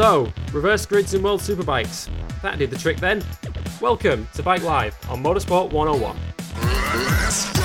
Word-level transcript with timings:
So, 0.00 0.32
reverse 0.50 0.86
grids 0.86 1.12
in 1.12 1.22
World 1.22 1.42
Superbikes. 1.42 2.08
That 2.40 2.58
did 2.58 2.70
the 2.70 2.78
trick 2.78 2.96
then. 3.00 3.22
Welcome 3.82 4.26
to 4.32 4.42
Bike 4.42 4.62
Live 4.62 4.98
on 5.10 5.22
Motorsport 5.22 5.72
101. 5.72 6.16
Let's 6.94 7.52
go! 7.52 7.60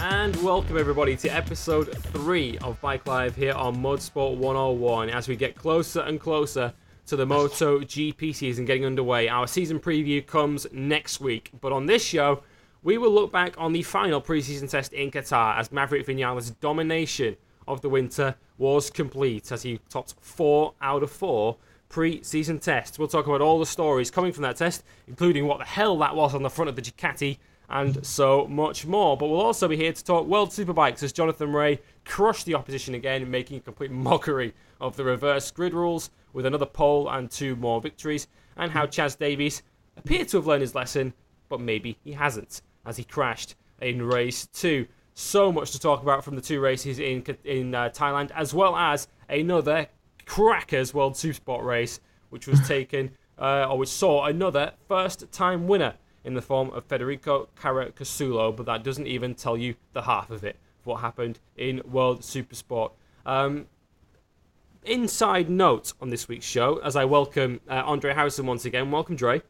And 0.00 0.34
welcome 0.42 0.76
everybody 0.76 1.14
to 1.18 1.28
episode 1.28 1.96
3 1.96 2.58
of 2.64 2.80
Bike 2.80 3.06
Live 3.06 3.36
here 3.36 3.52
on 3.52 3.76
Motorsport 3.76 4.38
101 4.38 5.10
as 5.10 5.28
we 5.28 5.36
get 5.36 5.54
closer 5.54 6.00
and 6.00 6.20
closer 6.20 6.74
to 7.06 7.14
the 7.14 7.24
Moto 7.24 7.78
GP 7.78 8.34
season 8.34 8.64
getting 8.64 8.84
underway. 8.84 9.28
Our 9.28 9.46
season 9.46 9.78
preview 9.78 10.26
comes 10.26 10.66
next 10.72 11.20
week, 11.20 11.52
but 11.60 11.72
on 11.72 11.86
this 11.86 12.02
show, 12.02 12.42
we 12.86 12.98
will 12.98 13.10
look 13.10 13.32
back 13.32 13.52
on 13.58 13.72
the 13.72 13.82
final 13.82 14.22
preseason 14.22 14.70
test 14.70 14.92
in 14.92 15.10
Qatar 15.10 15.58
as 15.58 15.72
Maverick 15.72 16.06
Vinales' 16.06 16.54
domination 16.60 17.36
of 17.66 17.80
the 17.80 17.88
winter 17.88 18.36
was 18.58 18.90
complete 18.90 19.50
as 19.50 19.64
he 19.64 19.80
topped 19.88 20.14
4 20.20 20.72
out 20.80 21.02
of 21.02 21.10
4 21.10 21.56
pre-season 21.88 22.60
tests. 22.60 22.96
We'll 22.96 23.08
talk 23.08 23.26
about 23.26 23.40
all 23.40 23.58
the 23.58 23.66
stories 23.66 24.08
coming 24.08 24.30
from 24.32 24.44
that 24.44 24.56
test, 24.56 24.84
including 25.08 25.48
what 25.48 25.58
the 25.58 25.64
hell 25.64 25.98
that 25.98 26.14
was 26.14 26.32
on 26.32 26.44
the 26.44 26.48
front 26.48 26.68
of 26.68 26.76
the 26.76 26.82
Ducati 26.82 27.38
and 27.68 28.06
so 28.06 28.46
much 28.46 28.86
more. 28.86 29.16
But 29.16 29.30
we'll 29.30 29.40
also 29.40 29.66
be 29.66 29.76
here 29.76 29.92
to 29.92 30.04
talk 30.04 30.28
World 30.28 30.50
Superbikes 30.50 31.02
as 31.02 31.12
Jonathan 31.12 31.52
Rea 31.52 31.80
crushed 32.04 32.46
the 32.46 32.54
opposition 32.54 32.94
again, 32.94 33.28
making 33.28 33.56
a 33.56 33.62
complete 33.62 33.90
mockery 33.90 34.54
of 34.80 34.94
the 34.94 35.02
reverse 35.02 35.50
grid 35.50 35.74
rules 35.74 36.10
with 36.32 36.46
another 36.46 36.66
pole 36.66 37.08
and 37.08 37.32
two 37.32 37.56
more 37.56 37.80
victories, 37.80 38.28
and 38.56 38.70
how 38.70 38.86
Chaz 38.86 39.18
Davies 39.18 39.64
appeared 39.96 40.28
to 40.28 40.36
have 40.36 40.46
learned 40.46 40.62
his 40.62 40.76
lesson, 40.76 41.14
but 41.48 41.60
maybe 41.60 41.98
he 42.04 42.12
hasn't, 42.12 42.62
as 42.86 42.96
he 42.96 43.04
crashed 43.04 43.54
in 43.80 44.02
race 44.02 44.46
two. 44.46 44.86
So 45.14 45.50
much 45.50 45.72
to 45.72 45.80
talk 45.80 46.02
about 46.02 46.24
from 46.24 46.36
the 46.36 46.42
two 46.42 46.60
races 46.60 46.98
in 46.98 47.24
in 47.44 47.74
uh, 47.74 47.90
Thailand, 47.90 48.30
as 48.32 48.54
well 48.54 48.76
as 48.76 49.08
another 49.28 49.88
crackers 50.24 50.94
World 50.94 51.14
Supersport 51.14 51.64
race, 51.64 52.00
which 52.30 52.46
was 52.46 52.66
taken 52.68 53.10
uh, 53.38 53.66
or 53.68 53.78
which 53.78 53.88
saw 53.88 54.24
another 54.24 54.72
first-time 54.88 55.66
winner 55.66 55.94
in 56.24 56.34
the 56.34 56.42
form 56.42 56.70
of 56.70 56.84
Federico 56.84 57.48
Caricasulo, 57.56 58.54
but 58.54 58.66
that 58.66 58.82
doesn't 58.82 59.06
even 59.06 59.34
tell 59.34 59.56
you 59.56 59.74
the 59.92 60.02
half 60.02 60.30
of 60.30 60.42
it 60.42 60.56
of 60.80 60.86
what 60.86 61.00
happened 61.00 61.38
in 61.56 61.80
World 61.84 62.22
Supersport. 62.22 62.92
Um, 63.24 63.66
inside 64.84 65.48
note 65.48 65.92
on 66.00 66.10
this 66.10 66.28
week's 66.28 66.46
show, 66.46 66.78
as 66.78 66.96
I 66.96 67.04
welcome 67.04 67.60
uh, 67.68 67.82
Andre 67.84 68.12
Harrison 68.14 68.46
once 68.46 68.64
again. 68.64 68.90
Welcome, 68.90 69.16
Dre. 69.16 69.42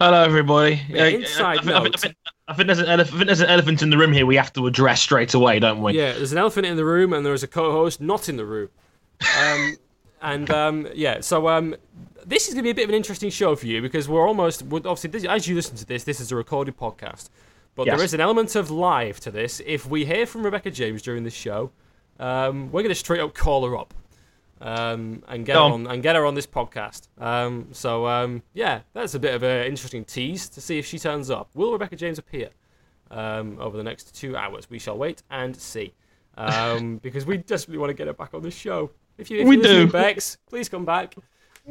Hello, 0.00 0.22
everybody. 0.22 0.80
Yeah, 0.88 1.06
inside 1.06 1.58
I, 1.58 1.62
think, 1.62 1.70
I. 1.70 1.78
I, 1.78 1.90
think, 1.98 2.16
I 2.48 2.54
think 2.54 2.66
there's 2.66 2.78
an 2.78 2.86
elephant. 2.86 3.14
I 3.14 3.18
think 3.18 3.26
there's 3.26 3.40
an 3.40 3.48
elephant 3.50 3.82
in 3.82 3.90
the 3.90 3.98
room 3.98 4.12
here. 4.12 4.26
We 4.26 4.36
have 4.36 4.52
to 4.54 4.66
address 4.66 5.00
straight 5.00 5.34
away, 5.34 5.58
don't 5.58 5.82
we? 5.82 5.94
Yeah, 5.94 6.12
there's 6.12 6.32
an 6.32 6.38
elephant 6.38 6.66
in 6.66 6.76
the 6.76 6.84
room, 6.84 7.12
and 7.12 7.24
there 7.24 7.34
is 7.34 7.42
a 7.42 7.48
co-host 7.48 8.00
not 8.00 8.28
in 8.28 8.36
the 8.36 8.44
room. 8.44 8.68
Um, 9.38 9.76
and 10.22 10.50
um, 10.50 10.88
yeah, 10.94 11.20
so 11.20 11.48
um, 11.48 11.74
this 12.26 12.48
is 12.48 12.54
going 12.54 12.64
to 12.64 12.66
be 12.66 12.70
a 12.70 12.74
bit 12.74 12.84
of 12.84 12.90
an 12.90 12.96
interesting 12.96 13.30
show 13.30 13.56
for 13.56 13.66
you 13.66 13.80
because 13.80 14.08
we're 14.08 14.26
almost 14.26 14.62
we're 14.62 14.78
obviously 14.78 15.10
this, 15.10 15.24
as 15.24 15.46
you 15.46 15.54
listen 15.54 15.76
to 15.76 15.86
this, 15.86 16.04
this 16.04 16.20
is 16.20 16.32
a 16.32 16.36
recorded 16.36 16.76
podcast, 16.76 17.30
but 17.74 17.86
Yes. 17.86 17.96
there 17.96 18.04
is 18.04 18.14
an 18.14 18.20
element 18.20 18.54
of 18.56 18.70
live 18.70 19.20
to 19.20 19.30
this. 19.30 19.60
If 19.64 19.86
we 19.86 20.04
hear 20.04 20.26
from 20.26 20.42
Rebecca 20.42 20.70
James 20.70 21.02
during 21.02 21.24
this 21.24 21.34
show, 21.34 21.70
um, 22.18 22.70
we're 22.72 22.82
going 22.82 22.90
to 22.90 22.94
straight 22.94 23.20
up 23.20 23.34
call 23.34 23.64
her 23.66 23.76
up. 23.76 23.94
Um, 24.62 25.24
and 25.26 25.44
get 25.44 25.56
her 25.56 25.60
on. 25.60 25.88
and 25.88 26.02
get 26.04 26.14
her 26.14 26.24
on 26.24 26.34
this 26.36 26.46
podcast. 26.46 27.08
Um, 27.18 27.68
so 27.72 28.06
um, 28.06 28.42
yeah, 28.54 28.82
that's 28.92 29.14
a 29.14 29.18
bit 29.18 29.34
of 29.34 29.42
an 29.42 29.66
interesting 29.66 30.04
tease 30.04 30.48
to 30.50 30.60
see 30.60 30.78
if 30.78 30.86
she 30.86 31.00
turns 31.00 31.30
up. 31.30 31.50
Will 31.54 31.72
Rebecca 31.72 31.96
James 31.96 32.18
appear 32.18 32.50
um, 33.10 33.58
over 33.60 33.76
the 33.76 33.82
next 33.82 34.14
two 34.14 34.36
hours? 34.36 34.70
We 34.70 34.78
shall 34.78 34.96
wait 34.96 35.24
and 35.30 35.56
see. 35.56 35.94
Um, 36.36 36.96
because 37.02 37.26
we 37.26 37.38
desperately 37.38 37.78
want 37.78 37.90
to 37.90 37.94
get 37.94 38.06
her 38.06 38.12
back 38.12 38.34
on 38.34 38.42
the 38.42 38.52
show. 38.52 38.92
If 39.18 39.30
you, 39.32 39.40
if 39.40 39.48
We 39.48 39.56
do. 39.56 39.88
Bex, 39.88 40.38
please 40.48 40.68
come 40.68 40.84
back. 40.84 41.16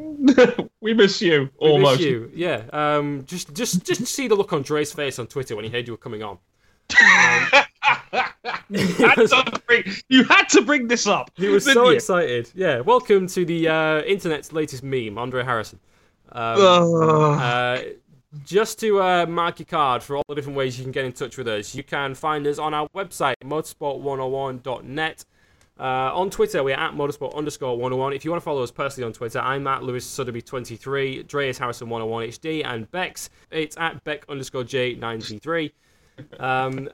we 0.81 0.93
miss 0.93 1.21
you 1.21 1.49
We 1.61 1.77
miss 1.77 1.99
you. 1.99 2.29
Yeah. 2.33 2.63
Um, 2.73 3.23
just, 3.25 3.53
just, 3.53 3.85
just 3.85 4.05
see 4.05 4.27
the 4.27 4.35
look 4.35 4.51
on 4.51 4.63
Dre's 4.63 4.91
face 4.91 5.17
on 5.17 5.27
Twitter 5.27 5.55
when 5.55 5.63
he 5.63 5.71
heard 5.71 5.87
you 5.87 5.93
were 5.93 5.97
coming 5.97 6.23
on. 6.23 6.39
You, 8.69 8.87
had 8.87 9.15
to 9.15 9.61
bring, 9.67 9.83
you 10.07 10.23
had 10.23 10.45
to 10.49 10.61
bring 10.61 10.87
this 10.87 11.05
up. 11.05 11.29
He 11.35 11.49
was 11.49 11.65
so 11.65 11.89
you? 11.89 11.95
excited. 11.95 12.49
Yeah. 12.55 12.79
Welcome 12.79 13.27
to 13.27 13.43
the 13.43 13.67
uh, 13.67 14.01
internet's 14.03 14.53
latest 14.53 14.81
meme, 14.81 15.17
Andre 15.17 15.43
Harrison. 15.43 15.79
Um. 16.31 16.57
Uh, 16.61 17.79
just 18.45 18.79
to 18.79 19.01
uh, 19.01 19.25
mark 19.25 19.59
your 19.59 19.65
card 19.65 20.01
for 20.01 20.15
all 20.15 20.23
the 20.29 20.35
different 20.35 20.57
ways 20.57 20.77
you 20.77 20.85
can 20.85 20.91
get 20.91 21.03
in 21.03 21.11
touch 21.11 21.37
with 21.37 21.47
us, 21.47 21.75
you 21.75 21.83
can 21.83 22.15
find 22.15 22.47
us 22.47 22.59
on 22.59 22.73
our 22.73 22.87
website, 22.95 23.35
motorsport101.net. 23.43 25.25
Uh, 25.79 25.83
on 26.13 26.29
Twitter, 26.29 26.63
we're 26.63 26.75
at 26.75 26.93
motorsport 26.93 27.35
underscore 27.35 27.75
101. 27.75 28.13
If 28.13 28.23
you 28.23 28.31
want 28.31 28.41
to 28.41 28.45
follow 28.45 28.61
us 28.61 28.71
personally 28.71 29.05
on 29.05 29.13
Twitter, 29.13 29.39
I'm 29.39 29.65
at 29.67 29.83
Lewis 29.83 30.05
Sotheby23, 30.07 31.27
Dre 31.27 31.49
is 31.49 31.59
Harrison101HD, 31.59 32.63
and 32.65 32.89
Bex, 32.91 33.29
it's 33.49 33.75
at 33.77 34.03
Beck 34.03 34.23
underscore 34.29 34.63
J93. 34.63 35.71
Um, 36.39 36.89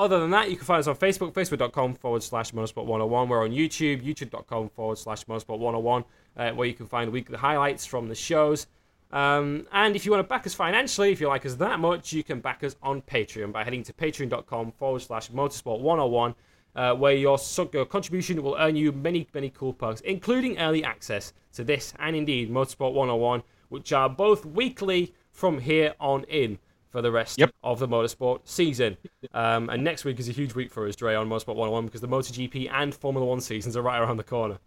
other 0.00 0.18
than 0.18 0.30
that, 0.30 0.50
you 0.50 0.56
can 0.56 0.64
find 0.64 0.80
us 0.80 0.86
on 0.86 0.96
Facebook, 0.96 1.34
facebook.com 1.34 1.94
forward 1.94 2.22
slash 2.22 2.52
motorsport 2.52 2.86
101. 2.86 3.28
We're 3.28 3.44
on 3.44 3.50
YouTube, 3.50 4.02
youtube.com 4.02 4.70
forward 4.70 4.96
slash 4.96 5.26
motorsport 5.26 5.58
101, 5.58 6.04
uh, 6.38 6.50
where 6.52 6.66
you 6.66 6.72
can 6.72 6.86
find 6.86 7.08
the 7.08 7.12
weekly 7.12 7.36
highlights 7.36 7.84
from 7.84 8.08
the 8.08 8.14
shows. 8.14 8.66
Um, 9.12 9.66
and 9.72 9.94
if 9.94 10.06
you 10.06 10.12
want 10.12 10.24
to 10.24 10.28
back 10.28 10.46
us 10.46 10.54
financially, 10.54 11.12
if 11.12 11.20
you 11.20 11.28
like 11.28 11.44
us 11.44 11.54
that 11.56 11.80
much, 11.80 12.14
you 12.14 12.24
can 12.24 12.40
back 12.40 12.64
us 12.64 12.76
on 12.82 13.02
Patreon 13.02 13.52
by 13.52 13.62
heading 13.62 13.82
to 13.82 13.92
patreon.com 13.92 14.72
forward 14.72 15.02
slash 15.02 15.30
motorsport 15.30 15.80
101, 15.80 16.34
uh, 16.76 16.94
where 16.94 17.14
your, 17.14 17.38
your 17.74 17.84
contribution 17.84 18.42
will 18.42 18.56
earn 18.58 18.76
you 18.76 18.92
many, 18.92 19.28
many 19.34 19.50
cool 19.50 19.74
perks, 19.74 20.00
including 20.00 20.58
early 20.58 20.82
access 20.82 21.34
to 21.52 21.62
this 21.62 21.92
and 21.98 22.16
indeed 22.16 22.50
Motorsport 22.50 22.94
101, 22.94 23.42
which 23.68 23.92
are 23.92 24.08
both 24.08 24.46
weekly 24.46 25.14
from 25.30 25.58
here 25.58 25.94
on 26.00 26.24
in 26.24 26.58
for 26.90 27.00
the 27.02 27.10
rest 27.10 27.38
Yep. 27.38 27.50
of 27.62 27.78
the 27.78 27.88
motorsport 27.88 28.40
season. 28.44 28.96
Um, 29.32 29.70
and 29.70 29.82
next 29.84 30.04
week 30.04 30.18
is 30.18 30.28
a 30.28 30.32
huge 30.32 30.54
week 30.54 30.70
for 30.72 30.86
us, 30.88 30.96
Dre, 30.96 31.14
on 31.14 31.28
Motorsport 31.28 31.54
101 31.56 31.86
because 31.86 32.00
the 32.00 32.08
MotoGP 32.08 32.68
and 32.72 32.94
Formula 32.94 33.26
One 33.26 33.40
seasons 33.40 33.76
are 33.76 33.82
right 33.82 33.98
around 34.00 34.16
the 34.16 34.24
corner. 34.24 34.58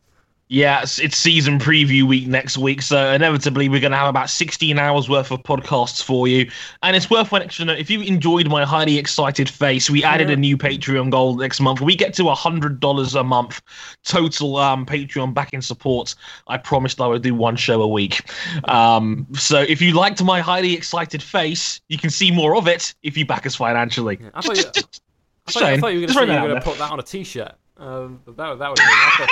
Yeah, 0.50 0.82
it's, 0.84 1.00
it's 1.00 1.18
season 1.18 1.58
preview 1.58 2.04
week 2.04 2.28
next 2.28 2.58
week, 2.60 2.82
so 2.84 3.12
inevitably 3.12 3.70
we're 3.70 3.80
going 3.80 3.92
to 3.94 3.98
have 3.98 4.10
about 4.10 4.30
16 4.30 4.78
hours 4.78 5.10
worth 5.10 5.32
of 5.32 5.42
podcasts 5.42 6.04
for 6.04 6.28
you. 6.28 6.52
And 6.84 6.96
it's 6.96 7.10
worth 7.10 7.32
one 7.32 7.42
extra 7.42 7.66
note. 7.66 7.80
If 7.80 7.90
you 7.90 8.02
enjoyed 8.02 8.48
my 8.50 8.64
highly 8.64 9.00
excited 9.00 9.50
face, 9.50 9.90
we 9.90 10.04
added 10.04 10.28
Yeah. 10.28 10.34
a 10.34 10.38
new 10.38 10.56
Patreon 10.58 11.10
goal 11.10 11.36
next 11.38 11.60
month. 11.60 11.82
We 11.82 11.96
get 11.96 12.14
to 12.16 12.24
$100 12.24 13.20
a 13.20 13.24
month 13.24 13.62
total 14.04 14.58
um, 14.58 14.86
Patreon 14.86 15.34
backing 15.34 15.62
support. 15.62 16.14
I 16.48 16.58
promised 16.58 17.02
I 17.02 17.08
would 17.08 17.24
do 17.24 17.34
one 17.34 17.56
show 17.56 17.82
a 17.82 17.88
week. 17.88 18.22
Um, 18.70 19.26
so 19.34 19.62
if 19.62 19.82
you 19.82 19.94
liked 19.94 20.22
my 20.24 20.40
highly 20.42 20.74
excited 20.74 21.24
face, 21.24 21.82
you 21.88 21.98
can 21.98 22.12
see 22.12 22.30
more 22.30 22.56
of 22.58 22.68
it 22.68 22.94
if 23.02 23.18
you 23.18 23.26
back 23.26 23.48
us 23.48 23.56
financially. 23.56 24.20
I 24.36 24.42
thought 24.42 24.58
you, 24.58 24.64
Just- 24.74 24.76
just- 24.76 25.02
I 25.48 25.52
thought, 25.52 25.64
I 25.64 25.78
thought 25.80 25.88
you 25.94 26.02
were 26.02 26.08
going 26.08 26.56
to 26.56 26.62
put 26.62 26.78
that 26.78 26.92
on 26.92 27.00
a 27.00 27.04
T-shirt. 27.04 27.54
Um, 27.84 28.22
but 28.24 28.38
that 28.38 28.60
that 28.60 28.70
would 28.70 28.80
have 28.80 29.28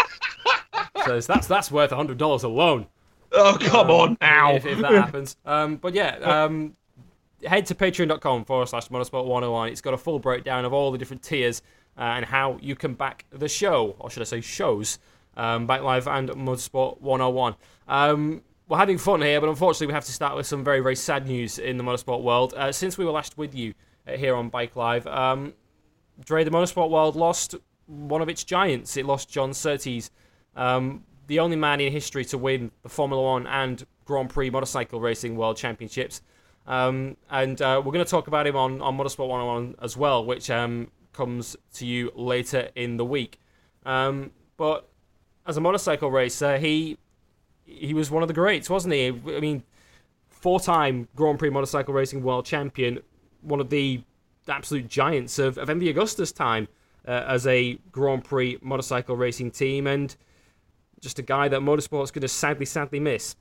been 0.95 1.03
so 1.05 1.33
that's 1.33 1.47
that's 1.47 1.71
worth 1.71 1.91
hundred 1.91 2.17
dollars 2.17 2.43
alone. 2.43 2.87
Oh, 3.31 3.57
come 3.59 3.89
on 3.89 4.17
now. 4.19 4.55
if, 4.55 4.65
if 4.65 4.79
that 4.79 4.91
happens. 4.91 5.37
Um, 5.45 5.77
but 5.77 5.93
yeah, 5.93 6.17
um, 6.17 6.75
head 7.45 7.65
to 7.67 7.75
patreon.com 7.75 8.43
forward 8.43 8.67
slash 8.67 8.89
motorsport 8.89 9.25
101. 9.25 9.69
It's 9.69 9.81
got 9.81 9.93
a 9.93 9.97
full 9.97 10.19
breakdown 10.19 10.65
of 10.65 10.73
all 10.73 10.91
the 10.91 10.97
different 10.97 11.23
tiers 11.23 11.61
uh, 11.97 12.01
and 12.01 12.25
how 12.25 12.57
you 12.61 12.75
can 12.75 12.93
back 12.93 13.25
the 13.31 13.47
show, 13.47 13.95
or 13.99 14.09
should 14.09 14.21
I 14.21 14.25
say 14.25 14.41
shows, 14.41 14.99
um, 15.37 15.65
Back 15.65 15.81
Live 15.81 16.07
and 16.07 16.29
Motorsport 16.31 16.99
101. 16.99 17.55
Um, 17.87 18.41
we're 18.67 18.77
having 18.77 18.97
fun 18.97 19.21
here, 19.21 19.39
but 19.39 19.49
unfortunately, 19.49 19.87
we 19.87 19.93
have 19.93 20.05
to 20.05 20.11
start 20.11 20.35
with 20.35 20.45
some 20.45 20.63
very, 20.63 20.81
very 20.81 20.95
sad 20.95 21.25
news 21.25 21.57
in 21.57 21.77
the 21.77 21.83
motorsport 21.83 22.21
world. 22.23 22.53
Uh, 22.55 22.71
since 22.71 22.97
we 22.97 23.05
were 23.05 23.11
last 23.11 23.37
with 23.37 23.55
you 23.55 23.73
uh, 24.07 24.17
here 24.17 24.35
on 24.35 24.49
Bike 24.49 24.75
Live, 24.75 25.07
um, 25.07 25.53
Dre, 26.23 26.43
the 26.43 26.51
motorsport 26.51 26.89
world 26.89 27.15
lost 27.15 27.55
one 27.87 28.21
of 28.21 28.29
its 28.29 28.43
giants. 28.43 28.97
It 28.97 29.05
lost 29.05 29.29
John 29.29 29.53
Surtees, 29.53 30.11
um, 30.55 31.03
the 31.27 31.39
only 31.39 31.55
man 31.55 31.79
in 31.79 31.91
history 31.91 32.25
to 32.25 32.37
win 32.37 32.71
the 32.83 32.89
Formula 32.89 33.21
One 33.21 33.47
and 33.47 33.85
Grand 34.05 34.29
Prix 34.29 34.49
motorcycle 34.49 34.99
racing 34.99 35.35
world 35.35 35.57
championships. 35.57 36.21
Um, 36.67 37.17
and 37.29 37.61
uh, 37.61 37.81
we're 37.83 37.91
going 37.91 38.05
to 38.05 38.09
talk 38.09 38.27
about 38.27 38.47
him 38.47 38.55
on, 38.55 38.81
on 38.81 38.97
Motorsport 38.97 39.27
101 39.27 39.75
as 39.81 39.97
well, 39.97 40.23
which 40.23 40.49
um, 40.49 40.91
comes 41.13 41.55
to 41.75 41.85
you 41.85 42.11
later 42.15 42.69
in 42.75 42.97
the 42.97 43.05
week. 43.05 43.39
Um, 43.85 44.31
but 44.57 44.89
as 45.45 45.57
a 45.57 45.61
motorcycle 45.61 46.11
racer, 46.11 46.57
he 46.57 46.97
he 47.65 47.93
was 47.93 48.11
one 48.11 48.21
of 48.21 48.27
the 48.27 48.33
greats, 48.33 48.69
wasn't 48.69 48.93
he? 48.93 49.07
I 49.07 49.39
mean, 49.39 49.63
four-time 50.29 51.07
Grand 51.15 51.39
Prix 51.39 51.49
motorcycle 51.49 51.93
racing 51.93 52.21
world 52.21 52.45
champion, 52.45 52.99
one 53.41 53.59
of 53.59 53.69
the 53.69 54.03
absolute 54.47 54.87
giants 54.87 55.39
of, 55.39 55.57
of 55.57 55.69
MV 55.69 55.93
Agusta's 55.95 56.31
time 56.31 56.67
uh, 57.07 57.23
as 57.27 57.47
a 57.47 57.75
Grand 57.91 58.23
Prix 58.23 58.57
motorcycle 58.61 59.15
racing 59.15 59.51
team, 59.51 59.87
and 59.87 60.15
just 60.99 61.19
a 61.19 61.23
guy 61.23 61.47
that 61.47 61.61
motorsport's 61.61 62.11
going 62.11 62.21
to 62.21 62.27
sadly, 62.27 62.65
sadly 62.65 62.99
miss. 62.99 63.35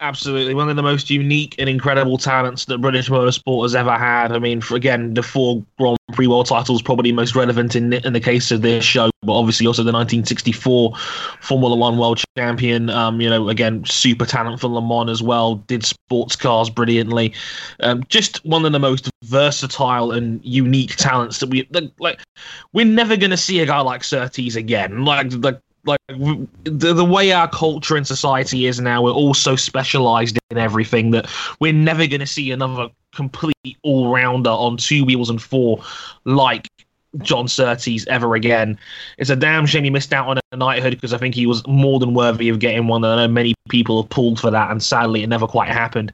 Absolutely. 0.00 0.54
One 0.54 0.68
of 0.68 0.76
the 0.76 0.82
most 0.82 1.10
unique 1.10 1.54
and 1.58 1.68
incredible 1.68 2.18
talents 2.18 2.64
that 2.66 2.78
British 2.78 3.08
motorsport 3.08 3.64
has 3.64 3.74
ever 3.74 3.96
had. 3.96 4.32
I 4.32 4.38
mean, 4.38 4.60
for, 4.60 4.76
again, 4.76 5.14
the 5.14 5.22
four 5.22 5.64
Grand 5.78 5.96
Prix 6.12 6.26
world 6.26 6.46
titles 6.46 6.82
probably 6.82 7.12
most 7.12 7.34
relevant 7.34 7.76
in 7.76 7.92
in 7.92 8.12
the 8.12 8.20
case 8.20 8.50
of 8.50 8.62
this 8.62 8.84
show, 8.84 9.10
but 9.22 9.34
obviously 9.34 9.66
also 9.66 9.82
the 9.82 9.92
1964 9.92 10.96
Formula 11.40 11.76
One 11.76 11.98
world 11.98 12.22
champion. 12.36 12.90
Um, 12.90 13.20
you 13.20 13.28
know, 13.28 13.48
again, 13.48 13.84
super 13.84 14.26
talent 14.26 14.60
for 14.60 14.68
Le 14.68 14.82
Mans 14.82 15.10
as 15.10 15.22
well. 15.22 15.56
Did 15.66 15.84
sports 15.84 16.36
cars 16.36 16.70
brilliantly. 16.70 17.32
Um, 17.80 18.04
just 18.08 18.44
one 18.44 18.64
of 18.64 18.72
the 18.72 18.78
most 18.78 19.10
versatile 19.24 20.12
and 20.12 20.44
unique 20.44 20.96
talents 20.96 21.38
that 21.38 21.48
we 21.48 21.68
like. 21.98 22.20
We're 22.72 22.86
never 22.86 23.16
going 23.16 23.30
to 23.30 23.36
see 23.36 23.60
a 23.60 23.66
guy 23.66 23.80
like 23.80 24.02
Surtees 24.02 24.56
again. 24.56 25.04
Like, 25.04 25.32
like 25.32 25.60
like 25.84 26.00
the, 26.08 26.92
the 26.92 27.04
way 27.04 27.32
our 27.32 27.48
culture 27.48 27.96
and 27.96 28.06
society 28.06 28.66
is 28.66 28.80
now 28.80 29.02
we're 29.02 29.12
all 29.12 29.34
so 29.34 29.56
specialized 29.56 30.38
in 30.50 30.58
everything 30.58 31.10
that 31.10 31.26
we're 31.60 31.72
never 31.72 32.06
going 32.06 32.20
to 32.20 32.26
see 32.26 32.50
another 32.50 32.88
complete 33.14 33.54
all-rounder 33.82 34.50
on 34.50 34.76
two 34.76 35.04
wheels 35.04 35.30
and 35.30 35.40
four 35.40 35.82
like 36.24 36.68
John 37.18 37.48
Surtees 37.48 38.06
ever 38.06 38.34
again. 38.34 38.78
It's 39.18 39.30
a 39.30 39.36
damn 39.36 39.66
shame 39.66 39.84
he 39.84 39.90
missed 39.90 40.12
out 40.12 40.28
on 40.28 40.38
a 40.52 40.56
knighthood 40.56 40.92
because 40.92 41.12
I 41.12 41.18
think 41.18 41.34
he 41.34 41.46
was 41.46 41.66
more 41.66 41.98
than 41.98 42.14
worthy 42.14 42.48
of 42.48 42.60
getting 42.60 42.86
one. 42.86 43.04
I 43.04 43.16
know 43.16 43.28
many 43.32 43.54
people 43.68 44.00
have 44.00 44.10
pulled 44.10 44.38
for 44.38 44.50
that, 44.50 44.70
and 44.70 44.82
sadly, 44.82 45.22
it 45.22 45.28
never 45.28 45.48
quite 45.48 45.68
happened. 45.68 46.12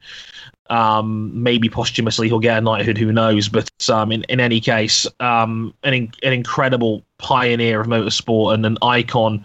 Um, 0.71 1.31
maybe 1.43 1.69
posthumously 1.69 2.29
he'll 2.29 2.39
get 2.39 2.59
a 2.59 2.61
knighthood, 2.61 2.99
who 2.99 3.13
knows? 3.13 3.49
But 3.49 3.71
um, 3.89 4.13
in, 4.13 4.25
in 4.25 4.41
any 4.41 4.61
case, 4.61 5.07
um, 5.21 5.75
an, 5.83 5.95
in, 5.95 6.13
an 6.23 6.33
incredible 6.33 7.03
pioneer 7.19 7.81
of 7.81 7.87
motorsport 7.87 8.55
and 8.55 8.67
an 8.67 8.77
icon 8.83 9.45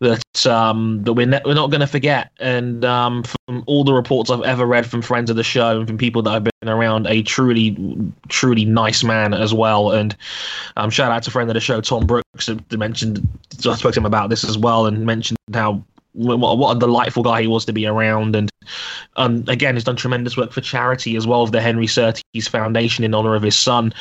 that 0.00 0.46
um, 0.46 1.02
that 1.04 1.12
we're, 1.12 1.26
ne- 1.26 1.40
we're 1.44 1.54
not 1.54 1.70
going 1.70 1.80
to 1.80 1.86
forget. 1.86 2.30
And 2.40 2.84
um, 2.84 3.22
from 3.22 3.62
all 3.66 3.84
the 3.84 3.92
reports 3.92 4.30
I've 4.30 4.42
ever 4.42 4.66
read 4.66 4.86
from 4.86 5.02
friends 5.02 5.30
of 5.30 5.36
the 5.36 5.44
show 5.44 5.78
and 5.78 5.86
from 5.86 5.98
people 5.98 6.22
that 6.22 6.30
I've 6.30 6.44
been 6.44 6.68
around, 6.68 7.06
a 7.06 7.22
truly, 7.22 7.76
truly 8.28 8.64
nice 8.64 9.04
man 9.04 9.32
as 9.32 9.54
well. 9.54 9.92
And 9.92 10.16
um, 10.76 10.90
shout 10.90 11.12
out 11.12 11.22
to 11.24 11.30
friend 11.30 11.48
of 11.50 11.54
the 11.54 11.60
show, 11.60 11.80
Tom 11.80 12.06
Brooks, 12.06 12.46
who 12.46 12.58
mentioned, 12.76 13.26
I 13.66 13.76
spoke 13.76 13.94
to 13.94 14.00
him 14.00 14.06
about 14.06 14.30
this 14.30 14.44
as 14.44 14.58
well 14.58 14.86
and 14.86 15.06
mentioned 15.06 15.38
how 15.52 15.82
what, 16.12 16.58
what 16.58 16.76
a 16.76 16.80
delightful 16.80 17.22
guy 17.22 17.42
he 17.42 17.48
was 17.48 17.64
to 17.64 17.72
be 17.72 17.86
around. 17.86 18.36
And 18.36 18.50
um, 19.16 19.44
again, 19.48 19.74
he's 19.74 19.84
done 19.84 19.96
tremendous 19.96 20.36
work 20.36 20.52
for 20.52 20.60
charity 20.60 21.16
as 21.16 21.26
well 21.26 21.42
of 21.42 21.52
the 21.52 21.60
Henry 21.60 21.86
Surtees 21.86 22.48
Foundation 22.48 23.04
in 23.04 23.14
honor 23.14 23.34
of 23.34 23.42
his 23.42 23.56
son. 23.56 23.92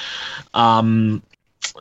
Um, 0.54 1.22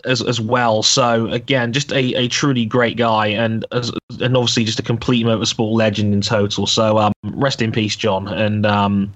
as 0.04 0.22
as 0.22 0.40
well. 0.40 0.82
So 0.82 1.26
again, 1.28 1.72
just 1.72 1.92
a, 1.92 2.14
a 2.14 2.28
truly 2.28 2.64
great 2.64 2.96
guy, 2.96 3.28
and 3.28 3.64
as, 3.72 3.92
and 4.20 4.36
obviously 4.36 4.64
just 4.64 4.78
a 4.78 4.82
complete 4.82 5.24
motorsport 5.26 5.72
legend 5.72 6.14
in 6.14 6.20
total. 6.20 6.66
So 6.66 6.98
um, 6.98 7.12
rest 7.24 7.62
in 7.62 7.72
peace, 7.72 7.96
John, 7.96 8.28
and 8.28 8.66
um, 8.66 9.12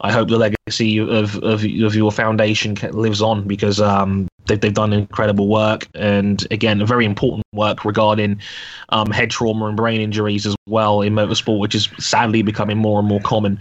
I 0.00 0.12
hope 0.12 0.28
the 0.28 0.38
legacy 0.38 0.98
of 0.98 1.36
of, 1.36 1.64
of 1.64 1.94
your 1.94 2.12
foundation 2.12 2.74
lives 2.92 3.22
on 3.22 3.46
because 3.46 3.80
um, 3.80 4.28
they've 4.46 4.60
they've 4.60 4.74
done 4.74 4.92
incredible 4.92 5.48
work, 5.48 5.86
and 5.94 6.46
again, 6.50 6.80
a 6.80 6.86
very 6.86 7.04
important 7.04 7.44
work 7.52 7.84
regarding 7.84 8.40
um, 8.90 9.10
head 9.10 9.30
trauma 9.30 9.66
and 9.66 9.76
brain 9.76 10.00
injuries 10.00 10.46
as 10.46 10.56
well 10.66 11.02
in 11.02 11.14
motorsport, 11.14 11.58
which 11.58 11.74
is 11.74 11.88
sadly 11.98 12.42
becoming 12.42 12.78
more 12.78 12.98
and 12.98 13.08
more 13.08 13.20
common. 13.20 13.58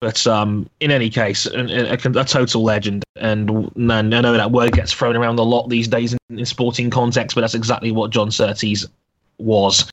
But 0.00 0.26
um, 0.26 0.68
in 0.80 0.90
any 0.90 1.08
case, 1.08 1.46
a, 1.46 1.92
a, 1.92 1.96
total 1.96 2.64
legend, 2.64 3.04
and, 3.14 3.70
and 3.76 3.92
I 3.92 4.20
know 4.20 4.32
that 4.32 4.50
word 4.50 4.72
gets 4.72 4.92
thrown 4.92 5.14
around 5.14 5.38
a 5.38 5.42
lot 5.42 5.68
these 5.68 5.86
days 5.86 6.12
in, 6.12 6.38
in 6.40 6.44
sporting 6.44 6.90
context, 6.90 7.36
but 7.36 7.42
that's 7.42 7.54
exactly 7.54 7.92
what 7.92 8.10
John 8.10 8.32
Surtees 8.32 8.84
was, 9.38 9.88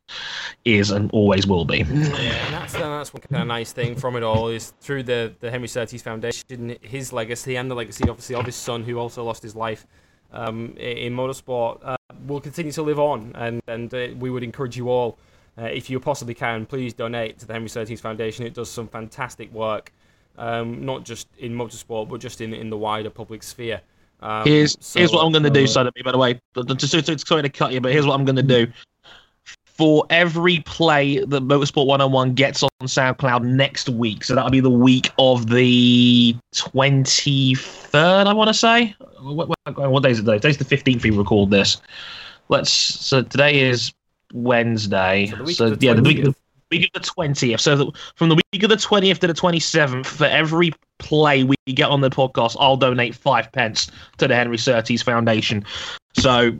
is, 0.65 0.89
and 0.89 1.11
always 1.11 1.45
will 1.45 1.63
be. 1.63 1.77
Yeah, 1.79 1.85
and 1.85 2.53
that's, 2.53 2.73
that's 2.73 3.13
one 3.13 3.21
kind 3.21 3.43
of 3.43 3.47
nice 3.47 3.71
thing 3.71 3.95
from 3.95 4.15
it 4.15 4.23
all 4.23 4.47
is 4.47 4.73
through 4.81 5.03
the, 5.03 5.33
the 5.41 5.51
Henry 5.51 5.67
Surtees 5.67 6.01
Foundation, 6.01 6.77
his 6.81 7.13
legacy 7.13 7.55
and 7.55 7.69
the 7.69 7.75
legacy, 7.75 8.09
obviously, 8.09 8.35
of 8.35 8.45
his 8.45 8.55
son, 8.55 8.83
who 8.83 8.97
also 8.97 9.23
lost 9.23 9.43
his 9.43 9.55
life 9.55 9.85
um, 10.31 10.75
in 10.77 11.13
motorsport, 11.13 11.79
uh, 11.83 11.97
will 12.25 12.41
continue 12.41 12.71
to 12.71 12.81
live 12.81 12.99
on, 12.99 13.31
and 13.35 13.61
and 13.67 13.93
uh, 13.93 14.07
we 14.17 14.29
would 14.29 14.43
encourage 14.43 14.77
you 14.77 14.89
all. 14.89 15.17
Uh, 15.59 15.65
if 15.65 15.89
you 15.89 15.99
possibly 15.99 16.33
can, 16.33 16.65
please 16.65 16.93
donate 16.93 17.37
to 17.39 17.45
the 17.45 17.53
Henry 17.53 17.67
Surtees 17.67 17.99
Foundation. 17.99 18.45
It 18.45 18.53
does 18.53 18.69
some 18.69 18.87
fantastic 18.87 19.51
work, 19.51 19.91
um, 20.37 20.85
not 20.85 21.03
just 21.03 21.27
in 21.37 21.53
motorsport, 21.53 22.07
but 22.07 22.21
just 22.21 22.39
in, 22.39 22.53
in 22.53 22.69
the 22.69 22.77
wider 22.77 23.09
public 23.09 23.43
sphere. 23.43 23.81
Um, 24.21 24.45
here's 24.45 24.77
so, 24.79 24.99
here's 24.99 25.11
what 25.11 25.25
I'm 25.25 25.31
going 25.31 25.43
to 25.43 25.49
do, 25.49 25.67
Son. 25.67 25.89
By 26.03 26.11
the 26.11 26.17
way, 26.17 26.39
just 26.75 27.27
sorry 27.27 27.41
to 27.41 27.49
cut 27.49 27.73
you, 27.73 27.81
but 27.81 27.91
here's 27.91 28.05
what 28.05 28.13
I'm 28.13 28.25
going 28.25 28.35
to 28.37 28.43
do. 28.43 28.67
For 29.65 30.05
every 30.09 30.59
play 30.61 31.23
that 31.23 31.43
Motorsport 31.43 31.87
101 31.87 32.33
gets 32.33 32.63
on 32.63 32.69
SoundCloud 32.83 33.43
next 33.43 33.87
week, 33.87 34.25
so 34.25 34.35
that'll 34.35 34.51
be 34.51 34.59
the 34.59 34.69
week 34.69 35.09
of 35.17 35.49
the 35.49 36.35
23rd, 36.53 38.27
I 38.27 38.33
want 38.33 38.49
to 38.49 38.53
say. 38.53 38.93
What, 39.21 39.47
what, 39.47 39.89
what 39.89 40.03
day 40.03 40.11
is 40.11 40.19
it 40.19 40.23
today? 40.23 40.37
Today's 40.37 40.57
the 40.57 40.65
15th 40.65 41.03
we 41.03 41.11
record 41.11 41.49
this. 41.49 41.81
Let's. 42.49 42.71
So 42.71 43.21
today 43.21 43.61
is 43.61 43.93
Wednesday. 44.33 45.27
So, 45.27 45.45
so 45.45 45.77
yeah, 45.79 45.93
the 45.93 46.01
week, 46.01 46.23
the 46.23 46.35
week 46.71 46.91
of 46.93 47.01
the 47.01 47.09
20th. 47.09 47.59
So 47.59 47.75
the, 47.75 47.91
from 48.15 48.29
the 48.29 48.35
week 48.35 48.63
of 48.63 48.69
the 48.69 48.75
20th 48.75 49.19
to 49.19 49.27
the 49.27 49.33
27th, 49.33 50.05
for 50.05 50.25
every 50.25 50.73
play 50.99 51.43
we 51.43 51.55
get 51.67 51.89
on 51.89 52.01
the 52.01 52.09
podcast, 52.09 52.55
I'll 52.59 52.77
donate 52.77 53.15
five 53.15 53.51
pence 53.51 53.89
to 54.17 54.27
the 54.27 54.35
Henry 54.35 54.57
Surtees 54.57 55.01
Foundation. 55.01 55.65
So 56.17 56.57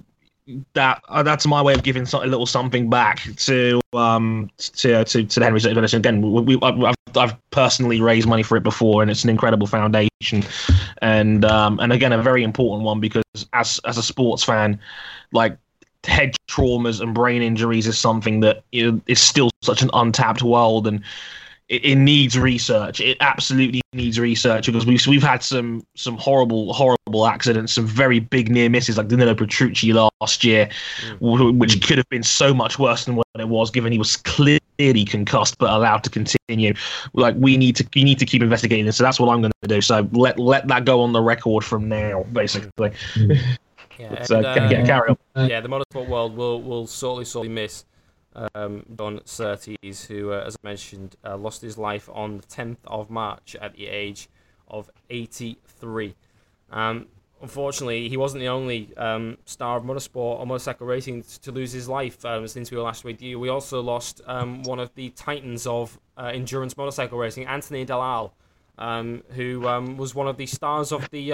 that 0.73 1.03
uh, 1.09 1.21
that's 1.21 1.45
my 1.45 1.61
way 1.61 1.73
of 1.73 1.83
giving 1.83 2.07
a 2.11 2.17
little 2.25 2.45
something 2.45 2.89
back 2.89 3.21
to 3.37 3.79
um 3.93 4.49
to 4.57 5.03
to, 5.05 5.23
to 5.23 5.39
the 5.39 5.45
Henry 5.45 5.59
Surtees 5.59 5.75
Foundation. 5.75 5.99
Again, 5.99 6.21
we, 6.21 6.55
we, 6.55 6.59
I've, 6.63 6.97
I've 7.15 7.49
personally 7.51 8.01
raised 8.01 8.27
money 8.27 8.43
for 8.43 8.57
it 8.57 8.63
before, 8.63 9.01
and 9.01 9.11
it's 9.11 9.23
an 9.23 9.29
incredible 9.29 9.67
foundation, 9.67 10.43
and 11.01 11.45
um 11.45 11.79
and 11.79 11.93
again 11.93 12.13
a 12.13 12.21
very 12.21 12.43
important 12.43 12.83
one 12.83 12.99
because 12.99 13.23
as 13.53 13.79
as 13.85 13.97
a 13.97 14.03
sports 14.03 14.43
fan, 14.43 14.79
like 15.31 15.57
head 16.09 16.35
traumas 16.49 16.99
and 16.99 17.13
brain 17.13 17.41
injuries 17.41 17.87
is 17.87 17.97
something 17.97 18.39
that 18.41 18.63
is 18.71 19.21
still 19.21 19.49
such 19.61 19.81
an 19.81 19.89
untapped 19.93 20.41
world 20.41 20.87
and 20.87 21.03
it, 21.69 21.85
it, 21.85 21.95
needs 21.95 22.37
research. 22.37 22.99
It 22.99 23.17
absolutely 23.19 23.81
needs 23.93 24.19
research 24.19 24.65
because 24.65 24.87
we've 24.87 25.05
we've 25.05 25.23
had 25.23 25.43
some 25.43 25.83
some 25.95 26.17
horrible 26.17 26.73
horrible 26.73 27.27
accidents, 27.27 27.73
some 27.73 27.85
very 27.85 28.19
big 28.19 28.49
near 28.49 28.69
misses 28.69 28.97
like 28.97 29.07
Danilo 29.07 29.35
Petrucci 29.35 29.93
last 29.93 30.43
year, 30.43 30.67
mm. 31.01 31.57
which 31.57 31.85
could 31.87 31.99
have 31.99 32.09
been 32.09 32.23
so 32.23 32.55
much 32.55 32.79
worse 32.79 33.05
than 33.05 33.15
what 33.15 33.27
it 33.37 33.49
was, 33.49 33.69
given 33.69 33.91
he 33.91 33.99
was 33.99 34.17
clearly 34.17 35.05
concussed 35.05 35.59
but 35.59 35.69
allowed 35.69 36.03
to 36.05 36.09
continue. 36.09 36.73
Like 37.13 37.35
we 37.37 37.55
need 37.55 37.75
to 37.75 37.87
we 37.95 38.03
need 38.03 38.17
to 38.17 38.25
keep 38.25 38.41
investigating 38.41 38.87
this. 38.87 38.97
So 38.97 39.03
that's 39.03 39.19
what 39.19 39.29
I'm 39.29 39.41
going 39.41 39.53
to 39.61 39.67
do. 39.67 39.79
So 39.81 40.09
let 40.11 40.39
let 40.39 40.67
that 40.69 40.85
go 40.85 41.01
on 41.01 41.13
the 41.13 41.21
record 41.21 41.63
from 41.63 41.87
now, 41.87 42.23
basically. 42.33 42.89
Mm. 43.13 43.57
Yeah, 43.99 44.25
and, 44.29 44.45
uh, 44.45 44.85
carry 44.85 45.09
on. 45.35 45.49
Yeah, 45.49 45.59
the 45.59 45.67
motorsport 45.67 46.07
world 46.07 46.35
will 46.35 46.61
will 46.61 46.87
sorely 46.87 47.25
sorely 47.25 47.49
miss 47.49 47.85
um, 48.55 48.85
Don 48.95 49.21
Surtees, 49.25 50.05
who, 50.05 50.31
uh, 50.31 50.43
as 50.45 50.55
I 50.63 50.67
mentioned, 50.67 51.15
uh, 51.25 51.37
lost 51.37 51.61
his 51.61 51.77
life 51.77 52.09
on 52.13 52.37
the 52.37 52.43
10th 52.43 52.77
of 52.85 53.09
March 53.09 53.55
at 53.61 53.73
the 53.75 53.87
age 53.87 54.29
of 54.67 54.89
83. 55.09 56.15
Um, 56.71 57.07
unfortunately, 57.41 58.07
he 58.09 58.17
wasn't 58.17 58.41
the 58.41 58.47
only 58.47 58.95
um, 58.97 59.37
star 59.45 59.77
of 59.77 59.83
motorsport 59.83 60.39
or 60.39 60.45
motorcycle 60.45 60.87
racing 60.87 61.23
to 61.41 61.51
lose 61.51 61.71
his 61.71 61.89
life 61.89 62.23
um, 62.25 62.47
since 62.47 62.71
we 62.71 62.77
were 62.77 62.83
last 62.83 63.03
with 63.03 63.21
you. 63.21 63.39
We 63.39 63.49
also 63.49 63.81
lost 63.81 64.21
um, 64.27 64.63
one 64.63 64.79
of 64.79 64.93
the 64.95 65.09
titans 65.11 65.65
of 65.65 65.99
uh, 66.17 66.31
endurance 66.33 66.77
motorcycle 66.77 67.17
racing, 67.17 67.45
Anthony 67.47 67.85
Delhalle, 67.85 68.31
um, 68.77 69.23
who 69.31 69.61
was 69.97 70.15
one 70.15 70.27
of 70.27 70.37
the 70.37 70.45
stars 70.45 70.91
of 70.91 71.09
the 71.09 71.33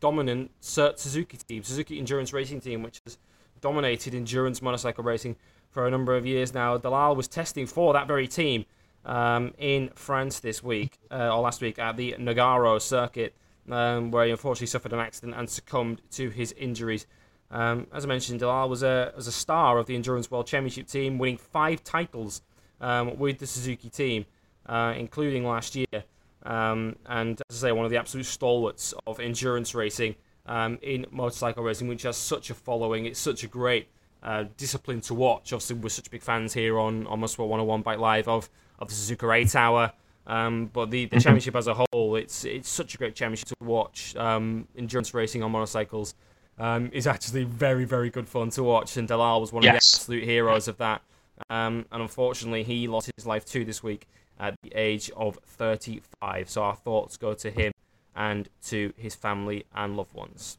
dominant 0.00 0.50
Suzuki 0.60 1.36
team, 1.36 1.62
Suzuki 1.62 1.98
Endurance 1.98 2.32
Racing 2.32 2.60
Team, 2.60 2.82
which 2.82 3.00
has 3.04 3.18
dominated 3.60 4.14
endurance 4.14 4.62
motorcycle 4.62 5.04
racing 5.04 5.36
for 5.70 5.86
a 5.86 5.90
number 5.90 6.16
of 6.16 6.26
years 6.26 6.52
now. 6.54 6.76
Delhalle 6.78 7.16
was 7.16 7.28
testing 7.28 7.66
for 7.66 7.92
that 7.92 8.06
very 8.08 8.26
team 8.26 8.64
um, 9.04 9.54
in 9.58 9.90
France 9.94 10.40
this 10.40 10.62
week, 10.62 10.98
uh, 11.10 11.34
or 11.34 11.40
last 11.40 11.60
week, 11.60 11.78
at 11.78 11.96
the 11.96 12.14
Nogaro 12.18 12.80
circuit, 12.80 13.34
um, 13.70 14.10
where 14.10 14.24
he 14.24 14.30
unfortunately 14.30 14.66
suffered 14.66 14.92
an 14.92 14.98
accident 14.98 15.34
and 15.36 15.48
succumbed 15.48 16.00
to 16.12 16.30
his 16.30 16.52
injuries. 16.52 17.06
Um, 17.50 17.86
as 17.92 18.04
I 18.04 18.08
mentioned, 18.08 18.40
Delhalle 18.40 18.68
was 18.68 18.82
a, 18.82 19.12
was 19.16 19.26
a 19.26 19.32
star 19.32 19.78
of 19.78 19.86
the 19.86 19.94
Endurance 19.94 20.30
World 20.30 20.46
Championship 20.46 20.86
team, 20.86 21.18
winning 21.18 21.36
five 21.36 21.82
titles 21.82 22.42
um, 22.80 23.18
with 23.18 23.38
the 23.38 23.46
Suzuki 23.46 23.90
team, 23.90 24.26
uh, 24.66 24.94
including 24.96 25.44
last 25.44 25.76
year. 25.76 26.04
Um, 26.44 26.96
and 27.06 27.40
as 27.50 27.62
I 27.62 27.68
say, 27.68 27.72
one 27.72 27.84
of 27.84 27.90
the 27.90 27.98
absolute 27.98 28.26
stalwarts 28.26 28.94
of 29.06 29.20
endurance 29.20 29.74
racing 29.74 30.14
um, 30.46 30.78
in 30.82 31.06
motorcycle 31.10 31.62
racing, 31.62 31.88
which 31.88 32.02
has 32.02 32.16
such 32.16 32.50
a 32.50 32.54
following. 32.54 33.06
It's 33.06 33.20
such 33.20 33.44
a 33.44 33.46
great 33.46 33.88
uh, 34.22 34.44
discipline 34.56 35.00
to 35.02 35.14
watch. 35.14 35.52
Obviously, 35.52 35.76
we're 35.76 35.88
such 35.88 36.10
big 36.10 36.22
fans 36.22 36.52
here 36.54 36.78
on, 36.78 37.06
on 37.06 37.20
Motorsport 37.20 37.48
101 37.48 37.82
Bike 37.82 37.98
Live 37.98 38.28
of, 38.28 38.48
of 38.78 38.88
the 38.88 38.94
Suzuka 38.94 39.34
8 39.34 39.54
Hour. 39.56 39.92
Um, 40.26 40.66
but 40.66 40.90
the, 40.90 41.06
the 41.06 41.16
mm-hmm. 41.16 41.22
championship 41.22 41.56
as 41.56 41.66
a 41.66 41.74
whole, 41.74 42.14
it's 42.14 42.44
it's 42.44 42.68
such 42.68 42.94
a 42.94 42.98
great 42.98 43.14
championship 43.14 43.48
to 43.48 43.56
watch. 43.60 44.14
Um, 44.16 44.68
endurance 44.76 45.12
racing 45.12 45.42
on 45.42 45.50
motorcycles 45.50 46.14
um, 46.58 46.90
is 46.92 47.06
actually 47.06 47.44
very, 47.44 47.84
very 47.84 48.10
good 48.10 48.28
fun 48.28 48.50
to 48.50 48.62
watch. 48.62 48.96
And 48.96 49.08
Delhalle 49.08 49.40
was 49.40 49.52
one 49.52 49.64
of 49.64 49.70
the 49.70 49.76
absolute 49.76 50.24
heroes 50.24 50.68
of 50.68 50.76
that. 50.78 51.02
Um, 51.48 51.86
and 51.90 52.02
unfortunately, 52.02 52.62
he 52.62 52.86
lost 52.86 53.10
his 53.16 53.26
life 53.26 53.44
too 53.44 53.64
this 53.64 53.82
week 53.82 54.06
at 54.40 54.56
the 54.62 54.72
age 54.74 55.10
of 55.16 55.38
35. 55.44 56.48
So 56.48 56.62
our 56.62 56.74
thoughts 56.74 57.16
go 57.16 57.34
to 57.34 57.50
him 57.50 57.72
and 58.16 58.48
to 58.66 58.92
his 58.96 59.14
family 59.14 59.66
and 59.74 59.96
loved 59.96 60.14
ones. 60.14 60.58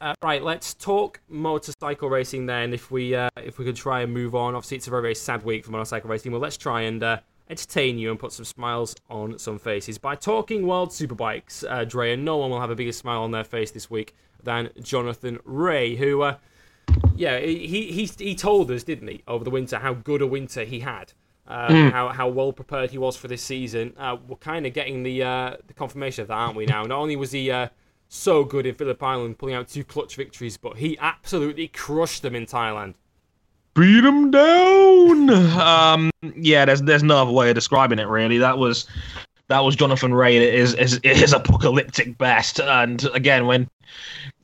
Uh, 0.00 0.14
right, 0.22 0.42
let's 0.42 0.72
talk 0.72 1.20
motorcycle 1.28 2.08
racing 2.08 2.46
then. 2.46 2.72
If 2.72 2.90
we 2.90 3.14
uh, 3.14 3.28
if 3.36 3.58
we 3.58 3.66
could 3.66 3.76
try 3.76 4.00
and 4.00 4.14
move 4.14 4.34
on, 4.34 4.54
obviously 4.54 4.78
it's 4.78 4.86
a 4.86 4.90
very 4.90 5.02
very 5.02 5.14
sad 5.14 5.42
week 5.42 5.66
for 5.66 5.72
motorcycle 5.72 6.08
racing. 6.08 6.32
Well, 6.32 6.40
let's 6.40 6.56
try 6.56 6.82
and 6.82 7.02
uh, 7.02 7.18
entertain 7.50 7.98
you 7.98 8.10
and 8.10 8.18
put 8.18 8.32
some 8.32 8.46
smiles 8.46 8.96
on 9.10 9.38
some 9.38 9.58
faces 9.58 9.98
by 9.98 10.14
talking 10.14 10.66
World 10.66 10.88
Superbikes. 10.88 11.64
Uh, 11.68 11.84
Dre, 11.84 12.14
and 12.14 12.24
no 12.24 12.38
one 12.38 12.48
will 12.48 12.60
have 12.60 12.70
a 12.70 12.74
bigger 12.74 12.92
smile 12.92 13.22
on 13.22 13.30
their 13.30 13.44
face 13.44 13.72
this 13.72 13.90
week 13.90 14.14
than 14.42 14.70
Jonathan 14.80 15.38
Rea, 15.44 15.96
who, 15.96 16.22
uh, 16.22 16.36
yeah, 17.16 17.38
he, 17.38 17.92
he 17.92 18.10
he 18.18 18.34
told 18.34 18.70
us, 18.70 18.82
didn't 18.82 19.08
he, 19.08 19.22
over 19.28 19.44
the 19.44 19.50
winter 19.50 19.78
how 19.78 19.94
good 19.94 20.22
a 20.22 20.26
winter 20.26 20.64
he 20.64 20.80
had. 20.80 21.12
Uh, 21.46 21.68
mm. 21.68 21.90
How 21.90 22.08
how 22.10 22.28
well 22.28 22.52
prepared 22.52 22.90
he 22.90 22.98
was 22.98 23.16
for 23.16 23.26
this 23.26 23.42
season. 23.42 23.92
Uh, 23.98 24.16
we're 24.28 24.36
kind 24.36 24.66
of 24.66 24.72
getting 24.72 25.02
the 25.02 25.22
uh, 25.22 25.56
the 25.66 25.74
confirmation 25.74 26.22
of 26.22 26.28
that, 26.28 26.34
aren't 26.34 26.56
we? 26.56 26.64
Now, 26.64 26.82
not 26.84 26.98
only 26.98 27.16
was 27.16 27.32
he 27.32 27.50
uh, 27.50 27.68
so 28.08 28.44
good 28.44 28.66
in 28.66 28.74
Phillip 28.74 29.02
Island, 29.02 29.38
pulling 29.38 29.54
out 29.54 29.68
two 29.68 29.82
clutch 29.82 30.14
victories, 30.16 30.56
but 30.56 30.76
he 30.76 30.96
absolutely 30.98 31.68
crushed 31.68 32.22
them 32.22 32.36
in 32.36 32.46
Thailand. 32.46 32.94
Beat 33.74 34.04
him 34.04 34.30
down. 34.30 35.30
Um, 35.30 36.10
yeah, 36.36 36.64
there's 36.64 36.82
there's 36.82 37.02
no 37.02 37.22
other 37.22 37.32
way 37.32 37.48
of 37.48 37.54
describing 37.54 37.98
it. 37.98 38.06
Really, 38.06 38.38
that 38.38 38.56
was 38.56 38.86
that 39.50 39.60
was 39.60 39.74
Jonathan 39.74 40.14
Rea 40.14 40.46
at 40.46 40.54
his, 40.54 40.74
his, 40.74 41.00
his 41.02 41.32
apocalyptic 41.32 42.16
best. 42.16 42.60
And 42.60 43.04
again, 43.12 43.46
when 43.46 43.68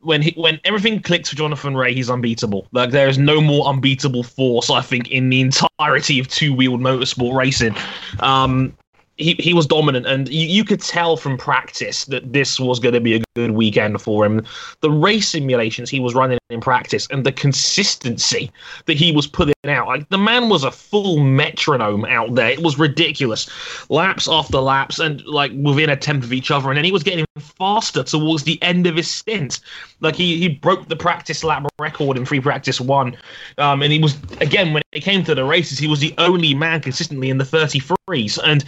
when 0.00 0.23
he 0.23 0.33
when 0.37 0.61
everything 0.65 1.00
clicks 1.00 1.31
for 1.31 1.37
Jonathan 1.37 1.76
Rea, 1.76 1.93
he's 1.93 2.11
unbeatable. 2.11 2.69
Like 2.73 2.91
there 2.91 3.09
is 3.09 3.19
no 3.19 3.41
more 3.41 3.67
unbeatable 3.67 4.23
force, 4.23 4.71
I 4.71 4.81
think, 4.81 5.11
in 5.11 5.29
the 5.29 5.41
entirety 5.41 6.19
of 6.19 6.29
two 6.29 6.55
wheeled 6.55 6.81
motorsport 6.81 7.37
racing. 7.37 7.75
Um, 8.21 8.76
he, 9.17 9.35
he 9.38 9.55
was 9.55 9.67
dominant, 9.67 10.07
and 10.07 10.29
you, 10.29 10.47
you 10.47 10.62
could 10.62 10.81
tell 10.81 11.17
from 11.17 11.38
practice 11.38 12.05
that 12.07 12.33
this 12.33 12.61
was 12.61 12.79
going 12.79 12.95
to 12.95 13.00
be 13.00 13.15
a 13.15 13.23
good 13.35 13.53
weekend 13.53 14.00
for 14.00 14.26
him. 14.26 14.45
The 14.81 14.91
race 14.91 15.29
simulations 15.29 15.88
he 15.88 16.00
was 16.00 16.15
running 16.15 16.38
in 16.50 16.61
practice 16.61 17.09
and 17.11 17.26
the 17.26 17.33
consistency 17.33 18.50
that 18.87 18.97
he 18.97 19.11
was 19.11 19.26
putting 19.26 19.55
out. 19.65 19.88
Like 19.88 20.09
the 20.11 20.19
man 20.19 20.49
was 20.49 20.62
a 20.62 20.71
full 20.71 21.19
metronome 21.19 22.05
out 22.05 22.35
there. 22.35 22.50
It 22.50 22.62
was 22.62 22.79
ridiculous. 22.79 23.50
Laps 23.91 24.29
after 24.29 24.59
laps 24.59 25.00
and 25.00 25.25
like 25.26 25.50
within 25.61 25.91
a 25.91 25.97
tenth 25.97 26.23
of 26.23 26.33
each 26.33 26.50
other. 26.53 26.71
And 26.71 26.76
then 26.76 26.85
he 26.85 26.93
was 26.93 27.03
getting 27.03 27.25
faster 27.37 28.05
towards 28.05 28.45
the 28.45 28.62
end 28.62 28.87
of 28.87 28.95
his 28.95 29.11
stint. 29.11 29.61
Like 30.00 30.15
he, 30.15 30.38
he 30.38 30.49
broke 30.49 30.88
the 30.88 30.97
practice 30.97 31.43
lap 31.43 31.67
record 31.81 32.17
in 32.17 32.25
free 32.25 32.41
practice 32.41 32.81
one. 32.81 33.17
Um, 33.59 33.83
and 33.83 33.93
he 33.93 33.99
was, 33.99 34.17
again, 34.41 34.73
when 34.73 34.83
it 34.93 35.00
came 35.00 35.25
to 35.25 35.35
the 35.35 35.45
races, 35.45 35.79
he 35.79 35.88
was 35.88 35.99
the 35.99 36.15
only 36.19 36.55
man 36.55 36.81
consistently 36.81 37.29
in 37.29 37.38
the 37.38 37.45
33s. 37.45 38.38
And 38.45 38.65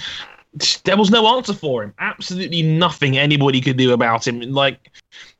there 0.84 0.96
was 0.96 1.10
no 1.10 1.36
answer 1.36 1.54
for 1.54 1.84
him. 1.84 1.94
Absolutely 2.00 2.62
nothing 2.62 3.16
anybody 3.16 3.60
could 3.60 3.76
do 3.76 3.92
about 3.92 4.26
him. 4.26 4.40
Like 4.40 4.90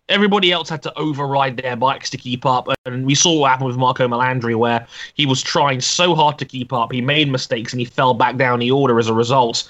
everybody 0.09 0.53
else 0.53 0.69
had 0.69 0.83
to 0.83 0.99
override 0.99 1.57
their 1.57 1.77
bikes 1.77 2.11
to 2.11 2.17
keep 2.17 2.47
up, 2.47 2.69
and 2.87 3.07
we 3.07 3.15
saw 3.15 3.41
what 3.41 3.51
happened 3.51 3.69
with 3.69 3.77
Marco 3.77 4.07
Melandri, 4.09 4.57
where 4.57 4.87
he 5.15 5.27
was 5.27 5.43
trying 5.43 5.81
so 5.81 6.15
hard 6.15 6.39
to 6.39 6.45
keep 6.45 6.73
up, 6.73 6.93
he 6.93 7.01
made 7.01 7.31
mistakes, 7.31 7.73
and 7.73 7.81
he 7.81 7.85
fell 7.85 8.15
back 8.15 8.37
down 8.37 8.59
the 8.59 8.71
order 8.71 8.99
as 8.99 9.09
a 9.09 9.15
result. 9.15 9.69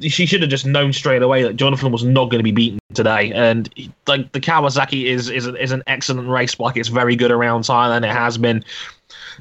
She 0.00 0.26
should 0.26 0.40
have 0.40 0.50
just 0.50 0.66
known 0.66 0.92
straight 0.92 1.22
away 1.22 1.42
that 1.42 1.56
Jonathan 1.56 1.92
was 1.92 2.04
not 2.04 2.30
going 2.30 2.38
to 2.38 2.44
be 2.44 2.52
beaten 2.52 2.78
today, 2.94 3.32
and 3.32 3.72
like 4.06 4.32
the 4.32 4.40
Kawasaki 4.40 5.04
is 5.04 5.28
is 5.28 5.46
is 5.46 5.72
an 5.72 5.82
excellent 5.86 6.28
race 6.28 6.54
bike. 6.54 6.76
It's 6.76 6.88
very 6.88 7.16
good 7.16 7.30
around 7.30 7.62
Thailand. 7.62 8.04
It 8.04 8.12
has 8.12 8.38
been, 8.38 8.64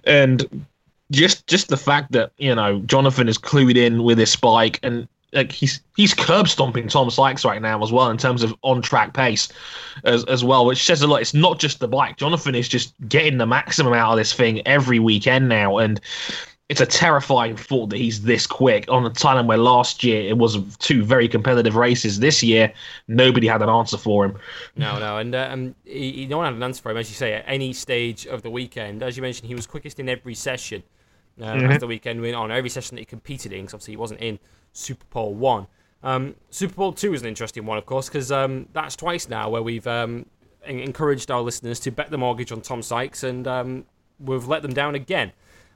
and 0.03 0.65
just 1.11 1.47
just 1.47 1.69
the 1.69 1.77
fact 1.77 2.11
that 2.11 2.31
you 2.37 2.53
know 2.53 2.79
Jonathan 2.81 3.29
is 3.29 3.37
clued 3.37 3.77
in 3.77 4.03
with 4.03 4.17
this 4.17 4.35
bike 4.35 4.79
and 4.83 5.07
like 5.33 5.51
he's 5.51 5.81
he's 5.95 6.13
curb 6.13 6.47
stomping 6.47 6.87
Tom 6.87 7.09
Sykes 7.09 7.45
right 7.45 7.61
now 7.61 7.81
as 7.83 7.91
well 7.91 8.09
in 8.09 8.17
terms 8.17 8.43
of 8.43 8.55
on 8.63 8.81
track 8.81 9.13
pace 9.13 9.49
as 10.03 10.23
as 10.25 10.43
well, 10.43 10.65
which 10.65 10.83
says 10.83 11.01
a 11.01 11.07
lot. 11.07 11.21
It's 11.21 11.33
not 11.33 11.59
just 11.59 11.79
the 11.79 11.87
bike. 11.87 12.17
Jonathan 12.17 12.55
is 12.55 12.67
just 12.67 12.93
getting 13.07 13.37
the 13.37 13.45
maximum 13.45 13.93
out 13.93 14.11
of 14.11 14.17
this 14.17 14.33
thing 14.33 14.65
every 14.67 14.99
weekend 14.99 15.49
now, 15.49 15.77
and 15.77 15.99
it's 16.69 16.81
a 16.81 16.85
terrifying 16.85 17.55
thought 17.55 17.89
that 17.89 17.97
he's 17.97 18.21
this 18.21 18.45
quick 18.45 18.85
on 18.89 19.05
a 19.05 19.09
time 19.09 19.47
where 19.47 19.57
last 19.57 20.03
year 20.03 20.21
it 20.21 20.37
was 20.37 20.57
two 20.77 21.03
very 21.03 21.27
competitive 21.27 21.75
races. 21.75 22.19
This 22.19 22.43
year, 22.43 22.71
nobody 23.07 23.47
had 23.47 23.63
an 23.63 23.69
answer 23.69 23.97
for 23.97 24.25
him. 24.25 24.37
No, 24.75 24.99
no, 24.99 25.17
and 25.17 25.33
um, 25.33 25.75
he, 25.83 26.11
he, 26.11 26.25
no 26.27 26.37
one 26.37 26.45
had 26.45 26.53
an 26.53 26.61
answer 26.61 26.81
for 26.81 26.91
him, 26.91 26.97
as 26.97 27.09
you 27.09 27.15
say, 27.15 27.33
at 27.33 27.43
any 27.47 27.73
stage 27.73 28.27
of 28.27 28.43
the 28.43 28.51
weekend. 28.51 29.01
As 29.01 29.17
you 29.17 29.23
mentioned, 29.23 29.47
he 29.47 29.55
was 29.55 29.65
quickest 29.65 29.99
in 29.99 30.07
every 30.07 30.35
session 30.35 30.83
uh, 31.41 31.45
mm-hmm. 31.45 31.71
as 31.71 31.79
the 31.79 31.87
weekend 31.87 32.21
went 32.21 32.35
on. 32.35 32.51
Every 32.51 32.69
session 32.69 32.95
that 32.95 33.01
he 33.01 33.05
competed 33.05 33.53
in, 33.53 33.61
because 33.61 33.73
obviously 33.75 33.93
he 33.93 33.97
wasn't 33.97 34.21
in 34.21 34.39
Super 34.73 35.05
Pole 35.05 35.33
1. 35.33 35.67
Um, 36.03 36.35
Super 36.49 36.73
Pole 36.73 36.93
2 36.93 37.13
is 37.13 37.21
an 37.21 37.27
interesting 37.27 37.65
one, 37.65 37.77
of 37.77 37.85
course, 37.85 38.07
because 38.07 38.31
um, 38.31 38.67
that's 38.73 38.95
twice 38.95 39.27
now 39.27 39.49
where 39.49 39.61
we've 39.61 39.87
um, 39.87 40.25
encouraged 40.65 41.29
our 41.31 41.41
listeners 41.41 41.79
to 41.81 41.91
bet 41.91 42.09
the 42.11 42.17
mortgage 42.17 42.51
on 42.51 42.61
Tom 42.61 42.81
Sykes, 42.81 43.23
and 43.23 43.47
um, 43.47 43.85
we've 44.19 44.47
let 44.47 44.61
them 44.61 44.73
down 44.73 44.95
again. 44.95 45.31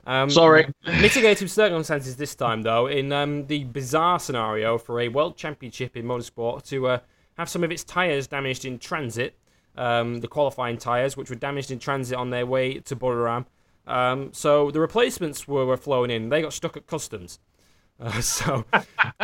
Um, 0.06 0.28
Sorry. 0.30 0.66
mitigating 0.86 1.48
circumstances 1.48 2.16
this 2.16 2.34
time, 2.34 2.62
though, 2.62 2.86
in 2.86 3.12
um, 3.12 3.46
the 3.46 3.64
bizarre 3.64 4.18
scenario 4.18 4.78
for 4.78 5.00
a 5.00 5.08
world 5.08 5.36
championship 5.36 5.96
in 5.96 6.04
motorsport 6.04 6.62
to 6.68 6.86
uh, 6.88 6.98
have 7.38 7.48
some 7.48 7.64
of 7.64 7.72
its 7.72 7.84
tyres 7.84 8.26
damaged 8.26 8.64
in 8.64 8.78
transit, 8.78 9.38
the 9.76 10.28
qualifying 10.30 10.78
tyres, 10.78 11.16
which 11.16 11.30
were 11.30 11.36
damaged 11.36 11.70
in 11.70 11.78
transit 11.78 12.16
on 12.16 12.30
their 12.30 12.46
way 12.46 12.78
to 12.80 12.96
Buriram. 13.86 14.34
so 14.34 14.70
the 14.70 14.80
replacements 14.80 15.46
were, 15.46 15.64
were 15.64 15.76
flown 15.76 16.10
in. 16.10 16.28
They 16.28 16.42
got 16.42 16.52
stuck 16.52 16.76
at 16.76 16.86
customs. 16.86 17.38
Uh, 18.00 18.20
so, 18.20 18.64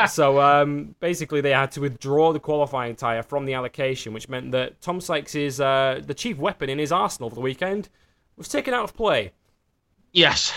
so 0.09 0.41
um, 0.41 0.95
basically, 1.01 1.41
they 1.41 1.51
had 1.51 1.73
to 1.73 1.81
withdraw 1.81 2.33
the 2.33 2.41
qualifying 2.41 2.95
tyre 2.95 3.23
from 3.23 3.45
the 3.45 3.55
allocation, 3.55 4.13
which 4.13 4.29
meant 4.29 4.53
that 4.53 4.81
Tom 4.81 5.01
Sykes 5.01 5.35
is 5.35 5.61
uh, 5.61 6.01
the 6.05 6.15
chief 6.15 6.39
weapon 6.39 6.71
in 6.71 6.79
his 6.79 6.93
arsenal 6.93 7.31
for 7.31 7.35
the 7.35 7.41
weekend 7.41 7.89
was 8.37 8.49
taken 8.49 8.73
out 8.73 8.85
of 8.85 8.95
play. 8.95 9.33
Yes, 10.13 10.53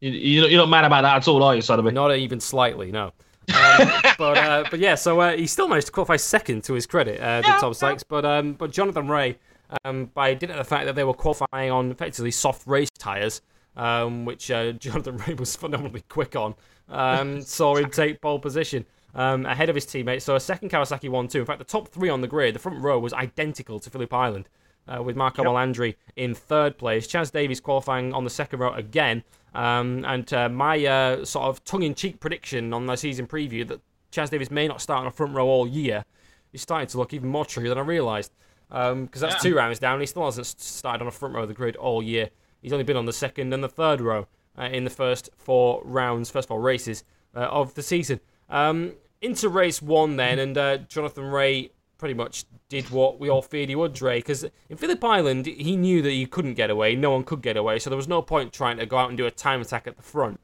you, 0.00 0.46
are 0.46 0.50
not 0.50 0.68
mad 0.68 0.84
about 0.84 1.02
that 1.02 1.16
at 1.16 1.28
all, 1.28 1.42
are 1.42 1.54
you, 1.54 1.62
son? 1.62 1.82
Not 1.92 2.14
even 2.16 2.40
slightly, 2.40 2.92
no. 2.92 3.12
Um, 3.48 3.90
but 4.18 4.38
uh, 4.38 4.64
but 4.70 4.80
yeah, 4.80 4.94
so 4.94 5.20
uh, 5.20 5.36
he 5.36 5.46
still 5.46 5.68
managed 5.68 5.88
to 5.88 5.92
qualify 5.92 6.16
second 6.16 6.64
to 6.64 6.74
his 6.74 6.86
credit, 6.86 7.20
uh, 7.20 7.42
Tom 7.60 7.74
Sykes. 7.74 8.02
But 8.02 8.24
um, 8.24 8.54
but 8.54 8.70
Jonathan 8.70 9.08
Rea, 9.08 9.36
um, 9.84 10.10
by 10.14 10.34
dint 10.34 10.52
of 10.52 10.58
the 10.58 10.64
fact 10.64 10.86
that 10.86 10.94
they 10.94 11.04
were 11.04 11.14
qualifying 11.14 11.70
on 11.70 11.90
effectively 11.90 12.30
soft 12.30 12.66
race 12.66 12.90
tyres, 12.98 13.42
um, 13.76 14.24
which 14.24 14.50
uh, 14.50 14.72
Jonathan 14.72 15.16
Rea 15.18 15.34
was 15.34 15.56
phenomenally 15.56 16.04
quick 16.08 16.36
on 16.36 16.54
um, 16.88 17.40
saw 17.42 17.76
him 17.76 17.90
take 17.90 18.20
pole 18.20 18.38
position. 18.38 18.84
Um, 19.14 19.46
ahead 19.46 19.70
of 19.70 19.74
his 19.74 19.86
teammates. 19.86 20.26
So 20.26 20.36
a 20.36 20.40
second 20.40 20.70
Kawasaki 20.70 21.08
1 21.08 21.28
2. 21.28 21.38
In 21.38 21.46
fact, 21.46 21.58
the 21.58 21.64
top 21.64 21.88
three 21.88 22.10
on 22.10 22.20
the 22.20 22.28
grid, 22.28 22.54
the 22.54 22.58
front 22.58 22.82
row 22.82 22.98
was 22.98 23.14
identical 23.14 23.80
to 23.80 23.88
Phillip 23.88 24.12
Island, 24.12 24.46
uh, 24.88 25.02
with 25.02 25.16
Marco 25.16 25.42
yep. 25.42 25.50
Melandri 25.50 25.94
in 26.16 26.34
third 26.34 26.78
place. 26.78 27.06
Chaz 27.06 27.32
Davies 27.32 27.60
qualifying 27.60 28.12
on 28.12 28.24
the 28.24 28.30
second 28.30 28.60
row 28.60 28.72
again. 28.74 29.22
Um, 29.54 30.04
and 30.06 30.30
uh, 30.32 30.48
my 30.48 30.84
uh, 30.84 31.24
sort 31.24 31.46
of 31.46 31.64
tongue 31.64 31.82
in 31.82 31.94
cheek 31.94 32.20
prediction 32.20 32.74
on 32.74 32.86
the 32.86 32.96
season 32.96 33.26
preview 33.26 33.66
that 33.68 33.80
Chaz 34.12 34.30
Davies 34.30 34.50
may 34.50 34.68
not 34.68 34.80
start 34.80 35.00
on 35.00 35.06
a 35.06 35.10
front 35.10 35.34
row 35.34 35.46
all 35.46 35.66
year 35.66 36.04
is 36.52 36.62
starting 36.62 36.88
to 36.88 36.98
look 36.98 37.12
even 37.12 37.28
more 37.28 37.44
true 37.44 37.68
than 37.68 37.78
I 37.78 37.82
realised. 37.82 38.32
Because 38.68 38.92
um, 38.92 39.08
that's 39.12 39.34
yeah. 39.34 39.50
two 39.50 39.56
rounds 39.56 39.78
down. 39.78 40.00
He 40.00 40.06
still 40.06 40.24
hasn't 40.24 40.46
started 40.46 41.02
on 41.02 41.08
a 41.08 41.12
front 41.12 41.34
row 41.34 41.42
of 41.42 41.48
the 41.48 41.54
grid 41.54 41.76
all 41.76 42.02
year. 42.02 42.30
He's 42.62 42.72
only 42.72 42.84
been 42.84 42.96
on 42.96 43.06
the 43.06 43.12
second 43.12 43.52
and 43.52 43.62
the 43.62 43.68
third 43.68 44.00
row 44.00 44.26
uh, 44.58 44.64
in 44.64 44.84
the 44.84 44.90
first 44.90 45.30
four 45.36 45.82
rounds, 45.84 46.30
first 46.30 46.48
four 46.48 46.60
races 46.60 47.04
uh, 47.34 47.40
of 47.40 47.74
the 47.74 47.82
season. 47.82 48.20
Um, 48.48 48.94
into 49.20 49.48
race 49.48 49.80
one 49.80 50.16
then, 50.16 50.38
and 50.38 50.58
uh, 50.58 50.78
Jonathan 50.78 51.24
Rea 51.24 51.70
pretty 51.98 52.14
much 52.14 52.44
did 52.68 52.90
what 52.90 53.18
we 53.18 53.28
all 53.28 53.42
feared 53.42 53.68
he 53.68 53.74
would, 53.74 53.92
Dre. 53.92 54.18
Because 54.18 54.44
in 54.68 54.76
Phillip 54.76 55.02
Island, 55.02 55.46
he 55.46 55.76
knew 55.76 56.02
that 56.02 56.10
he 56.10 56.26
couldn't 56.26 56.54
get 56.54 56.70
away. 56.70 56.94
No 56.94 57.10
one 57.10 57.24
could 57.24 57.42
get 57.42 57.56
away, 57.56 57.78
so 57.78 57.90
there 57.90 57.96
was 57.96 58.08
no 58.08 58.22
point 58.22 58.52
trying 58.52 58.76
to 58.78 58.86
go 58.86 58.98
out 58.98 59.08
and 59.08 59.16
do 59.16 59.26
a 59.26 59.30
time 59.30 59.60
attack 59.60 59.86
at 59.86 59.96
the 59.96 60.02
front. 60.02 60.40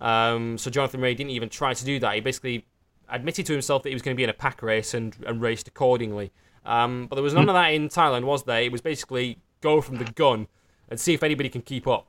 Um, 0.00 0.58
so 0.58 0.70
Jonathan 0.70 1.00
Rea 1.00 1.14
didn't 1.14 1.30
even 1.30 1.48
try 1.48 1.74
to 1.74 1.84
do 1.84 1.98
that. 2.00 2.14
He 2.14 2.20
basically 2.20 2.66
admitted 3.08 3.46
to 3.46 3.52
himself 3.52 3.82
that 3.82 3.90
he 3.90 3.94
was 3.94 4.02
going 4.02 4.14
to 4.14 4.16
be 4.16 4.24
in 4.24 4.30
a 4.30 4.34
pack 4.34 4.62
race 4.62 4.94
and, 4.94 5.16
and 5.26 5.40
raced 5.40 5.68
accordingly. 5.68 6.32
Um, 6.64 7.06
but 7.06 7.16
there 7.16 7.22
was 7.22 7.34
none 7.34 7.48
of 7.48 7.54
that 7.54 7.68
in 7.68 7.88
Thailand, 7.88 8.24
was 8.24 8.44
there? 8.44 8.62
It 8.62 8.72
was 8.72 8.80
basically 8.80 9.38
go 9.60 9.80
from 9.80 9.96
the 9.96 10.04
gun 10.04 10.46
and 10.88 10.98
see 10.98 11.14
if 11.14 11.22
anybody 11.22 11.48
can 11.48 11.62
keep 11.62 11.86
up. 11.86 12.06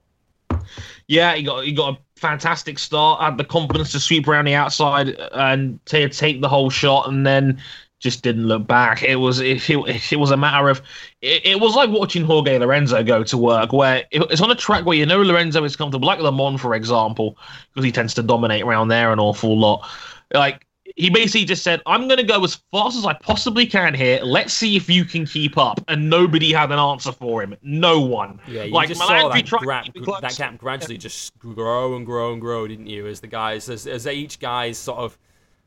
Yeah, 1.07 1.35
he 1.35 1.43
got 1.43 1.63
he 1.63 1.74
got 1.74 1.95
a 1.95 2.19
fantastic 2.19 2.79
start. 2.79 3.21
Had 3.21 3.38
the 3.38 3.43
confidence 3.43 3.91
to 3.91 4.00
sweep 4.00 4.27
around 4.27 4.45
the 4.45 4.55
outside 4.55 5.09
and 5.33 5.79
take 5.85 6.41
the 6.41 6.50
whole 6.50 6.69
shot, 6.69 7.07
and 7.07 7.25
then 7.25 7.59
just 8.00 8.24
didn't 8.24 8.47
look 8.47 8.67
back. 8.67 9.03
It 9.03 9.15
was 9.15 9.39
it, 9.39 9.69
it, 9.69 10.12
it 10.13 10.17
was 10.17 10.31
a 10.31 10.38
matter 10.38 10.69
of 10.69 10.81
it, 11.21 11.45
it, 11.45 11.59
was 11.59 11.75
like 11.75 11.89
watching 11.89 12.24
Jorge 12.24 12.57
Lorenzo 12.57 13.03
go 13.03 13.24
to 13.24 13.38
work, 13.38 13.74
where 13.74 14.03
it's 14.12 14.41
on 14.41 14.51
a 14.51 14.55
track 14.55 14.85
where 14.85 14.97
you 14.97 15.05
know 15.05 15.21
Lorenzo 15.21 15.63
is 15.63 15.75
comfortable, 15.75 16.07
like 16.07 16.19
Le 16.19 16.31
Mans, 16.31 16.59
for 16.59 16.75
example, 16.75 17.38
because 17.74 17.85
he 17.85 17.91
tends 17.91 18.13
to 18.15 18.24
dominate 18.24 18.63
around 18.63 18.89
there 18.89 19.12
an 19.12 19.19
awful 19.19 19.57
lot. 19.57 19.88
Like 20.33 20.64
he 20.96 21.10
basically 21.10 21.46
just 21.46 21.64
said, 21.64 21.82
"I'm 21.86 22.08
going 22.08 22.18
to 22.18 22.24
go 22.24 22.44
as 22.44 22.56
fast 22.72 22.98
as 22.98 23.06
I 23.06 23.14
possibly 23.14 23.66
can 23.66 23.94
here. 23.94 24.20
Let's 24.24 24.54
see 24.54 24.75
if 24.75 24.90
you 24.90 25.06
can 25.06 25.25
keep 25.25 25.58
up." 25.58 25.82
And 25.88 26.10
nobody 26.10 26.54
had 26.54 26.72
an 26.72 26.80
answer 26.80 27.12
for 27.12 27.44
him. 27.44 27.56
No 27.62 28.00
one. 28.00 28.40
Yeah, 28.48 28.64
you 28.64 28.74
like 28.74 28.88
just 28.88 29.02
saw 29.02 29.30
that, 29.30 29.46
gra- 29.46 29.84
keep 29.84 29.98
it 29.98 30.04
gr- 30.04 30.12
that 30.22 30.36
gap 30.38 30.58
gradually 30.58 30.98
just 30.98 31.38
grow 31.38 31.96
and 31.96 32.06
grow 32.06 32.32
and 32.32 32.42
grow, 32.42 32.68
didn't 32.68 32.88
you? 32.88 33.08
As 33.08 33.20
the 33.20 33.28
guys, 33.28 33.70
as, 33.70 33.88
as 33.88 34.08
each 34.08 34.40
guys 34.40 34.78
sort 34.78 35.00
of, 35.00 35.18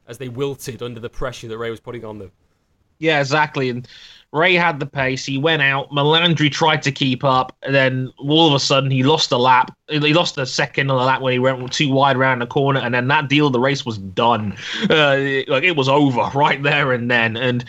as 0.06 0.18
they 0.18 0.28
wilted 0.28 0.82
under 0.82 1.00
the 1.00 1.10
pressure 1.10 1.48
that 1.48 1.58
Rea 1.58 1.70
was 1.70 1.80
putting 1.80 2.04
on 2.04 2.18
them. 2.18 2.32
Yeah, 2.98 3.20
exactly. 3.20 3.68
And 3.70 3.86
Rea 4.32 4.54
had 4.56 4.78
the 4.80 4.86
pace. 4.86 5.24
He 5.24 5.38
went 5.38 5.62
out. 5.62 5.90
Melandri 5.90 6.50
tried 6.50 6.82
to 6.82 6.92
keep 6.92 7.24
up. 7.24 7.56
And 7.62 7.74
then 7.74 8.12
all 8.18 8.46
of 8.46 8.52
a 8.54 8.60
sudden, 8.60 8.90
he 8.90 9.02
lost 9.02 9.32
a 9.32 9.38
lap. 9.38 9.74
He 9.88 10.12
lost 10.12 10.34
the 10.34 10.44
second 10.44 10.90
on 10.90 10.98
the 10.98 11.04
lap 11.04 11.22
when 11.22 11.32
he 11.32 11.38
went 11.38 11.72
too 11.72 11.90
wide 11.90 12.16
around 12.16 12.40
the 12.40 12.46
corner. 12.46 12.80
And 12.80 12.92
then 12.94 13.08
that 13.08 13.28
deal, 13.28 13.48
the 13.50 13.60
race 13.60 13.86
was 13.86 13.98
done. 13.98 14.54
Uh, 14.90 15.16
it- 15.18 15.48
like 15.48 15.62
it 15.64 15.76
was 15.76 15.88
over 15.88 16.30
right 16.34 16.62
there 16.62 16.92
and 16.92 17.10
then. 17.10 17.36
And 17.36 17.64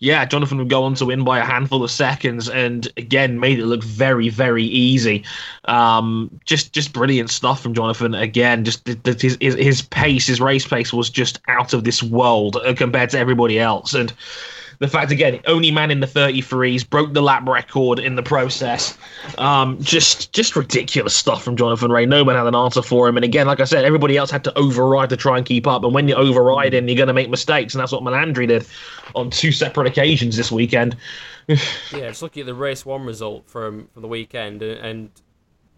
yeah, 0.00 0.26
Jonathan 0.26 0.58
would 0.58 0.68
go 0.68 0.82
on 0.84 0.94
to 0.96 1.06
win 1.06 1.24
by 1.24 1.38
a 1.38 1.44
handful 1.44 1.82
of 1.82 1.90
seconds, 1.90 2.50
and 2.50 2.86
again 2.98 3.40
made 3.40 3.58
it 3.58 3.64
look 3.64 3.82
very, 3.82 4.28
very 4.28 4.64
easy. 4.64 5.24
Um, 5.66 6.28
just, 6.44 6.74
just 6.74 6.92
brilliant 6.92 7.30
stuff 7.30 7.62
from 7.62 7.72
Jonathan. 7.72 8.14
Again, 8.14 8.64
just 8.64 8.84
th- 8.84 9.02
th- 9.04 9.22
his, 9.22 9.38
his 9.40 9.54
his 9.54 9.82
pace, 9.82 10.26
his 10.26 10.40
race 10.40 10.66
pace 10.66 10.92
was 10.92 11.08
just 11.08 11.40
out 11.48 11.72
of 11.72 11.84
this 11.84 12.02
world 12.02 12.56
uh, 12.56 12.74
compared 12.74 13.08
to 13.10 13.18
everybody 13.18 13.58
else, 13.58 13.94
and 13.94 14.12
the 14.78 14.88
fact 14.88 15.10
again, 15.10 15.40
only 15.46 15.70
man 15.70 15.90
in 15.90 16.00
the 16.00 16.06
33s, 16.06 16.88
broke 16.88 17.12
the 17.12 17.22
lap 17.22 17.46
record 17.46 17.98
in 17.98 18.16
the 18.16 18.22
process. 18.22 18.96
Um, 19.38 19.80
just 19.80 20.32
just 20.32 20.56
ridiculous 20.56 21.14
stuff 21.14 21.42
from 21.42 21.56
Jonathan 21.56 21.90
Rea. 21.90 22.06
No 22.06 22.24
one 22.24 22.36
had 22.36 22.46
an 22.46 22.54
answer 22.54 22.82
for 22.82 23.08
him. 23.08 23.16
And 23.16 23.24
again, 23.24 23.46
like 23.46 23.60
I 23.60 23.64
said, 23.64 23.84
everybody 23.84 24.16
else 24.16 24.30
had 24.30 24.44
to 24.44 24.58
override 24.58 25.10
to 25.10 25.16
try 25.16 25.36
and 25.36 25.46
keep 25.46 25.66
up. 25.66 25.84
And 25.84 25.94
when 25.94 26.08
you're 26.08 26.18
overriding, 26.18 26.88
you're 26.88 26.96
going 26.96 27.08
to 27.08 27.14
make 27.14 27.30
mistakes. 27.30 27.74
And 27.74 27.80
that's 27.80 27.92
what 27.92 28.02
Melandri 28.02 28.48
did 28.48 28.66
on 29.14 29.30
two 29.30 29.52
separate 29.52 29.86
occasions 29.86 30.36
this 30.36 30.50
weekend. 30.50 30.96
Yeah, 31.92 32.08
just 32.08 32.22
looking 32.22 32.40
at 32.40 32.46
the 32.46 32.54
race 32.54 32.86
one 32.86 33.04
result 33.04 33.46
from 33.46 33.88
from 33.92 34.02
the 34.02 34.08
weekend, 34.08 34.62
and, 34.62 35.10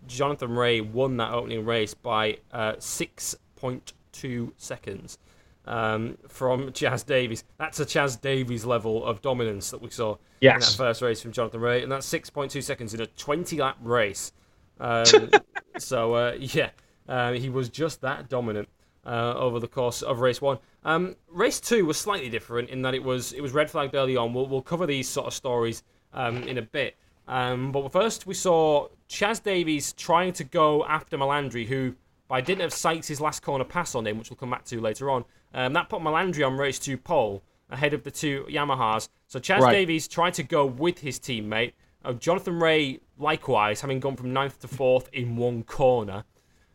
Jonathan 0.06 0.54
Rea 0.54 0.80
won 0.80 1.16
that 1.16 1.32
opening 1.32 1.64
race 1.64 1.92
by 1.92 2.38
uh, 2.52 2.74
six 2.78 3.34
point 3.56 3.92
two 4.12 4.52
seconds 4.56 5.18
um, 5.66 6.16
from 6.28 6.70
Chaz 6.72 7.04
Davies. 7.04 7.44
That's 7.58 7.80
a 7.80 7.86
Chaz 7.86 8.20
Davies 8.20 8.64
level 8.64 9.04
of 9.04 9.22
dominance 9.22 9.70
that 9.70 9.80
we 9.80 9.90
saw 9.90 10.16
in 10.40 10.60
that 10.60 10.74
first 10.76 11.02
race 11.02 11.20
from 11.20 11.32
Jonathan 11.32 11.60
Rea, 11.60 11.82
and 11.82 11.90
that's 11.90 12.06
six 12.06 12.30
point 12.30 12.50
two 12.50 12.62
seconds 12.62 12.94
in 12.94 13.00
a 13.00 13.06
twenty 13.06 13.58
lap 13.58 13.76
race. 13.82 14.32
Um, 14.80 15.30
so 15.78 16.14
uh, 16.14 16.36
yeah, 16.38 16.70
uh, 17.08 17.32
he 17.32 17.48
was 17.48 17.68
just 17.68 18.00
that 18.02 18.28
dominant 18.28 18.68
uh, 19.04 19.34
over 19.34 19.60
the 19.60 19.68
course 19.68 20.02
of 20.02 20.20
race 20.20 20.40
one. 20.40 20.58
Um, 20.84 21.16
race 21.28 21.60
two 21.60 21.84
was 21.84 21.98
slightly 21.98 22.28
different 22.28 22.70
in 22.70 22.82
that 22.82 22.94
it 22.94 23.02
was 23.02 23.32
it 23.32 23.40
was 23.40 23.52
red 23.52 23.70
flagged 23.70 23.94
early 23.94 24.16
on. 24.16 24.34
We'll 24.34 24.46
we'll 24.46 24.62
cover 24.62 24.86
these 24.86 25.08
sort 25.08 25.26
of 25.26 25.34
stories 25.34 25.82
um, 26.12 26.42
in 26.44 26.58
a 26.58 26.62
bit. 26.62 26.96
Um, 27.28 27.72
but 27.72 27.90
first, 27.90 28.26
we 28.26 28.34
saw 28.34 28.88
Chaz 29.08 29.42
Davies 29.42 29.92
trying 29.94 30.32
to 30.34 30.44
go 30.44 30.84
after 30.84 31.18
Melandri, 31.18 31.66
who 31.66 31.94
by 32.28 32.40
dint 32.40 32.60
of 32.60 32.72
Sykes' 32.72 33.20
last 33.20 33.42
corner 33.42 33.64
pass 33.64 33.94
on 33.94 34.06
him, 34.06 34.18
which 34.18 34.30
we'll 34.30 34.36
come 34.36 34.50
back 34.50 34.64
to 34.66 34.80
later 34.80 35.10
on, 35.10 35.24
um, 35.56 35.72
that 35.72 35.88
put 35.88 36.02
Melandri 36.02 36.46
on 36.46 36.56
race 36.56 36.78
two 36.78 36.98
pole 36.98 37.42
ahead 37.70 37.94
of 37.94 38.04
the 38.04 38.10
two 38.10 38.46
Yamahas. 38.48 39.08
So 39.26 39.40
Chaz 39.40 39.60
Right. 39.60 39.72
Davies 39.72 40.06
tried 40.06 40.34
to 40.34 40.42
go 40.42 40.66
with 40.66 41.00
his 41.00 41.18
teammate. 41.18 41.72
Uh, 42.04 42.12
Jonathan 42.12 42.60
Rea, 42.60 43.00
likewise, 43.18 43.80
having 43.80 43.98
gone 43.98 44.16
from 44.16 44.32
ninth 44.32 44.60
to 44.60 44.68
fourth 44.68 45.08
in 45.12 45.36
one 45.36 45.64
corner. 45.64 46.24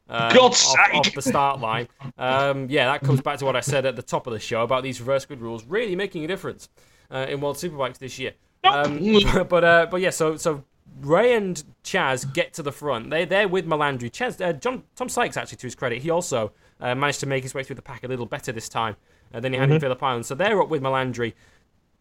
Um, 0.09 0.33
God's 0.33 0.65
off, 0.65 0.75
sake. 0.87 0.95
off 0.95 1.13
the 1.13 1.21
start 1.21 1.61
line. 1.61 1.87
Um, 2.17 2.67
yeah, 2.69 2.91
that 2.91 3.01
comes 3.01 3.21
back 3.21 3.39
to 3.39 3.45
what 3.45 3.55
I 3.55 3.61
said 3.61 3.85
at 3.85 3.95
the 3.95 4.01
top 4.01 4.27
of 4.27 4.33
the 4.33 4.39
show 4.39 4.63
about 4.63 4.83
these 4.83 4.99
reverse 4.99 5.25
grid 5.25 5.39
rules 5.39 5.63
really 5.63 5.95
making 5.95 6.25
a 6.25 6.27
difference 6.27 6.67
uh, 7.09 7.27
in 7.29 7.39
World 7.39 7.55
Superbikes 7.55 7.97
this 7.99 8.19
year. 8.19 8.33
Um, 8.65 8.99
but 9.49 9.63
uh, 9.63 9.87
but 9.89 10.01
yeah, 10.01 10.09
so 10.09 10.35
so 10.35 10.65
Rea 10.99 11.35
and 11.35 11.63
Chaz 11.83 12.31
get 12.33 12.53
to 12.55 12.63
the 12.63 12.71
front. 12.73 13.09
They 13.09 13.23
they're 13.25 13.47
with 13.47 13.65
Melandri. 13.65 14.11
Chaz, 14.11 14.45
uh, 14.45 14.53
John 14.53 14.83
Tom 14.95 15.07
Sykes 15.07 15.37
actually 15.37 15.57
to 15.57 15.67
his 15.67 15.75
credit, 15.75 16.01
he 16.01 16.09
also 16.09 16.51
uh, 16.81 16.95
managed 16.95 17.19
to 17.21 17.27
make 17.27 17.43
his 17.43 17.53
way 17.53 17.63
through 17.63 17.75
the 17.75 17.81
pack 17.81 18.03
a 18.03 18.07
little 18.07 18.25
better 18.25 18.51
this 18.51 18.69
time 18.69 18.95
uh, 19.33 19.39
than 19.39 19.53
he 19.53 19.59
had 19.59 19.69
in 19.71 19.79
Phillip 19.79 20.01
Island. 20.01 20.25
So 20.25 20.35
they're 20.35 20.61
up 20.61 20.69
with 20.69 20.81
Melandri. 20.81 21.33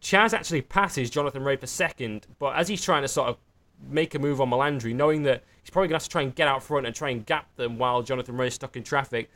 Chaz 0.03 0.33
actually 0.33 0.63
passes 0.63 1.11
Jonathan 1.11 1.45
Rea 1.45 1.57
for 1.57 1.67
second, 1.67 2.27
but 2.39 2.57
as 2.57 2.69
he's 2.69 2.83
trying 2.83 3.03
to 3.03 3.09
sort 3.09 3.29
of 3.29 3.37
make 3.89 4.15
a 4.15 4.19
move 4.19 4.41
on 4.41 4.51
Melandri, 4.51 4.95
knowing 4.95 5.23
that 5.25 5.45
he's 5.63 5.71
probably 5.71 5.89
going 5.89 5.99
to 5.99 6.03
have 6.03 6.09
to 6.09 6.09
try 6.09 6.23
and 6.23 6.35
get 6.35 6.49
out 6.49 6.63
front 6.63 6.87
and 6.87 6.95
try 6.95 7.11
and 7.11 7.27
gap 7.27 7.55
them 7.57 7.79
while 7.79 8.03
Jonathan 8.03 8.37
Rea's 8.37 8.55
stuck 8.55 8.77
in 8.77 8.83
traffic, 8.83 9.31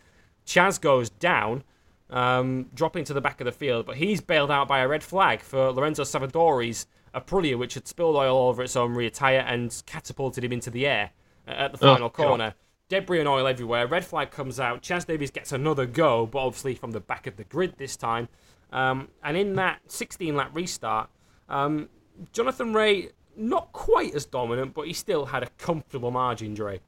Chaz 0.46 0.80
goes 0.80 1.10
down, 1.10 1.64
um, 2.10 2.66
dropping 2.74 3.04
to 3.04 3.14
the 3.14 3.20
back 3.20 3.40
of 3.40 3.44
the 3.44 3.52
field, 3.52 3.86
but 3.86 3.96
he's 3.96 4.20
bailed 4.20 4.50
out 4.50 4.68
by 4.68 4.80
a 4.80 4.88
red 4.88 5.02
flag 5.02 5.40
for 5.40 5.70
Lorenzo 5.70 6.02
Savadori's 6.02 6.86
Aprilia, 7.14 7.58
which 7.58 7.74
had 7.74 7.86
spilled 7.86 8.16
oil 8.16 8.36
all 8.36 8.48
over 8.48 8.62
its 8.62 8.76
own 8.76 8.94
rear 8.94 9.10
tyre 9.10 9.40
and 9.40 9.82
catapulted 9.86 10.44
him 10.44 10.52
into 10.52 10.70
the 10.70 10.86
air 10.86 11.10
uh, 11.46 11.52
at 11.52 11.72
the 11.72 11.78
final 11.78 12.08
God. 12.08 12.26
corner. 12.26 12.54
Debris 12.88 13.20
and 13.20 13.28
oil 13.28 13.46
everywhere. 13.46 13.86
Red 13.86 14.04
flag 14.04 14.30
comes 14.30 14.60
out. 14.60 14.82
Chaz 14.82 15.06
Davies 15.06 15.30
gets 15.30 15.52
another 15.52 15.86
go, 15.86 16.26
but 16.26 16.38
obviously 16.38 16.74
from 16.74 16.92
the 16.92 17.00
back 17.00 17.26
of 17.26 17.36
the 17.36 17.44
grid 17.44 17.74
this 17.78 17.96
time. 17.96 18.28
Um, 18.72 19.08
and 19.22 19.36
in 19.36 19.54
that 19.54 19.80
16 19.90 20.34
lap 20.34 20.50
restart, 20.52 21.08
um, 21.48 21.88
Jonathan 22.32 22.74
Rea, 22.74 23.10
not 23.36 23.72
quite 23.72 24.14
as 24.14 24.26
dominant, 24.26 24.74
but 24.74 24.86
he 24.86 24.92
still 24.92 25.26
had 25.26 25.42
a 25.42 25.48
comfortable 25.58 26.10
margin, 26.10 26.54
Dre. 26.54 26.80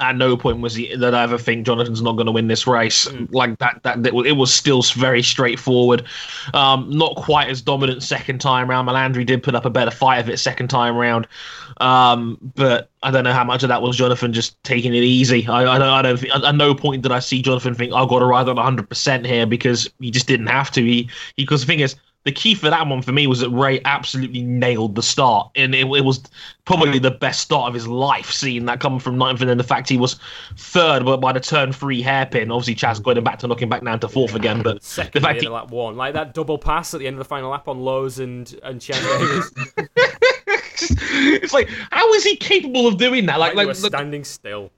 At 0.00 0.16
no 0.16 0.36
point 0.36 0.60
was 0.60 0.74
he 0.74 0.94
that 0.96 1.14
I 1.14 1.22
ever 1.22 1.38
think 1.38 1.66
Jonathan's 1.66 2.00
not 2.00 2.12
going 2.12 2.26
to 2.26 2.32
win 2.32 2.48
this 2.48 2.66
race. 2.66 3.06
Mm. 3.06 3.32
Like 3.32 3.58
that, 3.58 3.80
that, 3.82 4.02
that 4.02 4.14
it 4.14 4.32
was 4.36 4.52
still 4.52 4.82
very 4.82 5.22
straightforward. 5.22 6.04
Um, 6.54 6.88
not 6.90 7.16
quite 7.16 7.48
as 7.48 7.60
dominant 7.60 8.02
second 8.02 8.40
time 8.40 8.68
round. 8.68 8.88
Melandri 8.88 9.24
did 9.26 9.42
put 9.42 9.54
up 9.54 9.64
a 9.64 9.70
better 9.70 9.90
fight 9.90 10.18
of 10.18 10.28
it 10.28 10.38
second 10.38 10.68
time 10.68 10.96
round, 10.96 11.28
um, 11.80 12.38
but 12.54 12.90
I 13.02 13.10
don't 13.10 13.24
know 13.24 13.32
how 13.32 13.44
much 13.44 13.62
of 13.62 13.68
that 13.68 13.82
was 13.82 13.96
Jonathan 13.96 14.32
just 14.32 14.62
taking 14.64 14.94
it 14.94 15.02
easy. 15.02 15.46
I, 15.46 15.74
I 15.74 15.78
don't, 15.78 15.88
I 15.88 16.02
don't 16.02 16.18
think, 16.18 16.34
at 16.34 16.54
no 16.54 16.74
point 16.74 17.02
did 17.02 17.12
I 17.12 17.20
see 17.20 17.42
Jonathan 17.42 17.74
think 17.74 17.92
I've 17.92 18.08
got 18.08 18.20
to 18.20 18.26
ride 18.26 18.48
on 18.48 18.56
100 18.56 18.88
percent 18.88 19.26
here 19.26 19.46
because 19.46 19.88
he 20.00 20.10
just 20.10 20.26
didn't 20.26 20.48
have 20.48 20.70
to. 20.72 20.82
He 20.82 21.08
because 21.36 21.60
the 21.60 21.66
thing 21.66 21.80
is. 21.80 21.94
The 22.24 22.32
key 22.32 22.54
for 22.54 22.68
that 22.68 22.86
one 22.86 23.00
for 23.00 23.12
me 23.12 23.26
was 23.26 23.40
that 23.40 23.48
Rea 23.48 23.80
absolutely 23.86 24.42
nailed 24.42 24.94
the 24.94 25.02
start, 25.02 25.50
and 25.56 25.74
it, 25.74 25.86
it 25.86 26.04
was 26.04 26.22
probably 26.66 26.98
the 26.98 27.10
best 27.10 27.40
start 27.40 27.68
of 27.68 27.74
his 27.74 27.88
life. 27.88 28.30
Seeing 28.30 28.66
that 28.66 28.78
come 28.78 28.98
from 28.98 29.16
ninth, 29.16 29.40
and 29.40 29.48
then 29.48 29.56
the 29.56 29.64
fact 29.64 29.88
he 29.88 29.96
was 29.96 30.20
third, 30.56 31.04
but 31.04 31.18
by 31.18 31.32
the 31.32 31.40
turn 31.40 31.72
three 31.72 32.02
hairpin, 32.02 32.50
obviously 32.50 32.74
Chaz 32.74 33.02
going 33.02 33.22
back 33.24 33.38
to 33.38 33.46
knocking 33.46 33.70
back 33.70 33.82
down 33.82 34.00
to 34.00 34.08
fourth 34.08 34.34
again. 34.34 34.60
But 34.62 34.82
Second 34.82 35.12
the 35.14 35.26
fact 35.26 35.40
he, 35.40 35.48
lap 35.48 35.70
one, 35.70 35.96
like 35.96 36.12
that 36.12 36.34
double 36.34 36.58
pass 36.58 36.92
at 36.92 37.00
the 37.00 37.06
end 37.06 37.14
of 37.14 37.18
the 37.18 37.24
final 37.24 37.50
lap 37.50 37.68
on 37.68 37.80
Lowes 37.80 38.18
and 38.18 38.54
and 38.62 38.80
Chaz 38.80 39.50
it's 40.82 41.52
like 41.52 41.68
how 41.90 42.12
is 42.14 42.24
he 42.24 42.36
capable 42.36 42.86
of 42.86 42.96
doing 42.98 43.26
that? 43.26 43.38
Like, 43.38 43.54
like, 43.54 43.66
like, 43.66 43.76
standing 43.76 44.24
still. 44.24 44.70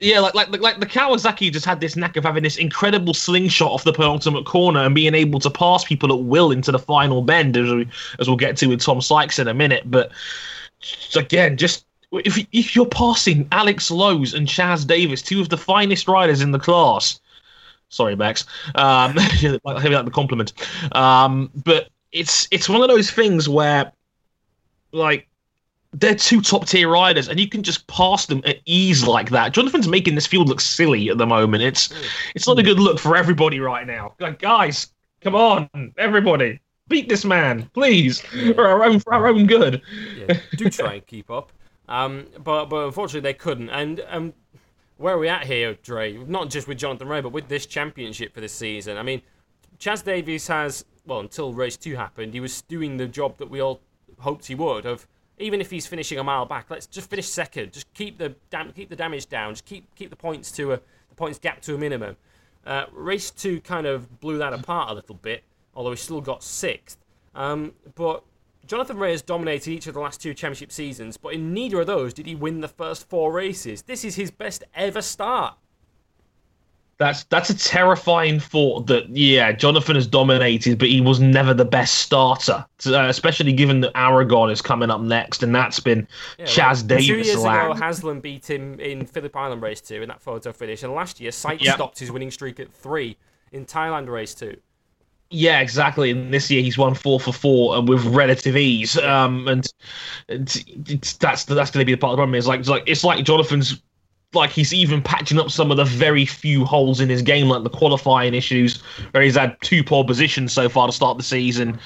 Yeah, 0.00 0.20
like, 0.20 0.34
like, 0.34 0.60
like 0.60 0.78
the 0.78 0.86
Kawasaki 0.86 1.52
just 1.52 1.66
had 1.66 1.80
this 1.80 1.96
knack 1.96 2.16
of 2.16 2.22
having 2.22 2.44
this 2.44 2.56
incredible 2.56 3.14
slingshot 3.14 3.72
off 3.72 3.82
the 3.82 3.92
penultimate 3.92 4.46
corner 4.46 4.80
and 4.84 4.94
being 4.94 5.14
able 5.14 5.40
to 5.40 5.50
pass 5.50 5.84
people 5.84 6.12
at 6.12 6.24
will 6.24 6.52
into 6.52 6.70
the 6.70 6.78
final 6.78 7.20
bend, 7.20 7.56
as, 7.56 7.72
we, 7.72 7.88
as 8.20 8.28
we'll 8.28 8.36
get 8.36 8.56
to 8.58 8.68
with 8.68 8.80
Tom 8.80 9.00
Sykes 9.00 9.40
in 9.40 9.48
a 9.48 9.54
minute. 9.54 9.90
But 9.90 10.12
again, 11.16 11.56
just 11.56 11.84
if 12.12 12.38
if 12.52 12.74
you're 12.74 12.86
passing 12.86 13.48
Alex 13.52 13.90
Lowes 13.90 14.34
and 14.34 14.46
Chaz 14.46 14.86
Davies, 14.86 15.22
two 15.22 15.40
of 15.40 15.48
the 15.48 15.58
finest 15.58 16.08
riders 16.08 16.40
in 16.40 16.52
the 16.52 16.58
class. 16.58 17.20
Sorry, 17.90 18.14
Max. 18.14 18.44
Um, 18.74 19.14
like, 19.64 19.64
like 19.64 20.04
the 20.04 20.10
compliment. 20.12 20.52
Um, 20.94 21.50
but 21.64 21.88
it's 22.12 22.46
it's 22.50 22.68
one 22.68 22.82
of 22.82 22.88
those 22.88 23.10
things 23.10 23.48
where, 23.48 23.92
like, 24.92 25.27
they're 25.92 26.14
two 26.14 26.40
top 26.40 26.66
tier 26.66 26.88
riders, 26.88 27.28
and 27.28 27.40
you 27.40 27.48
can 27.48 27.62
just 27.62 27.86
pass 27.86 28.26
them 28.26 28.42
at 28.44 28.58
ease 28.66 29.06
like 29.06 29.30
that. 29.30 29.52
Jonathan's 29.52 29.88
making 29.88 30.14
this 30.14 30.26
field 30.26 30.48
look 30.48 30.60
silly 30.60 31.08
at 31.08 31.18
the 31.18 31.26
moment. 31.26 31.62
It's 31.62 31.92
it's 32.34 32.46
not 32.46 32.58
a 32.58 32.62
good 32.62 32.78
look 32.78 32.98
for 32.98 33.16
everybody 33.16 33.60
right 33.60 33.86
now. 33.86 34.14
Like, 34.20 34.38
guys, 34.38 34.92
come 35.20 35.34
on, 35.34 35.68
everybody, 35.96 36.60
beat 36.88 37.08
this 37.08 37.24
man, 37.24 37.70
please, 37.72 38.20
for 38.20 38.66
our 38.66 38.84
own 38.84 39.00
for 39.00 39.14
our 39.14 39.28
own 39.28 39.46
good. 39.46 39.80
yeah, 40.16 40.38
do 40.56 40.68
try 40.68 40.94
and 40.94 41.06
keep 41.06 41.30
up. 41.30 41.52
Um, 41.88 42.26
but 42.44 42.66
but 42.66 42.86
unfortunately 42.86 43.20
they 43.20 43.34
couldn't. 43.34 43.70
And 43.70 44.04
um, 44.08 44.34
where 44.98 45.14
are 45.14 45.18
we 45.18 45.28
at 45.28 45.46
here, 45.46 45.74
Dre? 45.82 46.18
Not 46.18 46.50
just 46.50 46.68
with 46.68 46.78
Jonathan 46.78 47.08
Rea, 47.08 47.22
but 47.22 47.32
with 47.32 47.48
this 47.48 47.64
championship 47.64 48.34
for 48.34 48.42
this 48.42 48.52
season. 48.52 48.98
I 48.98 49.02
mean, 49.02 49.22
Chaz 49.78 50.04
Davies 50.04 50.48
has 50.48 50.84
well 51.06 51.20
until 51.20 51.54
race 51.54 51.76
two 51.76 51.96
happened, 51.96 52.34
he 52.34 52.40
was 52.40 52.60
doing 52.62 52.98
the 52.98 53.06
job 53.06 53.38
that 53.38 53.48
we 53.48 53.60
all 53.60 53.80
hoped 54.18 54.46
he 54.46 54.54
would. 54.54 54.84
Of 54.84 55.06
even 55.40 55.60
if 55.60 55.70
he's 55.70 55.86
finishing 55.86 56.18
a 56.18 56.24
mile 56.24 56.46
back, 56.46 56.70
let's 56.70 56.86
just 56.86 57.10
finish 57.10 57.26
second. 57.28 57.72
Just 57.72 57.92
keep 57.94 58.18
the 58.18 58.34
dam- 58.50 58.72
keep 58.72 58.88
the 58.90 58.96
damage 58.96 59.28
down. 59.28 59.52
Just 59.52 59.64
keep 59.64 59.94
keep 59.94 60.10
the 60.10 60.16
points 60.16 60.50
to 60.52 60.72
a 60.72 60.76
the 60.76 61.14
points 61.16 61.38
gap 61.38 61.60
to 61.62 61.74
a 61.74 61.78
minimum. 61.78 62.16
Uh, 62.66 62.84
race 62.92 63.30
two 63.30 63.60
kind 63.60 63.86
of 63.86 64.20
blew 64.20 64.38
that 64.38 64.52
apart 64.52 64.90
a 64.90 64.94
little 64.94 65.14
bit, 65.14 65.44
although 65.74 65.90
he 65.90 65.96
still 65.96 66.20
got 66.20 66.42
sixth. 66.42 66.98
Um, 67.34 67.72
but 67.94 68.24
Jonathan 68.66 68.98
Rea 68.98 69.12
has 69.12 69.22
dominated 69.22 69.70
each 69.70 69.86
of 69.86 69.94
the 69.94 70.00
last 70.00 70.20
two 70.20 70.34
championship 70.34 70.70
seasons, 70.72 71.16
but 71.16 71.32
in 71.32 71.54
neither 71.54 71.80
of 71.80 71.86
those 71.86 72.12
did 72.12 72.26
he 72.26 72.34
win 72.34 72.60
the 72.60 72.68
first 72.68 73.08
four 73.08 73.32
races. 73.32 73.82
This 73.82 74.04
is 74.04 74.16
his 74.16 74.30
best 74.30 74.64
ever 74.74 75.00
start. 75.00 75.56
That's 76.98 77.22
that's 77.24 77.48
a 77.48 77.56
terrifying 77.56 78.40
thought. 78.40 78.88
That 78.88 79.08
yeah, 79.08 79.52
Jonathan 79.52 79.94
has 79.94 80.06
dominated, 80.06 80.78
but 80.78 80.88
he 80.88 81.00
was 81.00 81.20
never 81.20 81.54
the 81.54 81.64
best 81.64 81.94
starter. 81.98 82.66
Uh, 82.84 83.06
especially 83.08 83.52
given 83.52 83.80
that 83.82 83.96
Aragon 83.96 84.50
is 84.50 84.60
coming 84.60 84.90
up 84.90 85.00
next, 85.00 85.44
and 85.44 85.54
that's 85.54 85.78
been 85.78 86.08
Yeah, 86.38 86.46
Chaz 86.46 86.78
like, 86.78 86.86
Davies. 86.88 87.06
Two 87.06 87.16
years 87.18 87.38
land. 87.38 87.72
ago, 87.72 87.80
Haslam 87.80 88.18
beat 88.20 88.50
him 88.50 88.80
in 88.80 89.06
Phillip 89.06 89.36
Island 89.36 89.62
race 89.62 89.80
two 89.80 90.02
in 90.02 90.08
that 90.08 90.20
photo 90.20 90.52
finish, 90.52 90.82
and 90.82 90.92
last 90.92 91.20
year, 91.20 91.30
Sykes 91.30 91.62
Yeah. 91.62 91.74
stopped 91.74 92.00
his 92.00 92.10
winning 92.10 92.32
streak 92.32 92.58
at 92.58 92.72
three 92.72 93.16
in 93.52 93.64
Thailand 93.64 94.08
race 94.08 94.34
two. 94.34 94.56
Yeah, 95.30 95.60
exactly. 95.60 96.10
And 96.10 96.32
this 96.32 96.50
year 96.50 96.62
he's 96.62 96.78
won 96.78 96.94
four 96.94 97.20
for 97.20 97.32
four 97.32 97.76
and 97.76 97.86
with 97.88 98.02
relative 98.06 98.56
ease. 98.56 98.96
Um, 98.98 99.46
and 99.46 99.70
it's, 100.28 100.64
it's, 100.66 101.12
that's 101.18 101.44
that's 101.44 101.70
going 101.70 101.82
to 101.82 101.84
be 101.84 101.92
the 101.92 101.98
part 101.98 102.12
of 102.12 102.16
the 102.16 102.20
problem. 102.22 102.34
Is 102.34 102.46
like 102.46 102.60
it's 102.60 102.68
like 102.68 102.84
it's 102.86 103.04
like 103.04 103.24
Jonathan's 103.24 103.82
like 104.34 104.50
he's 104.50 104.74
even 104.74 105.02
patching 105.02 105.38
up 105.38 105.50
some 105.50 105.70
of 105.70 105.76
the 105.78 105.84
very 105.84 106.26
few 106.26 106.64
holes 106.64 107.00
in 107.00 107.08
his 107.08 107.22
game, 107.22 107.48
like 107.48 107.62
the 107.62 107.70
qualifying 107.70 108.34
issues, 108.34 108.82
where 109.12 109.22
he's 109.22 109.36
had 109.36 109.56
two 109.62 109.82
poor 109.82 110.04
positions 110.04 110.52
so 110.52 110.68
far 110.68 110.86
to 110.86 110.92
start 110.92 111.16
the 111.16 111.24
season, 111.24 111.78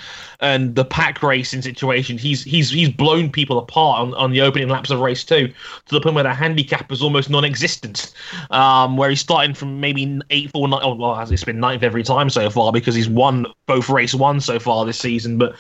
and 0.43 0.75
the 0.75 0.85
pack 0.85 1.23
racing 1.23 1.63
situation. 1.63 2.19
He's 2.19 2.43
he's 2.45 2.71
he's 2.71 2.91
blown 2.91 3.31
people 3.31 3.59
apart 3.59 4.01
on, 4.01 4.15
on 4.15 4.33
the 4.33 4.43
opening 4.43 4.69
laps 4.69 4.91
of 4.91 5.01
race 5.01 5.25
two 5.25 5.49
to 5.49 5.55
the 5.95 6.01
point 6.01 6.17
where 6.17 6.25
the 6.25 6.35
handicap 6.35 6.91
is 6.93 7.01
almost 7.01 7.31
non-existent. 7.31 8.13
Um, 8.51 8.97
where 8.97 9.09
he's 9.09 9.21
starting 9.21 9.55
from 9.55 9.81
maybe 9.81 10.21
eighth 10.31 10.51
or 10.55 10.69
nine. 10.69 10.81
Oh, 10.83 10.95
well, 10.95 11.19
it's 11.21 11.45
been 11.45 11.61
ninth 11.61 11.83
every 11.83 12.03
time 12.03 12.29
so 12.29 12.51
far 12.51 12.73
because 12.73 12.95
he's 12.95 13.09
won 13.09 13.47
both 13.67 13.89
race 13.89 14.15
one 14.15 14.41
so 14.41 14.59
far 14.59 14.85
this 14.85 14.99
season, 14.99 15.39
but 15.39 15.55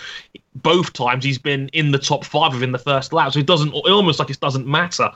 both 0.56 0.92
times 0.92 1.24
he's 1.24 1.38
been 1.38 1.68
in 1.68 1.92
the 1.92 1.98
top 1.98 2.24
five 2.24 2.52
within 2.52 2.72
the 2.72 2.78
first 2.78 3.12
lap. 3.12 3.32
So 3.32 3.38
it 3.38 3.46
doesn't 3.46 3.72
almost 3.72 4.18
like 4.18 4.28
it 4.28 4.38
doesn't 4.40 4.66
matter. 4.66 5.10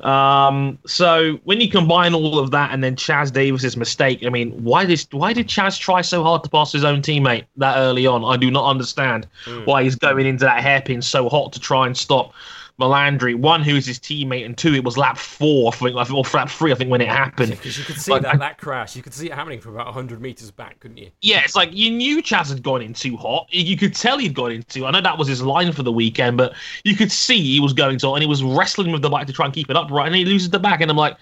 Um, 0.00 0.78
so 0.86 1.38
when 1.44 1.60
you 1.60 1.70
combine 1.70 2.12
all 2.12 2.38
of 2.38 2.50
that 2.50 2.72
and 2.72 2.82
then 2.82 2.96
Chaz 2.96 3.30
Davies's 3.30 3.76
mistake, 3.76 4.24
I 4.26 4.30
mean, 4.30 4.50
why 4.62 4.84
did 4.84 5.00
why 5.12 5.32
did 5.32 5.46
Chaz 5.46 5.78
try 5.78 6.00
so 6.00 6.22
hard 6.22 6.42
to 6.44 6.50
pass 6.50 6.72
his 6.72 6.84
own 6.84 7.02
teammate 7.02 7.44
that 7.56 7.76
early 7.76 8.06
on? 8.06 8.24
I 8.24 8.36
do 8.36 8.50
not 8.50 8.68
understand 8.68 9.09
Mm. 9.44 9.66
why 9.66 9.82
he's 9.82 9.96
going 9.96 10.26
into 10.26 10.44
that 10.44 10.62
hairpin 10.62 11.02
so 11.02 11.28
hot 11.28 11.52
to 11.52 11.60
try 11.60 11.86
and 11.86 11.96
stop. 11.96 12.32
Melandri, 12.80 13.34
one 13.34 13.62
who 13.62 13.76
is 13.76 13.84
his 13.84 13.98
teammate, 13.98 14.46
and 14.46 14.56
two, 14.56 14.74
it 14.74 14.82
was 14.82 14.96
lap 14.96 15.18
four, 15.18 15.70
I 15.72 15.76
think, 15.76 15.96
or 16.10 16.24
lap 16.32 16.48
three, 16.48 16.72
I 16.72 16.74
think, 16.74 16.90
when 16.90 17.02
it 17.02 17.08
happened. 17.08 17.50
Because 17.50 17.78
you 17.78 17.84
could 17.84 17.96
see 17.96 18.10
Like, 18.10 18.22
that, 18.22 18.38
that 18.38 18.58
crash. 18.58 18.96
You 18.96 19.02
could 19.02 19.12
see 19.12 19.26
it 19.26 19.34
happening 19.34 19.60
from 19.60 19.74
about 19.74 19.84
100 19.86 20.20
metres 20.20 20.50
back, 20.50 20.80
couldn't 20.80 20.96
you? 20.96 21.10
Yeah, 21.20 21.42
it's 21.44 21.54
like 21.54 21.68
you 21.72 21.90
knew 21.90 22.22
Chaz 22.22 22.48
had 22.48 22.62
gone 22.62 22.80
in 22.80 22.94
too 22.94 23.16
hot. 23.18 23.46
You 23.50 23.76
could 23.76 23.94
tell 23.94 24.16
he'd 24.16 24.34
gone 24.34 24.52
in 24.52 24.62
too. 24.62 24.86
I 24.86 24.90
know 24.92 25.02
that 25.02 25.18
was 25.18 25.28
his 25.28 25.42
line 25.42 25.72
for 25.72 25.82
the 25.82 25.92
weekend, 25.92 26.38
but 26.38 26.54
you 26.84 26.96
could 26.96 27.12
see 27.12 27.38
he 27.38 27.60
was 27.60 27.74
going 27.74 27.98
to, 27.98 28.12
and 28.14 28.22
he 28.22 28.28
was 28.28 28.42
wrestling 28.42 28.92
with 28.92 29.02
the 29.02 29.10
bike 29.10 29.26
to 29.26 29.32
try 29.32 29.44
and 29.44 29.54
keep 29.54 29.68
it 29.68 29.76
upright, 29.76 30.06
and 30.06 30.16
he 30.16 30.24
loses 30.24 30.48
the 30.48 30.58
back, 30.58 30.80
and 30.80 30.90
I'm 30.90 30.96
like, 30.96 31.18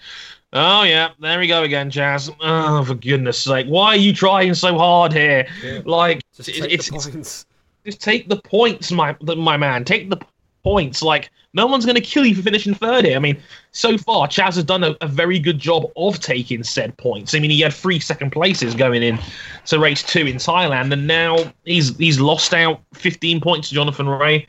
oh 0.53 0.83
yeah, 0.83 1.09
there 1.19 1.39
we 1.39 1.47
go 1.47 1.63
again, 1.63 1.91
Chaz. 1.91 2.33
Oh, 2.39 2.85
for 2.85 2.95
goodness 2.95 3.37
sake, 3.37 3.67
why 3.67 3.87
are 3.87 3.95
you 3.97 4.13
trying 4.13 4.53
so 4.53 4.77
hard 4.77 5.11
here? 5.11 5.45
Like, 5.85 6.21
Just 6.37 6.47
take 6.47 6.71
it's, 6.71 6.89
it's. 6.89 7.45
Just 7.89 8.01
take 8.01 8.29
the 8.29 8.37
points, 8.41 8.91
my 8.91 9.15
my 9.21 9.57
man. 9.57 9.83
Take 9.85 10.09
the 10.09 10.17
points. 10.63 11.01
Like 11.01 11.29
no 11.53 11.65
one's 11.65 11.83
going 11.85 11.95
to 11.95 12.01
kill 12.01 12.25
you 12.25 12.35
for 12.35 12.43
finishing 12.43 12.75
third 12.75 13.05
here. 13.05 13.15
I 13.15 13.19
mean, 13.19 13.41
so 13.71 13.97
far 13.97 14.27
Chaz 14.27 14.55
has 14.55 14.63
done 14.63 14.83
a, 14.83 14.95
a 15.01 15.07
very 15.07 15.39
good 15.39 15.57
job 15.57 15.85
of 15.95 16.19
taking 16.19 16.63
said 16.63 16.95
points. 16.97 17.33
I 17.33 17.39
mean, 17.39 17.49
he 17.51 17.61
had 17.61 17.73
three 17.73 17.99
second 17.99 18.31
places 18.31 18.75
going 18.75 19.01
in 19.01 19.17
to 19.65 19.79
race 19.79 20.03
two 20.03 20.27
in 20.27 20.35
Thailand, 20.35 20.93
and 20.93 21.07
now 21.07 21.37
he's 21.65 21.97
he's 21.97 22.19
lost 22.19 22.53
out 22.53 22.81
15 22.93 23.41
points 23.41 23.69
to 23.69 23.75
Jonathan 23.75 24.07
Rea. 24.07 24.45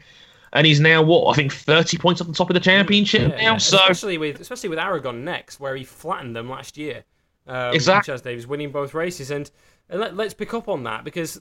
And 0.52 0.66
he's 0.66 0.80
now 0.80 1.00
what 1.00 1.30
I 1.30 1.34
think 1.34 1.52
30 1.52 1.96
points 1.98 2.20
off 2.20 2.26
the 2.26 2.32
top 2.34 2.50
of 2.50 2.54
the 2.54 2.60
championship 2.60 3.20
Yeah, 3.20 3.36
now. 3.36 3.52
yeah. 3.52 3.56
So 3.58 3.76
especially 3.76 4.18
with 4.18 4.40
especially 4.40 4.68
with 4.68 4.80
Aragon 4.80 5.24
next, 5.24 5.60
where 5.60 5.76
he 5.76 5.84
flattened 5.84 6.34
them 6.34 6.50
last 6.50 6.76
year. 6.76 7.04
Um, 7.46 7.72
Exact- 7.72 8.08
Chaz 8.08 8.22
Davies 8.22 8.46
winning 8.48 8.70
both 8.72 8.92
races, 8.92 9.30
and, 9.30 9.48
and 9.88 10.00
let, 10.00 10.16
let's 10.16 10.34
pick 10.34 10.52
up 10.52 10.68
on 10.68 10.82
that 10.84 11.04
because, 11.04 11.40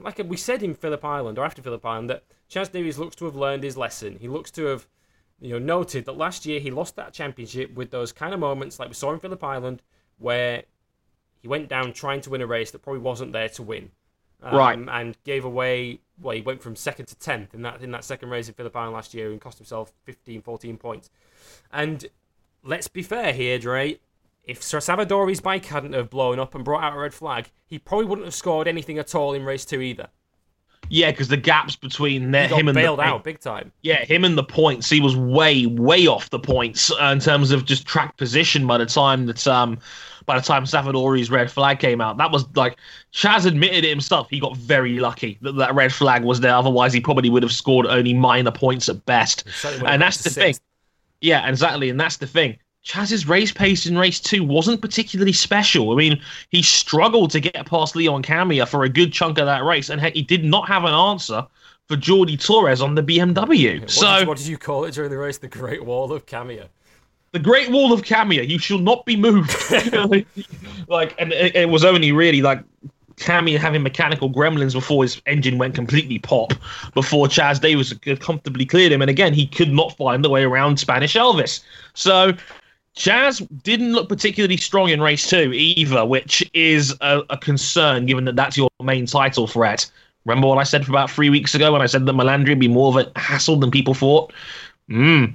like 0.00 0.18
we 0.26 0.36
said 0.36 0.62
in 0.62 0.74
Phillip 0.74 1.04
Island 1.04 1.38
or 1.38 1.44
after 1.44 1.62
Phillip 1.62 1.84
Island, 1.84 2.10
that 2.10 2.24
Chaz 2.50 2.70
Davies 2.70 2.98
looks 2.98 3.16
to 3.16 3.24
have 3.26 3.36
learned 3.36 3.62
his 3.62 3.76
lesson. 3.76 4.18
He 4.20 4.28
looks 4.28 4.50
to 4.52 4.66
have, 4.66 4.86
you 5.40 5.50
know, 5.50 5.58
noted 5.58 6.04
that 6.06 6.16
last 6.16 6.46
year 6.46 6.60
he 6.60 6.70
lost 6.70 6.96
that 6.96 7.12
championship 7.12 7.74
with 7.74 7.90
those 7.90 8.12
kind 8.12 8.34
of 8.34 8.40
moments 8.40 8.78
like 8.78 8.88
we 8.88 8.94
saw 8.94 9.12
in 9.12 9.20
Phillip 9.20 9.42
Island, 9.42 9.82
where 10.18 10.64
he 11.40 11.48
went 11.48 11.68
down 11.68 11.92
trying 11.92 12.20
to 12.22 12.30
win 12.30 12.40
a 12.40 12.46
race 12.46 12.70
that 12.70 12.80
probably 12.80 13.00
wasn't 13.00 13.32
there 13.32 13.48
to 13.50 13.62
win. 13.62 13.90
Um, 14.42 14.54
Right. 14.56 14.78
And 14.78 15.16
gave 15.24 15.44
away, 15.44 16.00
well, 16.20 16.34
he 16.34 16.42
went 16.42 16.62
from 16.62 16.76
second 16.76 17.06
to 17.06 17.14
10th 17.16 17.54
in 17.54 17.62
that 17.62 17.82
in 17.82 17.90
that 17.92 18.04
second 18.04 18.30
race 18.30 18.48
in 18.48 18.54
Phillip 18.54 18.74
Island 18.74 18.94
last 18.94 19.14
year 19.14 19.30
and 19.30 19.40
cost 19.40 19.58
himself 19.58 19.92
15, 20.04 20.42
14 20.42 20.76
points. 20.78 21.10
And 21.72 22.06
let's 22.62 22.88
be 22.88 23.02
fair 23.02 23.32
here, 23.32 23.58
Dre. 23.58 23.98
If 24.48 24.62
Sir 24.62 24.78
Savadori's 24.78 25.40
bike 25.40 25.66
hadn't 25.66 25.92
have 25.92 26.08
blown 26.08 26.38
up 26.38 26.54
and 26.54 26.64
brought 26.64 26.82
out 26.82 26.96
a 26.96 26.98
red 26.98 27.12
flag, 27.12 27.50
he 27.66 27.78
probably 27.78 28.06
wouldn't 28.06 28.24
have 28.24 28.34
scored 28.34 28.66
anything 28.66 28.98
at 28.98 29.14
all 29.14 29.34
in 29.34 29.44
race 29.44 29.66
two 29.66 29.82
either. 29.82 30.08
yeah, 30.88 31.10
because 31.10 31.28
the 31.28 31.36
gaps 31.36 31.76
between 31.76 32.30
their, 32.30 32.44
He 32.44 32.48
got 32.48 32.60
him 32.60 32.68
and 32.68 32.74
bailed 32.74 32.98
the, 32.98 33.02
out 33.02 33.24
big 33.24 33.40
time. 33.40 33.70
Yeah, 33.82 34.02
him 34.06 34.24
and 34.24 34.38
the 34.38 34.42
points. 34.42 34.88
He 34.88 35.02
was 35.02 35.14
way, 35.14 35.66
way 35.66 36.06
off 36.06 36.30
the 36.30 36.38
points 36.38 36.90
uh, 36.90 37.10
in 37.12 37.20
terms 37.20 37.50
of 37.50 37.66
just 37.66 37.86
track 37.86 38.16
position 38.16 38.66
by 38.66 38.78
the 38.78 38.86
time 38.86 39.26
that 39.26 39.46
um 39.46 39.78
by 40.24 40.38
the 40.38 40.44
time 40.44 40.64
Savadori's 40.64 41.30
red 41.30 41.50
flag 41.50 41.78
came 41.78 42.00
out. 42.00 42.16
That 42.16 42.30
was 42.30 42.46
like 42.56 42.78
Chaz 43.12 43.44
admitted 43.44 43.84
it 43.84 43.90
himself. 43.90 44.28
He 44.30 44.40
got 44.40 44.56
very 44.56 44.98
lucky 44.98 45.38
that 45.42 45.56
that 45.56 45.74
red 45.74 45.92
flag 45.92 46.24
was 46.24 46.40
there. 46.40 46.54
Otherwise, 46.54 46.94
he 46.94 47.00
probably 47.00 47.28
would 47.28 47.42
have 47.42 47.52
scored 47.52 47.86
only 47.86 48.14
minor 48.14 48.50
points 48.50 48.88
at 48.88 49.04
best. 49.04 49.44
certainly 49.50 49.82
would 49.82 49.86
have 49.88 49.94
And 49.94 50.02
that's 50.02 50.22
the 50.22 50.30
thing. 50.30 50.54
Yeah, 51.20 51.48
exactly, 51.48 51.90
and 51.90 52.00
that's 52.00 52.16
the 52.16 52.26
thing. 52.26 52.58
Chaz's 52.88 53.28
race 53.28 53.52
pace 53.52 53.84
in 53.84 53.98
race 53.98 54.18
two 54.18 54.42
wasn't 54.42 54.80
particularly 54.80 55.32
special. 55.32 55.92
I 55.92 55.96
mean, 55.96 56.22
he 56.48 56.62
struggled 56.62 57.30
to 57.32 57.40
get 57.40 57.66
past 57.66 57.94
Leon 57.94 58.22
Camier 58.22 58.66
for 58.66 58.82
a 58.82 58.88
good 58.88 59.12
chunk 59.12 59.36
of 59.36 59.44
that 59.44 59.62
race, 59.62 59.90
and 59.90 60.00
he 60.00 60.22
did 60.22 60.42
not 60.42 60.66
have 60.68 60.84
an 60.84 60.94
answer 60.94 61.46
for 61.86 61.96
Jordi 61.96 62.42
Torres 62.42 62.80
on 62.80 62.94
the 62.94 63.02
BMW. 63.02 63.80
What, 63.80 63.90
so 63.90 64.18
did, 64.20 64.28
what 64.28 64.38
did 64.38 64.46
you 64.46 64.56
call 64.56 64.84
it 64.84 64.94
during 64.94 65.10
the 65.10 65.18
race? 65.18 65.36
The 65.36 65.48
Great 65.48 65.84
Wall 65.84 66.10
of 66.12 66.24
Camier. 66.24 66.68
the 67.32 67.38
Great 67.38 67.70
Wall 67.70 67.92
of 67.92 68.02
Camier, 68.02 68.48
you 68.48 68.58
shall 68.58 68.78
not 68.78 69.04
be 69.04 69.16
moved. 69.16 69.54
like, 70.88 71.14
and 71.18 71.34
it, 71.34 71.54
it 71.54 71.68
was 71.68 71.84
only 71.84 72.10
really 72.10 72.40
like 72.40 72.64
Camier 73.16 73.58
having 73.58 73.82
mechanical 73.82 74.30
gremlins 74.30 74.72
before 74.72 75.02
his 75.04 75.20
engine 75.26 75.58
went 75.58 75.74
completely 75.74 76.20
pop. 76.20 76.54
Before 76.94 77.26
Chaz 77.26 77.60
Davies 77.60 77.92
could 77.92 78.20
comfortably 78.20 78.64
cleared 78.64 78.92
him, 78.92 79.02
and 79.02 79.10
again 79.10 79.34
he 79.34 79.46
could 79.46 79.72
not 79.72 79.94
find 79.94 80.24
the 80.24 80.30
way 80.30 80.44
around 80.44 80.80
Spanish 80.80 81.16
Elvis. 81.16 81.60
So. 81.92 82.32
Chaz 82.96 83.46
didn't 83.62 83.92
look 83.92 84.08
particularly 84.08 84.56
strong 84.56 84.88
in 84.88 85.00
race 85.00 85.28
two 85.28 85.52
either, 85.52 86.04
which 86.04 86.48
is 86.54 86.94
a, 87.00 87.22
a 87.30 87.38
concern 87.38 88.06
given 88.06 88.24
that 88.24 88.36
that's 88.36 88.56
your 88.56 88.68
main 88.82 89.06
title 89.06 89.46
threat. 89.46 89.90
Remember 90.24 90.48
what 90.48 90.58
I 90.58 90.64
said 90.64 90.86
about 90.88 91.10
three 91.10 91.30
weeks 91.30 91.54
ago 91.54 91.72
when 91.72 91.80
I 91.80 91.86
said 91.86 92.06
that 92.06 92.12
Melandri 92.12 92.50
would 92.50 92.58
be 92.58 92.68
more 92.68 92.88
of 92.88 92.96
a 92.96 93.18
hassle 93.18 93.56
than 93.56 93.70
people 93.70 93.94
thought? 93.94 94.32
Mm. 94.90 95.34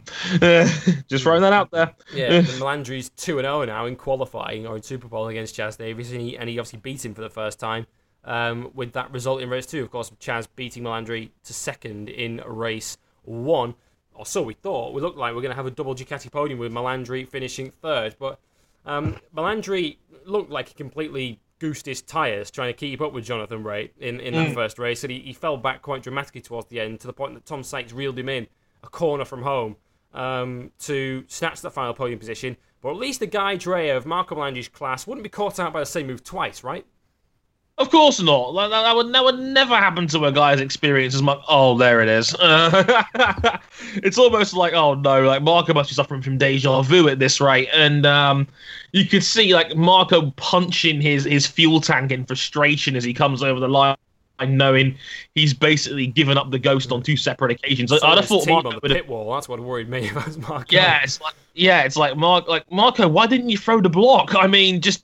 just 1.08 1.24
throwing 1.24 1.42
that 1.42 1.54
out 1.54 1.72
there. 1.72 1.94
Yeah, 2.14 2.42
the 2.42 2.48
Melandri's 2.60 3.10
2 3.10 3.40
0 3.40 3.66
now 3.66 3.86
in 3.86 3.96
qualifying 3.96 4.68
or 4.68 4.76
in 4.76 4.84
Super 4.84 5.08
Pole 5.08 5.28
against 5.28 5.56
Chaz 5.56 5.78
Davies, 5.78 6.12
and 6.12 6.22
he, 6.22 6.38
and 6.38 6.50
he 6.50 6.60
obviously 6.60 6.80
beat 6.80 7.06
him 7.06 7.14
for 7.14 7.22
the 7.22 7.30
first 7.30 7.60
time 7.60 7.86
um, 8.26 8.72
with 8.74 8.94
that 8.94 9.12
result 9.12 9.42
in 9.42 9.50
race 9.50 9.66
two. 9.66 9.84
Of 9.84 9.92
course, 9.92 10.12
Chaz 10.20 10.48
beating 10.56 10.84
Melandri 10.84 11.30
to 11.44 11.54
second 11.54 12.10
in 12.10 12.42
race 12.46 12.98
one, 13.24 13.76
or 14.16 14.26
so 14.26 14.42
we 14.42 14.54
thought. 14.54 14.94
We 14.94 15.02
looked 15.02 15.18
like 15.18 15.34
we 15.34 15.40
are 15.40 15.42
going 15.42 15.52
to 15.52 15.56
have 15.56 15.66
a 15.66 15.72
double 15.72 15.96
Ducati 15.96 16.32
podium 16.32 16.60
with 16.60 16.72
Melandri 16.72 17.28
finishing 17.28 17.72
third, 17.72 18.16
but 18.20 18.40
um, 18.86 19.18
Melandri 19.36 19.98
looked 20.26 20.50
like 20.50 20.70
he 20.70 20.74
completely 20.74 21.40
goosed 21.60 21.86
his 21.86 22.02
tyres 22.02 22.52
trying 22.52 22.68
to 22.68 22.74
keep 22.74 23.00
up 23.00 23.14
with 23.14 23.24
Jonathan 23.24 23.64
Rea 23.64 23.90
in, 24.00 24.20
in 24.20 24.34
that 24.34 24.54
first 24.54 24.78
race, 24.80 25.04
and 25.04 25.12
he, 25.12 25.20
he 25.20 25.34
fell 25.34 25.58
back 25.58 25.82
quite 25.82 26.04
dramatically 26.04 26.42
towards 26.42 26.68
the 26.68 26.80
end 26.80 27.00
to 27.00 27.08
the 27.08 27.14
point 27.14 27.34
that 27.36 27.46
Tom 27.46 27.64
Sykes 27.64 27.94
reeled 27.94 28.20
him 28.20 28.30
in 28.30 28.48
a 28.84 28.88
corner 28.88 29.24
from 29.24 29.44
home 29.44 29.78
um, 30.14 30.72
to 30.80 31.24
snatch 31.28 31.62
the 31.62 31.72
final 31.72 31.94
podium 31.94 32.20
position. 32.20 32.58
But 32.82 32.92
at 32.92 32.98
least 32.98 33.22
the 33.22 33.28
guy 33.28 33.56
Dre 33.56 33.90
of 33.90 34.06
Marco 34.06 34.36
Melandri's 34.36 34.68
class 34.68 35.08
wouldn't 35.08 35.24
be 35.24 35.30
caught 35.30 35.58
out 35.58 35.72
by 35.72 35.80
the 35.80 35.86
same 35.86 36.08
move 36.08 36.24
twice, 36.24 36.64
right? 36.64 36.86
Of 37.84 37.90
course 37.90 38.22
not. 38.22 38.54
Like, 38.54 38.70
that, 38.70 38.84
that 38.84 38.96
would 38.96 39.12
that 39.14 39.24
would 39.26 39.40
never 39.40 39.76
happen 39.76 40.08
to 40.08 40.24
a 40.24 40.32
guy's 40.32 40.62
experience 40.62 41.14
as 41.14 41.22
much. 41.22 41.40
Oh, 41.50 41.78
there 41.78 42.02
it 42.02 42.08
is. 42.08 42.34
It's 43.96 44.18
almost 44.18 44.54
like 44.54 44.74
oh 44.74 44.94
no, 44.94 45.22
like 45.24 45.42
Marco 45.44 45.74
must 45.74 45.90
be 45.90 45.96
suffering 45.96 46.22
from 46.22 46.38
deja 46.38 46.82
vu 46.82 47.10
at 47.10 47.20
this 47.20 47.42
rate, 47.42 47.68
and 47.74 48.06
um, 48.06 48.48
you 48.94 49.06
could 49.06 49.24
see 49.24 49.54
like 49.54 49.76
Marco 49.76 50.32
punching 50.32 51.02
his 51.02 51.26
his 51.26 51.46
fuel 51.46 51.82
tank 51.82 52.12
in 52.12 52.26
frustration 52.26 52.96
as 52.96 53.04
he 53.04 53.14
comes 53.14 53.44
over 53.44 53.60
the 53.60 53.68
line. 53.68 53.98
Knowing 54.42 54.98
he's 55.36 55.54
basically 55.54 56.08
given 56.08 56.38
up 56.38 56.52
the 56.52 56.60
ghost 56.60 56.92
on 56.92 57.02
two 57.02 57.16
separate 57.16 57.52
occasions, 57.52 57.92
So 57.92 58.06
I'd 58.06 58.18
have 58.18 58.26
thought 58.26 58.48
Marco 58.48 58.70
on 58.70 58.76
the 58.76 58.80
would 58.82 58.92
pit 58.92 59.08
wall. 59.08 59.34
That's 59.34 59.48
what 59.48 59.60
worried 59.60 59.88
me 59.90 60.10
about 60.12 60.38
Marco. 60.38 60.66
yeah, 60.70 61.02
it's 61.04 61.22
like 61.22 61.36
yeah, 61.54 61.84
it's 61.84 61.96
like 61.96 62.18
Mark, 62.18 62.48
like 62.48 62.70
Marco. 62.72 63.08
Why 63.08 63.28
didn't 63.28 63.50
you 63.50 63.58
throw 63.58 63.80
the 63.80 63.90
block? 63.90 64.36
I 64.36 64.48
mean, 64.48 64.82
just 64.82 65.04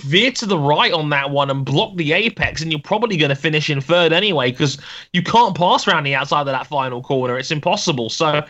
veer 0.00 0.30
to 0.32 0.46
the 0.46 0.58
right 0.58 0.92
on 0.92 1.10
that 1.10 1.30
one 1.30 1.50
and 1.50 1.64
block 1.64 1.96
the 1.96 2.12
apex, 2.12 2.62
and 2.62 2.70
you're 2.70 2.80
probably 2.80 3.16
going 3.16 3.30
to 3.30 3.36
finish 3.36 3.70
in 3.70 3.80
third 3.80 4.12
anyway 4.12 4.50
because 4.50 4.78
you 5.12 5.22
can't 5.22 5.56
pass 5.56 5.86
around 5.86 6.04
the 6.04 6.14
outside 6.14 6.40
of 6.40 6.46
that 6.46 6.66
final 6.66 7.02
corner. 7.02 7.38
It's 7.38 7.50
impossible. 7.50 8.10
So. 8.10 8.44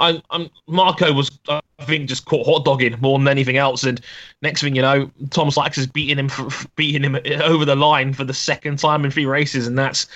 I, 0.00 0.22
I'm 0.30 0.48
Marco 0.68 1.12
was 1.12 1.28
I 1.48 1.60
think 1.84 2.08
just 2.08 2.24
caught 2.24 2.46
hot 2.46 2.64
dogging 2.64 2.96
more 3.00 3.18
than 3.18 3.26
anything 3.26 3.56
else, 3.56 3.82
and 3.82 4.00
next 4.42 4.60
thing 4.60 4.76
you 4.76 4.82
know, 4.82 5.10
Tom 5.30 5.50
Sykes 5.50 5.76
is 5.76 5.88
beating 5.88 6.18
him 6.18 6.28
for, 6.28 6.48
beating 6.76 7.02
him 7.02 7.18
over 7.42 7.64
the 7.64 7.74
line 7.74 8.12
for 8.12 8.22
the 8.22 8.32
second 8.32 8.78
time 8.78 9.04
in 9.04 9.10
three 9.10 9.26
races, 9.26 9.66
and 9.66 9.76
that's 9.76 10.06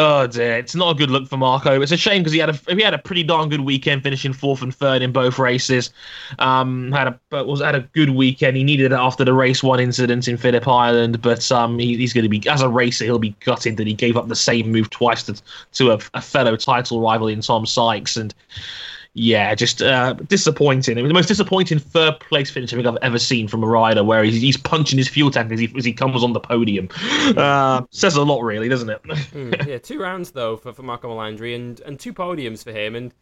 Oh 0.00 0.28
dear, 0.28 0.56
it's 0.56 0.76
not 0.76 0.94
a 0.94 0.94
good 0.94 1.10
look 1.10 1.26
for 1.26 1.36
Marco. 1.36 1.80
It's 1.80 1.90
a 1.90 1.96
shame 1.96 2.22
because 2.22 2.32
he 2.32 2.38
had 2.38 2.50
a 2.50 2.72
he 2.72 2.82
had 2.82 2.94
a 2.94 2.98
pretty 2.98 3.24
darn 3.24 3.48
good 3.48 3.62
weekend, 3.62 4.04
finishing 4.04 4.32
fourth 4.32 4.62
and 4.62 4.72
third 4.72 5.02
in 5.02 5.10
both 5.10 5.40
races. 5.40 5.90
Um, 6.38 6.92
had 6.92 7.08
a 7.08 7.44
was 7.44 7.60
had 7.60 7.74
a 7.74 7.80
good 7.80 8.10
weekend. 8.10 8.56
He 8.56 8.62
needed 8.62 8.92
it 8.92 8.94
after 8.94 9.24
the 9.24 9.32
race 9.32 9.60
one 9.60 9.80
incident 9.80 10.28
in 10.28 10.36
Phillip 10.36 10.68
Island, 10.68 11.20
but 11.20 11.50
um, 11.50 11.80
he, 11.80 11.96
he's 11.96 12.12
going 12.12 12.22
to 12.22 12.28
be 12.28 12.48
as 12.48 12.62
a 12.62 12.68
racer, 12.68 13.06
he'll 13.06 13.18
be 13.18 13.34
gutted 13.40 13.76
that 13.76 13.88
he 13.88 13.94
gave 13.94 14.16
up 14.16 14.28
the 14.28 14.36
same 14.36 14.70
move 14.70 14.88
twice 14.90 15.24
to 15.24 15.42
to 15.72 15.90
a, 15.90 15.98
a 16.14 16.22
fellow 16.22 16.54
title 16.54 17.00
rival 17.00 17.26
in 17.26 17.40
Tom 17.40 17.66
Sykes 17.66 18.16
and 18.16 18.32
yeah, 19.18 19.54
just 19.56 19.82
uh, 19.82 20.12
disappointing. 20.12 20.96
It 20.96 21.02
was 21.02 21.10
the 21.10 21.14
most 21.14 21.26
disappointing 21.26 21.80
third 21.80 22.20
place 22.20 22.50
finish 22.50 22.72
I 22.72 22.76
think 22.76 22.86
I've 22.86 22.96
ever 23.02 23.18
seen 23.18 23.48
from 23.48 23.64
a 23.64 23.66
rider, 23.66 24.04
where 24.04 24.22
he's, 24.22 24.40
he's 24.40 24.56
punching 24.56 24.96
his 24.96 25.08
fuel 25.08 25.30
tank 25.30 25.50
as 25.50 25.58
he, 25.58 25.72
as 25.76 25.84
he 25.84 25.92
comes 25.92 26.22
on 26.22 26.32
the 26.32 26.40
podium. 26.40 26.88
Uh, 27.36 27.82
says 27.90 28.14
a 28.14 28.22
lot, 28.22 28.42
really, 28.42 28.68
doesn't 28.68 28.88
it? 28.88 29.02
mm, 29.04 29.66
yeah, 29.66 29.78
two 29.78 30.00
rounds 30.00 30.30
though 30.30 30.56
for, 30.56 30.72
for 30.72 30.82
Marco 30.84 31.08
Melandri 31.08 31.56
and, 31.56 31.80
and 31.80 31.98
two 31.98 32.14
podiums 32.14 32.62
for 32.62 32.70
him. 32.70 32.94
And 32.94 33.14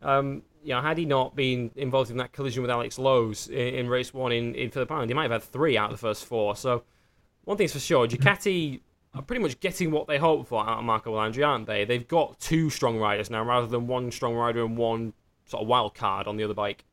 um, 0.00 0.42
you 0.62 0.70
know, 0.70 0.80
had 0.80 0.96
he 0.96 1.04
not 1.04 1.36
been 1.36 1.70
involved 1.76 2.10
in 2.10 2.16
that 2.16 2.32
collision 2.32 2.62
with 2.62 2.70
Alex 2.70 2.98
Lowes 2.98 3.48
in, 3.48 3.74
in 3.74 3.88
race 3.88 4.14
one 4.14 4.32
in, 4.32 4.54
in 4.54 4.70
Phillip 4.70 4.90
Island, 4.90 5.10
he 5.10 5.14
might 5.14 5.30
have 5.30 5.32
had 5.32 5.42
three 5.42 5.76
out 5.76 5.92
of 5.92 6.00
the 6.00 6.06
first 6.06 6.24
four. 6.24 6.56
So 6.56 6.84
one 7.44 7.58
thing's 7.58 7.72
for 7.72 7.80
sure, 7.80 8.08
Ducati 8.08 8.80
are 9.14 9.22
pretty 9.22 9.42
much 9.42 9.60
getting 9.60 9.90
what 9.90 10.06
they 10.06 10.16
hoped 10.16 10.48
for 10.48 10.66
out 10.66 10.78
of 10.78 10.84
Marco 10.84 11.12
Melandri, 11.12 11.46
aren't 11.46 11.66
they? 11.66 11.84
They've 11.84 12.08
got 12.08 12.40
two 12.40 12.70
strong 12.70 12.98
riders 12.98 13.28
now 13.28 13.44
rather 13.44 13.66
than 13.66 13.86
one 13.86 14.10
strong 14.10 14.34
rider 14.34 14.64
and 14.64 14.78
one 14.78 15.12
sort 15.46 15.62
of 15.62 15.68
wild 15.68 15.94
card 15.94 16.26
on 16.26 16.36
the 16.36 16.44
other 16.44 16.54
bike. 16.54 16.84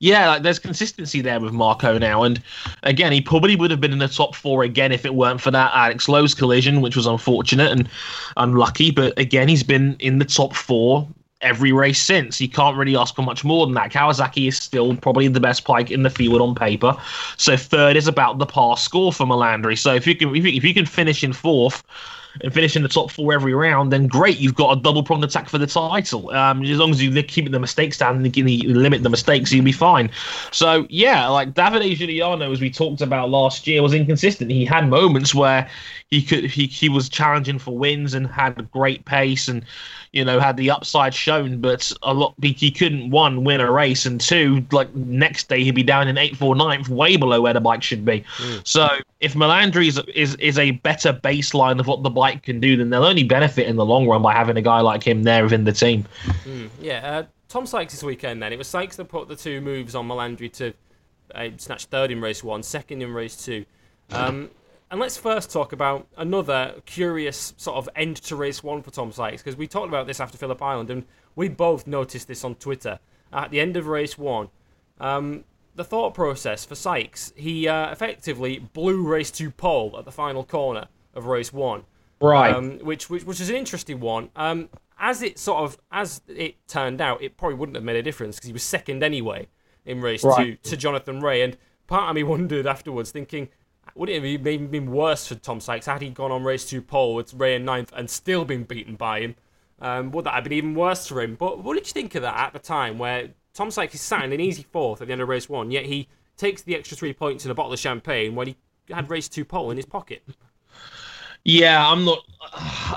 Yeah, 0.00 0.28
like, 0.28 0.42
there's 0.42 0.58
consistency 0.58 1.22
there 1.22 1.40
with 1.40 1.52
Marco 1.52 1.96
now, 1.98 2.22
and 2.22 2.42
again, 2.82 3.10
he 3.10 3.22
probably 3.22 3.56
would 3.56 3.70
have 3.70 3.80
been 3.80 3.92
in 3.92 3.98
the 3.98 4.08
top 4.08 4.34
four 4.34 4.62
again 4.62 4.92
if 4.92 5.06
it 5.06 5.14
weren't 5.14 5.40
for 5.40 5.50
that 5.50 5.72
Alex 5.74 6.08
Lowes 6.08 6.34
collision, 6.34 6.82
which 6.82 6.94
was 6.94 7.06
unfortunate 7.06 7.72
and 7.72 7.88
unlucky. 8.36 8.90
But 8.90 9.18
again, 9.18 9.48
he's 9.48 9.62
been 9.62 9.96
in 9.98 10.18
the 10.18 10.26
top 10.26 10.54
four 10.54 11.08
every 11.40 11.72
race 11.72 12.00
since. 12.00 12.40
You 12.40 12.48
can't 12.48 12.76
really 12.76 12.96
ask 12.96 13.14
for 13.14 13.22
much 13.22 13.44
more 13.44 13.66
than 13.66 13.74
that. 13.74 13.92
Kawasaki 13.92 14.48
is 14.48 14.56
still 14.56 14.96
probably 14.96 15.28
the 15.28 15.40
best 15.40 15.64
bike 15.64 15.90
in 15.90 16.02
the 16.02 16.10
field 16.10 16.40
on 16.40 16.54
paper. 16.54 16.96
So 17.36 17.56
third 17.56 17.96
is 17.96 18.08
about 18.08 18.38
the 18.38 18.46
pass 18.46 18.82
score 18.82 19.12
for 19.12 19.24
Melandri. 19.24 19.78
So 19.78 19.94
if 19.94 20.06
you 20.06 20.16
can 20.16 20.34
if 20.34 20.44
you, 20.44 20.52
if 20.52 20.64
you 20.64 20.74
can 20.74 20.86
finish 20.86 21.22
in 21.22 21.32
fourth 21.32 21.82
and 22.40 22.52
finish 22.52 22.76
in 22.76 22.82
the 22.82 22.88
top 22.88 23.10
four 23.10 23.32
every 23.32 23.54
round, 23.54 23.92
then 23.92 24.06
great, 24.06 24.38
you've 24.38 24.54
got 24.54 24.76
a 24.76 24.80
double 24.80 25.02
pronged 25.02 25.24
attack 25.24 25.48
for 25.48 25.58
the 25.58 25.66
title. 25.66 26.30
Um, 26.30 26.62
as 26.62 26.78
long 26.78 26.90
as 26.90 27.02
you 27.02 27.22
keep 27.22 27.50
the 27.50 27.58
mistakes 27.58 27.98
down 27.98 28.16
and 28.16 28.36
you 28.36 28.74
limit 28.74 29.02
the 29.02 29.10
mistakes, 29.10 29.52
you'll 29.52 29.64
be 29.64 29.72
fine. 29.72 30.10
So 30.52 30.86
yeah, 30.88 31.26
like 31.28 31.54
Davide 31.54 31.96
Giugliano, 31.96 32.52
as 32.52 32.60
we 32.60 32.70
talked 32.70 33.00
about 33.00 33.30
last 33.30 33.66
year, 33.66 33.82
was 33.82 33.94
inconsistent. 33.94 34.50
He 34.50 34.64
had 34.64 34.88
moments 34.88 35.34
where 35.34 35.68
he 36.08 36.22
could 36.22 36.44
he, 36.44 36.66
he 36.66 36.88
was 36.88 37.08
challenging 37.08 37.58
for 37.58 37.76
wins 37.76 38.14
and 38.14 38.26
had 38.26 38.58
a 38.58 38.62
great 38.62 39.04
pace 39.04 39.48
and 39.48 39.64
you 40.12 40.24
know 40.24 40.40
had 40.40 40.56
the 40.56 40.70
upside 40.70 41.14
shown, 41.14 41.60
but 41.60 41.92
a 42.02 42.14
lot 42.14 42.34
he 42.42 42.70
couldn't 42.70 43.10
one 43.10 43.44
win 43.44 43.60
a 43.60 43.70
race 43.70 44.06
and 44.06 44.20
two 44.20 44.64
like 44.72 44.94
next 44.94 45.48
day 45.48 45.62
he'd 45.62 45.74
be 45.74 45.82
down 45.82 46.08
in 46.08 46.18
eighth 46.18 46.40
or 46.42 46.54
ninth, 46.54 46.88
way 46.88 47.16
below 47.16 47.40
where 47.40 47.52
the 47.52 47.60
bike 47.60 47.82
should 47.82 48.04
be. 48.04 48.24
Mm. 48.38 48.66
So 48.66 48.88
if 49.20 49.34
Melandri 49.34 49.88
is, 49.88 50.00
is 50.14 50.34
is 50.36 50.58
a 50.58 50.72
better 50.72 51.12
baseline 51.12 51.80
of 51.80 51.86
what 51.86 52.02
the 52.02 52.10
bike 52.10 52.42
can 52.42 52.60
do, 52.60 52.76
then 52.76 52.90
they'll 52.90 53.04
only 53.04 53.24
benefit 53.24 53.66
in 53.66 53.76
the 53.76 53.84
long 53.84 54.06
run 54.06 54.22
by 54.22 54.32
having 54.32 54.56
a 54.56 54.62
guy 54.62 54.80
like 54.80 55.02
him 55.02 55.22
there 55.22 55.42
within 55.42 55.64
the 55.64 55.72
team. 55.72 56.04
Mm. 56.44 56.70
Yeah, 56.80 57.18
uh, 57.18 57.22
Tom 57.48 57.66
Sykes 57.66 57.92
this 57.92 58.02
weekend. 58.02 58.42
Then 58.42 58.52
it 58.52 58.58
was 58.58 58.68
Sykes 58.68 58.96
that 58.96 59.06
put 59.06 59.28
the 59.28 59.36
two 59.36 59.60
moves 59.60 59.94
on 59.94 60.08
Melandri 60.08 60.52
to 60.54 60.72
uh, 61.34 61.48
snatch 61.56 61.86
third 61.86 62.10
in 62.10 62.20
race 62.20 62.42
one, 62.42 62.62
second 62.62 63.02
in 63.02 63.12
race 63.12 63.44
two. 63.44 63.64
Um, 64.10 64.50
and 64.90 65.00
let's 65.00 65.16
first 65.16 65.50
talk 65.50 65.72
about 65.72 66.06
another 66.16 66.74
curious 66.86 67.54
sort 67.56 67.76
of 67.76 67.88
end 67.94 68.16
to 68.16 68.36
race 68.36 68.62
one 68.62 68.82
for 68.82 68.90
Tom 68.90 69.12
Sykes, 69.12 69.42
because 69.42 69.56
we 69.56 69.66
talked 69.66 69.88
about 69.88 70.06
this 70.06 70.20
after 70.20 70.38
Phillip 70.38 70.62
Island, 70.62 70.90
and 70.90 71.04
we 71.36 71.48
both 71.48 71.86
noticed 71.86 72.28
this 72.28 72.44
on 72.44 72.54
Twitter. 72.54 72.98
At 73.32 73.50
the 73.50 73.60
end 73.60 73.76
of 73.76 73.86
race 73.86 74.16
one, 74.16 74.48
um, 74.98 75.44
the 75.74 75.84
thought 75.84 76.14
process 76.14 76.64
for 76.64 76.74
Sykes, 76.74 77.32
he 77.36 77.68
uh, 77.68 77.90
effectively 77.90 78.58
blew 78.58 79.06
race 79.06 79.30
two 79.30 79.50
pole 79.50 79.94
at 79.98 80.04
the 80.04 80.12
final 80.12 80.42
corner 80.44 80.88
of 81.14 81.26
race 81.26 81.52
one. 81.52 81.84
Right. 82.20 82.54
Um, 82.54 82.78
which, 82.78 83.08
which, 83.08 83.24
which 83.24 83.40
is 83.40 83.48
an 83.48 83.56
interesting 83.56 84.00
one. 84.00 84.30
Um, 84.34 84.70
as 84.98 85.22
it 85.22 85.38
sort 85.38 85.62
of, 85.62 85.78
as 85.92 86.20
it 86.26 86.56
turned 86.66 87.00
out, 87.00 87.22
it 87.22 87.36
probably 87.36 87.56
wouldn't 87.56 87.76
have 87.76 87.84
made 87.84 87.96
a 87.96 88.02
difference 88.02 88.36
because 88.36 88.48
he 88.48 88.52
was 88.52 88.64
second 88.64 89.02
anyway 89.02 89.46
in 89.84 90.00
race 90.00 90.24
right. 90.24 90.62
two 90.62 90.70
to 90.70 90.76
Jonathan 90.76 91.20
Rea. 91.20 91.42
And 91.42 91.56
part 91.86 92.08
of 92.08 92.16
me 92.16 92.22
wondered 92.24 92.66
afterwards, 92.66 93.12
thinking, 93.12 93.48
would 93.98 94.08
it 94.08 94.14
have 94.14 94.24
even 94.24 94.68
been 94.68 94.92
worse 94.92 95.26
for 95.26 95.34
Tom 95.34 95.60
Sykes 95.60 95.86
had 95.86 96.00
he 96.00 96.10
gone 96.10 96.30
on 96.30 96.44
race 96.44 96.64
two 96.64 96.80
pole 96.80 97.16
with 97.16 97.34
Rea 97.34 97.56
in 97.56 97.64
ninth 97.64 97.92
and 97.96 98.08
still 98.08 98.44
been 98.44 98.62
beaten 98.62 98.94
by 98.94 99.20
him? 99.20 99.34
Um, 99.80 100.12
would 100.12 100.24
that 100.24 100.34
have 100.34 100.44
been 100.44 100.52
even 100.52 100.74
worse 100.74 101.06
for 101.06 101.20
him? 101.20 101.34
But 101.34 101.62
what 101.64 101.74
did 101.74 101.86
you 101.86 101.92
think 101.92 102.14
of 102.14 102.22
that 102.22 102.36
at 102.36 102.52
the 102.52 102.60
time 102.60 102.98
where 102.98 103.30
Tom 103.54 103.70
Sykes 103.70 103.96
is 103.96 104.00
sat 104.00 104.24
in 104.24 104.32
an 104.32 104.40
easy 104.40 104.64
fourth 104.70 105.00
at 105.02 105.08
the 105.08 105.12
end 105.12 105.20
of 105.20 105.28
race 105.28 105.48
one, 105.48 105.70
yet 105.72 105.84
he 105.84 106.08
takes 106.36 106.62
the 106.62 106.76
extra 106.76 106.96
three 106.96 107.12
points 107.12 107.44
in 107.44 107.50
a 107.50 107.54
bottle 107.54 107.72
of 107.72 107.78
champagne 107.78 108.36
when 108.36 108.46
he 108.46 108.56
had 108.88 109.10
race 109.10 109.28
two 109.28 109.44
pole 109.44 109.70
in 109.70 109.76
his 109.76 109.86
pocket? 109.86 110.22
Yeah, 111.44 111.90
I'm 111.90 112.04
not. 112.04 112.18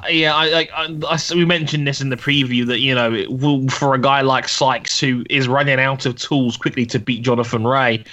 Yeah, 0.10 0.36
I, 0.36 0.68
I, 0.76 1.00
I, 1.08 1.20
we 1.34 1.46
mentioned 1.46 1.88
this 1.88 2.02
in 2.02 2.10
the 2.10 2.16
preview 2.16 2.66
that 2.68 2.80
you 2.80 2.94
know 2.94 3.26
will, 3.30 3.68
for 3.70 3.94
a 3.94 4.00
guy 4.00 4.22
like 4.22 4.48
Sykes 4.48 5.00
who 5.00 5.24
is 5.30 5.48
running 5.48 5.80
out 5.80 6.06
of 6.06 6.16
tools 6.16 6.58
quickly 6.58 6.86
to 6.88 7.00
beat 7.00 7.22
Jonathan 7.22 7.66
Rea, 7.66 8.04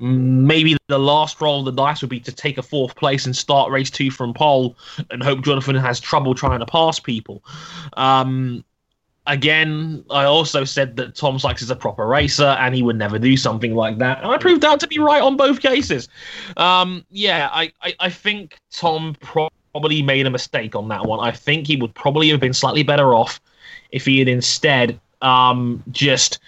maybe 0.00 0.76
the 0.88 0.98
last 0.98 1.40
roll 1.40 1.60
of 1.60 1.66
the 1.66 1.82
dice 1.82 2.00
would 2.00 2.10
be 2.10 2.20
to 2.20 2.32
take 2.32 2.56
a 2.58 2.62
fourth 2.62 2.96
place 2.96 3.26
and 3.26 3.36
start 3.36 3.70
race 3.70 3.90
two 3.90 4.10
from 4.10 4.32
pole 4.32 4.76
and 5.10 5.22
hope 5.22 5.42
Jonathan 5.42 5.76
has 5.76 6.00
trouble 6.00 6.34
trying 6.34 6.58
to 6.58 6.66
pass 6.66 6.98
people. 6.98 7.44
Um, 7.94 8.64
again, 9.26 10.02
I 10.10 10.24
also 10.24 10.64
said 10.64 10.96
that 10.96 11.14
Tom 11.14 11.38
Sykes 11.38 11.60
is 11.60 11.70
a 11.70 11.76
proper 11.76 12.06
racer 12.06 12.56
and 12.58 12.74
he 12.74 12.82
would 12.82 12.96
never 12.96 13.18
do 13.18 13.36
something 13.36 13.74
like 13.74 13.98
that. 13.98 14.22
And 14.22 14.28
I 14.28 14.38
proved 14.38 14.64
out 14.64 14.80
to 14.80 14.88
be 14.88 14.98
right 14.98 15.20
on 15.20 15.36
both 15.36 15.60
cases. 15.60 16.08
Um, 16.56 17.04
yeah, 17.10 17.50
I, 17.52 17.70
I, 17.82 17.94
I, 18.00 18.10
think 18.10 18.56
Tom 18.72 19.14
probably 19.20 20.02
made 20.02 20.26
a 20.26 20.30
mistake 20.30 20.74
on 20.74 20.88
that 20.88 21.04
one. 21.04 21.20
I 21.20 21.30
think 21.30 21.66
he 21.66 21.76
would 21.76 21.94
probably 21.94 22.30
have 22.30 22.40
been 22.40 22.54
slightly 22.54 22.82
better 22.82 23.14
off 23.14 23.40
if 23.92 24.06
he 24.06 24.18
had 24.18 24.28
instead 24.28 24.98
um, 25.20 25.82
just 25.90 26.38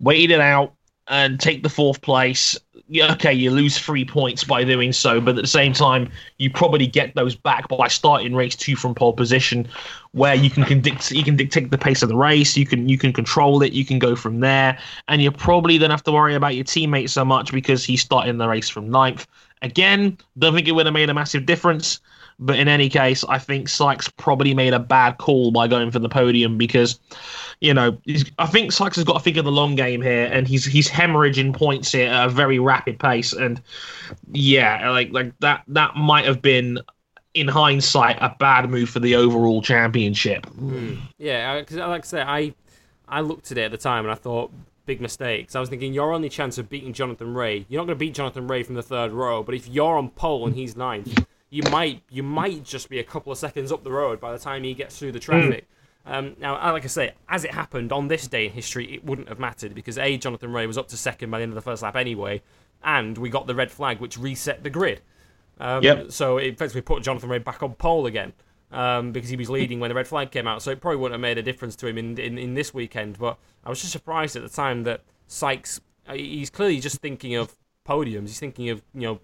waited 0.00 0.32
it 0.32 0.40
out 0.40 0.72
and 1.08 1.38
take 1.38 1.62
the 1.62 1.68
fourth 1.68 2.00
place 2.00 2.58
okay, 2.94 3.32
you 3.32 3.50
lose 3.50 3.78
three 3.78 4.04
points 4.04 4.44
by 4.44 4.64
doing 4.64 4.92
so, 4.92 5.20
but 5.20 5.36
at 5.36 5.42
the 5.42 5.48
same 5.48 5.72
time, 5.72 6.10
you 6.38 6.50
probably 6.50 6.86
get 6.86 7.14
those 7.14 7.34
back 7.34 7.68
by 7.68 7.88
starting 7.88 8.34
race 8.34 8.54
two 8.54 8.76
from 8.76 8.94
pole 8.94 9.12
position, 9.12 9.66
where 10.12 10.34
you 10.34 10.50
can 10.50 10.64
condict, 10.64 11.10
you 11.10 11.24
can 11.24 11.36
dictate 11.36 11.70
the 11.70 11.78
pace 11.78 12.02
of 12.02 12.08
the 12.08 12.16
race, 12.16 12.56
you 12.56 12.66
can 12.66 12.88
you 12.88 12.98
can 12.98 13.12
control 13.12 13.62
it, 13.62 13.72
you 13.72 13.84
can 13.84 13.98
go 13.98 14.14
from 14.14 14.40
there, 14.40 14.78
and 15.08 15.22
you 15.22 15.30
probably 15.30 15.78
don't 15.78 15.90
have 15.90 16.04
to 16.04 16.12
worry 16.12 16.34
about 16.34 16.54
your 16.54 16.64
teammate 16.64 17.08
so 17.10 17.24
much 17.24 17.52
because 17.52 17.84
he's 17.84 18.02
starting 18.02 18.38
the 18.38 18.48
race 18.48 18.68
from 18.68 18.90
ninth. 18.90 19.26
Again, 19.62 20.18
don't 20.38 20.54
think 20.54 20.68
it 20.68 20.72
would 20.72 20.86
have 20.86 20.92
made 20.92 21.08
a 21.08 21.14
massive 21.14 21.46
difference. 21.46 22.00
But 22.38 22.58
in 22.58 22.68
any 22.68 22.88
case, 22.88 23.24
I 23.28 23.38
think 23.38 23.68
Sykes 23.68 24.08
probably 24.08 24.54
made 24.54 24.74
a 24.74 24.78
bad 24.78 25.18
call 25.18 25.50
by 25.50 25.68
going 25.68 25.90
for 25.90 25.98
the 25.98 26.08
podium 26.08 26.58
because, 26.58 26.98
you 27.60 27.72
know, 27.72 27.96
I 28.38 28.46
think 28.46 28.72
Sykes 28.72 28.96
has 28.96 29.04
got 29.04 29.14
to 29.14 29.20
think 29.20 29.36
of 29.36 29.44
the 29.44 29.52
long 29.52 29.76
game 29.76 30.02
here, 30.02 30.26
and 30.26 30.48
he's 30.48 30.64
he's 30.64 30.88
hemorrhaging 30.88 31.54
points 31.54 31.92
here 31.92 32.08
at 32.10 32.26
a 32.26 32.28
very 32.28 32.58
rapid 32.58 32.98
pace, 32.98 33.32
and 33.32 33.60
yeah, 34.32 34.90
like 34.90 35.12
like 35.12 35.38
that 35.40 35.62
that 35.68 35.96
might 35.96 36.24
have 36.24 36.42
been. 36.42 36.80
In 37.34 37.48
hindsight, 37.48 38.16
a 38.20 38.32
bad 38.38 38.70
move 38.70 38.88
for 38.88 39.00
the 39.00 39.16
overall 39.16 39.60
championship. 39.60 40.46
Mm. 40.46 41.00
Yeah, 41.18 41.58
because 41.58 41.78
like 41.78 42.04
I 42.04 42.06
say, 42.06 42.22
I 42.22 42.54
I 43.08 43.22
looked 43.22 43.50
at 43.50 43.58
it 43.58 43.62
at 43.62 43.70
the 43.72 43.76
time 43.76 44.04
and 44.04 44.12
I 44.12 44.14
thought 44.14 44.52
big 44.86 45.00
mistakes. 45.00 45.56
I 45.56 45.60
was 45.60 45.68
thinking 45.68 45.92
your 45.92 46.12
only 46.12 46.28
chance 46.28 46.58
of 46.58 46.68
beating 46.68 46.92
Jonathan 46.92 47.34
Rea, 47.34 47.66
you're 47.68 47.80
not 47.80 47.86
going 47.86 47.96
to 47.96 48.00
beat 48.00 48.14
Jonathan 48.14 48.46
Rea 48.46 48.62
from 48.62 48.74
the 48.74 48.82
third 48.82 49.12
row, 49.12 49.42
but 49.42 49.54
if 49.54 49.68
you're 49.68 49.96
on 49.96 50.10
pole 50.10 50.46
and 50.46 50.54
he's 50.54 50.76
ninth, 50.76 51.26
you 51.54 51.62
might 51.70 52.02
you 52.10 52.24
might 52.24 52.64
just 52.64 52.88
be 52.88 52.98
a 52.98 53.04
couple 53.04 53.30
of 53.30 53.38
seconds 53.38 53.70
up 53.70 53.84
the 53.84 53.92
road 53.92 54.18
by 54.18 54.32
the 54.32 54.38
time 54.38 54.64
he 54.64 54.74
gets 54.74 54.98
through 54.98 55.12
the 55.12 55.20
traffic. 55.20 55.66
Mm. 56.06 56.12
Um, 56.12 56.36
now, 56.40 56.72
like 56.72 56.82
I 56.82 56.88
say, 56.88 57.12
as 57.28 57.44
it 57.44 57.52
happened 57.52 57.92
on 57.92 58.08
this 58.08 58.26
day 58.26 58.46
in 58.46 58.52
history, 58.52 58.92
it 58.92 59.04
wouldn't 59.04 59.28
have 59.28 59.38
mattered 59.38 59.72
because 59.72 59.96
a 59.96 60.18
Jonathan 60.18 60.52
Rea 60.52 60.66
was 60.66 60.76
up 60.76 60.88
to 60.88 60.96
second 60.96 61.30
by 61.30 61.38
the 61.38 61.44
end 61.44 61.52
of 61.52 61.54
the 61.54 61.62
first 61.62 61.82
lap 61.82 61.94
anyway, 61.94 62.42
and 62.82 63.16
we 63.16 63.30
got 63.30 63.46
the 63.46 63.54
red 63.54 63.70
flag 63.70 64.00
which 64.00 64.18
reset 64.18 64.64
the 64.64 64.70
grid. 64.70 65.00
Um, 65.60 65.84
yep. 65.84 66.10
So 66.10 66.38
it 66.38 66.54
effectively 66.54 66.80
put 66.80 67.04
Jonathan 67.04 67.28
Rea 67.30 67.38
back 67.38 67.62
on 67.62 67.74
pole 67.74 68.06
again. 68.06 68.32
Um, 68.72 69.12
because 69.12 69.30
he 69.30 69.36
was 69.36 69.48
leading 69.48 69.78
when 69.78 69.88
the 69.88 69.94
red 69.94 70.08
flag 70.08 70.32
came 70.32 70.48
out. 70.48 70.60
So 70.60 70.72
it 70.72 70.80
probably 70.80 70.96
wouldn't 70.96 71.14
have 71.14 71.20
made 71.20 71.38
a 71.38 71.42
difference 71.42 71.76
to 71.76 71.86
him 71.86 71.96
in, 71.96 72.18
in, 72.18 72.38
in 72.38 72.54
this 72.54 72.74
weekend. 72.74 73.20
But 73.20 73.38
I 73.62 73.68
was 73.68 73.80
just 73.80 73.92
surprised 73.92 74.34
at 74.34 74.42
the 74.42 74.48
time 74.48 74.82
that 74.82 75.02
Sykes, 75.28 75.80
uh, 76.08 76.14
he's 76.14 76.50
clearly 76.50 76.80
just 76.80 77.00
thinking 77.00 77.36
of 77.36 77.54
podiums. 77.86 78.22
He's 78.22 78.40
thinking 78.40 78.70
of, 78.70 78.82
you 78.92 79.02
know, 79.02 79.20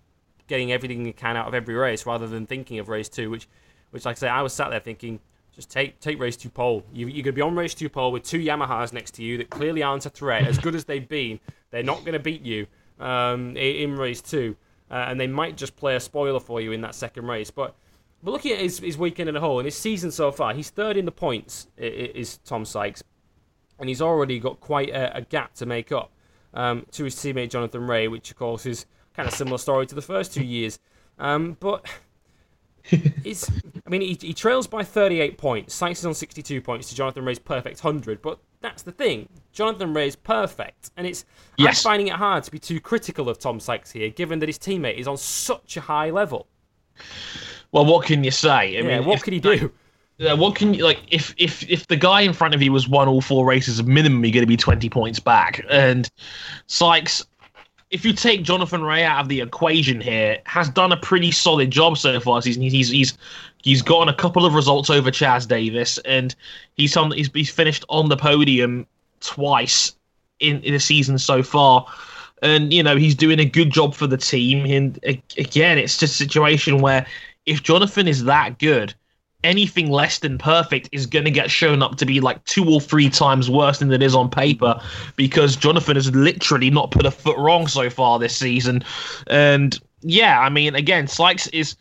getting 0.51 0.73
everything 0.73 1.07
you 1.07 1.15
can 1.15 1.37
out 1.37 1.49
of 1.49 1.55
every 1.55 1.75
race 1.75 2.05
rather 2.05 2.27
than 2.27 2.45
thinking 2.45 2.79
of 2.79 2.89
race 2.89 3.09
two, 3.09 3.31
which, 3.31 3.49
which 3.93 4.05
like 4.05 4.17
I 4.17 4.19
say, 4.19 4.29
I 4.29 4.43
was 4.43 4.53
sat 4.53 4.69
there 4.69 4.81
thinking 4.81 5.21
just 5.55 5.71
take 5.71 6.01
take 6.01 6.19
race 6.19 6.37
two 6.37 6.51
pole. 6.51 6.85
You, 6.93 7.07
you're 7.07 7.23
going 7.23 7.25
to 7.25 7.33
be 7.33 7.41
on 7.41 7.57
race 7.57 7.75
two 7.75 7.89
pole 7.89 8.13
with 8.13 8.25
two 8.25 8.39
Yamahas 8.39 8.93
next 8.93 9.15
to 9.15 9.23
you 9.23 9.39
that 9.39 9.49
clearly 9.51 9.83
aren't 9.83 10.07
a 10.07 10.11
threat. 10.11 10.47
As 10.47 10.59
good 10.59 10.75
as 10.75 10.85
they've 10.85 11.09
been, 11.09 11.41
they're 11.71 11.83
not 11.83 12.01
going 12.01 12.13
to 12.13 12.19
beat 12.19 12.43
you 12.43 12.67
um, 12.99 13.57
in, 13.57 13.97
race 13.97 14.21
two, 14.21 14.57
uh, 14.91 15.07
and 15.09 15.21
they 15.21 15.27
might 15.27 15.57
just 15.57 15.77
play 15.77 15.97
a 15.97 16.01
spoiler 16.01 16.41
for 16.41 16.61
you 16.61 16.73
in 16.73 16.81
that 16.83 16.95
second 16.95 17.27
race. 17.27 17.51
But 17.51 17.75
but 18.23 18.33
looking 18.33 18.53
at 18.53 18.59
his, 18.59 18.79
his 18.81 18.99
weekend 18.99 19.29
in 19.29 19.37
a 19.37 19.41
whole 19.41 19.59
and 19.59 19.67
his 19.67 19.77
season 19.77 20.11
so 20.11 20.31
far, 20.31 20.53
he's 20.53 20.71
third 20.71 20.97
in 20.97 21.05
the 21.05 21.13
points. 21.13 21.69
Is 21.77 22.39
Tom 22.45 22.65
Sykes, 22.65 23.03
and 23.79 23.89
he's 23.89 24.03
already 24.03 24.39
got 24.39 24.61
quite 24.61 24.91
a, 24.91 25.19
a 25.19 25.21
gap 25.23 25.55
to 25.55 25.67
make 25.67 25.91
up 25.93 26.11
um, 26.55 26.87
to 26.93 27.05
his 27.05 27.15
teammate 27.15 27.51
Jonathan 27.51 27.87
Rea, 27.87 28.09
which 28.09 28.31
of 28.31 28.37
course 28.37 28.67
is 28.67 28.87
kind 29.21 29.29
of 29.29 29.37
similar 29.37 29.59
story 29.59 29.87
to 29.87 29.95
the 29.95 30.03
first 30.03 30.33
two 30.33 30.45
years. 30.45 30.79
Um, 31.19 31.57
but 31.61 31.85
it's, 32.85 33.51
I 33.87 33.91
mean, 33.91 34.01
he, 34.01 34.17
he, 34.19 34.33
trails 34.33 34.67
by 34.67 34.83
38 34.83 35.37
points. 35.37 35.75
Sykes 35.75 36.01
is 36.01 36.07
on 36.07 36.15
62 36.15 36.61
points 36.63 36.89
to 36.89 36.95
Jonathan 36.95 37.25
Rea's 37.25 37.39
perfect 37.39 37.85
100. 37.85 38.23
But 38.23 38.39
that's 38.63 38.83
the 38.83 38.93
thing. 38.93 39.29
Jonathan 39.53 39.93
Rea 39.93 40.07
is 40.07 40.17
perfect. 40.17 40.91
And 40.97 41.07
it's, 41.07 41.27
yes. 41.59 41.85
I'm 41.85 41.91
finding 41.91 42.09
it 42.09 42.15
hard 42.15 42.45
to 42.45 42.51
be 42.51 42.59
too 42.59 42.81
critical 42.81 43.29
of 43.29 43.39
Tom 43.39 43.61
Sykes 43.61 43.91
here, 43.91 44.09
given 44.09 44.39
that 44.39 44.49
his 44.49 44.59
teammate 44.59 44.97
is 44.97 45.07
on 45.07 45.19
such 45.19 45.77
a 45.77 45.83
high 45.83 46.11
level. 46.11 46.47
Well, 47.73 47.85
what 47.85 48.07
can 48.07 48.25
you 48.25 48.31
say? 48.31 48.51
I 48.51 48.65
yeah, 48.65 48.83
mean, 48.83 49.05
what 49.07 49.19
if, 49.19 49.25
can 49.25 49.35
he 49.35 49.41
do? 49.41 49.71
What 50.19 50.55
can 50.55 50.75
you 50.75 50.85
like 50.85 51.01
if 51.11 51.35
if 51.39 51.69
if 51.71 51.87
the 51.87 51.97
guy 51.97 52.21
in 52.21 52.35
front 52.35 52.55
of 52.55 52.61
you 52.61 52.73
was 52.73 52.87
won 52.87 53.09
all 53.09 53.23
four 53.23 53.47
races, 53.47 53.83
minimum 53.83 54.23
you're 54.23 54.33
going 54.33 54.43
to 54.43 54.47
be 54.47 54.57
20 54.57 54.91
points 54.91 55.19
back. 55.19 55.65
And 55.71 56.11
Sykes 56.67 57.25
if 57.91 58.05
you 58.05 58.13
take 58.13 58.43
Jonathan 58.43 58.83
Rea 58.83 59.03
out 59.03 59.23
of 59.23 59.29
the 59.29 59.41
equation 59.41 60.01
here, 60.01 60.39
has 60.47 60.69
done 60.69 60.93
a 60.93 60.97
pretty 60.97 61.33
solid 61.33 61.71
job 61.71 61.99
so 61.99 62.21
far. 62.21 62.41
He's 62.41 62.57
he's 62.57 62.89
he's 62.89 63.19
he's 63.63 63.83
gotten 63.83 64.09
a 64.09 64.15
couple 64.15 64.47
of 64.47 64.55
results 64.55 64.91
over 64.91 65.11
Chaz 65.11 65.47
Davies, 65.47 65.99
and 66.05 66.35
he's 66.75 66.97
on 66.97 67.11
he's, 67.11 67.31
he's 67.35 67.51
finished 67.51 67.85
on 67.89 68.09
the 68.09 68.17
podium 68.17 68.87
twice 69.21 69.95
in, 70.39 70.63
in 70.63 70.73
the 70.73 70.81
season 70.81 71.19
so 71.19 71.43
far. 71.43 71.87
And 72.43 72.73
you 72.73 72.83
know 72.83 72.97
he's 72.97 73.17
doing 73.17 73.41
a 73.41 73.45
good 73.45 73.71
job 73.71 73.95
for 73.95 74.07
the 74.07 74.17
team. 74.17 74.65
And 74.67 74.99
again, 75.37 75.77
it's 75.77 75.99
just 75.99 76.15
a 76.15 76.25
situation 76.25 76.81
where 76.81 77.05
if 77.45 77.63
Jonathan 77.63 78.07
is 78.07 78.25
that 78.25 78.59
good, 78.59 78.95
anything 79.45 79.91
less 79.91 80.19
than 80.19 80.39
perfect 80.39 80.89
is 80.93 81.07
going 81.07 81.25
to 81.25 81.31
get 81.31 81.51
shown 81.51 81.83
up 81.83 81.97
to 81.97 82.07
be 82.07 82.21
like 82.21 82.45
two 82.45 82.69
or 82.69 82.81
three 82.81 83.09
times 83.09 83.51
worse 83.51 83.79
than 83.79 83.93
it 83.93 84.03
is 84.03 84.15
on 84.15 84.29
paper 84.31 84.81
because 85.17 85.57
Jonathan 85.57 85.97
has 85.97 86.15
literally 86.15 86.71
not 86.71 86.91
put 86.91 87.07
a 87.07 87.11
foot 87.11 87.39
wrong 87.39 87.67
so 87.67 87.89
far 87.89 88.19
this 88.19 88.37
season. 88.37 88.83
And 89.27 89.79
yeah, 90.03 90.41
I 90.41 90.49
mean, 90.49 90.75
again, 90.75 91.07
Sykes 91.07 91.47
is. 91.49 91.77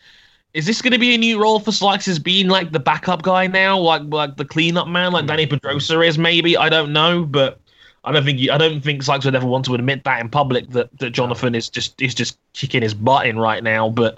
Is 0.55 0.65
this 0.65 0.81
going 0.81 0.93
to 0.93 0.99
be 0.99 1.13
a 1.13 1.17
new 1.17 1.39
role 1.39 1.59
for 1.59 1.71
Sykes 1.71 2.07
as 2.07 2.17
being 2.17 2.47
like 2.47 2.71
the 2.71 2.79
backup 2.79 3.21
guy 3.21 3.45
now, 3.45 3.77
like 3.77 4.01
like 4.07 4.35
the 4.35 4.45
cleanup 4.45 4.87
man, 4.87 5.11
like 5.11 5.25
Dani 5.25 5.47
Pedrosa 5.47 6.01
is? 6.01 6.17
Maybe 6.17 6.57
I 6.57 6.69
don't 6.69 6.91
know, 6.91 7.23
but 7.23 7.59
I 8.03 8.11
don't 8.11 8.25
think 8.25 8.49
I 8.49 8.57
don't 8.57 8.81
think 8.81 9.03
Sykes 9.03 9.25
would 9.25 9.35
ever 9.35 9.45
want 9.45 9.65
to 9.65 9.75
admit 9.75 10.05
that 10.05 10.19
in 10.19 10.27
public 10.27 10.69
that, 10.71 10.97
that 10.97 11.11
Jonathan 11.11 11.53
is 11.53 11.69
just 11.69 12.01
is 12.01 12.15
just 12.15 12.39
kicking 12.53 12.81
his 12.81 12.95
butt 12.95 13.27
in 13.27 13.37
right 13.37 13.63
now. 13.63 13.89
But 13.89 14.17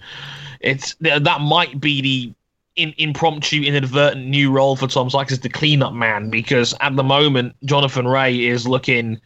it's 0.61 0.95
that 1.01 1.41
might 1.41 1.81
be 1.81 2.01
the 2.01 2.33
in, 2.75 2.93
impromptu, 2.97 3.61
inadvertent 3.63 4.27
new 4.27 4.51
role 4.51 4.75
for 4.75 4.87
Tom 4.87 5.09
Sykes 5.09 5.31
as 5.31 5.39
the 5.39 5.49
cleanup 5.49 5.93
man 5.93 6.29
because 6.29 6.73
at 6.79 6.95
the 6.95 7.03
moment 7.03 7.55
Jonathan 7.65 8.07
Rea 8.07 8.47
is 8.47 8.67
looking 8.67 9.19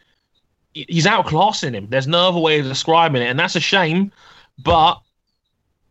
he's 0.75 1.05
outclassing 1.05 1.73
him. 1.73 1.87
There's 1.89 2.07
no 2.07 2.29
other 2.29 2.39
way 2.39 2.59
of 2.59 2.65
describing 2.65 3.21
it, 3.21 3.27
and 3.27 3.39
that's 3.39 3.55
a 3.55 3.59
shame. 3.59 4.11
But 4.59 4.99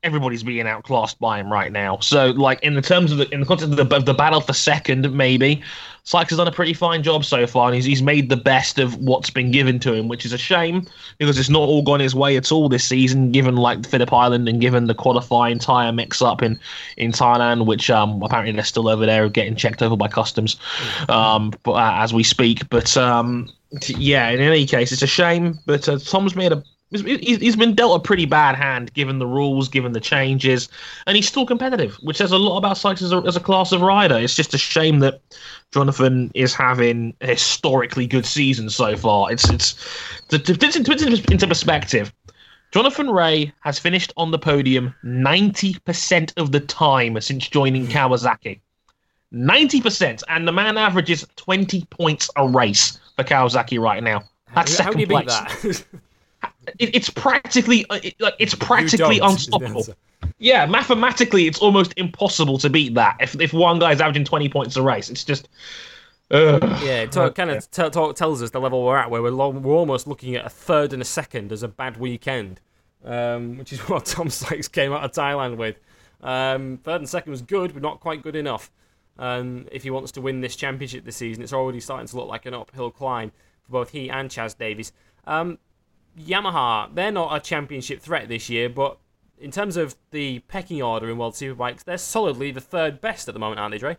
everybody's 0.03 0.43
being 0.43 0.67
outclassed 0.67 1.19
by 1.19 1.40
him 1.40 1.51
right 1.51 1.73
now. 1.73 1.99
So, 1.99 2.29
like 2.29 2.62
in 2.62 2.75
the 2.75 2.83
terms 2.83 3.11
of 3.11 3.19
the 3.19 3.29
in 3.31 3.40
the 3.40 3.47
context 3.47 3.79
of 3.79 3.88
the, 3.88 3.97
of 3.97 4.05
the 4.05 4.14
battle 4.14 4.40
for 4.40 4.53
second, 4.53 5.11
maybe 5.12 5.62
Sykes 6.07 6.31
has 6.31 6.37
done 6.37 6.47
a 6.47 6.53
pretty 6.53 6.75
fine 6.75 7.03
job 7.03 7.25
so 7.25 7.47
far, 7.47 7.67
and 7.67 7.75
he's 7.75 7.87
he's 7.87 8.03
made 8.03 8.29
the 8.29 8.37
best 8.37 8.79
of 8.79 8.97
what's 8.99 9.31
been 9.31 9.51
given 9.51 9.79
to 9.81 9.95
him, 9.95 10.07
which 10.07 10.27
is 10.27 10.35
a 10.35 10.38
shame 10.38 10.87
because 11.19 11.38
it's 11.38 11.49
not 11.49 11.62
all 11.62 11.83
gone 11.83 12.01
his 12.01 12.14
way 12.14 12.37
at 12.37 12.53
all 12.53 12.69
this 12.69 12.85
season, 12.85 13.33
given 13.33 13.57
like 13.57 13.83
the 13.83 13.88
Phillip 13.88 14.12
Island 14.12 14.47
and 14.47 14.61
given 14.61 14.87
the 14.87 14.95
qualifying 14.95 15.59
tire 15.59 15.93
mix 15.93 16.21
up 16.21 16.43
in 16.43 16.61
in 16.99 17.11
Thailand, 17.11 17.64
which 17.64 17.88
um 17.88 18.23
apparently 18.23 18.53
they're 18.53 18.64
still 18.64 18.88
over 18.88 19.07
there 19.07 19.29
getting 19.31 19.57
checked 19.57 19.83
over 19.83 19.97
by 19.97 20.09
customs, 20.09 20.57
um 21.09 21.53
but 21.62 21.73
uh, 21.73 21.95
as 21.97 22.12
we 22.12 22.23
speak. 22.23 22.69
But 22.69 22.97
um 22.99 23.51
yeah, 23.88 24.29
in 24.29 24.40
any 24.40 24.67
case, 24.67 24.93
it's 24.93 25.03
a 25.03 25.07
shame. 25.07 25.59
But 25.67 25.88
uh, 25.88 25.99
Tom's 25.99 26.37
made 26.37 26.53
a 26.53 26.62
he's 27.02 27.57
been 27.57 27.74
dealt 27.74 28.00
a 28.00 28.02
pretty 28.02 28.26
bad 28.26 28.54
hand 28.54 28.92
given 28.94 29.18
the 29.18 29.26
rules, 29.26 29.68
given 29.68 29.92
the 29.92 30.00
changes, 30.00 30.68
and 31.07 31.16
he's 31.16 31.26
still 31.26 31.46
competitive, 31.46 31.94
which 32.02 32.16
says 32.16 32.33
a 32.33 32.38
lot 32.38 32.59
about 32.59 32.78
Sykes 32.78 33.02
as 33.02 33.12
a, 33.12 33.18
as 33.18 33.37
a 33.37 33.40
class 33.40 33.72
of 33.72 33.80
rider. 33.80 34.16
It's 34.18 34.35
just 34.35 34.54
a 34.54 34.59
shame 34.59 35.00
that 35.00 35.20
Jonathan 35.72 36.30
is 36.35 36.54
having 36.54 37.14
a 37.20 37.28
historically 37.28 38.07
good 38.07 38.26
season 38.26 38.70
so 38.70 38.96
far. 38.96 39.33
It's 39.33 39.48
it's 39.50 39.74
to, 40.28 40.38
to, 40.38 40.54
to, 40.54 40.83
to 40.83 41.33
into 41.33 41.46
perspective. 41.46 42.12
Jonathan 42.72 43.09
Rea 43.09 43.52
has 43.61 43.78
finished 43.78 44.12
on 44.16 44.33
the 44.33 44.38
podium 44.38 44.92
90% 45.04 46.33
of 46.37 46.50
the 46.50 46.59
time 46.59 47.20
since 47.20 47.48
joining 47.48 47.87
Kawasaki. 47.87 48.61
90%. 49.33 50.22
And 50.28 50.48
the 50.48 50.52
man 50.52 50.76
averages 50.76 51.24
20 51.37 51.85
points 51.85 52.28
a 52.35 52.48
race 52.48 52.98
for 53.14 53.22
Kawasaki 53.22 53.80
right 53.80 54.02
now. 54.02 54.24
That's 54.54 54.76
how, 54.76 54.90
second 54.90 55.12
how 55.12 55.22
place. 55.22 55.85
beat 56.64 56.79
that? 56.79 56.88
it, 56.88 56.96
it's 56.96 57.11
practically 57.11 57.87
uh, 57.90 58.00
it, 58.03 58.14
like 58.20 58.35
it's 58.38 58.55
practically 58.55 59.18
unstoppable. 59.18 59.87
Yeah, 60.38 60.66
mathematically, 60.66 61.46
it's 61.46 61.59
almost 61.59 61.94
impossible 61.96 62.59
to 62.59 62.70
beat 62.70 62.94
that. 62.94 63.16
If 63.20 63.40
if 63.40 63.53
one 63.53 63.79
guy's 63.79 64.00
averaging 64.00 64.24
twenty 64.24 64.48
points 64.48 64.77
a 64.77 64.83
race, 64.83 65.11
it's 65.11 65.24
just. 65.24 65.48
Uh, 66.31 66.59
yeah, 66.83 67.03
it 67.03 67.12
t- 67.12 67.31
kind 67.31 67.50
of 67.50 67.70
t- 67.70 67.90
t- 67.90 68.12
tells 68.14 68.42
us 68.42 68.50
the 68.50 68.59
level 68.59 68.83
we're 68.83 68.96
at, 68.96 69.11
where 69.11 69.22
we're, 69.22 69.31
long, 69.31 69.62
we're 69.62 69.74
almost 69.74 70.07
looking 70.07 70.35
at 70.35 70.46
a 70.46 70.48
third 70.48 70.94
and 70.94 71.03
a 71.03 71.05
second 71.05 71.53
as 71.53 71.62
a 71.62 71.68
bad 71.68 71.98
weekend, 71.98 72.61
um, 73.05 73.59
which 73.59 73.74
is 73.74 73.81
what 73.90 74.07
Tom 74.07 74.31
Sykes 74.31 74.66
came 74.66 74.92
out 74.92 75.05
of 75.05 75.12
Thailand 75.12 75.59
with. 75.59 75.77
Um, 76.22 76.79
third 76.83 77.03
and 77.03 77.09
second 77.09 77.31
was 77.31 77.42
good, 77.42 77.74
but 77.74 77.83
not 77.83 78.00
quite 78.00 78.22
good 78.22 78.35
enough. 78.35 78.70
Um, 79.18 79.66
if 79.70 79.83
he 79.83 79.90
wants 79.90 80.12
to 80.12 80.20
win 80.20 80.40
this 80.40 80.57
championship 80.57 81.05
this 81.05 81.16
season, 81.16 81.42
it's 81.42 81.53
already 81.53 81.79
starting 81.79 82.09
to 82.09 82.16
look 82.16 82.29
like 82.29 82.46
an 82.46 82.55
uphill 82.55 82.90
climb 82.90 83.31
for 83.62 83.72
both 83.72 83.90
he 83.90 84.11
and 84.11 84.31
Chaz 84.31 84.57
Davies. 84.57 84.92
Um, 85.27 85.59
Yamaha, 86.18 86.94
they're 86.94 87.12
not 87.12 87.37
a 87.37 87.40
championship 87.40 88.00
threat 88.00 88.29
this 88.29 88.48
year, 88.48 88.68
but 88.68 88.98
in 89.38 89.50
terms 89.50 89.77
of 89.77 89.96
the 90.11 90.38
pecking 90.40 90.81
order 90.83 91.11
in 91.11 91.18
World 91.18 91.35
Superbikes, 91.35 91.85
they're 91.85 91.98
solidly 91.98 92.50
the 92.50 92.61
third 92.61 93.00
best 93.00 93.29
at 93.29 93.35
the 93.35 93.40
moment, 93.40 93.61
aren't 93.61 93.72
they, 93.72 93.79
Dre? 93.79 93.96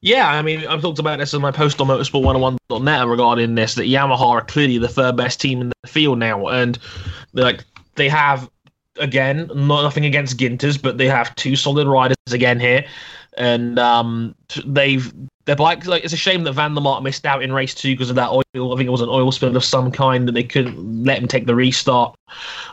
Yeah, 0.00 0.28
I 0.28 0.42
mean, 0.42 0.66
I've 0.66 0.82
talked 0.82 0.98
about 0.98 1.18
this 1.18 1.34
in 1.34 1.40
my 1.40 1.50
post 1.50 1.80
on 1.80 1.88
motorsport101.net 1.88 3.06
regarding 3.06 3.54
this 3.54 3.74
that 3.74 3.84
Yamaha 3.84 4.20
are 4.20 4.44
clearly 4.44 4.78
the 4.78 4.88
third 4.88 5.16
best 5.16 5.40
team 5.40 5.60
in 5.60 5.72
the 5.82 5.88
field 5.88 6.18
now, 6.18 6.46
and 6.48 6.78
like 7.32 7.64
they 7.94 8.08
have 8.08 8.48
again, 8.98 9.50
not 9.54 9.82
nothing 9.82 10.04
against 10.04 10.38
Ginters, 10.38 10.80
but 10.80 10.98
they 10.98 11.06
have 11.06 11.34
two 11.36 11.56
solid 11.56 11.86
riders 11.86 12.16
again 12.30 12.60
here, 12.60 12.86
and 13.36 13.78
um, 13.78 14.34
they've 14.64 15.12
their 15.46 15.56
bike. 15.56 15.86
Like 15.86 16.04
it's 16.04 16.12
a 16.12 16.18
shame 16.18 16.44
that 16.44 16.52
Van 16.52 16.74
der 16.74 16.80
Mark 16.80 17.02
missed 17.02 17.24
out 17.24 17.42
in 17.42 17.52
race 17.52 17.74
two 17.74 17.94
because 17.94 18.10
of 18.10 18.16
that 18.16 18.30
oil. 18.30 18.42
I 18.54 18.76
think 18.76 18.86
it 18.86 18.90
was 18.90 19.00
an 19.00 19.08
oil 19.08 19.32
spill 19.32 19.56
of 19.56 19.64
some 19.64 19.90
kind 19.90 20.26
that 20.28 20.32
they 20.32 20.42
couldn't 20.42 21.04
let 21.04 21.18
him 21.18 21.28
take 21.28 21.46
the 21.46 21.54
restart 21.54 22.16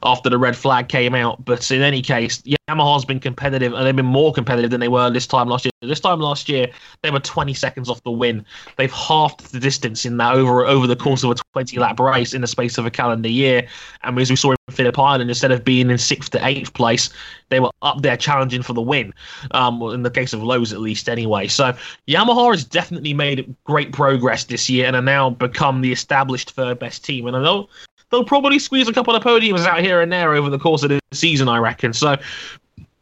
after 0.03 0.29
the 0.29 0.38
red 0.38 0.55
flag 0.55 0.89
came 0.89 1.13
out. 1.13 1.45
But 1.45 1.69
in 1.71 1.81
any 1.81 2.01
case, 2.01 2.41
Yamaha's 2.69 3.05
been 3.05 3.19
competitive 3.19 3.73
and 3.73 3.86
they've 3.86 3.95
been 3.95 4.05
more 4.05 4.33
competitive 4.33 4.71
than 4.71 4.79
they 4.79 4.88
were 4.88 5.09
this 5.12 5.27
time 5.27 5.47
last 5.47 5.65
year. 5.65 5.71
This 5.81 5.99
time 5.99 6.19
last 6.19 6.49
year, 6.49 6.67
they 7.03 7.12
were 7.12 7.19
20 7.19 7.53
seconds 7.53 7.89
off 7.89 8.03
the 8.03 8.12
win. 8.12 8.43
They've 8.77 8.91
halved 8.91 9.51
the 9.51 9.59
distance 9.59 10.05
in 10.05 10.17
that 10.17 10.33
over 10.33 10.65
over 10.65 10.88
the 10.88 10.95
course 10.95 11.23
of 11.23 11.31
a 11.31 11.36
20 11.53 11.77
lap 11.77 11.99
race 11.99 12.33
in 12.33 12.41
the 12.41 12.47
space 12.47 12.77
of 12.77 12.86
a 12.86 12.91
calendar 12.91 13.29
year. 13.29 13.67
And 14.03 14.17
as 14.19 14.29
we 14.29 14.36
saw 14.36 14.53
Phillip 14.73 14.97
Island, 14.97 15.29
instead 15.29 15.51
of 15.51 15.63
being 15.63 15.89
in 15.89 15.97
sixth 15.97 16.31
to 16.31 16.45
eighth 16.45 16.73
place, 16.73 17.09
they 17.49 17.59
were 17.59 17.71
up 17.81 18.01
there 18.01 18.17
challenging 18.17 18.63
for 18.63 18.73
the 18.73 18.81
win. 18.81 19.13
Um, 19.51 19.81
in 19.83 20.03
the 20.03 20.12
case 20.12 20.33
of 20.33 20.43
Lowe's, 20.43 20.73
at 20.73 20.79
least, 20.79 21.07
anyway. 21.07 21.47
So 21.47 21.73
Yamaha 22.07 22.51
has 22.51 22.63
definitely 22.63 23.13
made 23.13 23.55
great 23.63 23.91
progress 23.93 24.45
this 24.45 24.69
year 24.69 24.86
and 24.86 24.95
are 24.95 25.01
now 25.01 25.29
become 25.29 25.81
the 25.81 25.91
established 25.91 26.51
third 26.51 26.79
best 26.79 27.05
team. 27.05 27.27
And 27.27 27.36
I 27.36 27.43
know 27.43 27.69
they'll 28.09 28.23
probably 28.23 28.59
squeeze 28.59 28.88
a 28.88 28.93
couple 28.93 29.15
of 29.15 29.23
podiums 29.23 29.65
out 29.65 29.81
here 29.81 30.01
and 30.01 30.12
there 30.12 30.33
over 30.33 30.49
the 30.49 30.59
course 30.59 30.83
of 30.83 30.89
the 30.89 30.99
season, 31.12 31.47
I 31.47 31.57
reckon. 31.57 31.93
So 31.93 32.17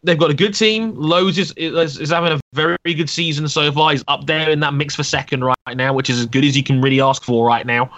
they've 0.04 0.18
got 0.18 0.32
a 0.32 0.34
good 0.34 0.54
team. 0.54 0.94
Lowe's 0.96 1.38
is, 1.38 1.54
is, 1.58 2.00
is 2.00 2.10
having 2.10 2.34
a 2.34 2.40
very 2.54 2.78
good 2.86 3.10
season 3.10 3.48
so 3.48 3.72
far. 3.72 3.92
He's 3.92 4.04
up 4.08 4.26
there 4.26 4.50
in 4.50 4.60
that 4.62 4.74
mix 4.74 4.96
for 4.96 5.04
second 5.04 5.44
right 5.44 5.76
now, 5.76 5.94
which 5.94 6.10
is 6.10 6.20
as 6.20 6.26
good 6.26 6.44
as 6.44 6.58
you 6.58 6.64
can 6.64 6.82
really 6.82 7.00
ask 7.00 7.24
for 7.24 7.46
right 7.46 7.66
now. 7.66 7.92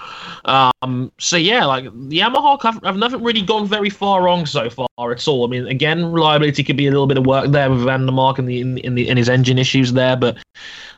Um, 0.45 1.11
so 1.19 1.38
yeah, 1.38 1.65
like 1.65 1.86
the 1.86 2.19
Yamaha 2.19 2.61
have, 2.61 2.84
have 2.84 2.97
never 2.97 3.17
really 3.17 3.41
gone 3.41 3.67
very 3.67 3.89
far 3.89 4.23
wrong 4.23 4.45
so 4.45 4.69
far 4.69 5.11
at 5.11 5.28
all. 5.28 5.45
I 5.45 5.49
mean, 5.49 5.67
again, 5.67 6.11
reliability 6.11 6.63
could 6.63 6.78
be 6.78 6.88
a 6.88 6.91
little 6.91 7.07
bit 7.07 7.17
of 7.17 7.25
work 7.25 7.51
there 7.51 7.69
with 7.69 7.84
Van 7.84 8.05
der 8.05 8.11
Mark 8.11 8.38
and 8.38 8.47
the 8.47 8.59
in, 8.59 8.78
in 8.80 8.95
the 8.95 9.07
in 9.07 9.17
his 9.17 9.30
engine 9.30 9.57
issues 9.57 9.93
there, 9.93 10.15
but 10.15 10.38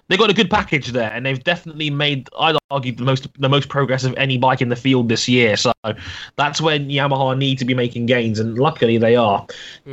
they've 0.08 0.20
got 0.20 0.30
a 0.30 0.34
good 0.34 0.50
package 0.50 0.90
there, 0.90 1.12
and 1.12 1.26
they've 1.26 1.44
definitely 1.44 1.90
made, 1.90 2.30
I'd 2.40 2.56
argue, 2.72 2.94
the 2.94 3.04
most 3.04 3.28
the 3.40 3.50
most 3.50 3.70
progress 3.70 4.04
of 4.04 4.16
any 4.18 4.38
bike 4.38 4.62
in 4.62 4.70
the 4.70 4.76
field 4.76 5.10
this 5.10 5.28
year. 5.28 5.58
So 5.58 5.72
that's 6.36 6.62
when 6.62 6.90
Yamaha 6.90 7.38
need 7.38 7.58
to 7.60 7.66
be 7.66 7.74
making 7.74 8.06
gains, 8.06 8.40
and 8.40 8.58
luckily 8.58 8.98
they 8.98 9.16
are. 9.16 9.46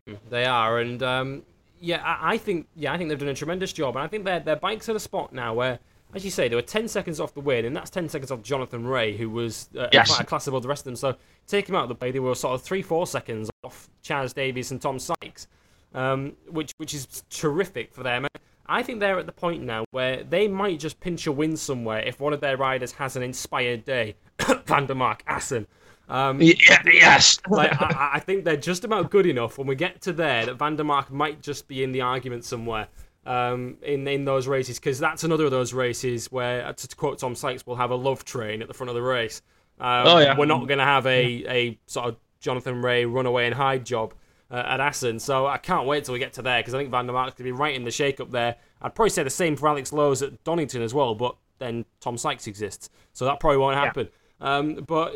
Hmm, 0.07 0.15
they 0.31 0.45
are, 0.45 0.79
and 0.81 1.03
um, 1.03 1.43
Yeah, 1.81 2.03
I, 2.05 2.35
I 2.35 2.39
think 2.39 2.67
yeah, 2.77 2.93
I 2.93 2.99
think 2.99 3.09
they've 3.09 3.19
done 3.19 3.29
a 3.29 3.35
tremendous 3.35 3.73
job, 3.73 3.97
and 3.97 4.05
I 4.05 4.09
think 4.09 4.25
their 4.25 4.41
their 4.41 4.57
bikes 4.57 4.89
at 4.89 4.97
a 4.97 5.01
spot 5.01 5.33
now 5.33 5.55
where, 5.55 5.79
as 6.15 6.25
you 6.25 6.31
say, 6.31 6.47
they 6.49 6.55
were 6.57 6.63
ten 6.63 6.89
seconds 6.89 7.19
off 7.21 7.35
the 7.35 7.41
win, 7.41 7.65
and 7.65 7.75
that's 7.75 7.91
ten 7.91 8.09
seconds 8.09 8.31
off 8.31 8.43
Jonathan 8.43 8.87
Rea, 8.87 9.17
who 9.17 9.31
was 9.31 9.69
uh, 9.79 9.89
Yes. 9.93 10.09
quite 10.09 10.21
a 10.21 10.25
class 10.25 10.47
above 10.47 10.63
the 10.63 10.69
rest 10.69 10.83
of 10.83 10.85
them. 10.87 10.97
So 10.97 11.17
take 11.47 11.69
him 11.69 11.75
out 11.75 11.85
of 11.85 11.89
the 11.89 11.95
play, 11.95 12.11
they 12.11 12.21
were 12.21 12.35
sort 12.35 12.55
of 12.55 12.63
three 12.63 12.83
four 12.83 13.07
seconds 13.07 13.51
off 13.65 13.89
Chaz 14.05 14.35
Davies 14.35 14.71
and 14.71 14.81
Tom 14.81 14.99
Sykes, 14.99 15.49
um, 15.95 16.35
which 16.51 16.73
which 16.77 16.95
is 16.95 17.25
terrific 17.31 17.93
for 17.95 18.03
them. 18.03 18.27
I 18.67 18.83
think 18.83 19.01
they're 19.01 19.19
at 19.19 19.27
the 19.27 19.33
point 19.33 19.63
now 19.63 19.85
where 19.91 20.23
they 20.23 20.49
might 20.49 20.79
just 20.79 21.01
pinch 21.01 21.27
a 21.27 21.33
win 21.33 21.57
somewhere 21.57 22.01
if 22.01 22.21
one 22.21 22.33
of 22.33 22.41
their 22.41 22.57
riders 22.57 22.93
has 22.93 23.17
an 23.17 23.23
inspired 23.23 23.85
day. 23.85 24.17
Van 24.67 24.87
der 24.87 24.95
Mark, 24.95 25.23
Assen. 25.27 25.67
Um, 26.09 26.41
yeah, 26.41 26.83
yes. 26.85 27.39
like 27.49 27.73
I, 27.81 28.13
I 28.15 28.21
think 28.21 28.45
they're 28.45 28.57
just 28.57 28.85
about 28.85 29.11
good 29.11 29.27
enough 29.27 29.59
when 29.59 29.67
we 29.67 29.75
get 29.75 30.01
to 30.03 30.13
there 30.13 30.47
that 30.47 30.55
Van 30.55 30.77
der 30.77 30.85
Mark 30.85 31.11
might 31.11 31.43
just 31.43 31.69
be 31.69 31.83
in 31.83 31.93
the 31.93 32.01
argument 32.01 32.45
somewhere 32.45 32.89
um, 33.25 33.77
in 33.83 34.07
in 34.09 34.25
those 34.25 34.47
races 34.47 34.79
because 34.79 34.99
that's 34.99 35.25
another 35.25 35.45
of 35.45 35.51
those 35.51 35.73
races 35.73 36.31
where, 36.31 36.67
uh, 36.67 36.73
to 36.73 36.97
quote 36.97 37.19
Tom 37.19 37.35
Sykes, 37.35 37.67
we'll 37.67 37.77
have 37.77 37.91
a 37.91 37.97
love 37.97 38.25
train 38.25 38.63
at 38.63 38.69
the 38.69 38.75
front 38.75 38.89
of 38.89 38.95
the 38.95 39.03
race. 39.03 39.43
Um, 39.81 40.07
Oh, 40.07 40.19
yeah. 40.19 40.37
We're 40.37 40.47
not 40.47 40.67
going 40.67 40.79
to 40.79 40.85
have 40.85 41.07
a, 41.07 41.45
a 41.49 41.79
sort 41.87 42.09
of 42.09 42.17
Jonathan 42.41 42.83
Rea 42.83 43.05
runaway 43.05 43.47
and 43.47 43.55
hide 43.55 43.87
job 43.87 44.15
uh, 44.53 44.63
at 44.67 44.81
Assen, 44.81 45.19
so 45.19 45.47
I 45.47 45.57
can't 45.57 45.87
wait 45.87 46.05
till 46.05 46.13
we 46.13 46.19
get 46.21 46.35
to 46.35 46.43
there 46.43 46.61
because 46.61 46.75
I 46.75 46.79
think 46.79 46.91
Van 46.91 47.07
der 47.07 47.13
Mark's 47.15 47.33
going 47.33 47.39
to 47.39 47.43
be 47.45 47.53
right 47.53 47.75
in 47.75 47.85
the 47.85 47.91
shake 47.91 48.21
up 48.21 48.31
there. 48.31 48.57
I'd 48.83 48.95
probably 48.95 49.11
say 49.11 49.23
the 49.23 49.31
same 49.31 49.57
for 49.57 49.69
Alex 49.69 49.93
Lowe's 49.93 50.23
at 50.23 50.45
Donington 50.45 50.83
as 50.83 50.93
well, 50.93 51.15
but 51.15 51.35
then 51.59 51.85
Tom 52.01 52.19
Sykes 52.19 52.47
exists, 52.47 52.91
so 53.13 53.25
that 53.25 53.41
probably 53.41 53.57
won't 53.59 53.77
happen. 53.77 54.09
Um, 54.41 54.75
but 54.87 55.15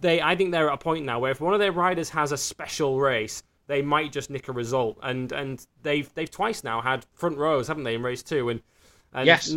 they, 0.00 0.20
I 0.20 0.36
think 0.36 0.50
they're 0.52 0.68
at 0.68 0.74
a 0.74 0.78
point 0.78 1.04
now 1.04 1.18
where 1.20 1.30
if 1.30 1.40
one 1.40 1.54
of 1.54 1.60
their 1.60 1.72
riders 1.72 2.10
has 2.10 2.32
a 2.32 2.36
special 2.36 3.00
race, 3.00 3.42
they 3.68 3.80
might 3.80 4.12
just 4.12 4.30
nick 4.30 4.48
a 4.48 4.52
result. 4.52 4.98
And 5.02 5.32
and 5.32 5.64
they've 5.82 6.12
they've 6.14 6.30
twice 6.30 6.64
now 6.64 6.80
had 6.80 7.06
front 7.14 7.38
rows, 7.38 7.68
haven't 7.68 7.84
they, 7.84 7.94
in 7.94 8.02
race 8.02 8.22
two? 8.22 8.50
And, 8.50 8.60
and 9.12 9.26
Yes. 9.26 9.54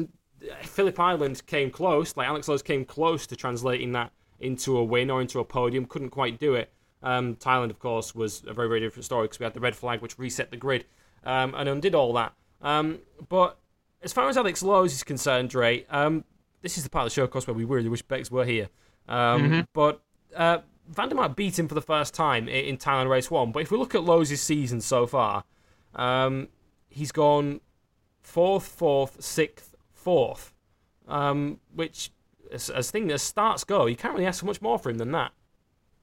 Phillip 0.61 0.99
Island 0.99 1.43
came 1.47 1.71
close. 1.71 2.15
Like 2.15 2.27
Alex 2.27 2.47
Lowe's 2.47 2.61
came 2.61 2.85
close 2.85 3.25
to 3.27 3.35
translating 3.35 3.91
that 3.93 4.11
into 4.39 4.77
a 4.77 4.83
win 4.83 5.09
or 5.09 5.19
into 5.19 5.39
a 5.39 5.43
podium. 5.43 5.85
Couldn't 5.85 6.11
quite 6.11 6.39
do 6.39 6.53
it. 6.53 6.71
Um, 7.03 7.35
Thailand, 7.35 7.69
of 7.69 7.79
course, 7.79 8.15
was 8.15 8.43
a 8.47 8.53
very 8.53 8.67
very 8.67 8.79
different 8.79 9.05
story 9.05 9.25
because 9.25 9.39
we 9.39 9.43
had 9.43 9.53
the 9.53 9.59
red 9.59 9.75
flag 9.75 10.01
which 10.01 10.17
reset 10.17 10.51
the 10.51 10.57
grid 10.57 10.85
um, 11.23 11.53
and 11.55 11.69
undid 11.69 11.93
all 11.95 12.13
that. 12.13 12.33
Um, 12.61 12.99
but 13.29 13.57
as 14.01 14.13
far 14.13 14.29
as 14.29 14.37
Alex 14.37 14.63
Lowe's 14.63 14.93
is 14.93 15.03
concerned, 15.03 15.49
Dre, 15.49 15.85
um, 15.89 16.23
this 16.61 16.77
is 16.77 16.83
the 16.83 16.89
part 16.89 17.05
of 17.05 17.11
the 17.11 17.15
show, 17.15 17.23
of 17.23 17.31
course, 17.31 17.47
where 17.47 17.53
we 17.53 17.63
really 17.65 17.89
wish 17.89 18.01
Bex 18.01 18.31
were 18.31 18.45
here. 18.45 18.69
Um, 19.07 19.67
But 19.73 20.01
uh, 20.35 20.59
Van 20.89 21.09
der 21.09 21.15
Mark 21.15 21.35
beat 21.35 21.57
him 21.57 21.67
for 21.67 21.75
the 21.75 21.81
first 21.81 22.13
time 22.13 22.47
in 22.47 22.77
Thailand 22.77 23.09
Race 23.09 23.29
1. 23.29 23.51
But 23.51 23.61
if 23.61 23.71
we 23.71 23.77
look 23.77 23.95
at 23.95 24.03
Lowe's 24.03 24.37
season 24.39 24.81
so 24.81 25.05
far, 25.05 25.43
um, 25.95 26.47
he's 26.89 27.11
gone 27.11 27.61
fourth, 28.21 28.67
fourth, 28.67 29.21
sixth, 29.23 29.75
fourth. 29.93 30.53
Um, 31.07 31.59
which, 31.73 32.11
as, 32.51 32.69
as 32.69 32.91
thing 32.91 33.09
as 33.11 33.21
starts 33.21 33.63
go, 33.63 33.85
you 33.85 33.95
can't 33.95 34.13
really 34.13 34.25
ask 34.25 34.41
for 34.41 34.45
much 34.45 34.61
more 34.61 34.77
for 34.77 34.89
him 34.89 34.97
than 34.97 35.11
that. 35.11 35.31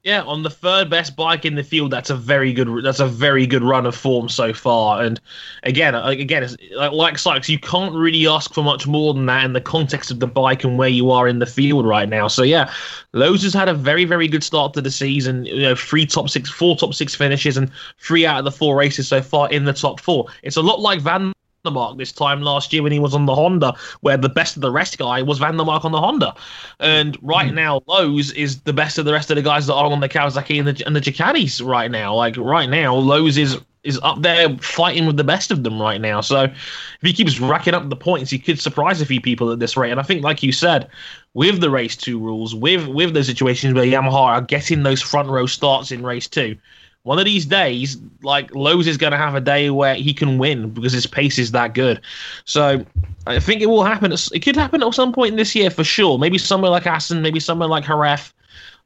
Yeah, 0.05 0.21
on 0.25 0.43
the 0.43 0.51
third 0.51 0.91
best 0.91 1.17
bike 1.17 1.47
in 1.47 1.55
the 1.55 1.65
field, 1.65 1.91
that's 1.91 2.11
a 2.11 2.15
very 2.15 2.53
good. 2.53 2.85
That's 2.85 3.01
a 3.01 3.07
very 3.07 3.47
good 3.47 3.63
run 3.63 3.87
of 3.87 3.97
form 3.97 4.29
so 4.29 4.53
far. 4.53 5.03
And 5.03 5.19
again, 5.63 5.95
like 5.95 6.19
again, 6.19 6.47
like, 6.77 6.93
like 6.93 7.17
Sykes, 7.17 7.49
you 7.49 7.59
can't 7.59 7.95
really 7.95 8.27
ask 8.27 8.53
for 8.53 8.63
much 8.63 8.87
more 8.87 9.15
than 9.15 9.25
that 9.27 9.47
in 9.47 9.55
the 9.55 9.63
context 9.63 10.11
of 10.11 10.21
the 10.21 10.27
bike 10.27 10.63
and 10.63 10.77
where 10.77 10.91
you 10.91 11.11
are 11.11 11.27
in 11.27 11.39
the 11.39 11.47
field 11.47 11.87
right 11.87 12.07
now. 12.07 12.29
So 12.29 12.43
yeah, 12.43 12.71
Lowe's 13.15 13.43
has 13.45 13.55
had 13.55 13.71
a 13.71 13.75
very 13.75 14.05
very 14.05 14.29
good 14.29 14.45
start 14.45 14.75
to 14.75 14.83
the 14.83 14.91
season. 14.91 15.47
You 15.47 15.63
know, 15.63 15.75
three 15.75 16.05
top 16.05 16.29
six, 16.29 16.51
four 16.51 16.77
top 16.77 16.93
six 16.93 17.15
finishes, 17.15 17.57
and 17.57 17.71
three 17.99 18.27
out 18.27 18.39
of 18.39 18.45
the 18.45 18.53
four 18.53 18.77
races 18.77 19.09
so 19.09 19.23
far 19.23 19.51
in 19.51 19.65
the 19.65 19.73
top 19.73 20.01
four. 20.01 20.27
It's 20.43 20.57
a 20.57 20.63
lot 20.63 20.81
like 20.81 21.01
Van. 21.01 21.34
Mark 21.71 21.99
this 21.99 22.13
time 22.13 22.43
last 22.43 22.73
year 22.73 22.83
when 22.83 22.93
he 22.93 22.99
was 22.99 23.15
on 23.15 23.27
the 23.27 23.35
Honda, 23.35 23.75
where 24.01 24.17
the 24.17 24.29
best 24.29 24.57
of 24.57 24.63
the 24.63 24.71
rest 24.71 24.99
guy 24.99 25.23
was 25.23 25.39
Van 25.39 25.57
der 25.57 25.65
Mark 25.65 25.85
on 25.85 25.93
the 25.93 26.01
Honda, 26.01 26.35
and 26.81 27.17
right 27.23 27.49
hmm. 27.49 27.57
now 27.57 27.83
Lowe's 27.87 28.33
is 28.33 28.61
the 28.61 28.73
best 28.73 28.99
of 28.99 29.05
the 29.05 29.13
rest 29.13 29.31
of 29.31 29.37
the 29.37 29.43
guys 29.43 29.67
that 29.67 29.75
are 29.75 29.91
on 29.91 30.01
the 30.01 30.09
Kawasaki 30.09 30.59
and 30.59 30.69
the 30.69 30.87
and 30.87 30.95
the 30.95 31.01
Ducatis 31.01 31.65
right 31.65 31.91
now. 31.91 32.15
Like 32.15 32.37
right 32.37 32.69
now, 32.69 32.95
Lowe's 32.95 33.37
is 33.37 33.59
is 33.85 34.01
up 34.03 34.23
there 34.23 34.57
fighting 34.59 35.07
with 35.07 35.17
the 35.17 35.25
best 35.25 35.51
of 35.51 35.63
them 35.63 35.81
right 35.81 36.01
now. 36.01 36.21
So 36.21 36.45
if 36.45 37.03
he 37.03 37.13
keeps 37.13 37.39
racking 37.39 37.75
up 37.75 37.89
the 37.91 37.97
points, 37.97 38.31
he 38.31 38.39
could 38.39 38.59
surprise 38.59 39.01
a 39.01 39.07
few 39.07 39.21
people 39.21 39.53
at 39.53 39.59
this 39.59 39.77
rate. 39.77 39.91
And 39.91 40.01
I 40.01 40.03
think, 40.03 40.25
like 40.25 40.43
you 40.43 40.53
said, 40.53 40.89
with 41.35 41.61
the 41.61 41.71
race 41.71 41.97
two 41.97 42.19
rules, 42.19 42.55
with 42.55 42.89
with 42.89 43.15
those 43.15 43.27
situations 43.27 43.75
where 43.75 43.85
Yamaha 43.85 44.13
are 44.15 44.41
getting 44.41 44.83
those 44.83 45.03
front 45.03 45.29
row 45.29 45.47
starts 45.47 45.93
in 45.93 46.03
race 46.03 46.27
two, 46.27 46.57
one 47.05 47.19
of 47.19 47.27
these 47.27 47.47
days, 47.47 47.99
like 48.23 48.55
Lowe's 48.55 48.87
is 48.87 48.97
going 48.97 49.13
to 49.13 49.17
have 49.19 49.35
a 49.35 49.41
day 49.41 49.71
where 49.71 49.95
he 49.95 50.13
can 50.13 50.39
win 50.39 50.71
because 50.71 50.93
his 50.93 51.07
pace 51.07 51.39
is 51.39 51.53
that 51.53 51.75
good. 51.75 52.01
So 52.47 52.85
I 53.27 53.39
think 53.39 53.61
it 53.61 53.67
will 53.67 53.85
happen. 53.85 54.11
It 54.13 54.41
could 54.41 54.57
happen 54.57 54.83
at 54.83 54.95
some 54.95 55.13
point 55.13 55.33
in 55.33 55.37
this 55.37 55.55
year 55.55 55.71
for 55.71 55.85
sure. 55.85 56.19
Maybe 56.19 56.39
somewhere 56.39 56.71
like 56.71 56.87
Assen, 56.87 57.21
maybe 57.23 57.41
somewhere 57.41 57.69
like 57.69 57.85
Jerez, 57.85 58.33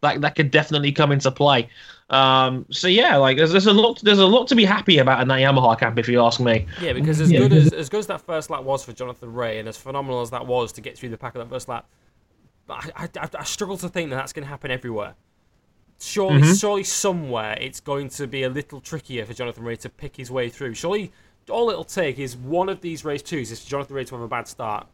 that 0.03 0.21
that 0.21 0.35
could 0.35 0.51
definitely 0.51 0.93
come 0.93 1.12
into 1.12 1.31
play. 1.31 1.69
Um, 2.11 2.66
so 2.71 2.89
yeah, 2.89 3.16
like 3.16 3.37
there's, 3.37 3.53
there's 3.53 3.66
a 3.66 3.73
lot 3.73 4.01
there's 4.03 4.19
a 4.19 4.27
lot 4.27 4.49
to 4.49 4.57
be 4.57 4.64
happy 4.64 4.99
about 4.99 5.21
in 5.21 5.29
that 5.29 5.39
Yamaha 5.39 5.79
camp, 5.79 5.97
if 5.99 6.09
you 6.09 6.21
ask 6.21 6.41
me. 6.41 6.66
Yeah, 6.83 6.95
because 6.95 7.21
as 7.21 7.31
Yeah, 7.31 7.41
good 7.41 7.53
as 7.53 7.73
as 7.73 7.89
good 7.89 8.01
as 8.01 8.07
that 8.09 8.21
first 8.23 8.51
lap 8.51 8.64
was 8.64 8.85
for 8.85 8.93
Jonathan 8.93 9.33
Rea, 9.33 9.59
and 9.61 9.69
as 9.69 9.77
phenomenal 9.77 10.23
as 10.23 10.31
that 10.31 10.45
was 10.47 10.73
to 10.73 10.81
get 10.81 10.99
through 10.99 11.11
the 11.11 11.19
pack 11.19 11.37
of 11.37 11.41
that 11.41 11.55
first 11.55 11.69
lap, 11.69 11.87
I, 12.69 12.91
I, 12.97 13.09
I- 13.21 13.29
I 13.39 13.45
struggle 13.45 13.77
to 13.77 13.89
think 13.89 14.11
that 14.11 14.16
that's 14.16 14.33
going 14.33 14.43
to 14.45 14.49
happen 14.49 14.71
everywhere. 14.73 15.14
Surely, 16.01 16.55
surely 16.55 16.85
somewhere 16.85 17.57
it's 17.61 17.81
going 17.81 18.09
to 18.11 18.27
be 18.27 18.45
a 18.45 18.49
little 18.49 18.81
trickier 18.81 19.25
for 19.27 19.35
Jonathan 19.35 19.65
Rea 19.65 19.77
to 19.79 19.89
pick 19.89 20.17
his 20.17 20.31
way 20.31 20.49
through. 20.49 20.75
Surely, 20.75 21.13
all 21.51 21.71
it'll 21.71 21.85
take 21.85 22.19
is 22.19 22.37
one 22.37 22.69
of 22.69 22.81
these 22.81 23.05
race 23.05 23.23
twos 23.23 23.51
is 23.51 23.63
for 23.63 23.69
Jonathan 23.71 23.97
Rea 23.97 24.05
to 24.05 24.15
have 24.15 24.23
a 24.23 24.29
bad 24.29 24.47
start, 24.47 24.87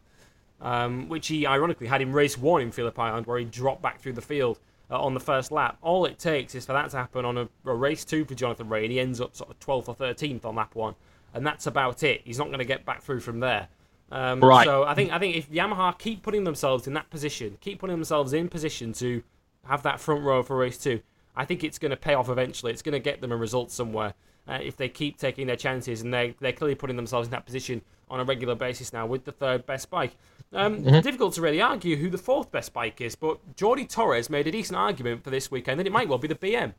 um, 0.61 1.07
which 1.07 1.27
he 1.27 1.45
ironically 1.45 1.87
had 1.87 2.01
in 2.01 2.11
race 2.11 2.37
one 2.37 2.61
in 2.61 2.71
Phillip 2.71 2.97
Island, 2.97 3.27
where 3.27 3.37
he 3.37 3.45
dropped 3.45 3.81
back 3.81 3.99
through 3.99 4.13
the 4.13 4.21
field 4.21 4.59
uh, 4.89 4.99
on 4.99 5.13
the 5.13 5.19
first 5.19 5.51
lap. 5.51 5.77
All 5.81 6.05
it 6.05 6.17
takes 6.17 6.55
is 6.55 6.65
for 6.65 6.73
that 6.73 6.89
to 6.91 6.97
happen 6.97 7.23
on 7.23 7.37
a, 7.37 7.49
a 7.65 7.73
race 7.73 8.03
two 8.03 8.25
for 8.25 8.33
Jonathan 8.33 8.67
Rea, 8.67 8.83
and 8.83 8.91
he 8.91 8.99
ends 8.99 9.21
up 9.21 9.35
sort 9.35 9.51
of 9.51 9.59
12th 9.59 9.89
or 9.89 9.95
13th 9.95 10.43
on 10.45 10.55
lap 10.55 10.73
one, 10.73 10.95
and 11.33 11.45
that's 11.45 11.67
about 11.67 12.01
it. 12.03 12.21
He's 12.23 12.39
not 12.39 12.47
going 12.47 12.59
to 12.59 12.65
get 12.65 12.85
back 12.85 13.03
through 13.03 13.19
from 13.19 13.39
there. 13.39 13.67
Um, 14.11 14.39
Right. 14.39 14.65
So 14.65 14.83
I 14.83 14.93
think 14.95 15.11
I 15.11 15.19
think 15.19 15.35
if 15.35 15.51
Yamaha 15.51 15.97
keep 15.97 16.23
putting 16.23 16.43
themselves 16.45 16.87
in 16.87 16.93
that 16.93 17.09
position, 17.09 17.57
keep 17.61 17.79
putting 17.79 17.95
themselves 17.95 18.33
in 18.33 18.49
position 18.49 18.93
to 18.93 19.23
have 19.67 19.83
that 19.83 19.99
front 19.99 20.23
row 20.23 20.43
for 20.43 20.57
race 20.57 20.77
two, 20.77 21.01
I 21.35 21.45
think 21.45 21.63
it's 21.63 21.77
going 21.79 21.91
to 21.91 21.97
pay 21.97 22.13
off 22.13 22.29
eventually. 22.29 22.71
It's 22.71 22.81
going 22.81 22.93
to 22.93 22.99
get 22.99 23.21
them 23.21 23.31
a 23.31 23.37
result 23.37 23.71
somewhere 23.71 24.13
uh, 24.47 24.59
if 24.61 24.77
they 24.77 24.89
keep 24.89 25.17
taking 25.17 25.47
their 25.47 25.55
chances, 25.55 26.01
and 26.01 26.13
they 26.13 26.35
they're 26.39 26.53
clearly 26.53 26.75
putting 26.75 26.95
themselves 26.95 27.27
in 27.27 27.31
that 27.31 27.45
position 27.45 27.81
on 28.09 28.19
a 28.19 28.23
regular 28.23 28.53
basis 28.55 28.93
now 28.93 29.05
with 29.05 29.25
the 29.25 29.31
third 29.31 29.65
best 29.65 29.89
bike. 29.89 30.15
Um, 30.53 30.83
Difficult 30.83 31.33
to 31.33 31.41
really 31.41 31.59
argue 31.61 31.95
who 31.97 32.09
the 32.09 32.17
fourth 32.19 32.51
best 32.51 32.71
bike 32.71 33.01
is, 33.01 33.15
but 33.15 33.39
Jordi 33.55 33.89
Torres 33.89 34.29
made 34.29 34.45
a 34.47 34.51
decent 34.51 34.77
argument 34.77 35.23
for 35.23 35.31
this 35.31 35.49
weekend 35.49 35.79
that 35.79 35.87
it 35.87 35.91
might 35.91 36.07
well 36.07 36.19
be 36.19 36.27
the 36.27 36.35
BM. 36.35 36.73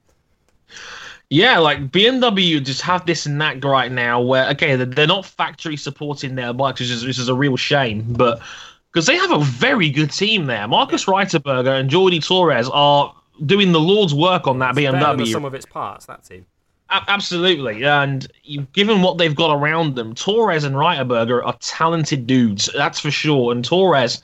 Yeah, 1.29 1.59
like 1.59 1.91
BMW 1.91 2.65
just 2.65 2.83
have 2.83 3.05
this 3.05 3.27
knack 3.27 3.63
right 3.65 3.91
now 3.91 4.21
where 4.21 4.49
okay, 4.51 4.77
they're- 4.77 4.87
they're 4.87 5.07
not 5.09 5.27
factory 5.27 5.77
supporting 5.77 6.37
their 6.37 6.53
bikes, 6.53 6.81
which 6.81 6.91
is 6.91 7.05
which 7.05 7.19
is 7.19 7.29
a 7.29 7.35
real 7.35 7.57
shame, 7.57 8.05
but 8.11 8.41
because 8.97 9.05
they 9.05 9.17
have 9.19 9.31
a 9.31 9.41
very 9.41 9.91
good 9.91 10.11
team 10.11 10.47
there. 10.47 10.67
Markus 10.67 11.05
Reiterberger 11.05 11.79
and 11.79 11.91
Jordi 11.91 12.27
Torres 12.27 12.67
are 12.73 13.15
doing 13.45 13.73
the 13.73 13.79
Lord's 13.79 14.15
work 14.15 14.47
on 14.47 14.59
that 14.61 14.75
than 14.75 14.95
BMW. 14.95 15.31
sum 15.31 15.45
of 15.45 15.53
its 15.53 15.67
parts, 15.67 16.07
that 16.07 16.25
team. 16.25 16.47
A- 16.89 17.05
absolutely, 17.07 17.85
and 17.85 18.27
given 18.73 19.03
what 19.03 19.19
they've 19.19 19.35
got 19.35 19.55
around 19.55 19.97
them, 19.97 20.15
Torres 20.15 20.65
and 20.65 20.77
Reiterberger 20.77 21.45
are 21.45 21.55
talented 21.61 22.27
dudes, 22.27 22.71
that's 22.75 22.99
for 22.99 23.11
sure. 23.11 23.53
And 23.53 23.63
Torres, 23.63 24.23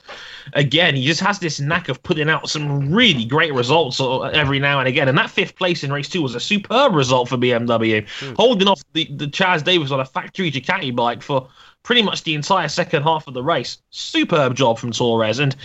again, 0.53 0.95
he 0.95 1.05
just 1.05 1.21
has 1.21 1.37
this 1.37 1.59
knack 1.59 1.87
of 1.87 2.01
putting 2.01 2.27
out 2.27 2.49
some 2.49 2.91
really 2.91 3.25
great 3.25 3.53
results 3.53 4.01
every 4.33 4.57
now 4.57 4.79
and 4.79 4.87
again. 4.87 5.07
And 5.07 5.15
that 5.19 5.29
fifth 5.29 5.55
place 5.55 5.83
in 5.83 5.93
race 5.93 6.09
two 6.09 6.23
was 6.23 6.33
a 6.33 6.39
superb 6.39 6.95
result 6.95 7.29
for 7.29 7.37
BMW, 7.37 8.07
hmm. 8.09 8.33
holding 8.37 8.67
off 8.67 8.81
the, 8.93 9.05
the 9.17 9.27
Chaz 9.27 9.63
Davies 9.63 9.91
on 9.91 9.99
a 9.99 10.05
factory 10.05 10.49
Ducati 10.49 10.95
bike 10.95 11.21
for 11.21 11.47
pretty 11.83 12.01
much 12.01 12.23
the 12.23 12.33
entire 12.33 12.67
second 12.67 13.03
half 13.03 13.27
of 13.27 13.33
the 13.33 13.43
race. 13.43 13.77
Superb 13.91 14.55
job 14.55 14.79
from 14.79 14.91
Torres, 14.91 15.39
and 15.39 15.55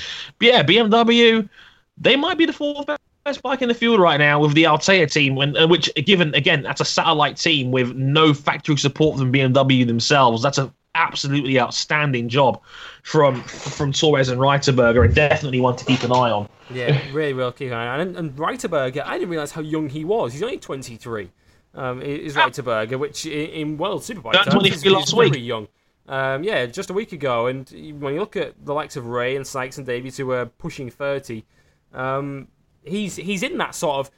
yeah, 0.40 0.62
BMW, 0.62 1.48
they 1.96 2.16
might 2.16 2.38
be 2.38 2.46
the 2.46 2.52
fourth 2.52 2.86
best 3.24 3.42
bike 3.42 3.62
in 3.62 3.68
the 3.68 3.74
field 3.74 4.00
right 4.00 4.18
now 4.18 4.40
with 4.40 4.54
the 4.54 4.66
Althea 4.66 5.06
team, 5.06 5.34
when, 5.34 5.56
uh, 5.56 5.66
which 5.66 5.90
given 6.06 6.34
again 6.34 6.62
that's 6.62 6.80
a 6.80 6.84
satellite 6.84 7.36
team 7.36 7.70
with 7.70 7.94
no 7.94 8.32
factory 8.34 8.76
support 8.76 9.18
from 9.18 9.32
BMW 9.32 9.86
themselves. 9.86 10.42
That's 10.42 10.58
an 10.58 10.72
absolutely 10.94 11.60
outstanding 11.60 12.28
job 12.28 12.60
from 13.02 13.42
from 13.42 13.92
Torres 13.92 14.28
and 14.28 14.40
Reiterberger, 14.40 15.04
and 15.04 15.14
definitely 15.14 15.60
one 15.60 15.76
to 15.76 15.84
keep 15.84 16.02
an 16.02 16.12
eye 16.12 16.30
on. 16.30 16.48
Yeah, 16.74 17.00
really 17.12 17.32
well 17.34 17.52
keep 17.52 17.68
an 17.68 17.74
eye 17.74 17.86
on. 17.86 18.00
And, 18.00 18.16
and 18.16 18.36
Reiterberger, 18.36 19.02
I 19.04 19.14
didn't 19.18 19.30
realise 19.30 19.52
how 19.52 19.62
young 19.62 19.88
he 19.88 20.04
was. 20.04 20.32
He's 20.32 20.42
only 20.42 20.58
23. 20.58 21.30
Um, 21.74 22.02
is 22.02 22.34
Reiterberger, 22.34 22.98
which 22.98 23.26
i- 23.26 23.30
in 23.30 23.76
World 23.76 24.02
Superbike 24.02 24.32
terms 24.32 24.54
23 24.54 24.92
is, 24.96 25.08
is 25.08 25.12
very 25.12 25.40
young. 25.40 25.68
Um, 26.08 26.42
yeah, 26.42 26.66
just 26.66 26.90
a 26.90 26.94
week 26.94 27.12
ago. 27.12 27.46
And 27.46 27.68
when 28.00 28.14
you 28.14 28.20
look 28.20 28.34
at 28.36 28.54
the 28.64 28.72
likes 28.74 28.96
of 28.96 29.06
Rea 29.06 29.36
and 29.36 29.46
Sykes 29.46 29.76
and 29.78 29.86
Davies, 29.86 30.16
who 30.16 30.30
are 30.32 30.46
pushing 30.46 30.90
30, 30.90 31.44
um, 31.92 32.48
he's 32.84 33.16
he's 33.16 33.42
in 33.42 33.58
that 33.58 33.74
sort 33.74 33.98
of. 34.06 34.10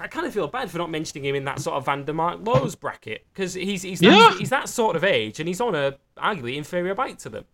I 0.00 0.06
kind 0.06 0.26
of 0.26 0.32
feel 0.32 0.46
bad 0.46 0.70
for 0.70 0.78
not 0.78 0.90
mentioning 0.90 1.24
him 1.24 1.34
in 1.34 1.44
that 1.46 1.60
sort 1.60 1.76
of 1.76 1.84
Van 1.84 2.04
der 2.04 2.12
Mark 2.12 2.38
Lowe's 2.46 2.74
bracket 2.76 3.26
because 3.32 3.54
he's 3.54 3.82
he's 3.82 4.00
Yeah. 4.00 4.10
that, 4.10 4.36
he's 4.38 4.50
that 4.50 4.68
sort 4.68 4.94
of 4.96 5.02
age 5.04 5.40
and 5.40 5.48
he's 5.48 5.60
on 5.60 5.74
a 5.74 5.96
arguably 6.16 6.56
inferior 6.56 6.94
bike 6.94 7.18
to 7.18 7.28
them. 7.28 7.44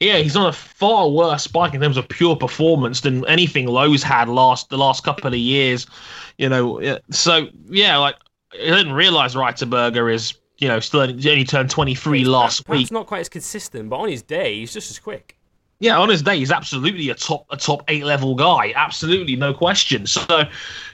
Yeah, 0.00 0.16
he's 0.18 0.36
on 0.36 0.46
a 0.46 0.52
far 0.52 1.08
worse 1.10 1.46
bike 1.46 1.74
in 1.74 1.80
terms 1.82 1.96
of 1.98 2.08
pure 2.08 2.34
performance 2.36 3.02
than 3.02 3.26
anything 3.26 3.66
Lowe's 3.66 4.02
had 4.02 4.28
last 4.28 4.70
the 4.70 4.78
last 4.78 5.04
couple 5.04 5.28
of 5.28 5.34
years. 5.38 5.86
You 6.38 6.48
know, 6.48 6.98
so 7.10 7.48
yeah, 7.68 7.98
like 7.98 8.16
I 8.54 8.56
didn't 8.56 8.92
realize 8.94 9.34
Reiterberger 9.34 10.12
is 10.12 10.34
you 10.58 10.68
know 10.68 10.80
still 10.80 11.00
only, 11.00 11.44
turned 11.44 11.70
23 11.70 12.24
last 12.24 12.64
Perhaps 12.66 12.78
week. 12.84 12.90
not 12.90 13.06
quite 13.06 13.20
as 13.20 13.28
consistent, 13.28 13.88
but 13.88 13.96
on 13.96 14.08
his 14.08 14.22
day 14.22 14.60
he's 14.60 14.72
just 14.72 14.90
as 14.90 14.98
quick. 14.98 15.36
Yeah, 15.78 15.98
on 15.98 16.08
his 16.08 16.22
day, 16.22 16.38
he's 16.38 16.50
absolutely 16.50 17.10
a 17.10 17.14
top 17.14 17.44
a 17.50 17.56
top 17.56 17.82
eight 17.88 18.04
level 18.04 18.34
guy. 18.34 18.72
Absolutely, 18.74 19.36
no 19.36 19.52
question. 19.52 20.06
So, 20.06 20.44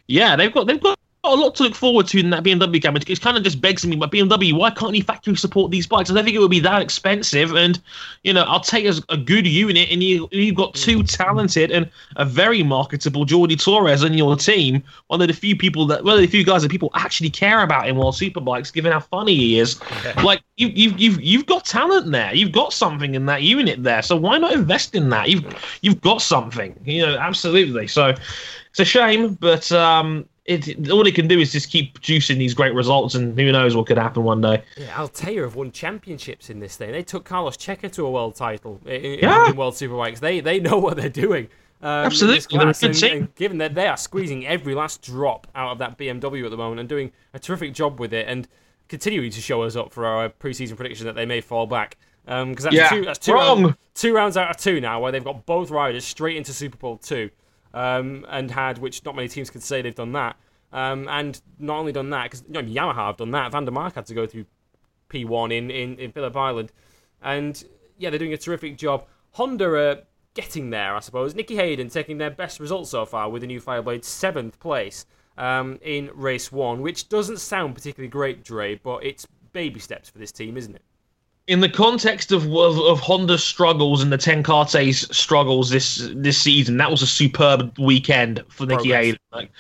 yeah, 0.09 0.35
they've 0.35 0.53
got 0.53 0.67
they've 0.67 0.83
got 0.83 0.99
a 1.25 1.37
lot 1.37 1.55
to 1.55 1.63
look 1.63 1.75
forward 1.77 2.09
to 2.09 2.19
in 2.19 2.31
that 2.31 2.43
BMW 2.43 2.83
camera. 2.83 3.01
It 3.07 3.21
kind 3.21 3.37
of 3.37 3.45
just 3.45 3.61
begs 3.61 3.87
me, 3.87 3.95
but 3.95 4.11
BMW, 4.11 4.53
why 4.53 4.71
can't 4.71 4.95
you 4.95 5.05
factory 5.05 5.37
support 5.37 5.71
these 5.71 5.87
bikes? 5.87 6.11
I 6.11 6.15
don't 6.15 6.25
think 6.25 6.35
it 6.35 6.41
would 6.41 6.51
be 6.51 6.61
that 6.61 6.83
expensive. 6.83 7.55
And 7.55 7.81
you 8.25 8.33
know, 8.33 8.43
I'll 8.43 8.61
take 8.61 8.87
as 8.87 9.01
a 9.09 9.17
good 9.17 9.47
unit, 9.47 9.89
and 9.91 10.03
you 10.03 10.29
you've 10.33 10.57
got 10.57 10.75
two 10.75 11.05
talented 11.05 11.71
and 11.71 11.89
a 12.17 12.25
very 12.25 12.65
marketable 12.65 13.25
Jordi 13.25 13.63
Torres 13.63 14.03
on 14.03 14.15
your 14.15 14.35
team. 14.37 14.83
One 15.07 15.23
of 15.23 15.29
the 15.29 15.35
few 15.35 15.57
people 15.57 15.87
that, 15.87 16.03
one 16.03 16.15
of 16.15 16.21
the 16.21 16.27
few 16.27 16.45
guys 16.45 16.63
that 16.63 16.71
people 16.73 16.91
actually 16.95 17.31
care 17.31 17.63
about 17.63 17.89
in 17.89 17.97
World 17.97 18.15
Superbikes, 18.15 18.73
given 18.73 18.91
how 18.91 19.01
funny 19.01 19.37
he 19.37 19.59
is. 19.61 19.81
Like 20.25 20.43
you, 20.57 20.69
you've 20.69 20.99
you've 20.99 21.21
you've 21.23 21.47
got 21.47 21.65
talent 21.65 22.11
there. 22.11 22.35
You've 22.35 22.53
got 22.53 22.73
something 22.73 23.15
in 23.15 23.27
that 23.27 23.43
unit 23.43 23.85
there. 23.85 24.03
So 24.03 24.17
why 24.17 24.39
not 24.39 24.53
invest 24.53 24.97
in 24.97 25.09
that? 25.11 25.29
You've 25.29 25.45
you've 25.83 26.01
got 26.01 26.21
something. 26.21 26.77
You 26.85 27.07
know, 27.07 27.17
absolutely. 27.17 27.87
So 27.87 28.13
it's 28.71 28.81
a 28.81 28.85
shame, 28.85 29.35
but 29.35 29.71
um, 29.71 30.27
it 30.45 30.91
all 30.91 31.07
it 31.07 31.15
can 31.15 31.29
do 31.29 31.39
is 31.39 31.53
just 31.53 31.71
keep 31.71 31.95
producing 31.95 32.39
these 32.39 32.55
great 32.55 32.75
results, 32.75 33.15
and 33.15 33.39
who 33.39 33.53
knows 33.53 33.77
what 33.77 33.87
could 33.87 33.99
happen 33.99 34.25
one 34.25 34.41
day. 34.41 34.63
Yeah, 34.77 34.99
Althea 34.99 35.43
have 35.43 35.55
won 35.55 35.71
championships 35.71 36.51
in 36.51 36.59
this 36.59 36.77
thing. 36.77 36.91
They 36.93 37.03
took 37.03 37.25
Carlos 37.25 37.57
Checa 37.57 37.91
to 37.93 38.07
a 38.07 38.11
world 38.11 38.35
title 38.35 38.81
in, 38.87 39.19
Yeah. 39.21 39.51
in 39.51 39.57
World 39.57 39.75
Superbikes. 39.75 40.19
They 40.21 40.41
they 40.41 40.59
know 40.61 40.79
what 40.79 40.97
they're 40.97 41.09
doing. 41.09 41.49
Um, 41.81 41.89
Absolutely, 42.07 42.59
they're 42.59 42.69
a 42.69 42.73
good 42.73 42.85
and, 42.85 42.95
team. 42.95 43.17
and 43.19 43.35
given 43.35 43.59
that 43.59 43.75
they 43.75 43.87
are 43.89 43.97
squeezing 43.97 44.47
every 44.47 44.75
last 44.75 45.03
drop 45.03 45.49
out 45.55 45.73
of 45.73 45.79
that 45.79 45.99
BMW 45.99 46.45
at 46.45 46.51
the 46.53 46.57
moment 46.57 46.79
and 46.81 46.89
doing 46.89 47.11
a 47.35 47.39
terrific 47.41 47.73
job 47.75 47.99
with 47.99 48.13
it, 48.13 48.27
and 48.29 48.47
continuing 48.89 49.31
to 49.31 49.41
show 49.41 49.63
us 49.63 49.75
up 49.77 49.93
for 49.93 50.07
our 50.07 50.29
preseason 50.29 50.77
prediction 50.77 51.07
that 51.07 51.15
they 51.15 51.27
may 51.27 51.41
fall 51.41 51.67
back. 51.67 51.97
Because 52.25 52.63
that's 52.65 52.77
Yeah, 52.77 52.89
two, 52.89 53.05
that's 53.05 53.19
two, 53.19 53.33
wrong. 53.33 53.63
round- 53.63 53.77
two 53.95 54.15
rounds 54.15 54.37
out 54.37 54.49
of 54.51 54.57
two 54.57 54.81
now, 54.81 55.01
where 55.01 55.11
they've 55.11 55.25
got 55.25 55.45
both 55.45 55.71
riders 55.73 56.05
straight 56.05 56.37
into 56.37 56.53
Super 56.53 56.77
Pole 56.77 56.99
two, 56.99 57.31
um, 57.75 58.27
and 58.29 58.51
had 58.51 58.79
which 58.79 59.05
not 59.05 59.17
many 59.17 59.29
teams 59.29 59.51
could 59.51 59.63
say 59.63 59.83
they've 59.83 59.95
done 59.95 60.13
that. 60.13 60.37
Um, 60.73 61.07
and 61.09 61.41
not 61.59 61.79
only 61.79 61.93
done 61.93 62.11
that, 62.11 62.25
because 62.25 62.45
you 62.47 62.55
know, 62.55 62.63
Yamaha 62.63 63.07
have 63.07 63.17
done 63.19 63.31
that. 63.33 63.53
Van 63.53 63.65
der 63.65 63.71
Mark 63.71 63.95
had 63.95 64.07
to 64.07 64.15
go 64.15 64.27
through 64.27 64.47
P1 65.11 65.53
in, 65.53 65.71
in, 65.71 65.99
in 65.99 66.13
Phillip 66.13 66.37
Island. 66.37 66.73
And 67.23 67.63
yeah, 67.99 68.11
they're 68.11 68.19
doing 68.19 68.33
a 68.33 68.39
terrific 68.39 68.79
job. 68.79 69.07
Honda 69.33 69.67
are 69.67 70.03
getting 70.35 70.71
there, 70.71 70.95
I 70.95 71.01
suppose. 71.01 71.35
Nicky 71.35 71.57
Hayden 71.57 71.89
taking 71.89 72.19
their 72.19 72.31
best 72.31 72.59
result 72.59 72.89
so 72.89 73.05
far 73.05 73.29
with 73.29 73.43
the 73.43 73.47
new 73.47 73.61
Fireblade, 73.61 74.05
seventh 74.05 74.59
place 74.59 75.05
um, 75.37 75.79
in 75.83 76.11
race 76.15 76.51
one, 76.51 76.81
which 76.81 77.09
doesn't 77.09 77.39
sound 77.39 77.75
particularly 77.75 78.09
great, 78.09 78.45
Dre, 78.45 78.75
but 78.77 79.05
it's 79.05 79.27
baby 79.53 79.81
steps 79.81 80.09
for 80.09 80.19
this 80.19 80.33
team, 80.33 80.57
isn't 80.57 80.75
it? 80.75 80.83
In 81.49 81.61
the 81.61 81.69
context 81.69 82.31
of, 82.31 82.45
of 82.55 82.79
of 82.79 83.01
Honda's 83.01 83.43
struggles 83.43 84.01
and 84.01 84.13
the 84.13 84.17
Ten 84.17 84.43
Kate's 84.45 85.17
struggles 85.17 85.71
this 85.71 86.09
this 86.15 86.39
season, 86.39 86.77
that 86.77 86.91
was 86.91 87.03
a 87.03 87.07
superb 87.07 87.77
weekend 87.79 88.45
for 88.49 88.65
Nicky 88.65 88.91
Progress. 88.91 89.05
Hayden. 89.05 89.19
Like, 89.33 89.51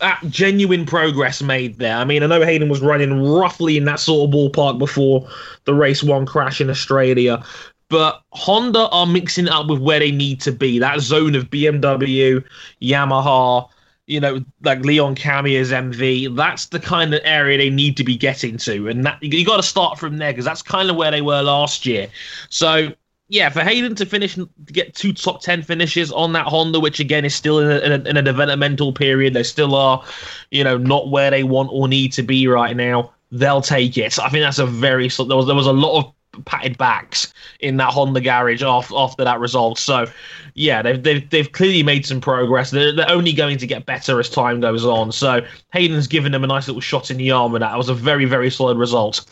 uh, 0.00 0.14
genuine 0.28 0.86
progress 0.86 1.42
made 1.42 1.78
there. 1.78 1.96
I 1.96 2.04
mean, 2.04 2.22
I 2.22 2.26
know 2.26 2.42
Hayden 2.42 2.68
was 2.68 2.80
running 2.80 3.20
roughly 3.20 3.76
in 3.76 3.84
that 3.86 3.98
sort 3.98 4.28
of 4.28 4.34
ballpark 4.34 4.78
before 4.78 5.28
the 5.64 5.74
race 5.74 6.02
one 6.02 6.24
crash 6.24 6.60
in 6.60 6.70
Australia. 6.70 7.42
But 7.88 8.22
Honda 8.32 8.88
are 8.90 9.06
mixing 9.06 9.48
up 9.48 9.68
with 9.68 9.80
where 9.80 9.98
they 9.98 10.12
need 10.12 10.40
to 10.42 10.52
be. 10.52 10.78
That 10.78 11.00
zone 11.00 11.34
of 11.34 11.50
BMW, 11.50 12.44
Yamaha, 12.82 13.68
you 14.08 14.18
know, 14.18 14.42
like 14.62 14.80
Leon 14.80 15.14
Camier's 15.14 15.70
MV. 15.70 16.28
That's 16.28 16.66
the 16.66 16.80
kind 16.80 17.14
of 17.14 17.20
area 17.24 17.58
they 17.58 17.70
need 17.70 17.96
to 17.98 18.04
be 18.04 18.16
getting 18.16 18.56
to, 18.58 18.88
and 18.88 19.04
that 19.04 19.22
you 19.22 19.44
got 19.44 19.58
to 19.58 19.62
start 19.62 19.98
from 19.98 20.16
there 20.16 20.32
because 20.32 20.46
that's 20.46 20.62
kind 20.62 20.90
of 20.90 20.96
where 20.96 21.10
they 21.10 21.20
were 21.20 21.42
last 21.42 21.84
year. 21.84 22.08
So 22.48 22.94
yeah, 23.28 23.50
for 23.50 23.60
Hayden 23.60 23.94
to 23.96 24.06
finish 24.06 24.34
to 24.36 24.48
get 24.66 24.94
two 24.94 25.12
top 25.12 25.42
ten 25.42 25.62
finishes 25.62 26.10
on 26.10 26.32
that 26.32 26.46
Honda, 26.46 26.80
which 26.80 27.00
again 27.00 27.26
is 27.26 27.34
still 27.34 27.58
in 27.58 27.70
a, 27.70 27.78
in 27.80 27.92
a, 27.92 28.08
in 28.08 28.16
a 28.16 28.22
developmental 28.22 28.92
period, 28.92 29.34
they 29.34 29.42
still 29.42 29.74
are, 29.74 30.02
you 30.50 30.64
know, 30.64 30.78
not 30.78 31.10
where 31.10 31.30
they 31.30 31.44
want 31.44 31.68
or 31.70 31.86
need 31.86 32.12
to 32.14 32.22
be 32.22 32.48
right 32.48 32.74
now. 32.74 33.12
They'll 33.30 33.60
take 33.60 33.98
it. 33.98 34.18
I 34.18 34.30
think 34.30 34.42
that's 34.42 34.58
a 34.58 34.66
very 34.66 35.08
there 35.08 35.36
was 35.36 35.46
there 35.46 35.54
was 35.54 35.66
a 35.66 35.72
lot 35.72 35.98
of 35.98 36.12
patted 36.44 36.78
backs 36.78 37.32
in 37.60 37.76
that 37.78 37.92
Honda 37.92 38.20
garage 38.20 38.62
after 38.62 38.94
after 38.96 39.24
that 39.24 39.40
result. 39.40 39.78
So 39.78 40.06
yeah, 40.54 40.82
they've 40.82 41.02
they've, 41.02 41.30
they've 41.30 41.50
clearly 41.52 41.82
made 41.82 42.04
some 42.04 42.20
progress. 42.20 42.70
They're, 42.70 42.94
they're 42.94 43.10
only 43.10 43.32
going 43.32 43.58
to 43.58 43.66
get 43.66 43.86
better 43.86 44.18
as 44.18 44.28
time 44.28 44.60
goes 44.60 44.84
on. 44.84 45.12
So 45.12 45.40
Hayden's 45.72 46.06
given 46.06 46.32
them 46.32 46.44
a 46.44 46.46
nice 46.46 46.66
little 46.66 46.80
shot 46.80 47.10
in 47.10 47.16
the 47.16 47.30
arm 47.30 47.52
with 47.52 47.60
that. 47.60 47.76
Was 47.76 47.88
a 47.88 47.94
very 47.94 48.24
very 48.24 48.50
solid 48.50 48.76
result. 48.76 49.24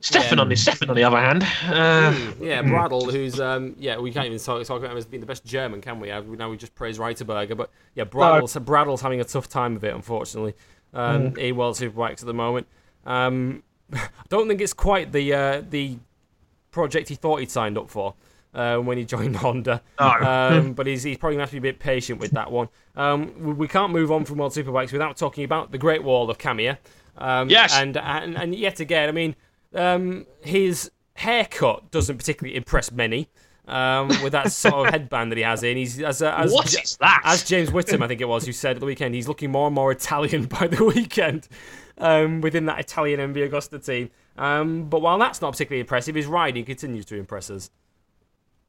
Stefan 0.00 0.38
on 0.38 0.48
the 0.48 0.56
Stefan 0.56 0.90
on 0.90 0.96
the 0.96 1.04
other 1.04 1.18
hand, 1.18 1.42
uh, 1.42 2.12
Yeah, 2.40 2.62
Bradl, 2.62 3.10
who's 3.10 3.40
um, 3.40 3.74
yeah, 3.78 3.98
we 3.98 4.12
can't 4.12 4.26
even 4.26 4.38
talk, 4.38 4.64
talk 4.66 4.78
about 4.78 4.92
him 4.92 4.98
as 4.98 5.06
being 5.06 5.20
the 5.20 5.26
best 5.26 5.44
German, 5.44 5.80
can 5.80 6.00
we? 6.00 6.10
Uh, 6.10 6.22
Now 6.22 6.50
we 6.50 6.56
just 6.56 6.74
praise 6.74 6.98
Reiterberger, 6.98 7.56
but 7.56 7.70
yeah, 7.94 8.04
Bradl's 8.04 8.54
Bradl's 8.54 9.00
having 9.00 9.20
a 9.20 9.24
tough 9.24 9.48
time 9.48 9.76
of 9.76 9.84
it, 9.84 9.94
unfortunately, 9.94 10.54
um, 10.92 11.36
in 11.36 11.56
World 11.56 11.76
Superbikes 11.76 12.20
at 12.20 12.26
the 12.26 12.34
moment. 12.34 12.66
Um, 13.06 13.62
I 13.92 14.08
don't 14.28 14.48
think 14.48 14.60
it's 14.60 14.74
quite 14.74 15.12
the 15.12 15.32
uh, 15.32 15.62
the 15.68 15.98
project 16.70 17.08
he 17.08 17.14
thought 17.14 17.40
he'd 17.40 17.50
signed 17.50 17.76
up 17.78 17.88
for 17.90 18.14
uh, 18.54 18.78
when 18.78 18.98
he 18.98 19.04
joined 19.14 19.36
Honda. 19.36 19.82
No. 20.00 20.06
Um, 20.06 20.72
but 20.72 20.86
he's, 20.86 21.02
he's 21.02 21.16
probably 21.18 21.36
going 21.36 21.46
to 21.46 21.50
have 21.50 21.50
to 21.50 21.60
be 21.60 21.68
a 21.68 21.72
bit 21.72 21.78
patient 21.80 22.20
with 22.20 22.30
that 22.32 22.50
one. 22.50 22.68
Um, 22.96 23.32
we, 23.42 23.52
we 23.52 23.68
can't 23.68 23.92
move 23.92 24.10
on 24.12 24.24
from 24.24 24.38
World 24.38 24.52
Superbikes 24.52 24.92
without 24.92 25.16
talking 25.16 25.44
about 25.44 25.70
the 25.72 25.78
Great 25.78 26.02
Wall 26.02 26.28
of 26.30 26.38
Camier. 26.38 26.78
Um, 27.16 27.48
Yes. 27.50 27.74
And, 27.74 27.96
and, 27.96 28.36
and 28.36 28.54
yet 28.54 28.80
again, 28.80 29.08
I 29.08 29.12
mean, 29.12 29.36
um, 29.74 30.26
his 30.42 30.90
haircut 31.14 31.90
doesn't 31.90 32.16
particularly 32.16 32.56
impress 32.56 32.90
many. 32.92 33.28
Um, 33.66 34.08
with 34.22 34.32
that 34.32 34.50
sort 34.50 34.86
of 34.86 34.92
headband 34.94 35.30
that 35.30 35.36
he 35.36 35.44
has 35.44 35.62
in, 35.62 35.76
he's 35.76 36.00
as 36.00 36.22
uh, 36.22 36.34
as 36.38 36.50
What 36.50 36.72
is 36.72 36.96
that? 37.02 37.20
as 37.22 37.44
James 37.44 37.68
Whitham, 37.68 38.00
I 38.02 38.08
think 38.08 38.22
it 38.22 38.24
was, 38.28 38.46
who 38.46 38.52
said 38.52 38.76
at 38.76 38.80
the 38.80 38.86
weekend, 38.86 39.14
he's 39.14 39.28
looking 39.28 39.52
more 39.52 39.66
and 39.66 39.74
more 39.74 39.92
Italian 39.92 40.44
by 40.60 40.68
the 40.68 40.82
weekend 40.82 41.48
um, 41.98 42.40
within 42.40 42.64
that 42.64 42.80
Italian 42.80 43.20
MV 43.20 43.50
Agusta 43.50 43.84
team. 43.84 44.08
Um, 44.38 44.84
but 44.84 45.02
while 45.02 45.18
that's 45.18 45.42
not 45.42 45.52
particularly 45.52 45.80
impressive, 45.80 46.14
his 46.14 46.26
riding 46.26 46.64
continues 46.64 47.04
to 47.06 47.16
impress 47.16 47.50
us. 47.50 47.70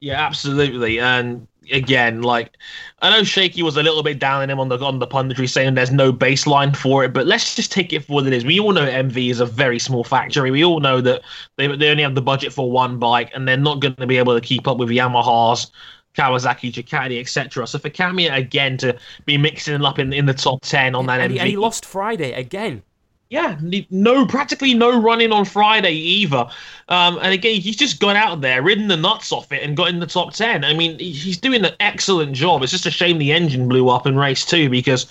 Yeah, 0.02 0.26
absolutely. 0.26 1.00
And 1.00 1.46
again, 1.72 2.22
like 2.22 2.56
I 3.02 3.10
know 3.10 3.24
Shaky 3.24 3.64
was 3.64 3.76
a 3.76 3.84
little 3.84 4.02
bit 4.02 4.18
down 4.18 4.42
on 4.42 4.50
him 4.50 4.60
on 4.60 4.70
the 4.70 4.80
on 4.80 5.00
the 5.00 5.08
punditry, 5.08 5.50
saying 5.50 5.76
there's 5.76 5.92
no 5.92 6.14
baseline 6.14 6.76
for 6.76 7.04
it. 7.04 7.14
But 7.14 7.28
let's 7.28 7.54
just 7.54 7.72
take 7.72 7.92
it 7.92 8.06
for 8.06 8.14
what 8.14 8.28
it 8.28 8.34
is. 8.34 8.46
We 8.46 8.60
all 8.60 8.72
know 8.72 8.86
MV 8.86 9.30
is 9.30 9.42
a 9.42 9.46
very 9.46 9.78
small 9.78 10.06
factory. 10.06 10.52
We 10.52 10.64
all 10.64 10.80
know 10.80 11.02
that 11.02 11.22
they 11.58 11.68
they 11.68 11.90
only 11.90 12.04
have 12.04 12.16
the 12.16 12.22
budget 12.22 12.54
for 12.54 12.72
one 12.72 12.98
bike, 12.98 13.30
and 13.36 13.48
they're 13.48 13.58
not 13.58 13.82
going 13.82 13.96
to 13.96 14.08
be 14.08 14.18
able 14.18 14.36
to 14.36 14.42
keep 14.42 14.68
up 14.68 14.78
with 14.78 14.90
Yamaha's. 14.90 15.72
Kawasaki, 16.18 16.74
Ducati, 16.74 17.20
etc. 17.20 17.68
So 17.68 17.78
for 17.78 17.90
Camier 17.90 18.36
again 18.36 18.78
to 18.78 18.98
be 19.26 19.38
mixing 19.38 19.76
it 19.76 19.86
up 19.86 20.00
in, 20.00 20.12
in 20.12 20.26
the 20.26 20.34
top 20.34 20.62
ten 20.64 20.96
on 20.96 21.06
that 21.06 21.22
And 21.22 21.32
MV, 21.32 21.34
he, 21.36 21.40
and 21.40 21.50
he 21.50 21.56
lost 21.56 21.86
Friday 21.86 22.34
again. 22.34 22.82
Yeah, 23.30 23.60
no, 23.92 24.26
practically 24.26 24.74
no 24.74 25.00
running 25.00 25.32
on 25.32 25.46
Friday 25.46 25.94
either. 25.94 26.48
Um, 26.88 27.20
and 27.22 27.32
again, 27.32 27.62
he's 27.62 27.76
just 27.76 28.00
gone 28.00 28.16
out 28.16 28.42
there, 28.42 28.64
ridden 28.64 28.88
the 28.88 28.98
nuts 28.98 29.32
off 29.32 29.52
it, 29.52 29.62
and 29.62 29.78
got 29.78 29.90
in 29.90 30.00
the 30.00 30.08
top 30.08 30.34
ten. 30.34 30.66
I 30.66 30.74
mean, 30.74 30.98
he's 30.98 31.38
doing 31.38 31.64
an 31.64 31.76
excellent 31.80 32.34
job. 32.34 32.64
It's 32.64 32.72
just 32.72 32.88
a 32.88 32.92
shame 32.92 33.20
the 33.20 33.32
engine 33.32 33.70
blew 33.70 33.88
up 33.90 34.08
in 34.08 34.18
race 34.18 34.44
two 34.44 34.68
because, 34.68 35.06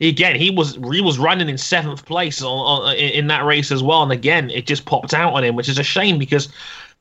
again, 0.00 0.34
he 0.34 0.50
was 0.50 0.74
he 0.90 1.00
was 1.00 1.20
running 1.20 1.48
in 1.48 1.58
seventh 1.58 2.04
place 2.06 2.42
on, 2.42 2.48
on 2.48 2.96
in 2.96 3.28
that 3.28 3.44
race 3.44 3.70
as 3.70 3.84
well. 3.84 4.02
And 4.02 4.10
again, 4.10 4.50
it 4.50 4.66
just 4.66 4.84
popped 4.84 5.14
out 5.14 5.34
on 5.34 5.44
him, 5.44 5.54
which 5.54 5.68
is 5.68 5.78
a 5.78 5.84
shame 5.84 6.18
because. 6.18 6.48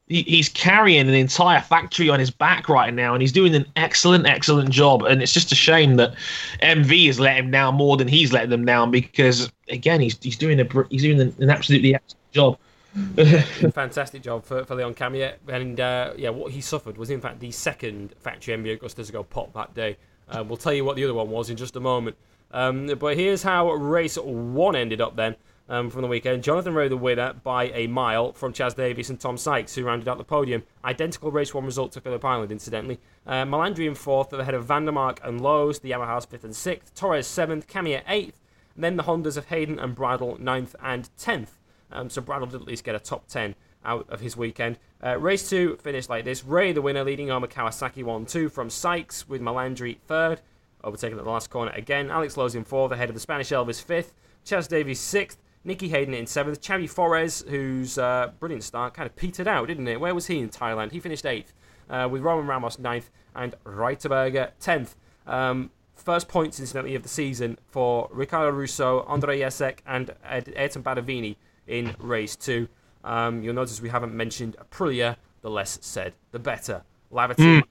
He- 0.09 0.23
He's 0.23 0.49
carrying 0.49 1.07
an 1.07 1.13
entire 1.13 1.61
factory 1.61 2.09
on 2.09 2.19
his 2.19 2.31
back 2.31 2.67
right 2.67 2.93
now, 2.93 3.13
and 3.13 3.21
he's 3.21 3.31
doing 3.31 3.55
an 3.55 3.65
excellent, 3.75 4.25
excellent 4.25 4.71
job. 4.71 5.03
And 5.03 5.21
it's 5.21 5.33
just 5.33 5.51
a 5.51 5.55
shame 5.55 5.95
that 5.95 6.15
MV 6.61 7.05
has 7.07 7.19
let 7.19 7.37
him 7.37 7.51
down 7.51 7.75
more 7.75 7.95
than 7.95 8.07
he's 8.07 8.33
let 8.33 8.49
them 8.49 8.65
down 8.65 8.91
because, 8.91 9.51
again, 9.69 10.01
he's 10.01 10.17
he's 10.21 10.37
doing 10.37 10.59
a 10.59 10.67
he's 10.89 11.03
doing 11.03 11.21
an, 11.21 11.49
absolutely 11.49 11.95
excellent 11.95 12.31
job. 12.31 12.57
Fantastic 13.73 14.23
job 14.23 14.43
for, 14.43 14.65
for 14.65 14.75
Leon 14.75 14.95
Camier. 14.95 15.35
And 15.47 15.79
uh, 15.79 16.13
yeah, 16.17 16.29
what 16.29 16.51
he 16.51 16.61
suffered 16.61 16.97
was, 16.97 17.11
in 17.11 17.21
fact, 17.21 17.39
the 17.39 17.51
second 17.51 18.13
factory 18.19 18.55
MV 18.57 18.79
Agustas 18.79 19.05
to 19.05 19.11
go 19.11 19.23
pop 19.23 19.53
that 19.53 19.73
day. 19.75 19.97
Uh, 20.29 20.43
we'll 20.43 20.57
tell 20.57 20.73
you 20.73 20.83
what 20.83 20.95
the 20.95 21.03
other 21.03 21.13
one 21.13 21.29
was 21.29 21.49
in 21.49 21.57
just 21.57 21.75
a 21.75 21.79
moment. 21.79 22.15
Um, 22.51 22.87
but 22.99 23.15
here's 23.15 23.43
how 23.43 23.71
race 23.73 24.15
one 24.17 24.75
ended 24.75 25.01
up 25.01 25.15
then 25.15 25.35
um, 25.69 25.89
from 25.89 26.01
the 26.01 26.07
weekend. 26.07 26.43
Jonathan 26.43 26.73
Rowe, 26.73 26.89
the 26.89 26.97
winner 26.97 27.33
by 27.33 27.65
a 27.69 27.87
mile 27.87 28.33
from 28.33 28.51
Chaz 28.51 28.75
Davies 28.75 29.09
and 29.09 29.19
Tom 29.19 29.37
Sykes, 29.37 29.75
who 29.75 29.85
rounded 29.85 30.07
out 30.07 30.17
the 30.17 30.23
podium. 30.23 30.63
Identical 30.83 31.31
race 31.31 31.53
one 31.53 31.65
result 31.65 31.91
to 31.93 32.01
Phillip 32.01 32.25
Island, 32.25 32.51
incidentally. 32.51 32.99
Uh, 33.25 33.45
in 33.77 33.95
fourth, 33.95 34.33
at 34.33 34.37
the 34.37 34.45
head 34.45 34.55
of 34.55 34.65
Van 34.65 34.85
der 34.85 34.91
Mark 34.91 35.21
and 35.23 35.39
Lowe's. 35.39 35.79
The 35.79 35.91
Yamaha's 35.91 36.25
fifth 36.25 36.43
and 36.43 36.55
sixth. 36.55 36.95
Torres 36.95 37.27
seventh. 37.27 37.67
Camier 37.67 38.01
eighth. 38.07 38.41
And 38.75 38.83
then 38.83 38.97
the 38.97 39.03
Hondas 39.03 39.37
of 39.37 39.47
Hayden 39.47 39.77
and 39.77 39.95
Bradl, 39.95 40.39
ninth 40.39 40.75
and 40.81 41.09
10th. 41.17 41.49
Um, 41.91 42.09
so 42.09 42.21
Bradl 42.21 42.49
did 42.49 42.61
at 42.61 42.67
least 42.67 42.83
get 42.83 42.95
a 42.95 42.99
top 42.99 43.27
10 43.27 43.55
out 43.83 44.09
of 44.09 44.21
his 44.21 44.37
weekend. 44.37 44.77
Uh, 45.03 45.17
race 45.17 45.49
2 45.49 45.77
finished 45.77 46.09
like 46.09 46.23
this. 46.23 46.45
Rea, 46.45 46.71
the 46.71 46.81
winner, 46.81 47.03
leading 47.03 47.29
Oma 47.29 47.47
Kawasaki 47.47 48.03
1 48.03 48.25
2 48.25 48.49
from 48.49 48.69
Sykes 48.69 49.27
with 49.27 49.41
Melandri 49.41 49.97
3rd, 50.07 50.39
overtaken 50.83 51.17
at 51.17 51.25
the 51.25 51.29
last 51.29 51.49
corner 51.49 51.71
again. 51.71 52.09
Alex 52.09 52.37
Lowes 52.37 52.55
in 52.55 52.63
4th, 52.63 52.91
ahead 52.91 53.09
of 53.09 53.15
the 53.15 53.21
Spanish 53.21 53.49
Elvis 53.49 53.83
5th. 53.83 54.11
Chaz 54.45 54.67
Davies 54.67 54.99
6th. 54.99 55.37
Nicky 55.63 55.89
Hayden 55.89 56.13
in 56.13 56.25
7th. 56.25 56.59
Xavi 56.59 56.85
Forés, 56.85 57.47
whose 57.47 57.97
uh, 57.97 58.31
brilliant 58.39 58.63
start 58.63 58.93
kind 58.93 59.05
of 59.05 59.15
petered 59.15 59.47
out, 59.47 59.67
didn't 59.67 59.87
it? 59.87 59.99
Where 59.99 60.15
was 60.15 60.27
he 60.27 60.39
in 60.39 60.49
Thailand? 60.49 60.91
He 60.91 60.99
finished 60.99 61.25
8th, 61.25 61.53
uh, 61.89 62.07
with 62.09 62.21
Roman 62.21 62.47
Ramos 62.47 62.79
ninth 62.79 63.09
and 63.35 63.55
Reiterberger 63.65 64.51
10th. 64.61 64.95
Um, 65.27 65.71
first 65.95 66.27
points, 66.27 66.59
incidentally, 66.59 66.95
of 66.95 67.03
the 67.03 67.09
season 67.09 67.57
for 67.67 68.09
Riccardo 68.11 68.51
Russo, 68.51 69.03
Andre 69.07 69.39
Jesek, 69.39 69.79
and 69.85 70.11
Ed- 70.23 70.53
Ayrton 70.55 70.83
Badovini 70.83 71.35
in 71.67 71.95
race 71.99 72.35
2. 72.35 72.67
Um, 73.03 73.43
you'll 73.43 73.53
notice 73.53 73.81
we 73.81 73.89
haven't 73.89 74.13
mentioned 74.13 74.55
Aprilia. 74.57 75.17
The 75.41 75.49
less 75.49 75.79
said, 75.81 76.15
the 76.31 76.39
better. 76.39 76.83
Laverty 77.11 77.63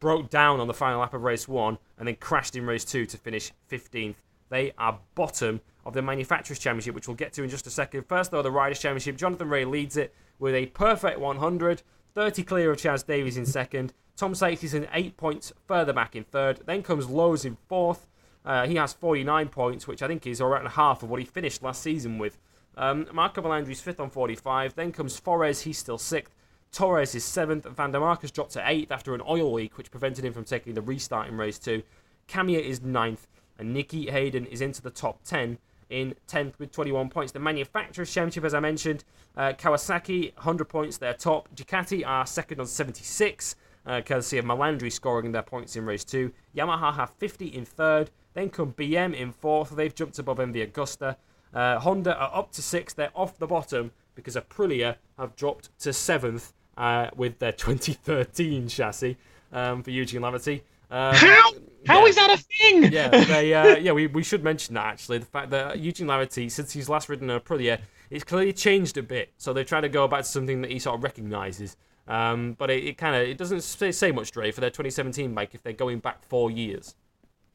broke 0.00 0.28
down 0.28 0.60
on 0.60 0.66
the 0.66 0.74
final 0.74 1.00
lap 1.00 1.14
of 1.14 1.22
race 1.22 1.48
1 1.48 1.78
and 1.98 2.06
then 2.06 2.16
crashed 2.16 2.56
in 2.56 2.66
race 2.66 2.84
2 2.84 3.06
to 3.06 3.16
finish 3.16 3.52
15th. 3.70 4.16
They 4.48 4.72
are 4.78 4.98
bottom 5.14 5.60
of 5.84 5.94
the 5.94 6.02
Manufacturers' 6.02 6.58
Championship, 6.58 6.94
which 6.94 7.08
we'll 7.08 7.16
get 7.16 7.32
to 7.34 7.42
in 7.42 7.48
just 7.48 7.66
a 7.66 7.70
second. 7.70 8.06
First, 8.06 8.30
though, 8.30 8.42
the 8.42 8.50
Riders' 8.50 8.80
Championship. 8.80 9.16
Jonathan 9.16 9.48
Rea 9.48 9.64
leads 9.64 9.96
it 9.96 10.14
with 10.38 10.54
a 10.54 10.66
perfect 10.66 11.18
100, 11.18 11.82
30 12.14 12.42
clear 12.42 12.70
of 12.72 12.78
Chaz 12.78 13.06
Davies 13.06 13.36
in 13.36 13.46
second. 13.46 13.92
Tom 14.16 14.34
Sykes 14.34 14.64
is 14.64 14.74
in 14.74 14.88
eight 14.92 15.16
points 15.16 15.52
further 15.66 15.92
back 15.92 16.16
in 16.16 16.24
third. 16.24 16.62
Then 16.66 16.82
comes 16.82 17.08
Lowe's 17.08 17.44
in 17.44 17.56
fourth. 17.68 18.06
Uh, 18.44 18.66
he 18.66 18.76
has 18.76 18.92
49 18.92 19.48
points, 19.48 19.86
which 19.86 20.02
I 20.02 20.08
think 20.08 20.26
is 20.26 20.40
around 20.40 20.66
half 20.66 21.02
of 21.02 21.10
what 21.10 21.20
he 21.20 21.26
finished 21.26 21.62
last 21.62 21.82
season 21.82 22.18
with. 22.18 22.38
Um, 22.76 23.06
Marco 23.12 23.42
Melandri's 23.42 23.80
fifth 23.80 24.00
on 24.00 24.10
45. 24.10 24.74
Then 24.74 24.92
comes 24.92 25.20
Forés, 25.20 25.62
he's 25.62 25.78
still 25.78 25.98
sixth. 25.98 26.34
Torres 26.72 27.14
is 27.14 27.24
seventh. 27.24 27.64
Van 27.64 27.90
der 27.90 28.00
Mark 28.00 28.22
has 28.22 28.30
dropped 28.30 28.52
to 28.52 28.68
eighth 28.68 28.92
after 28.92 29.14
an 29.14 29.22
oil 29.26 29.52
leak, 29.52 29.78
which 29.78 29.90
prevented 29.90 30.24
him 30.24 30.32
from 30.32 30.44
taking 30.44 30.74
the 30.74 30.82
restart 30.82 31.28
in 31.28 31.36
race 31.36 31.58
two. 31.58 31.82
Camier 32.28 32.60
is 32.60 32.82
ninth, 32.82 33.26
and 33.58 33.72
Nicky 33.72 34.10
Hayden 34.10 34.46
is 34.46 34.60
into 34.60 34.82
the 34.82 34.90
top 34.90 35.22
10 35.24 35.58
in 35.88 36.14
10th 36.28 36.58
with 36.58 36.72
21 36.72 37.08
points. 37.08 37.32
The 37.32 37.38
Manufacturers' 37.38 38.12
Championship, 38.12 38.44
as 38.44 38.54
I 38.54 38.60
mentioned, 38.60 39.04
uh, 39.36 39.52
Kawasaki, 39.52 40.34
100 40.34 40.64
points, 40.64 40.98
they're 40.98 41.14
top. 41.14 41.48
Ducati 41.54 42.06
are 42.06 42.26
second 42.26 42.60
on 42.60 42.66
76, 42.66 43.54
uh, 43.86 44.00
courtesy 44.00 44.38
of 44.38 44.44
Melandri 44.44 44.92
scoring 44.92 45.32
their 45.32 45.42
points 45.42 45.76
in 45.76 45.86
race 45.86 46.04
2. 46.04 46.32
Yamaha 46.56 46.94
have 46.94 47.10
50 47.10 47.46
in 47.46 47.64
third. 47.64 48.10
Then 48.34 48.50
come 48.50 48.72
BM 48.72 49.14
in 49.14 49.32
fourth. 49.32 49.70
They've 49.70 49.94
jumped 49.94 50.18
above 50.18 50.38
MV 50.38 50.70
Agusta. 50.70 51.16
Uh, 51.54 51.78
Honda 51.78 52.14
are 52.16 52.30
up 52.34 52.52
to 52.52 52.62
sixth. 52.62 52.96
They're 52.96 53.10
off 53.14 53.38
the 53.38 53.46
bottom 53.46 53.92
because 54.14 54.36
Aprilia 54.36 54.96
have 55.18 55.34
dropped 55.36 55.70
to 55.80 55.92
seventh 55.92 56.52
uh, 56.76 57.08
with 57.16 57.38
their 57.38 57.52
2013 57.52 58.68
chassis 58.68 59.16
um, 59.52 59.82
for 59.82 59.90
Eugene 59.90 60.20
Laverty. 60.20 60.60
Um, 60.90 61.14
How? 61.14 61.52
How 61.86 62.00
yeah. 62.00 62.06
is 62.06 62.16
that 62.16 62.30
a 62.30 62.36
thing? 62.36 62.92
yeah, 62.92 63.08
they, 63.08 63.54
uh, 63.54 63.76
yeah, 63.78 63.92
we, 63.92 64.06
we 64.06 64.22
should 64.22 64.42
mention 64.42 64.74
that 64.74 64.86
actually. 64.86 65.18
The 65.18 65.26
fact 65.26 65.50
that 65.50 65.78
Eugene 65.78 66.06
Laverty, 66.06 66.50
since 66.50 66.72
he's 66.72 66.88
last 66.88 67.08
ridden 67.08 67.30
a 67.30 67.40
Aprilia, 67.40 67.80
it's 68.10 68.24
clearly 68.24 68.52
changed 68.52 68.96
a 68.98 69.02
bit. 69.02 69.32
So 69.36 69.52
they're 69.52 69.64
trying 69.64 69.82
to 69.82 69.88
go 69.88 70.08
back 70.08 70.20
to 70.20 70.28
something 70.28 70.62
that 70.62 70.70
he 70.70 70.78
sort 70.78 70.96
of 70.96 71.04
recognises. 71.04 71.76
Um, 72.08 72.54
but 72.58 72.70
it, 72.70 72.84
it 72.84 72.98
kind 72.98 73.16
of 73.16 73.22
it 73.22 73.36
doesn't 73.36 73.62
say, 73.62 73.92
say 73.92 74.12
much, 74.12 74.30
Dre, 74.30 74.50
for 74.52 74.60
their 74.60 74.70
2017 74.70 75.34
bike 75.34 75.54
if 75.54 75.62
they're 75.62 75.72
going 75.72 75.98
back 75.98 76.22
four 76.24 76.50
years. 76.50 76.94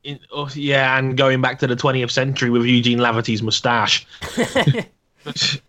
In- 0.03 0.19
oh, 0.31 0.49
yeah, 0.53 0.97
and 0.97 1.15
going 1.15 1.41
back 1.41 1.59
to 1.59 1.67
the 1.67 1.75
20th 1.75 2.11
century 2.11 2.49
with 2.49 2.65
Eugene 2.65 2.99
Laverty's 2.99 3.41
moustache. 3.43 4.05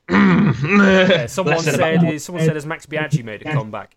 Yeah, 0.63 1.27
someone 1.27 1.57
Less 1.57 1.65
said 1.65 1.75
said 1.75 1.95
about 1.95 2.13
is, 2.13 2.25
someone 2.25 2.45
said 2.45 2.55
has 2.55 2.67
Max 2.67 2.87
Biaggi 2.87 3.25
made 3.25 3.43
a 3.43 3.53
comeback. 3.53 3.97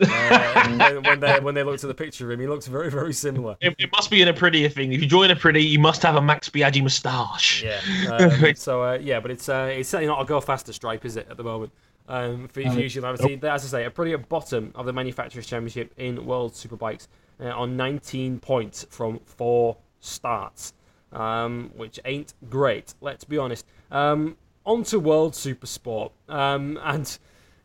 Uh, 0.00 0.76
when, 0.78 1.02
when 1.02 1.20
they 1.20 1.40
when 1.40 1.54
they 1.54 1.62
looked 1.62 1.84
at 1.84 1.88
the 1.88 1.94
picture 1.94 2.24
of 2.24 2.32
him, 2.32 2.40
he 2.40 2.46
looks 2.46 2.66
very 2.66 2.90
very 2.90 3.12
similar. 3.12 3.56
It, 3.60 3.74
it 3.78 3.90
must 3.92 4.10
be 4.10 4.22
in 4.22 4.28
a 4.28 4.34
prettier 4.34 4.68
thing. 4.68 4.92
If 4.92 5.00
you 5.00 5.06
join 5.06 5.30
a 5.30 5.36
pretty, 5.36 5.62
you 5.62 5.78
must 5.78 6.02
have 6.02 6.16
a 6.16 6.22
Max 6.22 6.48
Biaggi 6.48 6.82
moustache. 6.82 7.62
Yeah. 7.62 7.80
Um, 8.10 8.54
so 8.56 8.82
uh, 8.82 8.98
yeah, 9.00 9.20
but 9.20 9.30
it's 9.30 9.48
uh, 9.48 9.70
it's 9.72 9.88
certainly 9.88 10.08
not 10.08 10.20
a 10.20 10.24
go 10.24 10.40
faster 10.40 10.72
stripe, 10.72 11.04
is 11.04 11.16
it, 11.16 11.26
at 11.30 11.36
the 11.36 11.44
moment? 11.44 11.72
Um, 12.08 12.48
for, 12.48 12.62
for 12.62 12.80
usually, 12.80 13.06
obviously, 13.06 13.48
as 13.48 13.64
I 13.64 13.68
say, 13.68 13.84
a 13.84 13.90
pretty 13.90 14.12
at 14.12 14.28
bottom 14.28 14.72
of 14.74 14.86
the 14.86 14.92
manufacturers' 14.92 15.46
championship 15.46 15.94
in 15.96 16.26
World 16.26 16.52
Superbikes 16.52 17.06
uh, 17.40 17.50
on 17.50 17.76
19 17.76 18.40
points 18.40 18.86
from 18.90 19.20
four 19.24 19.76
starts, 20.00 20.74
um, 21.12 21.70
which 21.76 22.00
ain't 22.04 22.34
great. 22.50 22.94
Let's 23.00 23.24
be 23.24 23.38
honest. 23.38 23.66
Um, 23.90 24.36
on 24.64 24.84
to 24.84 24.98
World 24.98 25.32
Supersport, 25.32 26.10
um, 26.28 26.78
and 26.82 27.18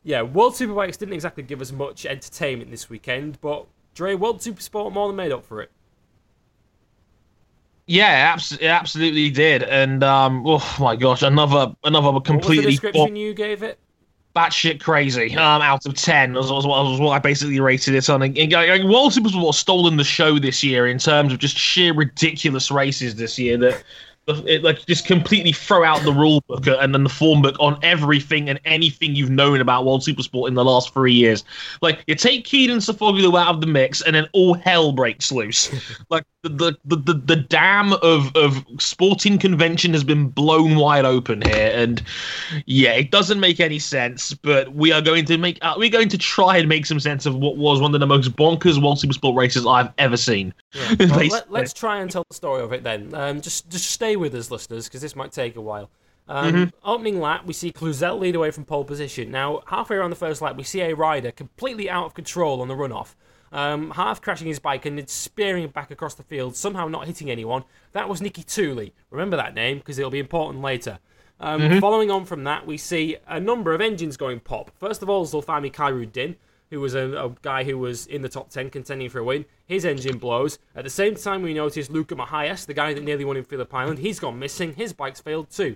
yeah, 0.07 0.21
World 0.21 0.53
Superbikes 0.53 0.97
didn't 0.97 1.15
exactly 1.15 1.43
give 1.43 1.59
us 1.59 1.73
much 1.73 2.05
entertainment 2.05 2.71
this 2.71 2.89
weekend, 2.89 3.39
but 3.41 3.67
Dre, 3.93 4.15
World 4.15 4.39
Supersport 4.39 4.93
more 4.93 5.07
than 5.07 5.17
made 5.17 5.33
up 5.33 5.43
for 5.43 5.61
it. 5.61 5.69
Yeah, 7.87 8.05
abs- 8.05 8.53
it 8.53 8.63
absolutely 8.63 9.29
did. 9.29 9.63
And 9.63 10.05
um, 10.05 10.43
oh 10.47 10.77
my 10.79 10.95
gosh, 10.95 11.23
another 11.23 11.75
another 11.83 12.05
What 12.05 12.13
was 12.13 12.23
the 12.23 12.31
completely 12.31 12.71
description 12.71 13.17
you 13.17 13.33
gave 13.33 13.63
it? 13.63 13.79
batshit 14.33 14.79
crazy. 14.79 15.35
Um, 15.35 15.61
out 15.61 15.85
of 15.85 15.95
ten 15.95 16.33
was, 16.33 16.51
was, 16.53 16.65
what- 16.65 16.85
was 16.85 17.01
what 17.01 17.11
I 17.11 17.19
basically 17.19 17.59
rated 17.59 17.93
it 17.93 18.09
on. 18.09 18.21
And, 18.21 18.37
and 18.37 18.49
going, 18.49 18.87
World 18.87 19.11
Supersport 19.11 19.55
stolen 19.55 19.97
the 19.97 20.05
show 20.05 20.39
this 20.39 20.63
year 20.63 20.87
in 20.87 20.99
terms 20.99 21.33
of 21.33 21.39
just 21.39 21.57
sheer 21.57 21.93
ridiculous 21.93 22.71
races 22.71 23.15
this 23.15 23.37
year 23.37 23.57
that. 23.57 23.83
It, 24.27 24.63
like 24.63 24.85
just 24.85 25.05
completely 25.05 25.53
throw 25.53 25.83
out 25.83 26.03
the 26.03 26.11
rule 26.11 26.43
book 26.47 26.67
and 26.67 26.93
then 26.93 27.03
the 27.03 27.09
form 27.09 27.41
book 27.41 27.55
on 27.59 27.79
everything 27.81 28.49
and 28.49 28.59
anything 28.65 29.15
you've 29.15 29.29
known 29.29 29.61
about 29.61 29.85
World 29.85 30.01
Supersport 30.01 30.49
in 30.49 30.53
the 30.53 30.65
last 30.65 30.93
three 30.93 31.13
years. 31.13 31.45
Like 31.81 32.03
you 32.07 32.15
take 32.15 32.43
Kenan 32.43 32.79
Sofuoglu 32.79 33.39
out 33.39 33.55
of 33.55 33.61
the 33.61 33.67
mix 33.67 34.01
and 34.01 34.15
then 34.15 34.27
all 34.33 34.53
hell 34.53 34.91
breaks 34.91 35.31
loose. 35.31 35.71
like 36.09 36.25
the 36.43 36.49
the, 36.49 36.77
the, 36.85 37.13
the 37.13 37.13
the 37.13 37.35
dam 37.35 37.93
of, 37.93 38.35
of 38.35 38.65
sporting 38.79 39.37
convention 39.37 39.93
has 39.93 40.03
been 40.03 40.27
blown 40.29 40.75
wide 40.75 41.05
open 41.05 41.41
here 41.41 41.71
and 41.73 42.03
yeah 42.65 42.93
it 42.93 43.11
doesn't 43.11 43.39
make 43.39 43.59
any 43.59 43.79
sense 43.79 44.33
but 44.33 44.73
we 44.73 44.91
are 44.91 45.01
going 45.01 45.25
to 45.25 45.37
make 45.37 45.57
uh, 45.61 45.73
we're 45.77 45.89
going 45.89 46.09
to 46.09 46.17
try 46.17 46.57
and 46.57 46.69
make 46.69 46.85
some 46.85 46.99
sense 46.99 47.25
of 47.25 47.35
what 47.35 47.57
was 47.57 47.81
one 47.81 47.93
of 47.93 47.99
the 47.99 48.07
most 48.07 48.35
bonkers 48.35 48.81
world 48.81 48.97
supersport 48.97 49.35
races 49.35 49.65
i've 49.65 49.91
ever 49.97 50.17
seen 50.17 50.53
Well, 50.99 51.45
let, 51.49 51.63
us 51.63 51.73
try 51.73 51.99
and 52.01 52.11
tell 52.11 52.25
the 52.29 52.35
story 52.35 52.61
of 52.61 52.73
it 52.73 52.83
then. 52.83 53.13
Um, 53.13 53.41
just 53.41 53.69
just 53.69 53.89
stay 53.89 54.15
with 54.15 54.35
us, 54.35 54.51
listeners, 54.51 54.87
because 54.87 55.01
this 55.01 55.15
might 55.15 55.31
take 55.31 55.55
a 55.55 55.61
while. 55.61 55.89
Um, 56.27 56.53
Mm-hmm. 56.53 56.89
Opening 56.89 57.21
lap, 57.21 57.45
we 57.45 57.53
see 57.53 57.71
Cluzel 57.71 58.19
lead 58.19 58.35
away 58.35 58.51
from 58.51 58.65
pole 58.65 58.83
position. 58.83 59.31
Now, 59.31 59.61
halfway 59.67 59.95
around 59.95 60.09
the 60.09 60.17
first 60.17 60.41
lap, 60.41 60.57
we 60.57 60.63
see 60.63 60.81
a 60.81 60.93
rider 60.93 61.31
completely 61.31 61.89
out 61.89 62.05
of 62.05 62.13
control 62.13 62.61
on 62.61 62.67
the 62.67 62.75
runoff, 62.75 63.15
um, 63.53 63.91
half 63.91 64.21
crashing 64.21 64.47
his 64.47 64.59
bike 64.59 64.85
and 64.85 64.97
then 64.97 65.07
spearing 65.07 65.67
back 65.69 65.89
across 65.89 66.15
the 66.15 66.23
field, 66.23 66.55
somehow 66.57 66.87
not 66.89 67.07
hitting 67.07 67.31
anyone. 67.31 67.63
That 67.93 68.09
was 68.09 68.19
Niki 68.19 68.43
Tuuli. 68.45 68.91
Remember 69.09 69.37
that 69.37 69.53
name 69.55 69.77
because 69.77 69.97
it'll 69.97 70.11
be 70.11 70.19
important 70.19 70.61
later. 70.61 70.99
Um, 71.39 71.61
Mm-hmm. 71.61 71.79
Following 71.79 72.11
on 72.11 72.25
from 72.25 72.43
that, 72.45 72.65
we 72.67 72.77
see 72.77 73.15
a 73.27 73.39
number 73.39 73.73
of 73.73 73.79
engines 73.79 74.17
going 74.17 74.39
pop. 74.41 74.71
First 74.77 75.01
of 75.01 75.09
all, 75.09 75.25
Zulfahmi 75.25 75.71
Khairuddin, 75.71 76.35
who 76.69 76.79
was 76.79 76.93
a, 76.95 77.11
a 77.13 77.29
guy 77.41 77.63
who 77.63 77.77
was 77.77 78.05
in 78.07 78.21
the 78.21 78.29
top 78.29 78.49
10 78.49 78.69
contending 78.69 79.09
for 79.09 79.19
a 79.19 79.23
win. 79.23 79.45
His 79.65 79.85
engine 79.85 80.17
blows. 80.17 80.59
At 80.75 80.83
the 80.83 80.89
same 80.89 81.15
time, 81.15 81.41
we 81.41 81.53
notice 81.53 81.89
Luca 81.89 82.15
Mahias, 82.15 82.65
the 82.65 82.73
guy 82.73 82.93
that 82.93 83.03
nearly 83.03 83.25
won 83.25 83.37
in 83.37 83.43
Phillip 83.43 83.73
Island. 83.73 83.99
He's 83.99 84.19
gone 84.19 84.37
missing. 84.39 84.73
His 84.73 84.93
bike's 84.93 85.21
failed 85.21 85.49
too. 85.49 85.75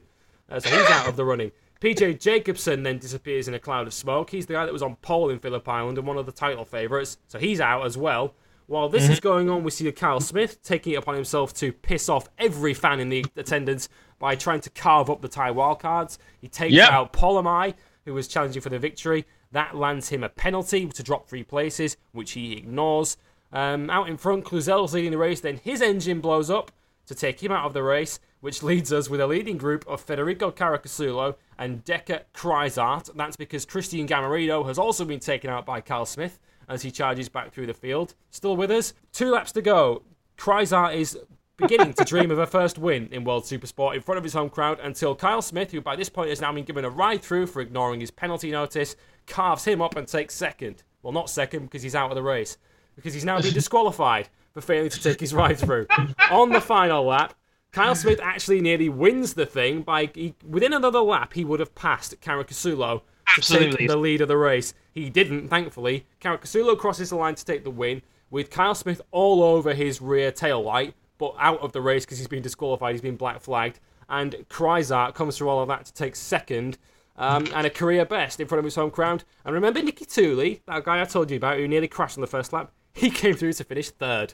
Uh, 0.50 0.60
so 0.60 0.70
he's 0.70 0.89
out 0.89 1.08
of 1.08 1.16
the 1.16 1.24
running. 1.26 1.52
PJ 1.80 2.20
Jacobsen 2.20 2.84
then 2.84 3.00
disappears 3.00 3.48
in 3.48 3.54
a 3.54 3.60
cloud 3.60 3.88
of 3.88 3.94
smoke. 3.94 4.30
He's 4.30 4.46
the 4.46 4.54
guy 4.54 4.66
that 4.66 4.74
was 4.74 4.84
on 4.84 4.98
pole 4.98 5.30
in 5.30 5.39
Phillip 5.39 5.68
Island 5.68 5.98
and 5.98 6.06
one 6.06 6.18
of 6.18 6.26
the 6.26 6.32
title 6.32 6.66
favourites. 6.66 7.18
So 7.28 7.39
he's 7.39 7.60
out 7.60 7.86
as 7.86 7.98
well. 7.98 8.36
While 8.68 8.88
this 8.88 9.10
is 9.10 9.20
going 9.20 9.50
on, 9.50 9.64
we 9.64 9.72
see 9.72 9.92
Kyle 9.92 10.22
Smith 10.22 10.62
taking 10.64 10.94
it 10.94 10.98
upon 10.98 11.16
himself 11.16 11.54
to 11.56 11.74
piss 11.74 12.08
off 12.08 12.30
every 12.38 12.74
fan 12.74 13.00
in 13.02 13.10
the 13.10 13.26
attendance 13.36 13.89
by 14.18 14.36
trying 14.36 14.62
to 14.62 14.70
carve 14.70 15.10
up 15.10 15.22
the 15.22 15.28
Thai 15.28 15.52
wildcards. 15.52 16.18
He 16.39 16.48
takes 16.48 16.74
Yep. 16.74 16.89
out 16.89 17.12
Polomai, 17.12 17.74
who 18.06 18.14
was 18.14 18.28
challenging 18.30 18.62
for 18.62 18.70
the 18.70 18.80
victory. 18.80 19.26
That 19.52 19.76
lands 19.76 20.10
him 20.10 20.24
a 20.24 20.30
penalty 20.30 20.88
to 20.88 21.04
drop 21.04 21.28
three 21.28 21.43
places, 21.43 21.97
which 22.12 22.32
he 22.32 22.54
ignores. 22.54 23.18
Um, 23.52 23.89
out 23.89 24.08
in 24.08 24.18
front, 24.18 24.45
Cluzel's 24.45 24.93
leading 24.93 25.12
the 25.12 25.18
race. 25.18 25.41
Then 25.41 25.58
his 25.58 25.82
engine 25.82 26.22
blows 26.22 26.49
up 26.49 26.72
to 27.08 27.16
take 27.16 27.43
him 27.43 27.52
out 27.52 27.66
of 27.66 27.74
the 27.74 27.84
race, 27.84 28.20
which 28.39 28.64
leads 28.64 28.93
us 28.93 29.10
with 29.10 29.20
a 29.20 29.28
leading 29.28 29.58
group 29.58 29.86
of 29.88 30.02
Federico 30.02 30.52
Caricasulo 30.52 31.36
and 31.58 31.84
Decha 31.84 32.22
Kraisart. 32.34 33.14
That's 33.16 33.36
because 33.36 33.66
Christian 33.66 34.08
Gamarino 34.08 34.66
has 34.68 34.78
also 34.78 35.04
been 35.04 35.20
taken 35.20 35.49
out 35.49 35.66
by 35.66 35.82
Carl 35.82 36.06
Smith 36.06 36.39
as 36.70 36.84
he 36.84 36.91
charges 36.91 37.28
back 37.28 37.52
through 37.52 37.68
the 37.68 37.74
field. 37.74 38.16
Still 38.30 38.56
with 38.56 38.72
us. 38.72 38.93
Two 39.12 39.32
laps 39.32 39.52
to 39.54 39.62
go. 39.62 40.04
Kreisart 40.38 40.95
is 40.95 41.18
beginning 41.58 41.93
to 41.93 42.04
dream 42.04 42.32
of 42.32 42.39
a 42.39 42.47
first 42.47 42.78
win 42.78 43.08
in 43.12 43.24
World 43.24 43.43
Supersport 43.43 43.93
in 43.95 44.02
front 44.02 44.18
of 44.18 44.24
his 44.24 44.34
home 44.34 44.49
crowd 44.49 44.80
until 44.80 45.14
Kyle 45.14 45.41
Smith, 45.41 45.72
who 45.72 45.82
by 45.82 45.95
this 45.95 46.10
point 46.10 46.30
has 46.30 46.41
now 46.41 46.52
been 46.52 46.64
given 46.64 46.86
a 46.86 46.89
ride 46.89 47.22
through 47.22 47.47
for 47.47 47.62
ignoring 47.62 47.99
his 47.99 48.10
penalty 48.10 48.49
notice, 48.49 48.95
carves 49.32 49.66
him 49.66 49.82
up 49.82 49.96
and 49.96 50.08
takes 50.08 50.36
second. 50.36 50.84
Well, 51.02 51.14
not 51.14 51.30
second 51.30 51.64
because 51.64 51.82
he's 51.82 51.96
out 51.96 52.12
of 52.12 52.16
the 52.16 52.22
race. 52.22 52.58
Because 52.96 53.14
he's 53.14 53.26
now 53.26 53.42
been 53.42 53.54
disqualified 53.54 54.30
for 54.54 54.62
failing 54.62 54.90
to 54.90 55.02
take 55.02 55.20
his 55.20 55.34
ride 55.34 55.58
through. 55.58 55.88
On 56.32 56.50
the 56.50 56.62
final 56.62 57.06
lap, 57.06 57.34
Kyle 57.72 57.96
Smith 57.96 58.20
actually 58.22 58.60
nearly 58.60 58.90
wins 58.90 59.34
the 59.34 59.46
thing 59.46 59.82
by 59.82 60.12
he, 60.14 60.36
within 60.46 60.74
another 60.74 61.00
lap 61.00 61.34
he 61.34 61.46
would 61.46 61.62
have 61.62 61.74
passed 61.74 62.20
Caricasulo 62.20 63.02
to 63.36 63.42
take 63.42 63.88
the 63.88 63.96
lead 63.96 64.20
of 64.20 64.28
the 64.28 64.38
race. 64.38 64.74
He 64.92 65.10
didn't, 65.10 65.48
thankfully. 65.48 66.06
Caricasulo 66.20 66.78
crosses 66.78 67.12
the 67.12 67.16
line 67.16 67.36
to 67.36 67.46
take 67.46 67.64
the 67.64 67.72
win 67.72 68.02
with 68.30 68.50
Kyle 68.50 68.76
Smith 68.76 69.02
all 69.12 69.42
over 69.42 69.74
his 69.74 70.02
rear 70.02 70.32
tail 70.32 70.62
light, 70.62 70.94
but 71.18 71.34
out 71.40 71.62
of 71.62 71.72
the 71.72 71.82
race 71.82 72.06
because 72.06 72.18
he's 72.18 72.28
been 72.28 72.44
disqualified. 72.44 72.94
He's 72.94 73.02
been 73.02 73.16
black 73.16 73.40
flagged, 73.42 73.80
and 74.10 74.36
Kraisart 74.50 75.14
comes 75.14 75.38
through 75.38 75.48
all 75.48 75.62
of 75.62 75.70
that 75.70 75.86
to 75.86 75.94
take 75.94 76.18
second. 76.18 76.78
Um, 77.22 77.47
and 77.53 77.67
a 77.67 77.69
career 77.69 78.03
best 78.05 78.39
in 78.39 78.47
front 78.47 78.59
of 78.59 78.65
his 78.65 78.76
home 78.76 78.89
crowd. 78.91 79.24
And 79.45 79.53
remember 79.53 79.80
Niki 79.80 80.07
Tuuli, 80.07 80.61
that 80.65 80.84
guy 80.84 81.01
I 81.01 81.05
told 81.05 81.30
you 81.30 81.38
about 81.38 81.57
who 81.57 81.67
nearly 81.67 81.88
crashed 81.88 82.17
on 82.17 82.22
the 82.22 82.28
first 82.28 82.51
lap? 82.51 82.72
He 82.93 83.09
came 83.09 83.36
through 83.36 83.53
to 83.53 83.63
finish 83.63 83.89
third 83.91 84.34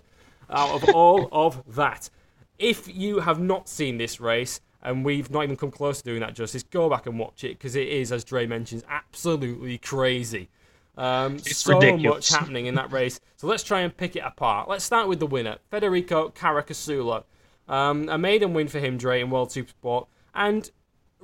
out 0.49 0.69
of 0.71 0.89
all 0.95 1.29
of 1.33 1.61
that. 1.75 2.09
If 2.57 2.87
you 2.87 3.19
have 3.19 3.39
not 3.39 3.67
seen 3.69 3.97
this 3.97 4.19
race, 4.19 4.61
and 4.81 5.03
we've 5.03 5.29
not 5.29 5.43
even 5.43 5.57
come 5.57 5.69
close 5.69 5.97
to 5.99 6.03
doing 6.03 6.21
that 6.21 6.33
justice, 6.33 6.63
go 6.63 6.89
back 6.89 7.05
and 7.07 7.19
watch 7.19 7.43
it 7.43 7.49
because 7.59 7.75
it 7.75 7.87
is, 7.87 8.11
as 8.11 8.23
Dre 8.23 8.45
mentions, 8.47 8.83
absolutely 8.89 9.77
crazy. 9.77 10.49
Um, 10.97 11.35
It's 11.35 11.57
so 11.57 11.75
ridiculous. 11.75 12.31
much 12.31 12.39
happening 12.39 12.65
in 12.67 12.75
that 12.75 12.91
race. 12.91 13.19
So 13.35 13.47
let's 13.47 13.63
try 13.63 13.81
and 13.81 13.95
pick 13.95 14.15
it 14.15 14.23
apart. 14.25 14.69
Let's 14.69 14.83
start 14.85 15.07
with 15.07 15.19
the 15.19 15.27
winner, 15.27 15.57
Federico 15.69 16.29
Caricasulo. 16.29 17.25
Um, 17.67 18.07
a 18.09 18.17
maiden 18.17 18.53
win 18.53 18.67
for 18.69 18.79
him, 18.79 18.97
Dre, 18.97 19.19
in 19.21 19.29
World 19.29 19.49
Supersport, 19.49 20.07
and 20.33 20.71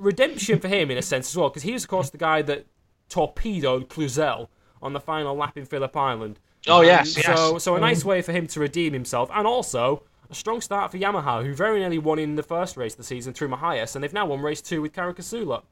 redemption 0.04 0.60
for 0.60 0.68
him 0.68 0.92
in 0.92 0.98
a 0.98 1.02
sense 1.02 1.30
as 1.32 1.38
well, 1.38 1.50
because 1.50 1.64
he 1.64 1.74
was, 1.74 1.84
of 1.84 1.90
course, 1.90 2.10
the 2.10 2.18
guy 2.18 2.42
that 2.44 2.66
torpedoed 3.10 3.90
Cluzel 3.90 4.48
on 4.82 4.94
the 4.94 5.00
final 5.00 5.36
lap 5.36 5.58
in 5.58 5.66
Phillip 5.66 5.96
Island. 5.96 6.40
Oh, 6.68 6.80
Um, 6.80 6.86
yes, 6.86 7.16
yes. 7.18 7.26
So, 7.26 7.58
so 7.58 7.76
a 7.76 7.80
nice 7.80 8.06
way 8.06 8.22
for 8.22 8.32
him 8.32 8.48
to 8.48 8.60
redeem 8.60 8.94
himself, 8.94 9.30
and 9.34 9.48
also 9.48 10.04
a 10.30 10.36
strong 10.36 10.62
start 10.62 10.92
for 10.92 10.98
Yamaha, 10.98 11.44
who 11.46 11.54
very 11.54 11.80
nearly 11.80 12.00
won 12.00 12.20
in 12.20 12.36
the 12.36 12.44
first 12.44 12.78
race 12.78 12.94
of 12.94 12.98
the 12.98 13.04
season 13.04 13.34
through 13.34 13.50
Mahias, 13.50 13.96
and 13.96 14.04
they've 14.04 14.14
now 14.14 14.26
won 14.26 14.42
race 14.42 14.62
two 14.62 14.82
with 14.82 14.94
Caricasulo. 14.94 15.64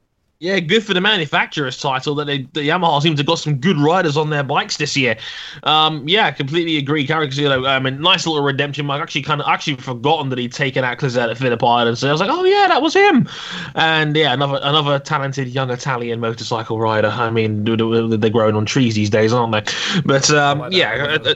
Yeah, 0.42 0.58
good 0.58 0.82
for 0.82 0.92
the 0.92 1.00
manufacturer's 1.00 1.78
title 1.78 2.16
that 2.16 2.24
they, 2.24 2.38
the 2.38 2.62
Yamaha 2.62 3.00
seems 3.00 3.14
to 3.18 3.20
have 3.20 3.28
got 3.28 3.38
some 3.38 3.58
good 3.58 3.78
riders 3.78 4.16
on 4.16 4.30
their 4.30 4.42
bikes 4.42 4.76
this 4.76 4.96
year. 4.96 5.16
Um, 5.62 6.02
yeah, 6.08 6.32
completely 6.32 6.78
agree. 6.78 7.06
Caricasulo, 7.06 7.64
I 7.64 7.78
mean, 7.78 8.00
nice 8.00 8.26
little 8.26 8.42
redemption 8.42 8.84
mark. 8.84 9.00
Actually, 9.00 9.22
kind 9.22 9.40
of 9.40 9.46
actually 9.46 9.76
forgotten 9.76 10.30
that 10.30 10.40
he'd 10.40 10.52
taken 10.52 10.82
out 10.82 10.98
Cluzel 10.98 11.30
at 11.30 11.38
Phillip 11.38 11.62
Island, 11.62 11.96
so 11.96 12.08
I 12.08 12.10
was 12.10 12.20
like, 12.20 12.28
oh 12.28 12.42
yeah, 12.42 12.66
that 12.66 12.82
was 12.82 12.92
him. 12.92 13.28
And 13.76 14.16
yeah, 14.16 14.32
another 14.32 14.58
another 14.64 14.98
talented 14.98 15.46
young 15.46 15.70
Italian 15.70 16.18
motorcycle 16.18 16.80
rider. 16.80 17.06
I 17.06 17.30
mean, 17.30 17.62
they're 17.62 18.28
growing 18.28 18.56
on 18.56 18.66
trees 18.66 18.96
these 18.96 19.10
days, 19.10 19.32
aren't 19.32 19.52
they? 19.52 19.72
But 20.04 20.28
um, 20.32 20.58
like 20.58 20.72
yeah. 20.72 21.34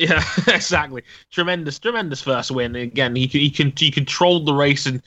Yeah, 0.00 0.24
exactly. 0.46 1.02
Tremendous, 1.30 1.78
tremendous 1.78 2.22
first 2.22 2.50
win. 2.50 2.74
Again, 2.74 3.14
he 3.14 3.26
he 3.26 3.50
can 3.50 3.70
he 3.76 3.90
controlled 3.90 4.46
the 4.46 4.54
race, 4.54 4.86
and 4.86 5.02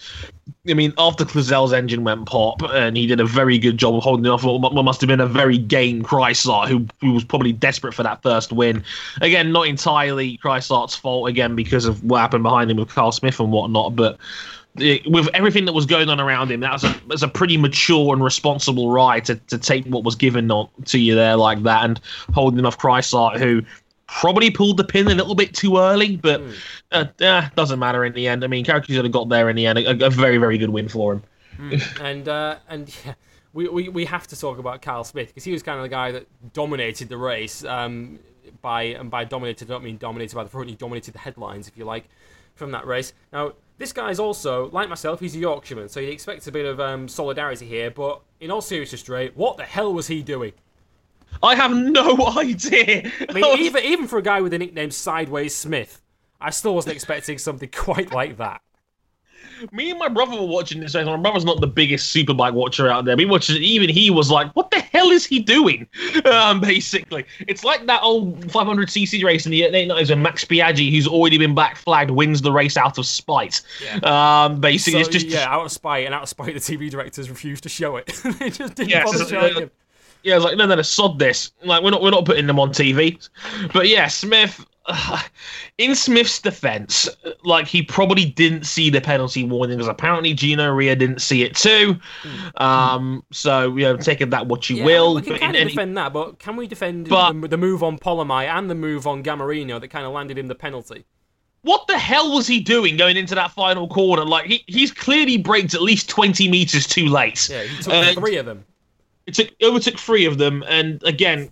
I 0.69 0.75
mean, 0.75 0.93
after 0.99 1.25
Cluzel's 1.25 1.73
engine 1.73 2.03
went 2.03 2.27
pop, 2.27 2.61
and 2.61 2.95
he 2.95 3.07
did 3.07 3.19
a 3.19 3.25
very 3.25 3.57
good 3.57 3.79
job 3.79 3.95
of 3.95 4.03
holding 4.03 4.27
off 4.27 4.43
what 4.43 4.73
must 4.85 5.01
have 5.01 5.07
been 5.07 5.19
a 5.19 5.25
very 5.25 5.57
game 5.57 6.03
Chrysler, 6.03 6.67
who 6.67 6.85
who 7.01 7.13
was 7.13 7.23
probably 7.23 7.51
desperate 7.53 7.95
for 7.95 8.03
that 8.03 8.21
first 8.21 8.51
win. 8.53 8.83
Again, 9.21 9.51
not 9.51 9.67
entirely 9.67 10.37
Chrysler's 10.37 10.95
fault 10.95 11.27
again 11.27 11.55
because 11.55 11.85
of 11.85 12.03
what 12.03 12.19
happened 12.19 12.43
behind 12.43 12.69
him 12.69 12.77
with 12.77 12.89
Carl 12.89 13.11
Smith 13.11 13.39
and 13.39 13.51
whatnot, 13.51 13.95
but. 13.95 14.19
it- 14.77 15.05
with 15.05 15.29
everything 15.35 15.65
that 15.65 15.73
was 15.73 15.85
going 15.85 16.09
on 16.09 16.19
around 16.19 16.51
him, 16.51 16.59
that 16.61 16.71
was 16.73 16.83
a, 16.83 16.87
that 16.87 17.07
was 17.07 17.21
a 17.23 17.27
pretty 17.27 17.57
mature 17.57 18.11
and 18.11 18.23
responsible 18.23 18.91
ride 18.91 19.23
to, 19.25 19.35
to 19.35 19.57
take 19.59 19.85
what 19.85 20.03
was 20.03 20.15
given 20.15 20.49
on, 20.49 20.67
to 20.85 20.97
you 20.97 21.13
there 21.13 21.35
like 21.35 21.61
that 21.63 21.85
and 21.85 21.99
holding 22.33 22.65
off 22.65 22.77
Chrysler, 22.79 23.37
who 23.37 23.61
probably 24.20 24.51
pulled 24.51 24.78
the 24.78 24.84
pin 24.84 25.07
a 25.07 25.16
little 25.16 25.36
bit 25.36 25.53
too 25.53 25.78
early, 25.78 26.18
but 26.18 26.41
uh, 26.91 27.05
eh, 27.20 27.49
doesn't 27.55 27.80
matter 27.80 28.05
in 28.05 28.14
the 28.14 28.28
end. 28.28 28.43
I 28.43 28.47
mean, 28.47 28.64
Karaku's 28.64 29.09
got 29.09 29.28
there 29.30 29.49
in 29.49 29.55
the 29.55 29.66
end. 29.66 29.80
A, 29.80 30.05
a 30.05 30.09
very, 30.09 30.38
very 30.38 30.57
good 30.57 30.70
win 30.70 30.88
for 30.88 31.14
him. 31.14 31.82
and 32.01 32.28
uh, 32.28 32.57
and 32.70 32.95
yeah, 33.05 33.16
we, 33.53 33.68
we 33.68 33.89
we 33.89 34.05
have 34.05 34.28
to 34.28 34.39
talk 34.39 34.59
about 34.59 34.82
Carl 34.82 35.03
Smith 35.03 35.28
because 35.30 35.43
he 35.43 35.51
was 35.51 35.64
kind 35.64 35.78
of 35.78 35.84
the 35.84 35.89
guy 35.89 36.11
that 36.11 36.28
dominated 36.53 37.09
the 37.09 37.18
race. 37.18 37.64
Um, 37.64 38.20
by 38.61 38.84
and 38.84 39.09
by 39.09 39.26
dominated, 39.26 39.70
I 39.70 39.74
don't 39.74 39.84
mean 39.84 39.97
dominated 39.97 40.36
by 40.36 40.43
the 40.43 40.49
front. 40.49 40.70
He 40.70 40.76
dominated 40.76 41.14
the 41.14 41.20
headlines, 41.20 41.68
if 41.68 41.78
you 41.78 41.86
like, 41.86 42.07
from 42.55 42.72
that 42.72 42.86
race. 42.86 43.14
Now 43.32 43.53
this 43.78 43.91
guy's 43.91 44.20
also 44.20 44.70
like 44.70 44.89
myself. 44.89 45.20
He's 45.20 45.36
a 45.36 45.39
Yorkshireman, 45.39 45.89
so 45.89 45.99
you'd 45.99 46.14
expect 46.14 46.45
a 46.47 46.51
bit 46.51 46.66
of 46.66 46.80
um, 46.80 47.07
solidarity 47.07 47.66
here. 47.66 47.89
But 47.89 48.22
in 48.39 48.51
all 48.51 48.61
seriousness, 48.61 49.03
Dre, 49.03 49.30
what 49.32 49.57
the 49.57 49.66
hell 49.66 49.93
was 49.93 50.07
he 50.07 50.22
doing? 50.22 50.53
I 51.41 51.55
have 51.55 51.71
no 51.73 52.27
idea. 52.38 53.11
I 53.29 53.34
mean, 53.34 53.59
even 53.59 53.84
even 53.84 54.07
for 54.07 54.17
a 54.17 54.21
guy 54.23 54.41
with 54.41 54.51
the 54.51 54.59
nickname 54.59 54.91
Sideways 54.91 55.55
Smith, 55.55 56.01
I 56.39 56.49
still 56.51 56.75
wasn't 56.75 56.95
expecting 56.95 57.38
something 57.38 57.69
quite 57.73 58.11
like 58.11 58.38
that. 58.38 58.61
Me 59.71 59.89
and 59.91 59.99
my 59.99 60.09
brother 60.09 60.36
were 60.36 60.47
watching 60.47 60.81
this. 60.81 60.93
My 60.93 61.15
brother's 61.15 61.45
not 61.45 61.61
the 61.61 61.67
biggest 61.67 62.13
superbike 62.13 62.53
watcher 62.53 62.89
out 62.89 63.05
there. 63.05 63.15
He 63.15 63.23
watches 63.23 63.55
it, 63.55 63.61
even 63.61 63.88
he 63.89 64.09
was 64.09 64.29
like, 64.29 64.51
"What 64.55 64.71
the 64.71 64.79
hell 64.81 65.09
is 65.09 65.25
he 65.25 65.39
doing?" 65.39 65.88
Um, 66.25 66.59
basically, 66.61 67.25
it's 67.47 67.63
like 67.63 67.86
that 67.88 68.01
old 68.01 68.39
500cc 68.47 69.23
race 69.23 69.45
in 69.45 69.51
the 69.51 69.67
late 69.69 69.88
nineties 69.88 70.09
when 70.09 70.21
Max 70.21 70.43
Biaggi, 70.45 70.91
who's 70.91 71.07
already 71.07 71.38
been 71.38 71.53
black 71.53 71.75
flagged, 71.77 72.11
wins 72.11 72.41
the 72.41 72.51
race 72.51 72.77
out 72.77 72.97
of 72.97 73.05
spite. 73.05 73.61
Um, 74.03 74.59
basically, 74.61 75.03
So, 75.03 75.09
it's 75.09 75.09
just 75.09 75.27
yeah, 75.27 75.45
out 75.53 75.65
of 75.65 75.71
spite, 75.71 76.05
and 76.05 76.13
out 76.13 76.23
of 76.23 76.29
spite, 76.29 76.53
the 76.53 76.59
TV 76.59 76.89
directors 76.89 77.29
refused 77.29 77.63
to 77.63 77.69
show 77.69 77.97
it. 77.97 78.07
they 78.39 78.49
just 78.49 78.75
didn't 78.75 78.89
Yes, 78.89 79.05
bother 79.05 79.15
it's- 79.23 79.29
showing 79.29 79.55
uh, 79.55 79.59
him. 79.61 79.71
Yeah, 80.24 80.34
I 80.34 80.38
was 80.38 80.45
like, 80.45 80.57
no, 80.57 80.65
no, 80.65 80.76
no, 80.76 80.82
sod 80.82 81.19
this. 81.19 81.51
Like, 81.63 81.84
we're 81.84 81.91
not, 81.91 82.01
we're 82.01 82.11
not 82.11 82.26
putting 82.26 82.47
them 82.47 82.59
on 82.59 82.69
TV. 82.69 83.28
But 83.74 83.88
yeah, 83.88 84.07
Smith. 84.07 84.65
in 85.78 85.95
Smith's 85.95 86.41
defense, 86.41 87.07
like 87.45 87.67
he 87.67 87.82
probably 87.82 88.26
didn't 88.26 88.65
see 88.65 88.89
the 88.89 88.99
penalty 88.99 89.45
warning 89.45 89.78
because 89.78 89.88
apparently 89.88 90.34
Gino 90.34 90.69
Rea 90.74 90.93
didn't 90.93 91.21
see 91.21 91.41
it 91.43 91.55
too. 91.55 91.95
Um, 92.57 93.24
so 93.32 93.76
you 93.78 93.84
know, 93.84 93.95
taking 93.97 94.30
that 94.32 94.47
what 94.47 94.69
you 94.69 94.78
Yeah, 94.78 94.86
will. 94.86 95.15
we 95.15 95.21
can 95.21 95.38
kind 95.38 95.55
of 95.55 95.61
any- 95.61 95.69
defend 95.71 95.95
that, 95.97 96.11
but 96.11 96.39
can 96.39 96.57
we 96.57 96.67
defend 96.67 97.07
But- 97.07 97.41
the, 97.41 97.47
the 97.47 97.57
move 97.57 97.82
on 97.82 97.97
Polomai 97.97 98.45
and 98.47 98.69
the 98.69 98.76
move 98.76 99.07
on 99.07 99.24
Gamarino 99.24 99.80
that 99.80 99.88
kind 99.88 100.05
of 100.05 100.11
landed 100.11 100.38
him 100.38 100.47
the 100.47 100.55
penalty? 100.55 101.05
what 101.61 101.88
the 101.88 101.97
hell 101.97 102.34
was 102.36 102.45
he 102.45 102.59
doing 102.59 102.97
going 102.97 103.15
into 103.15 103.34
that 103.36 103.49
final 103.51 103.88
corner? 103.88 104.26
Like 104.26 104.47
he, 104.47 104.65
he's 104.67 104.91
clearly 104.91 105.38
braked 105.38 105.74
at 105.74 105.82
least 105.82 106.09
twenty 106.09 106.49
meters 106.49 106.86
too 106.86 107.07
late. 107.07 107.47
Yeah, 107.49 107.63
he 107.63 107.82
took 107.82 107.93
And- 107.93 108.17
three 108.17 108.36
of 108.36 108.45
them. 108.45 108.65
It 109.26 109.34
took 109.34 109.49
overtook 109.61 109.97
three 109.97 110.26
of 110.26 110.38
them, 110.38 110.63
and 110.67 111.01
again, 111.03 111.51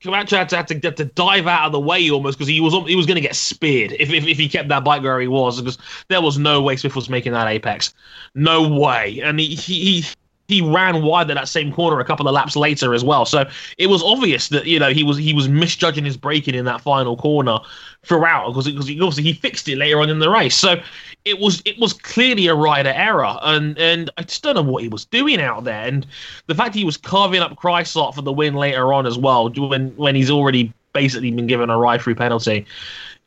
Camacho 0.00 0.36
had 0.36 0.48
to, 0.50 0.56
had 0.56 0.68
to, 0.68 0.74
had 0.74 0.96
to 0.96 1.04
dive 1.06 1.46
out 1.46 1.66
of 1.66 1.72
the 1.72 1.80
way 1.80 2.08
almost 2.10 2.38
because 2.38 2.48
he 2.48 2.60
was 2.60 2.74
he 2.86 2.96
was 2.96 3.06
going 3.06 3.16
to 3.16 3.20
get 3.20 3.34
speared 3.34 3.92
if, 3.92 4.10
if 4.10 4.26
if 4.26 4.38
he 4.38 4.48
kept 4.48 4.68
that 4.68 4.84
bike 4.84 5.02
where 5.02 5.20
he 5.20 5.28
was 5.28 5.60
because 5.60 5.78
there 6.08 6.22
was 6.22 6.38
no 6.38 6.62
way 6.62 6.76
Smith 6.76 6.94
was 6.94 7.08
making 7.08 7.32
that 7.32 7.48
apex, 7.48 7.94
no 8.34 8.68
way, 8.68 9.20
and 9.22 9.40
he 9.40 9.54
he. 9.54 10.04
He 10.48 10.62
ran 10.62 11.02
wide 11.02 11.30
at 11.30 11.34
that 11.34 11.46
same 11.46 11.70
corner 11.70 12.00
a 12.00 12.04
couple 12.04 12.26
of 12.26 12.32
laps 12.34 12.56
later 12.56 12.94
as 12.94 13.04
well. 13.04 13.26
So 13.26 13.48
it 13.76 13.86
was 13.88 14.02
obvious 14.02 14.48
that 14.48 14.66
you 14.66 14.78
know 14.78 14.90
he 14.90 15.04
was 15.04 15.18
he 15.18 15.34
was 15.34 15.48
misjudging 15.48 16.06
his 16.06 16.16
braking 16.16 16.54
in 16.54 16.64
that 16.64 16.80
final 16.80 17.16
corner 17.16 17.58
throughout 18.02 18.48
because 18.48 18.66
because 18.66 18.88
he, 18.88 18.98
obviously 19.00 19.24
he 19.24 19.34
fixed 19.34 19.68
it 19.68 19.76
later 19.76 20.00
on 20.00 20.08
in 20.08 20.18
the 20.18 20.30
race. 20.30 20.56
So 20.56 20.80
it 21.26 21.38
was 21.38 21.62
it 21.66 21.78
was 21.78 21.92
clearly 21.92 22.46
a 22.46 22.54
rider 22.54 22.92
error, 22.94 23.36
and 23.42 23.78
and 23.78 24.10
I 24.16 24.22
just 24.22 24.42
don't 24.42 24.54
know 24.54 24.62
what 24.62 24.82
he 24.82 24.88
was 24.88 25.04
doing 25.04 25.40
out 25.40 25.64
there. 25.64 25.86
And 25.86 26.06
the 26.46 26.54
fact 26.54 26.74
he 26.74 26.84
was 26.84 26.96
carving 26.96 27.42
up 27.42 27.54
Chrysler 27.56 28.14
for 28.14 28.22
the 28.22 28.32
win 28.32 28.54
later 28.54 28.92
on 28.94 29.06
as 29.06 29.18
well, 29.18 29.50
when 29.50 29.90
when 29.96 30.14
he's 30.14 30.30
already 30.30 30.72
basically 30.94 31.30
been 31.30 31.46
given 31.46 31.68
a 31.68 31.76
ride 31.76 32.00
through 32.00 32.16
penalty, 32.16 32.66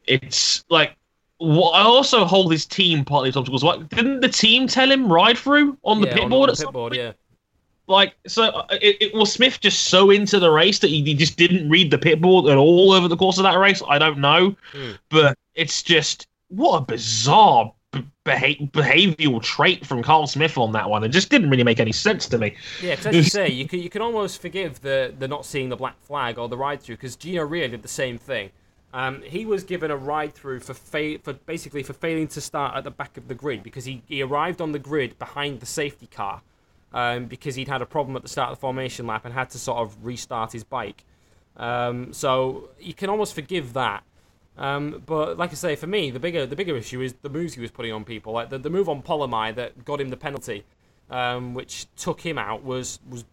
it's 0.08 0.66
like. 0.70 0.96
What, 1.42 1.72
I 1.72 1.82
also 1.82 2.24
hold 2.24 2.52
his 2.52 2.66
team 2.68 3.04
partly 3.04 3.30
responsible. 3.30 3.60
What 3.60 3.90
didn't 3.90 4.20
the 4.20 4.30
team 4.30 4.68
tell 4.68 4.92
him 4.92 5.12
ride 5.12 5.38
through 5.38 5.76
on 5.84 6.00
the 6.00 6.08
yeah, 6.08 6.14
pit 6.14 6.24
on, 6.26 6.30
board 6.30 6.50
on 6.50 6.56
the 6.56 6.64
pit 6.64 6.72
board, 6.72 6.96
yeah. 6.96 7.14
like 7.88 8.14
so 8.28 8.44
uh, 8.44 8.68
it, 8.80 8.98
it 9.02 9.14
was 9.14 9.32
smith 9.34 9.60
just 9.60 9.86
so 9.86 10.12
into 10.12 10.40
the 10.40 10.52
race 10.52 10.80
that 10.80 10.90
he, 10.90 11.04
he 11.04 11.16
just 11.16 11.38
didn't 11.38 11.68
read 11.70 11.90
the 11.90 11.98
pit 11.98 12.22
board 12.22 12.46
at 12.46 12.58
all 12.58 12.92
over 12.92 13.08
the 13.08 13.18
course 13.18 13.38
of 13.38 13.44
that 13.44 13.58
race 13.58 13.82
i 13.90 13.98
don't 13.98 14.20
know 14.20 14.56
Hmm. 14.72 14.92
but 15.10 15.36
it's 15.56 15.82
just 15.82 16.28
what 16.50 16.78
a 16.78 16.82
bizarre 16.82 17.74
behavioral 18.26 19.42
trait 19.42 19.86
from 19.86 20.02
carl 20.04 20.28
smith 20.28 20.58
on 20.58 20.72
that 20.74 20.90
one 20.90 21.04
it 21.04 21.10
just 21.10 21.30
didn't 21.30 21.50
really 21.50 21.64
make 21.64 21.80
any 21.80 21.92
sense 21.92 22.28
to 22.28 22.38
me 22.38 22.56
Yeah, 22.82 22.92
because 22.92 23.08
as 23.08 23.16
you 23.16 23.24
say, 23.24 23.50
you 23.50 23.68
can 23.68 23.80
you 23.80 23.90
can 23.90 24.02
almost 24.02 24.42
forgive 24.42 24.80
the 24.82 25.14
the 25.18 25.28
not 25.28 25.46
seeing 25.46 25.70
the 25.70 25.76
black 25.76 26.00
flag 26.02 26.38
or 26.38 26.48
the 26.48 26.58
ride 26.58 26.82
through 26.82 26.96
because 26.96 27.16
Gino 27.16 27.44
Rea 27.44 27.68
did 27.68 27.82
the 27.82 27.88
same 27.90 28.18
thing. 28.18 28.52
Um, 28.94 29.22
he 29.22 29.46
was 29.46 29.64
given 29.64 29.90
a 29.90 29.96
ride 29.96 30.34
through 30.34 30.60
for 30.60 30.74
fa- 30.74 31.20
for 31.20 31.34
basically 31.34 31.84
for 31.84 31.94
failing 31.94 32.28
to 32.30 32.42
start 32.42 32.76
at 32.76 32.84
the 32.84 32.92
back 32.92 33.18
of 33.18 33.28
the 33.28 33.36
grid 33.36 33.64
because 33.64 33.86
he, 33.86 34.04
he 34.06 34.22
arrived 34.22 34.60
on 34.60 34.74
the 34.74 34.80
grid 34.80 35.18
behind 35.18 35.62
the 35.62 35.66
safety 35.66 36.08
car 36.08 36.42
um, 36.94 37.26
because 37.26 37.56
he'd 37.56 37.70
had 37.70 37.82
a 37.82 37.86
problem 37.86 38.16
at 38.16 38.22
the 38.22 38.28
start 38.28 38.52
of 38.52 38.58
the 38.58 38.62
formation 38.62 39.08
lap 39.08 39.24
and 39.24 39.34
had 39.34 39.50
to 39.52 39.60
sort 39.60 39.80
of 39.80 40.06
restart 40.06 40.52
his 40.52 40.64
bike. 40.64 41.06
Um, 41.56 42.12
so 42.12 42.70
you 42.80 42.94
can 42.94 43.10
almost 43.10 43.34
forgive 43.34 43.74
that. 43.74 44.04
Um, 44.58 45.02
but 45.06 45.38
like 45.38 45.52
I 45.52 45.56
say, 45.56 45.76
for 45.76 45.88
me, 45.88 46.12
the 46.12 46.20
bigger 46.20 46.46
the 46.46 46.56
bigger 46.56 46.76
issue 46.76 47.02
is 47.02 47.14
the 47.22 47.30
moves 47.30 47.54
he 47.54 47.62
was 47.62 47.72
putting 47.72 47.94
on 47.94 48.04
people. 48.04 48.34
Like 48.34 48.50
the, 48.50 48.58
the 48.58 48.70
move 48.70 48.90
on 48.90 49.02
Polomai 49.02 49.56
that 49.56 49.86
got 49.86 50.02
him 50.02 50.10
the 50.10 50.18
penalty, 50.18 50.66
um, 51.10 51.54
which 51.54 51.88
took 51.96 52.22
him 52.22 52.38
out, 52.38 52.64
was 52.64 53.00
was 53.10 53.24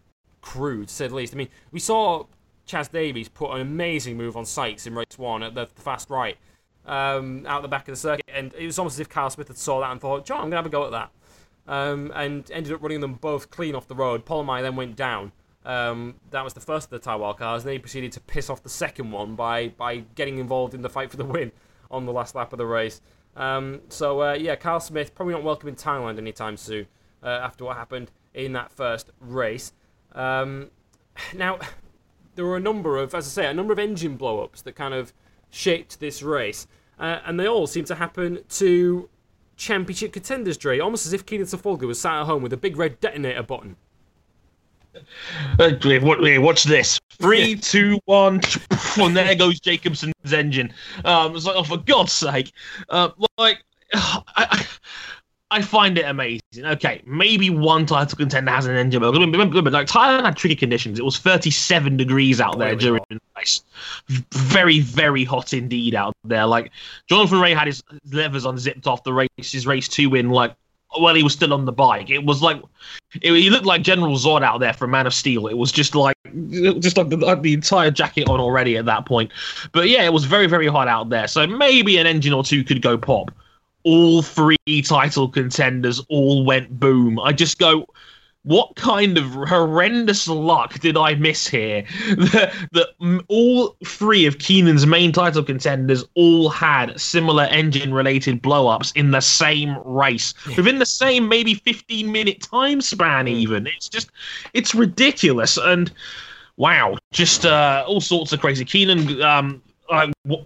crude 0.41 0.87
to 0.87 0.93
say 0.93 1.07
the 1.07 1.15
least. 1.15 1.33
I 1.33 1.37
mean, 1.37 1.49
we 1.71 1.79
saw 1.79 2.25
Chaz 2.69 2.91
Davies 2.91 3.27
put 3.27 3.51
an 3.51 3.61
amazing 3.61 4.15
move 4.15 4.37
on 4.37 4.45
Sykes 4.45 4.85
in 4.85 4.93
race 4.93 5.17
one 5.17 5.41
at 5.41 5.55
the, 5.55 5.65
fast 5.65 6.09
right, 6.09 6.37
um, 6.85 7.45
out 7.47 7.63
the 7.63 7.67
back 7.67 7.87
of 7.87 7.93
the 7.93 7.99
circuit, 7.99 8.25
and 8.31 8.53
it 8.53 8.65
was 8.65 8.77
almost 8.77 8.95
as 8.95 8.99
if 8.99 9.09
Carl 9.09 9.29
Smith 9.29 9.47
had 9.47 9.57
saw 9.57 9.79
that 9.81 9.91
and 9.91 9.99
thought, 9.99 10.25
John, 10.25 10.37
I'm 10.37 10.43
going 10.43 10.51
to 10.51 10.57
have 10.57 10.65
a 10.67 10.69
go 10.69 10.85
at 10.85 10.91
that. 10.91 11.11
Um, 11.67 12.11
and 12.15 12.49
ended 12.51 12.73
up 12.73 12.81
running 12.81 12.99
them 12.99 13.13
both 13.13 13.51
clean 13.51 13.75
off 13.75 13.87
the 13.87 13.95
road. 13.95 14.25
Polomai 14.25 14.61
then 14.61 14.75
went 14.75 14.95
down. 14.95 15.31
Um, 15.65 16.15
that 16.31 16.43
was 16.43 16.53
the 16.53 16.61
first 16.61 16.85
of 16.85 16.91
the 16.91 16.99
Taiwan 16.99 17.35
cars. 17.35 17.61
and 17.61 17.69
Then 17.69 17.73
he 17.73 17.79
proceeded 17.79 18.11
to 18.13 18.21
piss 18.21 18.49
off 18.49 18.63
the 18.63 18.69
second 18.69 19.11
one 19.11 19.35
by, 19.35 19.69
by 19.69 19.97
getting 20.15 20.39
involved 20.39 20.73
in 20.73 20.81
the 20.81 20.89
fight 20.89 21.11
for 21.11 21.17
the 21.17 21.25
win 21.25 21.51
on 21.91 22.05
the 22.05 22.13
last 22.13 22.33
lap 22.33 22.53
of 22.53 22.57
the 22.57 22.65
race. 22.65 23.01
Um, 23.35 23.81
so, 23.89 24.21
uh, 24.21 24.33
yeah, 24.33 24.55
Carl 24.55 24.79
Smith 24.79 25.13
probably 25.13 25.33
not 25.33 25.43
welcome 25.43 25.69
in 25.69 25.75
Thailand 25.75 26.17
anytime 26.17 26.57
soon 26.57 26.87
uh, 27.21 27.27
after 27.27 27.65
what 27.65 27.77
happened 27.77 28.11
in 28.33 28.53
that 28.53 28.71
first 28.71 29.11
race. 29.19 29.73
Um, 30.13 30.71
now, 31.35 31.59
there 32.39 32.45
were 32.45 32.55
a 32.55 32.61
number 32.61 32.95
of, 32.95 33.13
as 33.13 33.27
I 33.27 33.41
say, 33.41 33.49
a 33.49 33.53
number 33.53 33.73
of 33.73 33.79
engine 33.79 34.15
blow-ups 34.15 34.61
that 34.61 34.71
kind 34.71 34.93
of 34.93 35.11
shaped 35.49 35.99
this 35.99 36.23
race, 36.23 36.67
uh, 36.97 37.19
and 37.25 37.37
they 37.37 37.45
all 37.45 37.67
seem 37.67 37.83
to 37.83 37.95
happen 37.95 38.39
to 38.47 39.09
championship 39.57 40.13
contenders, 40.13 40.55
Dre, 40.55 40.79
almost 40.79 41.05
as 41.05 41.11
if 41.11 41.25
Kenan 41.25 41.47
Sofuoglu 41.47 41.85
was 41.85 41.99
sat 41.99 42.21
at 42.21 42.25
home 42.27 42.41
with 42.41 42.53
a 42.53 42.57
big 42.57 42.77
red 42.77 42.97
detonator 43.01 43.43
button. 43.43 43.75
Uh, 45.59 45.71
watch 46.39 46.63
this. 46.63 46.97
Three, 47.09 47.55
two, 47.57 47.99
one, 48.05 48.39
and 48.97 49.17
there 49.17 49.35
goes 49.35 49.59
Jacobsen's 49.59 50.31
engine. 50.31 50.73
Um, 51.03 51.35
it's 51.35 51.45
like, 51.45 51.57
oh, 51.57 51.63
for 51.63 51.77
God's 51.77 52.13
sake. 52.13 52.53
Uh, 52.87 53.09
like, 53.37 53.65
I, 53.93 54.23
I 54.37 54.65
find 55.61 55.97
it 55.97 56.03
amazing. 56.03 56.41
Okay, 56.63 57.01
maybe 57.05 57.49
one 57.49 57.85
title 57.85 58.15
contender 58.15 58.51
has 58.51 58.67
an 58.67 58.75
engine 58.75 58.99
blow. 58.99 59.11
Remember, 59.11 59.71
like 59.71 59.87
Thailand 59.87 60.23
had 60.23 60.37
tricky 60.37 60.55
conditions. 60.55 60.99
It 60.99 61.05
was 61.05 61.17
37 61.17 61.97
degrees 61.97 62.39
out 62.39 62.59
there 62.59 62.75
during 62.75 63.01
the 63.09 63.19
race. 63.35 63.63
Very, 64.07 64.79
very 64.79 65.23
hot 65.23 65.53
indeed 65.53 65.95
out 65.95 66.13
there. 66.23 66.45
Like 66.45 66.71
Jonathan 67.07 67.39
Rea 67.39 67.53
had 67.53 67.67
his 67.67 67.81
levers 68.11 68.45
unzipped 68.45 68.85
off 68.85 69.03
the 69.03 69.13
race, 69.13 69.29
his 69.37 69.65
race 69.65 69.87
two 69.87 70.11
win. 70.11 70.29
Like 70.29 70.55
while 70.97 71.15
he 71.15 71.23
was 71.23 71.33
still 71.33 71.53
on 71.53 71.65
the 71.65 71.71
bike, 71.71 72.11
it 72.11 72.23
was 72.23 72.43
like 72.43 72.61
it, 73.21 73.33
he 73.33 73.49
looked 73.49 73.65
like 73.65 73.81
General 73.81 74.15
Zod 74.17 74.43
out 74.43 74.59
there 74.59 74.73
from 74.73 74.91
Man 74.91 75.07
of 75.07 75.15
Steel. 75.15 75.47
It 75.47 75.57
was 75.57 75.71
just 75.71 75.95
like 75.95 76.15
just 76.79 76.95
like 76.95 77.09
the, 77.09 77.17
like 77.17 77.41
the 77.41 77.53
entire 77.53 77.89
jacket 77.89 78.29
on 78.29 78.39
already 78.39 78.77
at 78.77 78.85
that 78.85 79.07
point. 79.07 79.31
But 79.71 79.89
yeah, 79.89 80.03
it 80.03 80.13
was 80.13 80.25
very, 80.25 80.45
very 80.45 80.67
hot 80.67 80.87
out 80.87 81.09
there. 81.09 81.27
So 81.27 81.47
maybe 81.47 81.97
an 81.97 82.05
engine 82.05 82.33
or 82.33 82.43
two 82.43 82.63
could 82.63 82.83
go 82.83 82.99
pop 82.99 83.31
all 83.83 84.21
three 84.21 84.81
title 84.83 85.27
contenders 85.27 85.99
all 86.09 86.45
went 86.45 86.79
boom. 86.79 87.19
I 87.19 87.33
just 87.33 87.59
go, 87.59 87.87
what 88.43 88.75
kind 88.75 89.17
of 89.17 89.25
horrendous 89.25 90.27
luck 90.27 90.79
did 90.79 90.95
I 90.95 91.15
miss 91.15 91.47
here? 91.47 91.83
that, 92.17 92.53
that 92.71 93.23
all 93.27 93.75
three 93.85 94.25
of 94.25 94.39
Kenan's 94.39 94.87
main 94.87 95.11
title 95.11 95.43
contenders 95.43 96.05
all 96.15 96.49
had 96.49 96.99
similar 96.99 97.43
engine 97.45 97.93
related 97.93 98.41
blowups 98.41 98.95
in 98.95 99.11
the 99.11 99.21
same 99.21 99.77
race 99.83 100.33
within 100.55 100.79
the 100.79 100.85
same 100.85 101.27
maybe 101.27 101.53
15 101.53 102.11
minute 102.11 102.41
time 102.41 102.81
span, 102.81 103.27
hmm. 103.27 103.33
even. 103.33 103.67
It's 103.67 103.89
just, 103.89 104.09
it's 104.53 104.73
ridiculous. 104.73 105.57
And 105.57 105.91
wow, 106.57 106.97
just 107.11 107.45
uh, 107.45 107.83
all 107.87 108.01
sorts 108.01 108.31
of 108.31 108.39
crazy. 108.39 108.63
Keenan 108.63 109.21
um, 109.21 109.61
like, 109.89 110.13
what, 110.23 110.41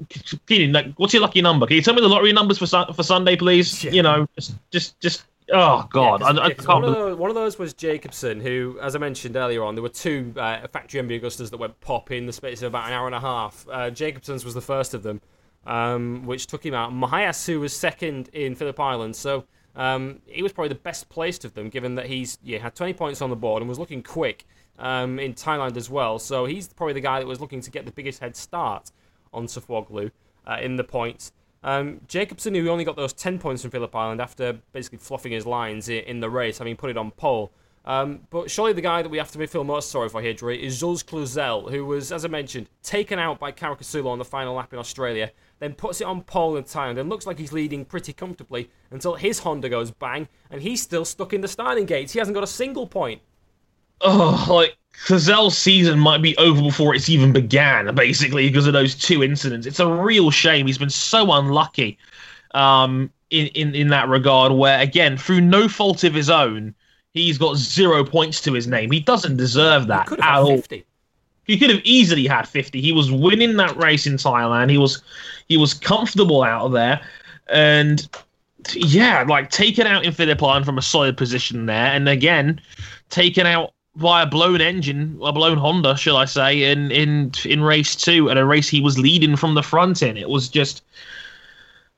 Kenan, 0.48 0.72
like, 0.72 0.94
what's 0.96 1.14
your 1.14 1.22
lucky 1.22 1.42
number? 1.42 1.68
Can 1.68 1.76
you 1.76 1.82
tell 1.82 1.94
me 1.94 2.02
the 2.02 2.08
lottery 2.08 2.34
numbers 2.34 2.58
for 2.58 2.66
for 2.94 3.04
Sunday, 3.04 3.36
please? 3.36 3.84
Yeah. 3.84 3.92
You 3.92 4.04
know, 4.04 4.28
just, 4.36 4.56
just, 4.72 5.00
just. 5.00 5.26
Oh 5.52 5.86
God, 5.92 6.22
yeah, 6.22 6.28
I, 6.28 6.46
I 6.46 6.54
can't. 6.54 6.68
One 6.68 6.84
of, 6.86 6.94
those, 6.94 7.18
one 7.18 7.30
of, 7.30 7.36
those, 7.36 7.60
was 7.60 7.74
Jacobsen, 7.74 8.40
who, 8.40 8.80
as 8.82 8.96
I 8.96 9.00
mentioned 9.00 9.36
earlier 9.36 9.64
on, 9.64 9.76
there 9.76 9.82
were 9.82 9.90
two 9.90 10.34
uh, 10.38 10.66
factory 10.68 11.02
MV 11.02 11.22
Agustas 11.22 11.50
that 11.50 11.58
went 11.58 11.80
pop 11.82 12.12
in 12.12 12.26
the 12.26 12.34
space 12.34 12.62
of 12.62 12.68
about 12.68 12.88
an 12.88 12.94
hour 12.94 13.08
and 13.08 13.16
a 13.16 13.20
half. 13.20 13.68
Uh, 13.70 13.90
Jacobsen's 13.90 14.46
was 14.46 14.54
the 14.54 14.62
first 14.62 14.94
of 14.94 15.04
them, 15.04 15.20
um, 15.68 16.26
which 16.26 16.48
took 16.48 16.66
him 16.66 16.74
out. 16.74 16.94
Mahiasu 16.94 17.60
was 17.60 17.76
second 17.76 18.30
in 18.30 18.56
Phillip 18.56 18.80
Island, 18.80 19.18
so 19.18 19.44
um, 19.76 20.22
he 20.28 20.42
was 20.42 20.54
probably 20.54 20.70
the 20.70 20.76
best 20.76 21.10
placed 21.10 21.44
of 21.44 21.54
them, 21.54 21.68
given 21.68 21.96
that 21.96 22.06
he's 22.06 22.38
yeah 22.42 22.60
had 22.60 22.74
20 22.74 22.94
points 22.94 23.22
on 23.22 23.30
the 23.30 23.36
board 23.36 23.62
and 23.62 23.68
was 23.68 23.80
looking 23.80 24.02
quick 24.02 24.46
um, 24.80 25.20
in 25.20 25.34
Thailand 25.34 25.76
as 25.76 25.90
well. 25.90 26.20
So 26.20 26.46
he's 26.46 26.70
probably 26.70 26.94
the 26.94 27.02
guy 27.02 27.20
that 27.20 27.28
was 27.28 27.42
looking 27.42 27.60
to 27.62 27.70
get 27.70 27.86
the 27.86 27.92
biggest 27.92 28.20
head 28.20 28.36
start 28.36 28.92
on 29.34 29.48
Sofuoglu 29.48 30.12
uh, 30.48 30.58
in 30.62 30.76
the 30.76 30.84
points. 30.84 31.32
Um, 31.64 32.02
Jacobsen, 32.08 32.54
who 32.56 32.68
only 32.70 32.84
got 32.84 32.96
those 32.96 33.14
10 33.14 33.40
points 33.40 33.62
from 33.62 33.72
Phillip 33.72 33.96
Island 33.96 34.22
after 34.22 34.60
basically 34.74 34.98
fluffing 34.98 35.32
his 35.32 35.46
lines 35.46 35.88
in 35.88 36.20
the 36.20 36.30
race, 36.30 36.58
having 36.58 36.76
put 36.76 36.90
it 36.90 36.98
on 36.98 37.12
pole. 37.12 37.54
Um, 37.86 38.22
but 38.30 38.50
surely 38.50 38.72
the 38.72 38.82
guy 38.82 39.02
that 39.02 39.10
we 39.10 39.18
have 39.18 39.32
to 39.32 39.48
feel 39.48 39.64
most 39.64 39.92
sorry 39.92 40.08
for 40.08 40.22
here, 40.22 40.34
Dre, 40.34 40.58
is 40.58 40.80
Jules 40.80 41.04
Cluzel, 41.04 41.70
who 41.70 41.86
was, 41.86 42.12
as 42.12 42.24
I 42.24 42.30
mentioned, 42.30 42.70
taken 42.82 43.20
out 43.20 43.40
by 43.40 43.52
Caricasulo 43.52 44.08
on 44.08 44.20
the 44.20 44.26
final 44.26 44.56
lap 44.56 44.72
in 44.72 44.80
Australia, 44.80 45.32
then 45.60 45.74
puts 45.74 46.00
it 46.00 46.06
on 46.06 46.22
pole 46.22 46.56
in 46.56 46.64
Thailand 46.64 47.00
and 47.00 47.10
looks 47.10 47.28
like 47.28 47.38
he's 47.38 47.52
leading 47.52 47.84
pretty 47.84 48.14
comfortably 48.14 48.70
until 48.92 49.16
his 49.16 49.40
Honda 49.40 49.68
goes 49.68 49.92
bang, 49.92 50.30
and 50.50 50.62
he's 50.62 50.82
still 50.82 51.04
stuck 51.04 51.34
in 51.34 51.42
the 51.42 51.48
starting 51.48 51.86
gates. 51.86 52.14
He 52.14 52.20
hasn't 52.20 52.36
got 52.36 52.44
a 52.44 52.48
single 52.48 52.88
point. 52.88 53.22
Oh, 54.04 54.46
like 54.50 54.78
Cluzel's 55.06 55.58
season 55.58 56.00
might 56.00 56.22
be 56.22 56.38
over 56.38 56.62
before 56.62 56.96
it's 56.96 57.10
even 57.10 57.34
began, 57.34 57.94
basically, 57.96 58.48
because 58.48 58.68
of 58.68 58.74
those 58.74 58.96
two 58.96 59.24
incidents. 59.24 59.68
It's 59.68 59.80
a 59.80 59.88
real 59.88 60.32
shame. 60.32 60.68
He's 60.68 60.78
been 60.78 60.90
so 60.90 61.32
unlucky 61.32 61.98
um, 62.54 63.12
in, 63.30 63.48
in, 63.48 63.76
in 63.76 63.88
that 63.90 64.08
regard, 64.08 64.54
where, 64.54 64.80
again, 64.80 65.18
through 65.18 65.42
no 65.42 65.68
fault 65.68 66.04
of 66.04 66.14
his 66.14 66.30
own, 66.30 66.74
he's 67.14 67.38
got 67.38 67.58
zero 67.58 68.04
points 68.04 68.42
to 68.42 68.54
his 68.54 68.68
name. 68.68 68.92
He 68.92 69.00
doesn't 69.00 69.38
deserve 69.38 69.88
that 69.88 70.12
at 70.12 70.20
all. 70.22 70.58
50. 70.58 70.86
He 71.46 71.58
could 71.58 71.70
have 71.70 71.82
easily 71.84 72.26
had 72.26 72.48
50. 72.48 72.80
He 72.80 72.94
was 72.94 73.12
winning 73.12 73.58
that 73.58 73.76
race 73.76 74.08
in 74.08 74.14
Thailand. 74.14 74.70
He 74.70 74.78
was 74.78 75.02
he 75.50 75.58
was 75.58 75.74
comfortable 75.74 76.42
out 76.42 76.66
of 76.66 76.72
there. 76.72 77.02
And 77.50 78.08
yeah, 78.74 79.26
like 79.28 79.50
taken 79.50 79.86
out 79.86 80.06
in 80.06 80.14
Phillip 80.14 80.42
Island 80.42 80.66
from 80.66 80.78
a 80.78 80.82
solid 80.82 81.18
position 81.18 81.66
there. 81.66 81.88
And 81.88 82.08
again, 82.08 82.62
taken 83.10 83.46
out 83.46 83.74
by 83.96 84.24
a 84.24 84.26
blown 84.26 84.62
engine, 84.62 85.20
a 85.24 85.32
blown 85.32 85.58
Honda, 85.58 85.96
shall 85.96 86.18
I 86.18 86.26
say, 86.26 86.64
in 86.64 86.92
in 86.92 87.32
in 87.46 87.62
race 87.62 87.96
two, 87.96 88.30
and 88.30 88.40
a 88.40 88.46
race 88.46 88.70
he 88.70 88.82
was 88.82 88.98
leading 88.98 89.36
from 89.36 89.56
the 89.56 89.64
front 89.64 90.02
in. 90.02 90.18
It 90.18 90.30
was 90.30 90.50
just, 90.50 90.84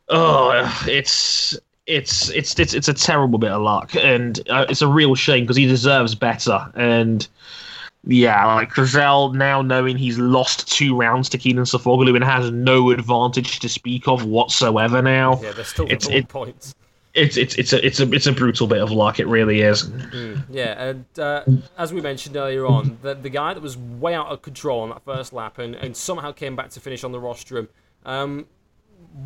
oh, 0.10 0.84
it's 0.88 1.58
it's 1.88 2.30
it's 2.30 2.60
it's 2.60 2.74
it's 2.74 2.88
a 2.88 2.94
terrible 2.94 3.40
bit 3.40 3.52
of 3.52 3.62
luck, 3.62 3.96
and 3.96 4.40
uh, 4.50 4.66
it's 4.70 4.82
a 4.82 4.88
real 4.88 5.16
shame 5.16 5.44
because 5.44 5.58
he 5.58 5.66
deserves 5.66 6.16
better. 6.16 6.70
And 6.76 7.26
yeah, 8.06 8.46
like 8.54 8.72
Cluzel 8.72 9.34
now 9.34 9.62
knowing 9.62 9.98
he's 9.98 10.20
lost 10.20 10.72
two 10.72 10.96
rounds 10.98 11.30
to 11.30 11.38
Kenan 11.38 11.64
Sofuoglu 11.64 12.14
and 12.16 12.24
has 12.24 12.52
no 12.52 12.92
advantage 12.92 13.60
to 13.60 13.70
speak 13.70 14.08
of 14.08 14.26
whatsoever 14.26 15.02
now. 15.02 15.40
Yeah, 15.42 15.54
they're 15.54 15.64
still 15.64 15.88
it's, 15.90 16.08
it, 16.10 16.28
points 16.28 16.76
it's 17.16 17.38
it's 17.38 17.56
it's 17.56 17.74
a 17.74 17.86
it's 17.86 18.00
a 18.00 18.12
it's 18.12 18.28
a 18.28 18.32
brutal 18.32 18.68
bit 18.68 18.82
of 18.82 18.92
luck. 18.92 19.20
It 19.20 19.28
really 19.28 19.62
is. 19.62 19.84
Mm, 19.84 20.46
yeah, 20.50 20.84
and 20.84 21.06
uh, 21.20 21.44
as 21.78 21.94
we 21.94 22.02
mentioned 22.02 22.36
earlier 22.36 22.66
on, 22.66 22.98
the 23.02 23.16
the 23.16 23.30
guy 23.30 23.54
that 23.54 23.64
was 23.64 23.78
way 23.78 24.14
out 24.14 24.28
of 24.28 24.42
control 24.42 24.82
on 24.82 24.90
that 24.90 25.04
first 25.04 25.34
lap 25.34 25.58
and, 25.58 25.76
and 25.76 25.96
somehow 25.96 26.32
came 26.32 26.56
back 26.56 26.70
to 26.72 26.80
finish 26.80 27.04
on 27.04 27.12
the 27.12 27.20
rostrum. 27.20 27.70
Um, 28.06 28.48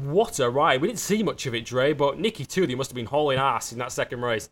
what 0.03 0.39
a 0.39 0.49
ride! 0.49 0.81
We 0.81 0.87
didn't 0.87 0.99
see 0.99 1.23
much 1.23 1.45
of 1.47 1.55
it, 1.55 1.65
Dre, 1.65 1.93
but 1.93 2.17
Niki 2.17 2.45
Tuuli 2.45 2.77
must 2.77 2.91
have 2.91 2.95
been 2.95 3.07
hauling 3.07 3.39
ass 3.39 3.71
in 3.71 3.79
that 3.79 3.91
second 3.91 4.21
race. 4.21 4.49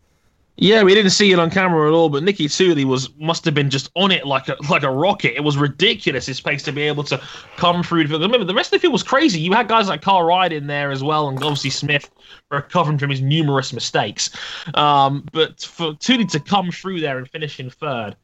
Yeah, 0.60 0.82
we 0.82 0.96
didn't 0.96 1.12
see 1.12 1.32
it 1.32 1.38
on 1.38 1.52
camera 1.52 1.88
at 1.88 1.94
all, 1.94 2.10
but 2.10 2.24
Niki 2.24 2.46
Tuuli 2.46 2.84
was 2.84 3.16
must 3.18 3.46
have 3.46 3.54
been 3.54 3.70
just 3.70 3.92
on 3.96 4.12
it 4.12 4.26
like 4.26 4.48
a 4.48 4.58
like 4.72 4.82
a 4.82 4.90
rocket. 4.90 5.36
It 5.36 5.44
was 5.44 5.56
ridiculous 5.56 6.26
his 6.26 6.42
pace 6.42 6.64
to 6.64 6.72
be 6.72 6.82
able 6.82 7.04
to 7.06 7.22
come 7.58 7.84
through. 7.84 8.08
Remember, 8.08 8.44
the 8.44 8.56
rest 8.56 8.74
of 8.74 8.80
the 8.80 8.82
field 8.82 8.94
was 8.94 9.04
crazy. 9.04 9.40
You 9.40 9.54
had 9.54 9.68
guys 9.68 9.88
like 9.88 10.02
Carl 10.02 10.24
Ride 10.24 10.52
in 10.52 10.66
there 10.66 10.90
as 10.90 11.04
well, 11.04 11.30
and 11.30 11.38
obviously 11.44 11.70
Smith 11.70 12.10
recovering 12.50 12.98
from 12.98 13.12
his 13.12 13.22
numerous 13.22 13.72
mistakes. 13.72 14.32
Um, 14.74 15.28
but 15.32 15.62
for 15.62 15.94
Tuuli 15.94 16.28
to 16.32 16.40
come 16.40 16.72
through 16.72 17.02
there 17.02 17.20
and 17.20 17.30
finish 17.30 17.60
in 17.60 17.70
third, 17.70 18.16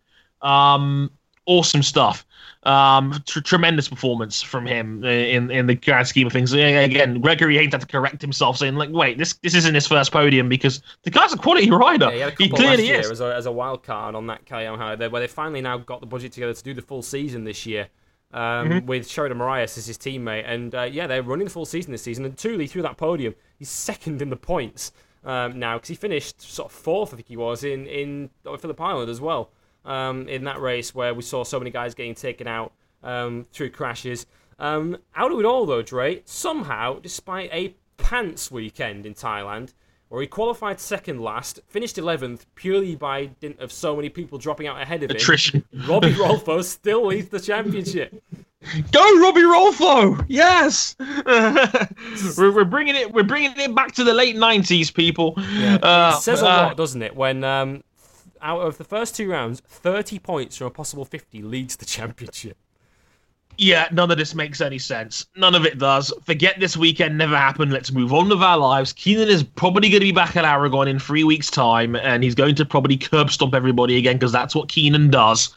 um, 0.41 1.11
awesome 1.45 1.83
stuff. 1.83 2.25
Um, 2.65 3.21
tr- 3.25 3.41
tremendous 3.41 3.89
performance 3.89 4.41
from 4.41 4.65
him 4.65 5.03
in 5.03 5.51
in 5.51 5.67
the 5.67 5.75
grand 5.75 6.07
scheme 6.07 6.27
of 6.27 6.33
things. 6.33 6.53
Again, 6.53 7.19
Gregory 7.19 7.57
Haynes 7.57 7.73
had 7.73 7.81
to 7.81 7.87
correct 7.87 8.21
himself, 8.21 8.57
saying 8.57 8.75
like, 8.75 8.89
"Wait, 8.89 9.17
this 9.17 9.33
this 9.33 9.53
isn't 9.53 9.75
his 9.75 9.85
first 9.85 10.13
podium 10.13 10.47
because 10.47 10.81
the 11.03 11.09
guy's 11.09 11.33
a 11.33 11.37
quality 11.37 11.69
rider. 11.69 12.13
Yeah, 12.13 12.29
he, 12.37 12.45
he 12.45 12.49
clearly 12.49 12.89
is." 12.89 13.11
As 13.11 13.19
a, 13.19 13.35
as 13.35 13.47
a 13.47 13.51
wild 13.51 13.83
card 13.83 14.15
on 14.15 14.27
that 14.27 14.45
Cayenne 14.45 14.79
where 14.79 15.19
they 15.19 15.27
finally 15.27 15.59
now 15.59 15.77
got 15.77 15.99
the 15.99 16.05
budget 16.05 16.31
together 16.31 16.53
to 16.53 16.63
do 16.63 16.73
the 16.73 16.81
full 16.81 17.01
season 17.01 17.43
this 17.43 17.65
year. 17.65 17.89
Um, 18.31 18.69
mm-hmm. 18.69 18.85
With 18.87 19.07
Sheridan 19.07 19.37
Morais 19.37 19.63
as 19.63 19.85
his 19.85 19.97
teammate, 19.97 20.45
and 20.47 20.73
uh, 20.73 20.83
yeah, 20.83 21.05
they're 21.05 21.21
running 21.21 21.45
the 21.45 21.51
full 21.51 21.65
season 21.65 21.91
this 21.91 22.01
season. 22.01 22.25
And 22.25 22.35
Tuuli 22.35 22.67
through 22.67 22.81
that 22.83 22.97
podium, 22.97 23.35
he's 23.59 23.69
second 23.69 24.23
in 24.23 24.31
the 24.31 24.35
points 24.35 24.91
um, 25.25 25.59
now 25.59 25.75
because 25.75 25.89
he 25.89 25.95
finished 25.95 26.41
sort 26.41 26.71
of 26.71 26.77
fourth, 26.77 27.13
I 27.13 27.17
think 27.17 27.27
he 27.27 27.37
was 27.37 27.63
in 27.63 27.85
in 27.87 28.29
Phillip 28.43 28.79
Island 28.81 29.09
as 29.09 29.21
well 29.21 29.51
um, 29.85 30.27
in 30.27 30.43
that 30.45 30.59
race 30.61 30.93
where 30.93 31.13
we 31.13 31.21
saw 31.21 31.43
so 31.43 31.59
many 31.59 31.71
guys 31.71 31.93
getting 31.93 32.15
taken 32.15 32.47
out 32.47 32.73
um, 33.03 33.45
through 33.51 33.69
crashes. 33.69 34.25
Um, 34.59 34.97
out 35.15 35.31
of 35.31 35.39
it 35.39 35.45
all, 35.45 35.65
though, 35.65 35.81
Dre, 35.81 36.21
somehow, 36.25 36.99
despite 36.99 37.49
a 37.51 37.75
pants 37.97 38.51
weekend 38.51 39.05
in 39.05 39.13
Thailand, 39.13 39.73
where 40.09 40.21
he 40.21 40.27
qualified 40.27 40.79
second 40.79 41.19
last, 41.21 41.59
finished 41.67 41.95
11th 41.95 42.45
purely 42.55 42.95
by 42.95 43.25
dint 43.39 43.59
of 43.59 43.71
so 43.71 43.95
many 43.95 44.09
people 44.09 44.37
dropping 44.37 44.67
out 44.67 44.79
ahead 44.79 45.01
of 45.03 45.09
him. 45.09 45.17
Attrition. 45.17 45.65
Robbie 45.87 46.13
Rolfo 46.13 46.63
still 46.63 47.07
leads 47.07 47.29
the 47.29 47.39
championship. 47.39 48.23
Go, 48.91 49.19
Robbie 49.19 49.41
Rolfo! 49.41 50.23
Yes, 50.29 50.95
we're, 52.37 52.51
we're 52.51 52.63
bringing 52.63 52.95
it. 52.95 53.11
We're 53.11 53.23
bringing 53.23 53.51
it 53.57 53.75
back 53.75 53.91
to 53.93 54.05
the 54.05 54.13
late 54.13 54.37
nineties, 54.37 54.89
people. 54.89 55.33
Uh, 55.37 56.13
it 56.15 56.21
says 56.21 56.41
a 56.41 56.45
uh, 56.45 56.47
lot, 56.47 56.77
doesn't 56.77 57.01
it? 57.01 57.13
When 57.13 57.43
um, 57.43 57.83
out 58.43 58.61
of 58.61 58.77
the 58.77 58.83
first 58.83 59.15
two 59.15 59.31
rounds, 59.31 59.61
30 59.61 60.19
points 60.19 60.57
from 60.57 60.67
a 60.67 60.71
possible 60.71 61.05
50 61.05 61.41
leads 61.41 61.77
the 61.77 61.85
championship. 61.85 62.57
Yeah, 63.57 63.87
none 63.91 64.09
of 64.11 64.17
this 64.17 64.33
makes 64.33 64.61
any 64.61 64.79
sense. 64.79 65.27
None 65.35 65.55
of 65.55 65.65
it 65.65 65.77
does. 65.77 66.11
Forget 66.23 66.59
this 66.59 66.75
weekend 66.75 67.17
never 67.17 67.37
happened. 67.37 67.71
Let's 67.71 67.91
move 67.91 68.13
on 68.13 68.29
with 68.29 68.41
our 68.41 68.57
lives. 68.57 68.93
Kenan 68.93 69.29
is 69.29 69.43
probably 69.43 69.89
going 69.89 70.01
to 70.01 70.05
be 70.05 70.11
back 70.11 70.35
at 70.35 70.45
Aragon 70.45 70.87
in 70.87 70.99
three 70.99 71.23
weeks' 71.23 71.49
time, 71.49 71.95
and 71.95 72.23
he's 72.23 72.35
going 72.35 72.55
to 72.55 72.65
probably 72.65 72.97
curb 72.97 73.29
stomp 73.31 73.53
everybody 73.53 73.97
again 73.97 74.15
because 74.15 74.31
that's 74.31 74.55
what 74.55 74.69
Kenan 74.69 75.11
does. 75.11 75.53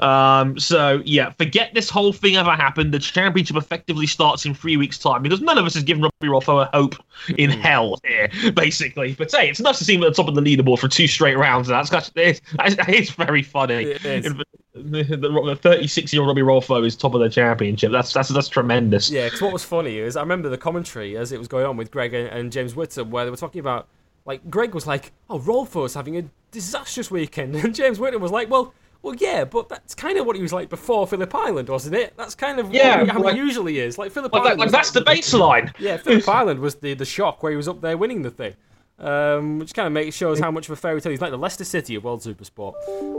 Um, 0.00 0.58
so, 0.58 1.02
yeah, 1.04 1.30
forget 1.30 1.72
this 1.74 1.88
whole 1.88 2.12
thing 2.12 2.36
ever 2.36 2.52
happened. 2.52 2.92
The 2.92 2.98
championship 2.98 3.56
effectively 3.56 4.06
starts 4.06 4.44
in 4.44 4.54
three 4.54 4.76
weeks' 4.76 4.98
time 4.98 5.22
because 5.22 5.40
none 5.40 5.58
of 5.58 5.64
us 5.64 5.74
has 5.74 5.84
given 5.84 6.02
Robbie 6.02 6.28
Rolfo 6.28 6.62
a 6.62 6.66
hope 6.76 6.96
in 7.36 7.50
hell 7.50 7.98
here, 8.04 8.30
basically. 8.52 9.14
But 9.14 9.32
hey, 9.32 9.48
it's 9.48 9.60
nice 9.60 9.78
to 9.78 9.84
see 9.84 9.94
him 9.94 10.02
at 10.02 10.14
the 10.14 10.22
top 10.22 10.28
of 10.28 10.34
the 10.34 10.42
leaderboard 10.42 10.78
for 10.78 10.88
two 10.88 11.06
straight 11.06 11.36
rounds. 11.36 11.68
And 11.68 11.86
that's 11.86 12.10
it's, 12.14 12.40
it's 12.60 13.10
very 13.10 13.42
funny. 13.42 13.84
It 13.84 14.04
is. 14.04 14.34
The, 14.82 15.02
the 15.16 15.58
36 15.60 16.12
year 16.12 16.22
old 16.22 16.28
Robbie 16.28 16.42
Rolfo 16.42 16.84
is 16.86 16.96
top 16.96 17.14
of 17.14 17.20
the 17.20 17.28
championship. 17.28 17.92
That's 17.92 18.12
that's 18.12 18.28
that's 18.28 18.48
tremendous. 18.48 19.10
Yeah, 19.10 19.26
because 19.26 19.42
what 19.42 19.52
was 19.52 19.64
funny 19.64 19.98
is 19.98 20.16
I 20.16 20.20
remember 20.20 20.48
the 20.48 20.58
commentary 20.58 21.16
as 21.16 21.32
it 21.32 21.38
was 21.38 21.48
going 21.48 21.66
on 21.66 21.76
with 21.76 21.90
Greg 21.90 22.14
and, 22.14 22.28
and 22.28 22.52
James 22.52 22.74
Whitham, 22.74 23.10
where 23.10 23.24
they 23.24 23.30
were 23.30 23.36
talking 23.36 23.60
about, 23.60 23.88
like, 24.24 24.48
Greg 24.50 24.74
was 24.74 24.86
like, 24.86 25.12
oh, 25.30 25.38
Rolfo's 25.38 25.94
having 25.94 26.16
a 26.16 26.24
disastrous 26.50 27.10
weekend. 27.10 27.54
And 27.64 27.74
James 27.74 27.98
Whitham 27.98 28.20
was 28.20 28.30
like, 28.32 28.48
well, 28.50 28.74
well, 29.02 29.14
yeah, 29.14 29.44
but 29.44 29.68
that's 29.68 29.94
kind 29.94 30.18
of 30.18 30.26
what 30.26 30.34
he 30.34 30.42
was 30.42 30.52
like 30.52 30.68
before 30.68 31.06
Phillip 31.06 31.32
Island, 31.34 31.68
wasn't 31.68 31.94
it? 31.94 32.14
That's 32.16 32.34
kind 32.34 32.58
of 32.58 32.72
Yeah, 32.74 33.04
how 33.06 33.20
like- 33.22 33.34
he 33.34 33.40
usually 33.40 33.78
is. 33.78 33.96
Like, 33.96 34.10
Phillip 34.10 34.32
Like, 34.32 34.42
Island. 34.42 34.58
like, 34.58 34.66
was 34.66 34.72
that's 34.72 34.90
the 34.90 35.02
baseline. 35.02 35.72
Yeah, 35.78 35.98
Phillip 35.98 36.28
Island 36.40 36.58
was 36.60 36.74
the, 36.76 36.94
the 36.94 37.04
shock 37.04 37.42
where 37.42 37.52
he 37.52 37.56
was 37.56 37.68
up 37.68 37.80
there 37.80 37.96
winning 37.96 38.22
the 38.22 38.30
thing. 38.30 38.54
Um, 38.98 39.60
which 39.60 39.74
kind 39.74 39.86
of 39.86 39.92
makes 39.92 40.16
shows 40.16 40.40
how 40.40 40.50
much 40.50 40.66
of 40.66 40.72
a 40.72 40.76
fairy 40.76 41.00
tale 41.00 41.10
he's 41.10 41.20
like 41.20 41.30
the 41.30 41.38
Leicester 41.38 41.62
City 41.62 41.94
of 41.94 42.02
World 42.02 42.20
Supersport. 42.20 42.74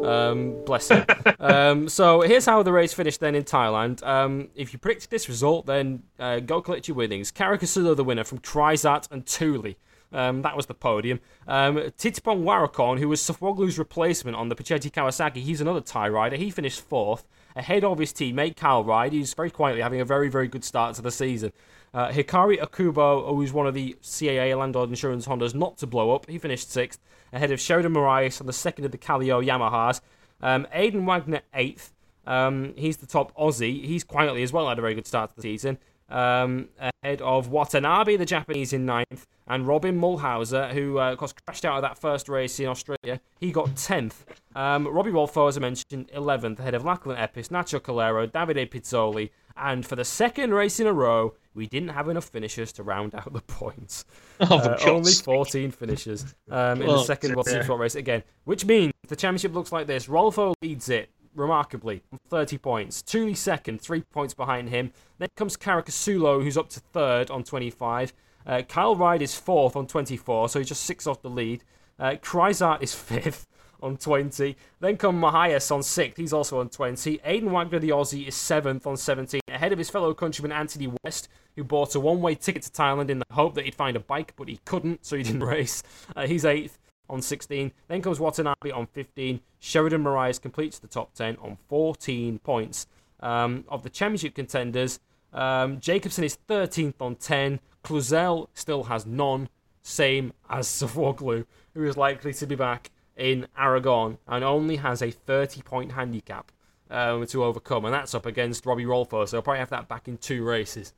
Um, 0.05 0.63
bless 0.65 0.89
him. 0.89 1.05
um, 1.39 1.87
so 1.87 2.19
here's 2.21 2.45
how 2.45 2.61
the 2.63 2.73
race 2.73 2.93
finished 2.93 3.21
then 3.21 3.33
in 3.33 3.43
Thailand. 3.43 4.05
Um, 4.05 4.49
if 4.55 4.73
you 4.73 4.79
predict 4.79 5.09
this 5.09 5.29
result, 5.29 5.67
then 5.67 6.03
uh, 6.19 6.41
go 6.41 6.61
collect 6.61 6.89
your 6.89 6.95
winnings. 6.95 7.31
Caricasulo 7.31 7.95
the 7.95 8.03
winner 8.03 8.25
from 8.25 8.39
Kraisart 8.39 9.09
and 9.09 9.25
Tuuli. 9.25 9.75
Um, 10.11 10.41
that 10.41 10.57
was 10.57 10.65
the 10.65 10.73
podium. 10.73 11.19
Um, 11.47 11.75
Thitipong 11.77 12.43
Warokorn, 12.43 12.99
who 12.99 13.07
was 13.07 13.21
Sofuoglu's 13.21 13.77
replacement 13.77 14.35
on 14.35 14.49
the 14.49 14.55
Puccetti 14.55 14.91
Kawasaki, 14.91 15.37
he's 15.37 15.61
another 15.61 15.81
Thai 15.81 16.09
rider. 16.09 16.35
He 16.35 16.49
finished 16.49 16.81
fourth, 16.81 17.27
ahead 17.55 17.83
of 17.83 17.99
his 17.99 18.11
teammate 18.11 18.55
Kyle 18.55 18.83
Ryde. 18.83 19.13
He's 19.13 19.33
very 19.33 19.51
quietly 19.51 19.81
having 19.81 20.01
a 20.01 20.05
very, 20.05 20.29
very 20.29 20.47
good 20.47 20.63
start 20.63 20.95
to 20.95 21.01
the 21.01 21.11
season. 21.11 21.51
Uh, 21.93 22.09
Hikari 22.09 22.59
Okubo, 22.59 23.35
who's 23.35 23.51
one 23.51 23.67
of 23.67 23.73
the 23.73 23.95
CIA 24.01 24.53
Landlord 24.55 24.89
Insurance 24.89 25.27
Hondas 25.27 25.55
not 25.55 25.77
to 25.77 25.87
blow 25.87 26.13
up, 26.13 26.29
he 26.29 26.37
finished 26.37 26.71
sixth, 26.71 26.99
ahead 27.33 27.51
of 27.51 27.59
Sheridan 27.59 27.93
Morais 27.93 28.31
and 28.39 28.47
the 28.47 28.53
second 28.53 28.85
of 28.85 28.91
the 28.91 28.97
Kallio 28.97 29.43
Yamahas. 29.43 30.01
Um, 30.41 30.67
Wagner, 31.05 31.41
eighth. 31.53 31.93
Um, 32.25 32.73
he's 32.77 32.97
the 32.97 33.07
top 33.07 33.35
Aussie. 33.35 33.83
He's 33.83 34.03
quietly 34.03 34.43
as 34.43 34.53
well 34.53 34.69
had 34.69 34.77
a 34.77 34.81
very 34.81 34.93
good 34.93 35.07
start 35.07 35.31
to 35.31 35.35
the 35.35 35.41
season. 35.41 35.79
Um, 36.09 36.69
ahead 37.03 37.21
of 37.21 37.49
Watanabe, 37.49 38.15
the 38.15 38.25
Japanese, 38.25 38.73
in 38.73 38.85
ninth, 38.85 39.27
and 39.47 39.67
Robin 39.67 39.99
Mulhauser, 39.99 40.71
who 40.71 40.99
uh, 40.99 41.11
of 41.11 41.19
course 41.19 41.33
crashed 41.45 41.65
out 41.65 41.75
of 41.75 41.81
that 41.83 41.99
first 41.99 42.27
race 42.29 42.59
in 42.59 42.67
Australia. 42.67 43.21
He 43.39 43.51
got 43.51 43.75
tenth. 43.75 44.25
Um, 44.55 44.87
Robbie 44.87 45.11
Rolfo, 45.11 45.47
as 45.47 45.57
I 45.57 45.59
mentioned, 45.59 46.09
eleventh, 46.11 46.59
ahead 46.59 46.73
of 46.73 46.83
Lachlan 46.83 47.17
Epis, 47.17 47.49
Nacho 47.49 47.79
Calero, 47.79 48.27
Davide 48.27 48.69
Pizzoli, 48.69 49.29
and 49.59 49.85
for 49.85 49.95
the 49.95 50.05
second 50.05 50.53
race 50.53 50.79
in 50.79 50.87
a 50.87 50.93
row, 50.93 51.35
we 51.53 51.67
didn't 51.67 51.89
have 51.89 52.07
enough 52.09 52.25
finishers 52.25 52.71
to 52.73 52.83
round 52.83 53.13
out 53.15 53.31
the 53.33 53.41
points. 53.47 54.05
Oh, 54.41 54.57
Uh, 54.57 54.77
only 54.85 55.11
14 55.11 55.71
finishers 55.71 56.23
um, 56.49 56.81
in 56.81 56.87
the 56.87 57.03
second 57.03 57.35
World. 57.35 57.47
Supersport 57.47 57.79
race 57.79 57.95
again, 57.95 58.23
which 58.45 58.63
means 58.65 58.93
the 59.09 59.15
championship 59.17 59.53
looks 59.53 59.71
like 59.73 59.85
this. 59.85 60.07
Rolfo 60.07 60.53
leads 60.61 60.87
it 60.87 61.09
remarkably, 61.35 62.01
30 62.29 62.57
points. 62.57 63.01
Tuuli 63.03 63.35
second, 63.35 63.81
three 63.81 64.01
points 64.13 64.33
behind 64.33 64.69
him. 64.69 64.91
Then 65.17 65.27
comes 65.35 65.57
Caricasulo, 65.57 66.41
who's 66.41 66.57
up 66.57 66.69
to 66.69 66.79
third 66.79 67.29
on 67.29 67.43
25. 67.43 68.13
Uh, 68.47 68.61
Kyle 68.61 68.95
Ryde 68.95 69.21
is 69.21 69.35
fourth 69.35 69.75
on 69.75 69.85
24, 69.87 70.47
so 70.49 70.59
he's 70.59 70.69
just 70.69 70.83
six 70.83 71.05
off 71.05 71.21
the 71.21 71.29
lead. 71.29 71.63
Uh, 71.99 72.11
Kraisart 72.21 72.81
is 72.81 72.93
fifth 73.11 73.45
on 73.81 73.97
20. 73.97 74.55
Then 74.79 74.97
come 74.97 75.19
Morais 75.19 75.71
on 75.71 75.83
sixth, 75.83 76.17
he's 76.17 76.33
also 76.33 76.59
on 76.59 76.69
20. 76.69 77.21
Aidan 77.23 77.51
Wagner, 77.51 77.79
the 77.79 77.89
Aussie, 77.89 78.27
is 78.27 78.35
seventh 78.35 78.85
on 78.87 78.97
17, 78.97 79.41
ahead 79.49 79.71
of 79.71 79.77
his 79.77 79.89
fellow 79.89 80.13
countryman 80.13 80.51
Anthony 80.51 80.91
West, 81.03 81.29
who 81.55 81.63
bought 81.63 81.95
a 81.95 81.99
one 81.99 82.21
way 82.21 82.35
ticket 82.35 82.63
to 82.63 82.69
Thailand 82.69 83.09
in 83.09 83.19
the 83.19 83.25
hope 83.31 83.55
that 83.55 83.65
he'd 83.65 83.75
find 83.75 83.97
a 83.97 83.99
bike, 83.99 84.33
but 84.35 84.47
he 84.47 84.59
couldn't, 84.65 85.05
so 85.05 85.15
he 85.15 85.23
didn't 85.23 85.43
race. 85.43 85.83
Uh, 86.15 86.27
he's 86.27 86.45
eighth 86.45 86.79
on 87.09 87.21
16. 87.21 87.71
Then 87.87 88.01
comes 88.01 88.19
Watanabe 88.19 88.71
on 88.71 88.87
15. 88.87 89.41
Sheridan 89.59 90.01
Morais 90.01 90.35
completes 90.41 90.79
the 90.79 90.87
top 90.87 91.13
10 91.13 91.37
on 91.41 91.57
14 91.67 92.39
points. 92.39 92.87
Um, 93.19 93.65
of 93.67 93.83
the 93.83 93.89
championship 93.89 94.35
contenders, 94.35 94.99
um, 95.33 95.79
Jacobsen 95.79 96.23
is 96.23 96.37
13th 96.47 97.01
on 97.01 97.15
10. 97.15 97.59
Cluzel 97.83 98.47
still 98.53 98.83
has 98.83 99.05
none, 99.05 99.49
same 99.81 100.33
as 100.49 100.67
Sofuoglu, 100.69 101.45
who 101.73 101.85
is 101.85 101.97
likely 101.97 102.33
to 102.33 102.45
be 102.45 102.55
back 102.55 102.91
in 103.19 103.45
Aragon 103.57 104.17
and 104.27 104.43
only 104.43 104.77
has 104.77 105.01
a 105.03 105.11
30 105.11 105.61
point 105.61 105.91
handicap 105.91 106.51
um, 106.89 107.25
to 107.27 107.43
overcome, 107.43 107.85
and 107.85 107.93
that's 107.93 108.15
up 108.15 108.25
against 108.25 108.65
Robbie 108.65 108.85
Rolfo, 108.85 109.27
so 109.27 109.37
he'll 109.37 109.41
probably 109.43 109.59
have 109.59 109.69
that 109.69 109.87
back 109.87 110.07
in 110.07 110.17
two 110.17 110.43
races. 110.43 110.93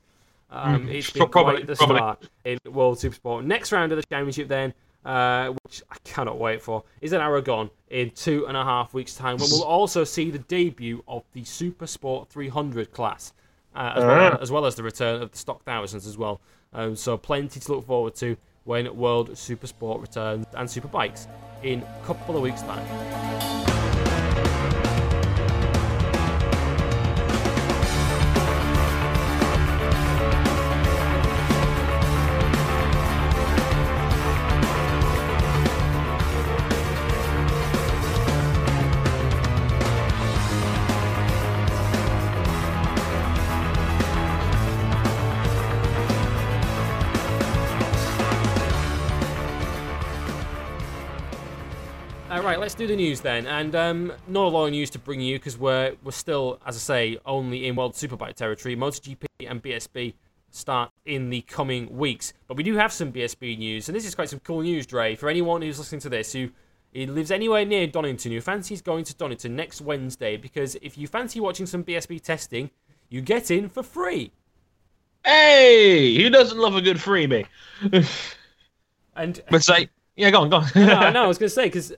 Um, 0.50 0.88
It's 0.88 1.10
been 1.10 1.28
Probably- 1.28 1.54
quite 1.54 1.66
the 1.66 1.76
probably. 1.76 1.96
start 1.96 2.28
in 2.44 2.58
World 2.72 2.98
Supersport. 2.98 3.44
Next 3.44 3.72
round 3.72 3.92
of 3.92 3.96
the 3.96 4.04
championship, 4.04 4.48
then, 4.48 4.72
uh, 5.04 5.48
which 5.64 5.82
I 5.90 5.96
cannot 6.04 6.38
wait 6.38 6.62
for, 6.62 6.84
is 7.00 7.12
in 7.12 7.20
Aragon 7.20 7.70
in 7.90 8.10
two 8.10 8.46
and 8.46 8.56
a 8.56 8.62
half 8.64 8.94
weeks' 8.94 9.14
time, 9.14 9.36
when 9.38 9.48
we'll 9.50 9.64
also 9.64 10.04
see 10.04 10.30
the 10.30 10.38
debut 10.38 11.02
of 11.08 11.24
the 11.32 11.44
Super 11.44 11.86
Sport 11.86 12.28
300 12.28 12.92
class, 12.92 13.32
uh, 13.74 13.92
as, 13.96 14.04
well, 14.04 14.38
as 14.40 14.50
well 14.50 14.66
as 14.66 14.74
the 14.76 14.82
return 14.82 15.22
of 15.22 15.30
the 15.32 15.38
Stock 15.38 15.62
Thousands 15.64 16.06
as 16.06 16.16
well. 16.16 16.40
Um, 16.74 16.96
so 16.96 17.16
plenty 17.18 17.58
to 17.60 17.72
look 17.72 17.86
forward 17.86 18.14
to 18.16 18.36
when 18.64 18.94
World 18.96 19.36
Super 19.36 19.66
Sport 19.66 20.00
returns 20.00 20.46
and 20.54 20.68
Superbikes 20.68 21.26
in 21.62 21.82
a 21.82 22.06
couple 22.06 22.36
of 22.36 22.42
weeks' 22.42 22.62
time. 22.62 23.71
Let's 52.62 52.74
do 52.74 52.86
the 52.86 52.94
news 52.94 53.20
then. 53.20 53.44
And 53.48 53.74
um, 53.74 54.12
not 54.28 54.44
a 54.44 54.48
lot 54.48 54.66
of 54.66 54.70
news 54.70 54.88
to 54.90 54.98
bring 55.00 55.20
you 55.20 55.36
because 55.36 55.58
we're, 55.58 55.96
we're 56.04 56.12
still, 56.12 56.60
as 56.64 56.76
I 56.76 56.78
say, 56.78 57.18
only 57.26 57.66
in 57.66 57.74
World 57.74 57.94
Superbike 57.94 58.34
territory. 58.34 58.76
MotoGP 58.76 59.24
and 59.48 59.60
BSB 59.60 60.14
start 60.50 60.92
in 61.04 61.28
the 61.28 61.40
coming 61.40 61.98
weeks. 61.98 62.32
But 62.46 62.56
we 62.56 62.62
do 62.62 62.76
have 62.76 62.92
some 62.92 63.12
BSB 63.12 63.58
news, 63.58 63.88
and 63.88 63.96
this 63.96 64.06
is 64.06 64.14
quite 64.14 64.28
some 64.28 64.38
cool 64.38 64.60
news, 64.60 64.86
Dre. 64.86 65.16
For 65.16 65.28
anyone 65.28 65.60
who's 65.60 65.80
listening 65.80 66.02
to 66.02 66.08
this 66.08 66.32
who 66.32 66.50
lives 66.94 67.32
anywhere 67.32 67.64
near 67.64 67.88
Donington, 67.88 68.30
who 68.30 68.40
fancies 68.40 68.80
going 68.80 69.02
to 69.06 69.14
Donington 69.16 69.56
next 69.56 69.80
Wednesday, 69.80 70.36
because 70.36 70.76
if 70.82 70.96
you 70.96 71.08
fancy 71.08 71.40
watching 71.40 71.66
some 71.66 71.82
BSB 71.82 72.22
testing, 72.22 72.70
you 73.08 73.22
get 73.22 73.50
in 73.50 73.70
for 73.70 73.82
free. 73.82 74.30
Hey, 75.24 76.14
who 76.16 76.30
doesn't 76.30 76.58
love 76.58 76.76
a 76.76 76.80
good 76.80 76.98
freebie? 76.98 77.46
And 79.16 79.42
But 79.50 79.64
say, 79.64 79.88
yeah, 80.14 80.30
go 80.30 80.42
on, 80.42 80.48
go 80.48 80.58
on. 80.58 80.66
no, 80.76 81.10
no, 81.10 81.24
I 81.24 81.26
was 81.26 81.38
going 81.38 81.48
to 81.48 81.54
say 81.54 81.64
because 81.64 81.92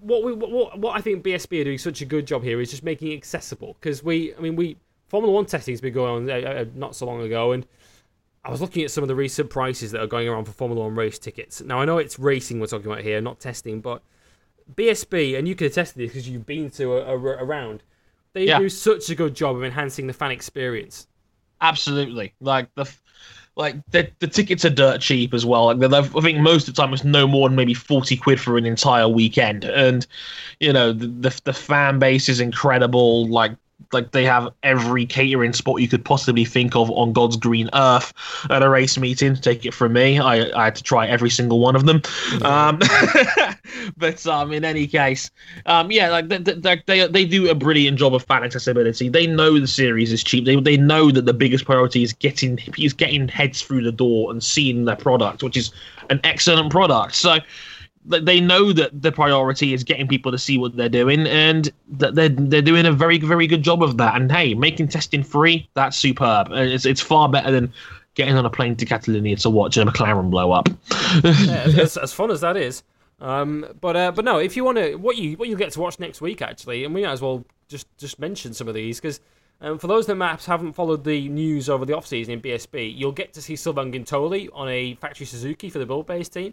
what 0.00 0.22
we 0.24 0.32
what, 0.32 0.78
what 0.78 0.96
I 0.96 1.00
think 1.00 1.24
BSB 1.24 1.60
are 1.60 1.64
doing 1.64 1.78
such 1.78 2.00
a 2.02 2.04
good 2.04 2.26
job 2.26 2.42
here 2.42 2.60
is 2.60 2.70
just 2.70 2.82
making 2.84 3.12
it 3.12 3.16
accessible. 3.16 3.76
Because 3.80 4.02
we, 4.02 4.34
I 4.34 4.40
mean, 4.40 4.56
we 4.56 4.76
Formula 5.08 5.32
One 5.32 5.46
testing's 5.46 5.80
been 5.80 5.94
going 5.94 6.28
on 6.28 6.30
uh, 6.30 6.48
uh, 6.48 6.64
not 6.74 6.94
so 6.96 7.06
long 7.06 7.22
ago, 7.22 7.52
and 7.52 7.66
I 8.44 8.50
was 8.50 8.60
looking 8.60 8.84
at 8.84 8.90
some 8.90 9.02
of 9.04 9.08
the 9.08 9.14
recent 9.14 9.50
prices 9.50 9.90
that 9.92 10.00
are 10.00 10.06
going 10.06 10.28
around 10.28 10.44
for 10.44 10.52
Formula 10.52 10.84
One 10.84 10.94
race 10.94 11.18
tickets. 11.18 11.60
Now 11.60 11.80
I 11.80 11.84
know 11.84 11.98
it's 11.98 12.18
racing 12.18 12.60
we're 12.60 12.66
talking 12.66 12.90
about 12.90 13.02
here, 13.02 13.20
not 13.20 13.40
testing, 13.40 13.80
but 13.80 14.02
BSB, 14.74 15.38
and 15.38 15.46
you 15.46 15.54
can 15.54 15.66
attest 15.68 15.92
to 15.92 15.98
this 15.98 16.10
because 16.10 16.28
you've 16.28 16.46
been 16.46 16.70
to 16.70 16.94
a, 16.94 17.14
a, 17.14 17.18
a 17.38 17.44
round. 17.44 17.82
They 18.32 18.46
Yeah. 18.46 18.58
do 18.58 18.68
such 18.68 19.08
a 19.10 19.14
good 19.14 19.34
job 19.34 19.56
of 19.56 19.64
enhancing 19.64 20.06
the 20.06 20.12
fan 20.12 20.30
experience. 20.30 21.06
Absolutely. 21.60 22.34
Like 22.40 22.74
the, 22.74 22.90
like 23.56 23.76
the 23.90 24.10
the 24.18 24.26
tickets 24.26 24.64
are 24.64 24.70
dirt 24.70 25.00
cheap 25.00 25.32
as 25.32 25.44
well. 25.44 25.74
Like 25.74 25.92
I 25.92 26.02
think 26.20 26.38
most 26.38 26.68
of 26.68 26.74
the 26.74 26.82
time 26.82 26.92
it's 26.92 27.04
no 27.04 27.26
more 27.26 27.48
than 27.48 27.56
maybe 27.56 27.74
forty 27.74 28.16
quid 28.16 28.40
for 28.40 28.56
an 28.58 28.66
entire 28.66 29.08
weekend, 29.08 29.64
and 29.64 30.06
you 30.60 30.72
know 30.72 30.92
the 30.92 31.06
the, 31.06 31.40
the 31.44 31.52
fan 31.52 31.98
base 31.98 32.28
is 32.28 32.40
incredible. 32.40 33.26
Like 33.28 33.52
like 33.92 34.12
they 34.12 34.24
have 34.24 34.52
every 34.62 35.06
catering 35.06 35.52
spot 35.52 35.80
you 35.80 35.88
could 35.88 36.04
possibly 36.04 36.44
think 36.44 36.74
of 36.74 36.90
on 36.90 37.12
God's 37.12 37.36
green 37.36 37.68
earth 37.74 38.12
at 38.50 38.62
a 38.62 38.68
race 38.68 38.98
meeting. 38.98 39.36
Take 39.36 39.64
it 39.64 39.74
from 39.74 39.92
me, 39.92 40.18
I, 40.18 40.50
I 40.58 40.64
had 40.64 40.76
to 40.76 40.82
try 40.82 41.06
every 41.06 41.30
single 41.30 41.60
one 41.60 41.76
of 41.76 41.86
them. 41.86 42.02
Um, 42.42 42.80
but 43.96 44.26
um, 44.26 44.52
in 44.52 44.64
any 44.64 44.86
case, 44.86 45.30
um, 45.66 45.90
yeah, 45.90 46.10
like 46.10 46.28
they, 46.28 46.38
they, 46.38 46.82
they 46.86 47.06
they 47.06 47.24
do 47.24 47.50
a 47.50 47.54
brilliant 47.54 47.98
job 47.98 48.14
of 48.14 48.24
fan 48.24 48.44
accessibility. 48.44 49.08
They 49.08 49.26
know 49.26 49.58
the 49.58 49.66
series 49.66 50.12
is 50.12 50.24
cheap. 50.24 50.44
They 50.44 50.56
they 50.56 50.76
know 50.76 51.10
that 51.10 51.26
the 51.26 51.34
biggest 51.34 51.64
priority 51.64 52.02
is 52.02 52.12
getting 52.12 52.58
is 52.78 52.92
getting 52.92 53.28
heads 53.28 53.62
through 53.62 53.82
the 53.82 53.92
door 53.92 54.30
and 54.30 54.42
seeing 54.42 54.84
their 54.84 54.96
product, 54.96 55.42
which 55.42 55.56
is 55.56 55.70
an 56.10 56.20
excellent 56.24 56.70
product. 56.70 57.14
So 57.14 57.38
they 58.08 58.40
know 58.40 58.72
that 58.72 59.02
the 59.02 59.12
priority 59.12 59.74
is 59.74 59.84
getting 59.84 60.06
people 60.06 60.32
to 60.32 60.38
see 60.38 60.58
what 60.58 60.76
they're 60.76 60.88
doing, 60.88 61.26
and 61.26 61.70
that 61.88 62.14
they're 62.14 62.28
they're 62.28 62.62
doing 62.62 62.86
a 62.86 62.92
very 62.92 63.18
very 63.18 63.46
good 63.46 63.62
job 63.62 63.82
of 63.82 63.96
that. 63.98 64.16
And 64.16 64.30
hey, 64.30 64.54
making 64.54 64.88
testing 64.88 65.22
free, 65.22 65.68
that's 65.74 65.96
superb. 65.96 66.48
It's 66.52 66.86
it's 66.86 67.00
far 67.00 67.28
better 67.28 67.50
than 67.50 67.72
getting 68.14 68.36
on 68.36 68.46
a 68.46 68.50
plane 68.50 68.76
to 68.76 68.86
Catalonia 68.86 69.36
to 69.36 69.50
watch 69.50 69.76
a 69.76 69.84
McLaren 69.84 70.30
blow 70.30 70.52
up. 70.52 70.68
yeah, 71.22 71.64
as, 71.80 71.96
as 71.96 72.12
fun 72.12 72.30
as 72.30 72.40
that 72.40 72.56
is. 72.56 72.82
Um, 73.20 73.66
but 73.80 73.96
uh, 73.96 74.12
but 74.12 74.24
no, 74.24 74.38
if 74.38 74.56
you 74.56 74.64
want 74.64 74.78
to, 74.78 74.96
what 74.96 75.16
you 75.16 75.36
what 75.36 75.48
you 75.48 75.56
get 75.56 75.72
to 75.72 75.80
watch 75.80 75.98
next 75.98 76.20
week 76.20 76.42
actually, 76.42 76.84
and 76.84 76.94
we 76.94 77.02
might 77.02 77.12
as 77.12 77.22
well 77.22 77.44
just 77.68 77.86
just 77.98 78.18
mention 78.18 78.54
some 78.54 78.68
of 78.68 78.74
these 78.74 79.00
because. 79.00 79.20
Um, 79.58 79.78
for 79.78 79.86
those 79.86 80.04
that 80.04 80.18
perhaps 80.18 80.44
haven't 80.44 80.74
followed 80.74 81.02
the 81.04 81.30
news 81.30 81.70
over 81.70 81.86
the 81.86 81.96
off 81.96 82.06
season 82.06 82.34
in 82.34 82.42
BSB, 82.42 82.94
you'll 82.94 83.10
get 83.10 83.32
to 83.32 83.40
see 83.40 83.56
Sylvain 83.56 83.90
Guintoli 83.90 84.50
on 84.52 84.68
a 84.68 84.96
factory 84.96 85.24
Suzuki 85.24 85.70
for 85.70 85.78
the 85.78 85.86
Build 85.86 86.06
Base 86.06 86.28
team 86.28 86.52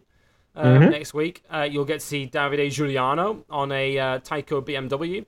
uh, 0.55 0.63
mm-hmm. 0.63 0.89
next 0.89 1.13
week. 1.13 1.43
Uh, 1.49 1.67
you'll 1.69 1.85
get 1.85 1.99
to 1.99 2.05
see 2.05 2.27
Davide 2.27 2.67
Giugliano 2.67 3.43
on 3.49 3.71
a 3.71 3.97
uh, 3.97 4.19
Tyco 4.19 4.61
BMW, 4.61 5.25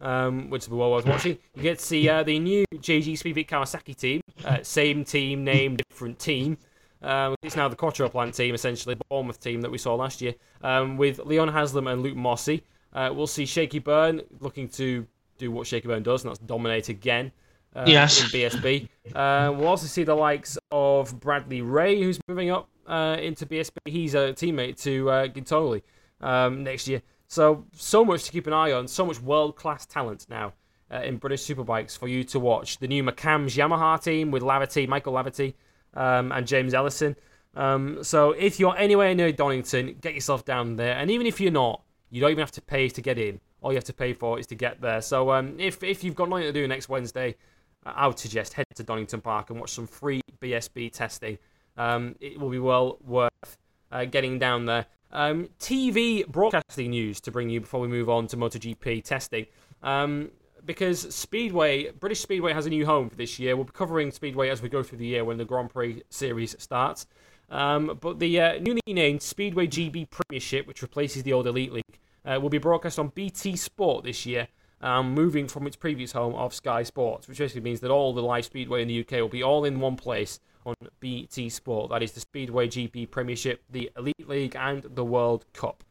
um, 0.00 0.50
which 0.50 0.64
is 0.64 0.68
what 0.68 0.86
I 0.86 0.88
was 0.88 1.04
watching. 1.06 1.38
You 1.54 1.62
get 1.62 1.78
to 1.78 1.84
see 1.84 2.08
uh, 2.08 2.22
the 2.22 2.38
new 2.38 2.64
JG 2.74 3.14
Speedfit 3.14 3.48
Kawasaki 3.48 3.96
team, 3.96 4.20
uh, 4.44 4.58
same 4.62 5.04
team, 5.04 5.44
name, 5.44 5.76
different 5.76 6.18
team. 6.18 6.58
Um, 7.00 7.36
it's 7.42 7.56
now 7.56 7.68
the 7.68 7.76
Quattro 7.76 8.08
Plant 8.08 8.34
team, 8.34 8.54
essentially, 8.54 8.94
the 8.94 9.04
Bournemouth 9.08 9.40
team 9.40 9.60
that 9.60 9.70
we 9.70 9.78
saw 9.78 9.94
last 9.94 10.20
year, 10.20 10.34
um, 10.62 10.96
with 10.96 11.20
Leon 11.20 11.48
Haslam 11.48 11.86
and 11.86 12.02
Luke 12.02 12.16
Mossey. 12.16 12.64
Uh, 12.92 13.10
we'll 13.14 13.26
see 13.26 13.46
Shaky 13.46 13.78
Byrne 13.78 14.22
looking 14.40 14.68
to 14.70 15.06
do 15.36 15.52
what 15.52 15.66
Shaky 15.66 15.86
Byrne 15.86 16.02
does, 16.02 16.24
and 16.24 16.30
that's 16.30 16.40
dominate 16.40 16.88
again. 16.88 17.30
Uh, 17.76 17.84
yes. 17.86 18.20
In 18.22 18.26
BSB. 18.28 18.88
Uh, 19.14 19.52
we'll 19.52 19.68
also 19.68 19.86
see 19.86 20.02
the 20.02 20.14
likes 20.14 20.58
of 20.72 21.20
Bradley 21.20 21.62
Ray, 21.62 22.00
who's 22.02 22.18
moving 22.26 22.50
up 22.50 22.68
uh, 22.88 23.16
into 23.20 23.46
BSB. 23.46 23.76
He's 23.86 24.14
a 24.14 24.32
teammate 24.32 24.80
to 24.82 25.10
uh, 25.10 25.26
Guintoli 25.28 25.82
um, 26.20 26.64
next 26.64 26.88
year. 26.88 27.02
So, 27.28 27.66
so 27.74 28.04
much 28.04 28.24
to 28.24 28.32
keep 28.32 28.46
an 28.46 28.52
eye 28.52 28.72
on. 28.72 28.88
So 28.88 29.04
much 29.04 29.20
world 29.20 29.54
class 29.54 29.84
talent 29.84 30.26
now 30.30 30.54
uh, 30.90 31.02
in 31.02 31.18
British 31.18 31.46
Superbikes 31.46 31.96
for 31.96 32.08
you 32.08 32.24
to 32.24 32.40
watch. 32.40 32.78
The 32.78 32.88
new 32.88 33.04
McAMS 33.04 33.56
Yamaha 33.56 34.02
team 34.02 34.30
with 34.30 34.42
Laverty, 34.42 34.88
Michael 34.88 35.12
Laverty, 35.12 35.54
um, 35.94 36.32
and 36.32 36.46
James 36.46 36.72
Ellison. 36.72 37.16
Um, 37.54 38.02
so, 38.02 38.32
if 38.32 38.58
you're 38.58 38.76
anywhere 38.76 39.14
near 39.14 39.32
Donington, 39.32 39.96
get 40.00 40.14
yourself 40.14 40.44
down 40.44 40.76
there. 40.76 40.96
And 40.96 41.10
even 41.10 41.26
if 41.26 41.40
you're 41.40 41.52
not, 41.52 41.82
you 42.10 42.20
don't 42.20 42.30
even 42.30 42.40
have 42.40 42.52
to 42.52 42.62
pay 42.62 42.88
to 42.88 43.02
get 43.02 43.18
in. 43.18 43.40
All 43.60 43.72
you 43.72 43.76
have 43.76 43.84
to 43.84 43.92
pay 43.92 44.12
for 44.12 44.38
is 44.38 44.46
to 44.48 44.54
get 44.54 44.80
there. 44.80 45.02
So, 45.02 45.30
um, 45.32 45.58
if, 45.58 45.82
if 45.82 46.04
you've 46.04 46.14
got 46.14 46.28
nothing 46.28 46.44
to 46.44 46.52
do 46.52 46.66
next 46.66 46.88
Wednesday, 46.88 47.36
I 47.84 48.06
would 48.06 48.18
suggest 48.18 48.54
head 48.54 48.66
to 48.76 48.82
Donington 48.82 49.20
Park 49.20 49.50
and 49.50 49.60
watch 49.60 49.70
some 49.70 49.86
free 49.86 50.20
BSB 50.40 50.92
testing 50.92 51.38
um, 51.78 52.16
it 52.20 52.38
will 52.38 52.50
be 52.50 52.58
well 52.58 52.98
worth 53.06 53.56
uh, 53.90 54.04
getting 54.04 54.38
down 54.38 54.66
there. 54.66 54.86
Um, 55.10 55.48
TV 55.58 56.26
broadcasting 56.26 56.90
news 56.90 57.20
to 57.22 57.30
bring 57.30 57.48
you 57.48 57.60
before 57.60 57.80
we 57.80 57.88
move 57.88 58.10
on 58.10 58.26
to 58.26 58.36
MotoGP 58.36 59.02
testing. 59.04 59.46
Um, 59.82 60.30
because 60.66 61.14
Speedway, 61.14 61.92
British 61.92 62.20
Speedway 62.20 62.52
has 62.52 62.66
a 62.66 62.70
new 62.70 62.84
home 62.84 63.08
for 63.08 63.16
this 63.16 63.38
year. 63.38 63.56
We'll 63.56 63.64
be 63.64 63.72
covering 63.72 64.10
Speedway 64.10 64.50
as 64.50 64.60
we 64.60 64.68
go 64.68 64.82
through 64.82 64.98
the 64.98 65.06
year 65.06 65.24
when 65.24 65.38
the 65.38 65.46
Grand 65.46 65.70
Prix 65.70 66.02
series 66.10 66.54
starts. 66.58 67.06
Um, 67.48 67.96
but 68.02 68.18
the 68.18 68.38
uh, 68.38 68.58
newly 68.58 68.82
named 68.86 69.22
Speedway 69.22 69.66
GB 69.66 70.10
Premiership, 70.10 70.66
which 70.66 70.82
replaces 70.82 71.22
the 71.22 71.32
old 71.32 71.46
Elite 71.46 71.72
League, 71.72 71.98
uh, 72.26 72.38
will 72.38 72.50
be 72.50 72.58
broadcast 72.58 72.98
on 72.98 73.08
BT 73.08 73.56
Sport 73.56 74.04
this 74.04 74.26
year, 74.26 74.48
um, 74.82 75.14
moving 75.14 75.48
from 75.48 75.66
its 75.66 75.76
previous 75.76 76.12
home 76.12 76.34
of 76.34 76.52
Sky 76.52 76.82
Sports, 76.82 77.26
which 77.26 77.38
basically 77.38 77.62
means 77.62 77.80
that 77.80 77.90
all 77.90 78.12
the 78.12 78.20
live 78.20 78.44
Speedway 78.44 78.82
in 78.82 78.88
the 78.88 79.00
UK 79.00 79.12
will 79.12 79.28
be 79.28 79.42
all 79.42 79.64
in 79.64 79.80
one 79.80 79.96
place 79.96 80.40
on 80.68 80.74
BT 81.00 81.48
Sport. 81.48 81.90
That 81.90 82.02
is 82.02 82.12
the 82.12 82.20
Speedway 82.20 82.68
GP 82.68 83.10
Premiership, 83.10 83.62
the 83.70 83.90
Elite 83.96 84.28
League, 84.28 84.56
and 84.56 84.82
the 84.82 85.04
World 85.04 85.44
Cup. 85.52 85.82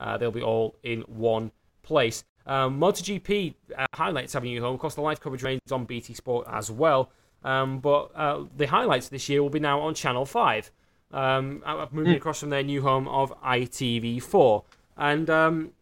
Uh, 0.00 0.16
they'll 0.16 0.30
be 0.30 0.42
all 0.42 0.76
in 0.82 1.02
one 1.02 1.52
place. 1.82 2.24
Um, 2.46 2.80
MotoGP 2.80 3.54
uh, 3.76 3.86
highlights 3.94 4.32
having 4.32 4.50
you 4.50 4.60
home. 4.60 4.74
Of 4.74 4.80
course, 4.80 4.94
the 4.94 5.00
live 5.00 5.20
coverage 5.20 5.42
remains 5.42 5.70
on 5.70 5.84
BT 5.84 6.14
Sport 6.14 6.46
as 6.50 6.70
well. 6.70 7.10
Um, 7.44 7.80
but 7.80 8.10
uh, 8.14 8.44
the 8.56 8.66
highlights 8.66 9.08
this 9.08 9.28
year 9.28 9.42
will 9.42 9.50
be 9.50 9.60
now 9.60 9.80
on 9.80 9.94
Channel 9.94 10.24
5, 10.24 10.70
um, 11.12 11.62
moving 11.90 12.14
mm. 12.14 12.16
across 12.16 12.40
from 12.40 12.50
their 12.50 12.62
new 12.62 12.82
home 12.82 13.08
of 13.08 13.32
ITV4. 13.42 14.64
And 14.96 15.28
um, 15.28 15.72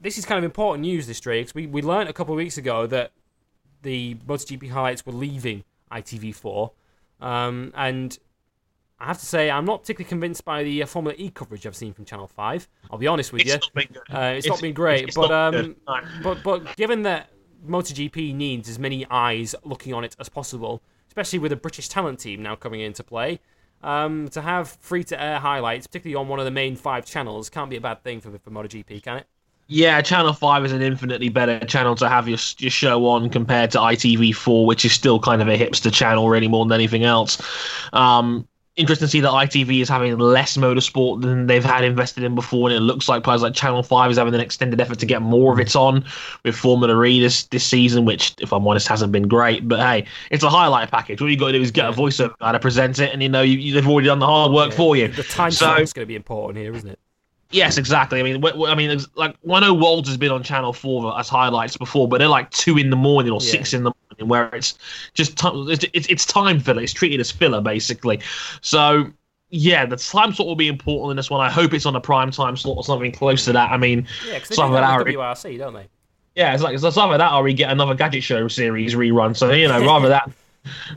this 0.00 0.18
is 0.18 0.24
kind 0.24 0.38
of 0.38 0.44
important 0.44 0.82
news, 0.82 1.06
this, 1.06 1.20
Dre, 1.20 1.40
because 1.40 1.54
we, 1.54 1.66
we 1.66 1.82
learned 1.82 2.08
a 2.08 2.12
couple 2.12 2.34
of 2.34 2.38
weeks 2.38 2.56
ago 2.56 2.86
that 2.86 3.12
the 3.82 4.14
MotoGP 4.26 4.70
highlights 4.70 5.04
were 5.04 5.12
leaving 5.12 5.64
ITV4. 5.92 6.70
Um, 7.20 7.72
and 7.76 8.18
I 8.98 9.06
have 9.06 9.18
to 9.18 9.26
say, 9.26 9.50
I'm 9.50 9.64
not 9.64 9.82
particularly 9.82 10.08
convinced 10.08 10.44
by 10.44 10.62
the 10.62 10.82
uh, 10.82 10.86
Formula 10.86 11.14
E 11.18 11.30
coverage 11.30 11.66
I've 11.66 11.76
seen 11.76 11.92
from 11.92 12.04
Channel 12.04 12.26
Five. 12.26 12.68
I'll 12.90 12.98
be 12.98 13.06
honest 13.06 13.32
with 13.32 13.42
it's 13.42 13.50
you, 13.50 13.54
not 13.54 13.74
been 13.74 13.96
uh, 14.14 14.20
it's, 14.36 14.46
it's, 14.46 14.48
not 14.48 14.60
been 14.60 14.74
great. 14.74 15.04
It's, 15.08 15.16
but 15.16 15.30
um, 15.30 15.76
but 16.22 16.42
but 16.42 16.76
given 16.76 17.02
that 17.02 17.30
MotoGP 17.66 18.34
needs 18.34 18.68
as 18.68 18.78
many 18.78 19.06
eyes 19.10 19.54
looking 19.64 19.94
on 19.94 20.04
it 20.04 20.16
as 20.18 20.28
possible, 20.28 20.82
especially 21.08 21.38
with 21.38 21.52
a 21.52 21.56
British 21.56 21.88
talent 21.88 22.20
team 22.20 22.42
now 22.42 22.56
coming 22.56 22.80
into 22.80 23.02
play, 23.02 23.40
um, 23.82 24.28
to 24.28 24.42
have 24.42 24.68
free 24.80 25.04
to 25.04 25.20
air 25.20 25.38
highlights, 25.38 25.86
particularly 25.86 26.20
on 26.20 26.28
one 26.28 26.38
of 26.38 26.44
the 26.44 26.50
main 26.50 26.76
five 26.76 27.06
channels, 27.06 27.48
can't 27.48 27.70
be 27.70 27.76
a 27.76 27.80
bad 27.80 28.02
thing 28.02 28.20
for 28.20 28.30
for 28.38 28.50
MotoGP, 28.50 29.02
can 29.02 29.18
it? 29.18 29.26
Yeah, 29.72 30.02
Channel 30.02 30.32
Five 30.32 30.64
is 30.64 30.72
an 30.72 30.82
infinitely 30.82 31.28
better 31.28 31.60
channel 31.60 31.94
to 31.94 32.08
have 32.08 32.26
your 32.26 32.38
your 32.58 32.72
show 32.72 33.06
on 33.06 33.30
compared 33.30 33.70
to 33.70 33.78
ITV4, 33.78 34.66
which 34.66 34.84
is 34.84 34.90
still 34.90 35.20
kind 35.20 35.40
of 35.40 35.46
a 35.46 35.56
hipster 35.56 35.92
channel, 35.92 36.28
really 36.28 36.48
more 36.48 36.64
than 36.64 36.72
anything 36.72 37.04
else. 37.04 37.40
Um, 37.92 38.48
interesting 38.74 39.06
to 39.06 39.10
see 39.10 39.20
that 39.20 39.30
ITV 39.30 39.80
is 39.80 39.88
having 39.88 40.18
less 40.18 40.56
motorsport 40.56 41.22
than 41.22 41.46
they've 41.46 41.64
had 41.64 41.84
invested 41.84 42.24
in 42.24 42.34
before, 42.34 42.68
and 42.68 42.76
it 42.76 42.80
looks 42.80 43.08
like 43.08 43.22
players 43.22 43.42
like 43.42 43.54
Channel 43.54 43.84
Five 43.84 44.10
is 44.10 44.18
having 44.18 44.34
an 44.34 44.40
extended 44.40 44.80
effort 44.80 44.98
to 44.98 45.06
get 45.06 45.22
more 45.22 45.52
of 45.52 45.60
it 45.60 45.76
on 45.76 46.04
with 46.44 46.56
Formula 46.56 47.04
E 47.04 47.20
this 47.20 47.44
this 47.44 47.64
season, 47.64 48.04
which, 48.04 48.34
if 48.40 48.52
I'm 48.52 48.66
honest, 48.66 48.88
hasn't 48.88 49.12
been 49.12 49.28
great. 49.28 49.68
But 49.68 49.78
hey, 49.78 50.04
it's 50.32 50.42
a 50.42 50.50
highlight 50.50 50.90
package. 50.90 51.22
All 51.22 51.30
you 51.30 51.36
got 51.36 51.46
to 51.46 51.52
do 51.52 51.62
is 51.62 51.70
get 51.70 51.88
a 51.88 51.92
voiceover 51.92 52.34
guy 52.40 52.50
to 52.50 52.58
present 52.58 52.98
it, 52.98 53.12
and 53.12 53.22
you 53.22 53.28
know 53.28 53.42
you, 53.42 53.72
they've 53.72 53.86
already 53.86 54.08
done 54.08 54.18
the 54.18 54.26
hard 54.26 54.50
work 54.50 54.70
yeah, 54.70 54.76
for 54.76 54.96
you. 54.96 55.06
The 55.06 55.22
time 55.22 55.52
so, 55.52 55.76
is 55.76 55.92
going 55.92 56.02
to 56.02 56.08
be 56.08 56.16
important 56.16 56.58
here, 56.58 56.74
isn't 56.74 56.90
it? 56.90 56.98
Yes, 57.50 57.78
exactly. 57.78 58.20
I 58.20 58.22
mean, 58.22 58.44
I 58.44 58.74
mean, 58.74 59.00
like 59.16 59.34
I 59.50 59.60
know 59.60 59.74
Walter's 59.74 60.16
been 60.16 60.30
on 60.30 60.42
Channel 60.42 60.72
Four 60.72 61.18
as 61.18 61.28
highlights 61.28 61.76
before, 61.76 62.06
but 62.06 62.18
they're 62.18 62.28
like 62.28 62.50
two 62.50 62.78
in 62.78 62.90
the 62.90 62.96
morning 62.96 63.32
or 63.32 63.40
yeah. 63.42 63.50
six 63.50 63.74
in 63.74 63.82
the 63.82 63.92
morning, 64.10 64.28
where 64.28 64.48
it's 64.54 64.78
just 65.14 65.36
t- 65.36 65.48
it's, 65.68 65.84
it's, 65.92 66.06
it's 66.06 66.24
time 66.24 66.60
filler. 66.60 66.82
It's 66.82 66.92
treated 66.92 67.18
as 67.18 67.30
filler 67.30 67.60
basically. 67.60 68.20
So 68.60 69.12
yeah, 69.50 69.84
the 69.84 69.96
time 69.96 70.32
slot 70.32 70.46
will 70.46 70.54
be 70.54 70.68
important 70.68 71.10
in 71.10 71.16
this 71.16 71.28
one. 71.28 71.44
I 71.44 71.50
hope 71.50 71.74
it's 71.74 71.86
on 71.86 71.96
a 71.96 72.00
prime 72.00 72.30
time 72.30 72.56
slot 72.56 72.76
or 72.76 72.84
something 72.84 73.10
close 73.10 73.44
to 73.46 73.52
that. 73.52 73.72
I 73.72 73.76
mean, 73.76 74.06
yeah, 74.26 74.34
because 74.34 74.50
they 74.50 74.56
do 74.56 74.72
that 74.72 75.00
WRC, 75.00 75.58
don't 75.58 75.74
they? 75.74 75.88
Yeah, 76.36 76.54
it's 76.54 76.62
like 76.62 76.74
it's 76.74 76.84
either 76.84 77.18
that 77.18 77.32
or 77.32 77.42
we 77.42 77.52
get 77.52 77.72
another 77.72 77.94
Gadget 77.94 78.22
Show 78.22 78.46
series 78.46 78.94
rerun. 78.94 79.36
So 79.36 79.50
you 79.50 79.66
know, 79.66 79.84
rather 79.84 80.08
that, 80.10 80.30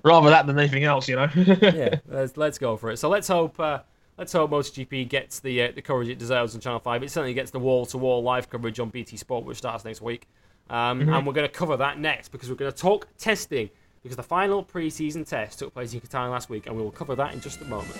rather 0.03 0.30
that 0.30 0.45
than 0.45 0.60
anything 0.60 0.84
else. 0.84 1.07
You 1.10 1.15
know. 1.15 1.30
yeah, 1.36 1.95
let's, 2.07 2.38
let's 2.38 2.60
go 2.60 2.77
for 2.77 2.91
it. 2.91 2.98
So 2.98 3.10
let's 3.10 3.27
hope. 3.27 3.60
Uh, 3.60 3.80
Let's 4.18 4.31
hope 4.31 4.52
MotoGP 4.52 5.10
gets 5.10 5.40
the 5.40 5.64
uh, 5.64 5.72
the 5.73 5.81
coverage 5.81 6.10
it 6.10 6.19
deserves 6.19 6.53
on 6.53 6.61
Channel 6.61 6.80
5. 6.80 7.03
It 7.03 7.11
certainly 7.11 7.34
gets 7.34 7.52
the 7.52 7.60
wall 7.60 7.85
to 7.88 7.98
wall 7.98 8.22
live 8.22 8.49
coverage 8.49 8.80
on 8.80 8.90
BT 8.90 9.18
Sport, 9.18 9.45
which 9.45 9.57
starts 9.57 9.84
next 9.85 10.02
week. 10.02 10.27
Um, 10.69 10.99
mm-hmm. 10.99 11.14
And 11.14 11.27
we're 11.27 11.34
going 11.34 11.48
to 11.48 11.53
cover 11.53 11.77
that 11.77 11.99
next 11.99 12.30
because 12.30 12.49
we're 12.49 12.56
going 12.56 12.72
to 12.72 12.77
talk 12.77 13.07
testing 13.18 13.69
because 14.03 14.15
the 14.15 14.23
final 14.23 14.61
pre 14.61 14.90
season 14.90 15.26
test 15.26 15.60
took 15.60 15.73
place 15.73 15.94
in 15.94 16.02
Qatar 16.02 16.30
last 16.30 16.49
week, 16.49 16.68
and 16.68 16.76
we 16.76 16.84
will 16.84 16.91
cover 16.91 17.15
that 17.15 17.34
in 17.34 17.41
just 17.41 17.61
a 17.61 17.65
moment. 17.65 17.98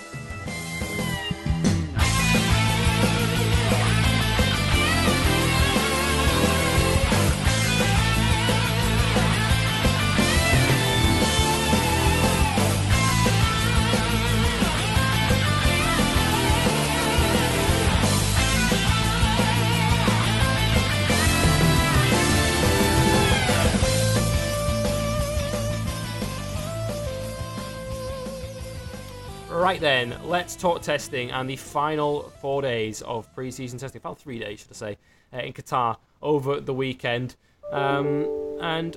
Right 29.74 29.80
then, 29.80 30.14
let's 30.22 30.54
talk 30.54 30.82
testing 30.82 31.32
and 31.32 31.50
the 31.50 31.56
final 31.56 32.32
four 32.40 32.62
days 32.62 33.02
of 33.02 33.34
pre-season 33.34 33.76
testing. 33.76 34.00
Final 34.00 34.14
three 34.14 34.38
days, 34.38 34.60
should 34.60 34.70
I 34.70 34.74
say, 34.74 34.98
uh, 35.32 35.38
in 35.38 35.52
Qatar 35.52 35.96
over 36.22 36.60
the 36.60 36.72
weekend. 36.72 37.34
Um, 37.72 38.24
and 38.60 38.96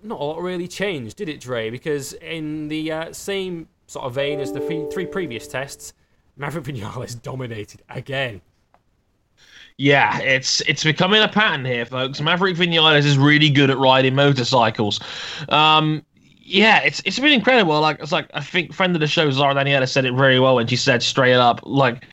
not 0.00 0.20
a 0.20 0.22
lot 0.22 0.40
really 0.40 0.68
changed, 0.68 1.16
did 1.16 1.28
it, 1.28 1.40
Dre? 1.40 1.70
Because 1.70 2.12
in 2.12 2.68
the 2.68 2.92
uh, 2.92 3.12
same 3.12 3.66
sort 3.88 4.04
of 4.04 4.14
vein 4.14 4.38
as 4.38 4.52
the 4.52 4.60
three, 4.60 4.86
three 4.92 5.06
previous 5.06 5.48
tests, 5.48 5.92
Maverick 6.36 6.66
Vinales 6.66 7.20
dominated 7.22 7.82
again. 7.88 8.40
Yeah, 9.76 10.20
it's 10.20 10.60
it's 10.68 10.84
becoming 10.84 11.22
a 11.22 11.28
pattern 11.28 11.64
here, 11.64 11.84
folks. 11.84 12.20
Maverick 12.20 12.54
Vinales 12.54 13.04
is 13.04 13.18
really 13.18 13.50
good 13.50 13.70
at 13.70 13.78
riding 13.78 14.14
motorcycles. 14.14 15.00
Um, 15.48 16.04
yeah, 16.52 16.80
it's 16.80 17.00
it's 17.04 17.18
been 17.18 17.32
incredible. 17.32 17.80
Like 17.80 17.98
it's 18.00 18.12
like 18.12 18.28
I 18.34 18.40
think 18.40 18.72
friend 18.72 18.94
of 18.94 19.00
the 19.00 19.06
show 19.06 19.30
Zara 19.30 19.54
Daniela 19.54 19.88
said 19.88 20.04
it 20.04 20.14
very 20.14 20.38
well 20.38 20.56
when 20.56 20.66
she 20.66 20.76
said 20.76 21.02
straight 21.02 21.34
up 21.34 21.60
like 21.64 22.06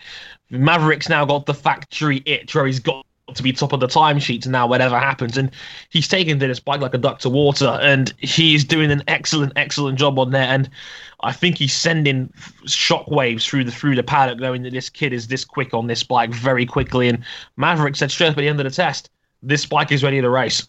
Maverick's 0.49 1.09
now 1.09 1.25
got 1.25 1.45
the 1.45 1.53
factory 1.53 2.23
itch 2.25 2.55
where 2.55 2.65
he's 2.65 2.79
got 2.79 3.05
to 3.33 3.43
be 3.43 3.51
top 3.51 3.73
of 3.73 3.79
the 3.79 3.87
timesheets 3.87 4.47
now, 4.47 4.65
whatever 4.65 4.97
happens. 4.97 5.37
And 5.37 5.51
he's 5.89 6.07
taken 6.07 6.39
to 6.39 6.47
this 6.47 6.59
bike 6.59 6.81
like 6.81 6.93
a 6.93 6.97
duck 6.97 7.19
to 7.19 7.29
water, 7.29 7.77
and 7.81 8.13
he's 8.19 8.63
doing 8.63 8.91
an 8.91 9.03
excellent, 9.07 9.53
excellent 9.55 9.99
job 9.99 10.17
on 10.17 10.31
there. 10.31 10.47
And 10.47 10.69
I 11.19 11.33
think 11.33 11.57
he's 11.57 11.73
sending 11.73 12.33
shockwaves 12.65 13.43
through 13.43 13.65
the 13.65 13.71
through 13.71 13.95
the 13.95 14.03
paddock, 14.03 14.39
knowing 14.39 14.63
that 14.63 14.73
this 14.73 14.89
kid 14.89 15.11
is 15.11 15.27
this 15.27 15.43
quick 15.43 15.73
on 15.73 15.87
this 15.87 16.01
bike 16.01 16.31
very 16.31 16.65
quickly. 16.65 17.09
And 17.09 17.23
Maverick 17.57 17.95
said 17.97 18.09
straight 18.09 18.27
up 18.27 18.37
at 18.37 18.41
the 18.41 18.47
end 18.47 18.59
of 18.59 18.63
the 18.63 18.71
test, 18.71 19.09
this 19.43 19.65
bike 19.65 19.91
is 19.91 20.01
ready 20.01 20.21
to 20.21 20.29
race. 20.29 20.65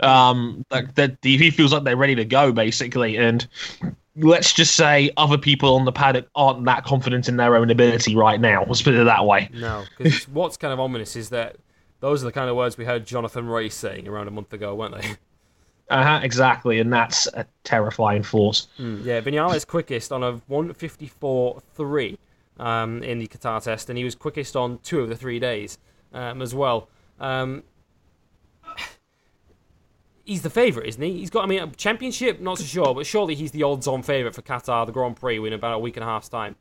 Um, 0.00 0.64
like 0.70 0.94
that, 0.94 1.18
he 1.22 1.50
feels 1.50 1.72
like 1.72 1.84
they're 1.84 1.96
ready 1.96 2.14
to 2.14 2.24
go 2.24 2.52
basically, 2.52 3.16
and 3.16 3.46
let's 4.16 4.52
just 4.52 4.74
say 4.74 5.10
other 5.16 5.38
people 5.38 5.74
on 5.74 5.84
the 5.84 5.92
paddock 5.92 6.28
aren't 6.34 6.64
that 6.64 6.84
confident 6.84 7.28
in 7.28 7.36
their 7.36 7.56
own 7.56 7.70
ability 7.70 8.16
right 8.16 8.40
now. 8.40 8.64
Let's 8.64 8.82
put 8.82 8.94
it 8.94 9.04
that 9.04 9.26
way. 9.26 9.50
No, 9.52 9.84
because 9.96 10.24
what's 10.28 10.56
kind 10.56 10.72
of 10.72 10.80
ominous 10.80 11.16
is 11.16 11.28
that 11.30 11.56
those 12.00 12.22
are 12.22 12.26
the 12.26 12.32
kind 12.32 12.48
of 12.48 12.56
words 12.56 12.76
we 12.76 12.84
heard 12.84 13.06
Jonathan 13.06 13.46
Rea 13.46 13.68
saying 13.68 14.08
around 14.08 14.28
a 14.28 14.30
month 14.30 14.52
ago, 14.52 14.74
weren't 14.74 15.00
they? 15.00 15.16
Uh 15.90 16.04
huh. 16.04 16.20
Exactly, 16.22 16.78
and 16.78 16.92
that's 16.92 17.26
a 17.34 17.44
terrifying 17.64 18.22
force. 18.22 18.68
Mm, 18.78 19.04
yeah, 19.04 19.20
Vinales 19.20 19.66
quickest 19.66 20.12
on 20.12 20.22
a 20.22 20.34
154.3 20.48 22.16
um, 22.60 23.02
in 23.02 23.18
the 23.18 23.26
Qatar 23.26 23.60
test, 23.60 23.88
and 23.88 23.98
he 23.98 24.04
was 24.04 24.14
quickest 24.14 24.54
on 24.54 24.78
two 24.84 25.00
of 25.00 25.08
the 25.08 25.16
three 25.16 25.40
days 25.40 25.78
um, 26.12 26.42
as 26.42 26.54
well. 26.54 26.88
Um, 27.18 27.64
he's 30.30 30.42
the 30.42 30.50
favourite, 30.50 30.88
isn't 30.88 31.02
he? 31.02 31.18
He's 31.18 31.28
got, 31.28 31.42
I 31.42 31.46
mean, 31.48 31.58
a 31.58 31.66
championship, 31.72 32.38
not 32.38 32.58
so 32.58 32.64
sure, 32.64 32.94
but 32.94 33.04
surely 33.04 33.34
he's 33.34 33.50
the 33.50 33.64
odds-on 33.64 34.04
favourite 34.04 34.32
for 34.32 34.42
Qatar, 34.42 34.86
the 34.86 34.92
Grand 34.92 35.16
Prix, 35.16 35.44
in 35.44 35.52
about 35.52 35.74
a 35.74 35.78
week 35.80 35.96
and 35.96 36.04
a 36.04 36.06
half's 36.06 36.28
time. 36.28 36.54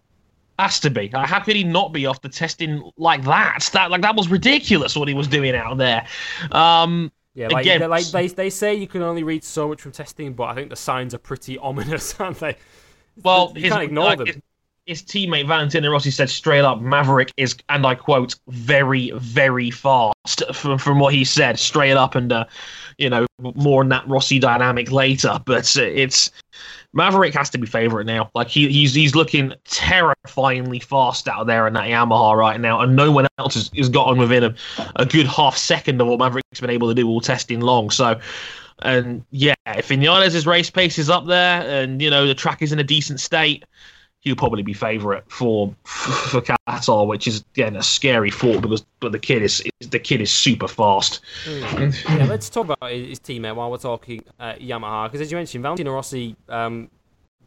Has 0.58 0.80
to 0.80 0.90
be. 0.90 1.08
How 1.14 1.40
could 1.40 1.56
he 1.56 1.64
not 1.64 1.94
be 1.94 2.08
off 2.08 2.20
the 2.20 2.30
testing 2.30 2.91
like 2.98 3.24
that? 3.26 3.70
That 3.74 3.91
like 3.91 4.02
that 4.02 4.16
was 4.16 4.28
ridiculous 4.28 4.96
what 4.96 5.08
he 5.08 5.14
was 5.14 5.28
doing 5.28 5.56
out 5.56 5.78
there. 5.78 6.06
Um, 6.52 7.12
yeah, 7.34 7.48
like, 7.48 7.62
again, 7.62 7.90
like 7.90 8.08
they 8.08 8.28
they 8.28 8.50
say 8.50 8.76
you 8.76 8.88
can 8.88 9.02
only 9.02 9.24
read 9.24 9.46
so 9.46 9.70
much 9.70 9.82
from 9.82 9.94
testing, 9.94 10.34
but 10.34 10.46
I 10.46 10.56
think 10.56 10.70
the 10.70 10.76
signs 10.76 11.14
are 11.14 11.20
pretty 11.20 11.58
ominous, 11.60 12.14
aren't 12.20 12.40
they? 12.40 12.58
Well, 13.24 13.54
you 13.56 13.62
his, 13.62 13.72
can't 13.72 13.84
ignore 13.84 14.10
uh, 14.10 14.16
them. 14.16 14.28
His, 14.28 14.38
his 14.90 15.03
teammate 15.03 15.45
Valentino 15.45 15.91
Rossi 15.91 16.10
said 16.10 16.32
straight 16.32 16.61
up, 16.61 16.82
Maverick 16.82 17.32
is, 17.38 17.56
and 17.70 17.86
I 17.86 17.94
quote, 17.94 18.36
very, 18.48 19.11
very 19.18 19.70
fast. 19.70 20.16
From 20.53 20.80
from 20.80 20.99
what 20.99 21.14
he 21.14 21.24
said, 21.24 21.60
straight 21.60 21.94
up, 21.94 22.16
and 22.16 22.32
uh, 22.32 22.45
you 22.98 23.10
know 23.10 23.28
more 23.40 23.82
on 23.84 23.90
that 23.90 24.07
Rossi 24.07 24.40
dynamic 24.40 24.91
later. 24.91 25.40
But 25.45 25.78
uh, 25.78 25.84
it's 25.84 26.32
Maverick 26.94 27.36
has 27.36 27.52
to 27.52 27.60
be 27.60 27.68
favorite 27.68 28.06
now. 28.06 28.32
Like 28.34 28.48
he, 28.48 28.68
he's 28.72 28.95
he's 28.95 29.16
looking 29.16 29.53
terrifyingly 29.66 30.80
fast 30.80 31.28
out 31.28 31.45
there 31.45 31.68
in 31.68 31.74
that 31.74 31.88
Yamaha 31.88 32.36
right 32.36 32.60
now, 32.60 32.80
and 32.80 32.95
no 32.95 33.11
one 33.11 33.28
else 33.38 33.53
has, 33.53 33.70
has 33.78 33.90
gotten 33.90 34.18
within 34.18 34.44
a, 34.44 34.56
a 34.95 35.06
good 35.06 35.28
half 35.28 35.56
second 35.56 36.02
of 36.02 36.07
what 36.07 36.18
Maverick's 36.18 36.60
been 36.60 36.72
able 36.72 36.88
to 36.88 36.95
do 36.95 37.07
all 37.07 37.22
testing 37.22 37.60
long. 37.60 37.91
So, 37.91 38.20
and 38.82 39.24
yeah, 39.30 39.53
if 39.68 39.90
Vinales' 39.90 40.48
race 40.48 40.72
pace 40.72 40.98
is 40.98 41.11
up 41.11 41.28
there, 41.28 41.61
and 41.61 42.02
you 42.02 42.10
know 42.10 42.26
the 42.26 42.36
track 42.36 42.64
is 42.64 42.72
in 42.72 42.80
a 42.80 42.84
decent 42.84 43.20
state, 43.20 43.66
he'll 44.22 44.36
probably 44.36 44.64
be 44.64 44.74
favourite 44.74 45.24
for 45.32 45.74
for 45.84 46.41
Qatar, 46.41 47.08
which 47.08 47.28
is 47.28 47.44
again 47.56 47.76
a 47.76 47.84
scary 47.84 48.32
thought 48.32 48.62
because 48.62 48.86
but 49.00 49.12
the 49.12 49.20
kid 49.20 49.41
is 49.41 49.64
the 49.80 50.00
kid 50.00 50.22
is 50.22 50.32
super 50.32 50.68
fast. 50.68 51.22
yeah, 51.48 52.26
let's 52.28 52.50
talk 52.50 52.70
about 52.70 52.91
his 52.91 53.20
teammate 53.20 53.56
while 53.56 53.72
we're 53.72 53.78
talking 53.78 54.24
uh, 54.40 54.54
Yamaha 54.54 55.06
because 55.06 55.22
as 55.22 55.32
you 55.32 55.38
mentioned, 55.38 55.62
Valentino 55.62 55.94
Rossi 55.94 56.36
um, 56.50 56.90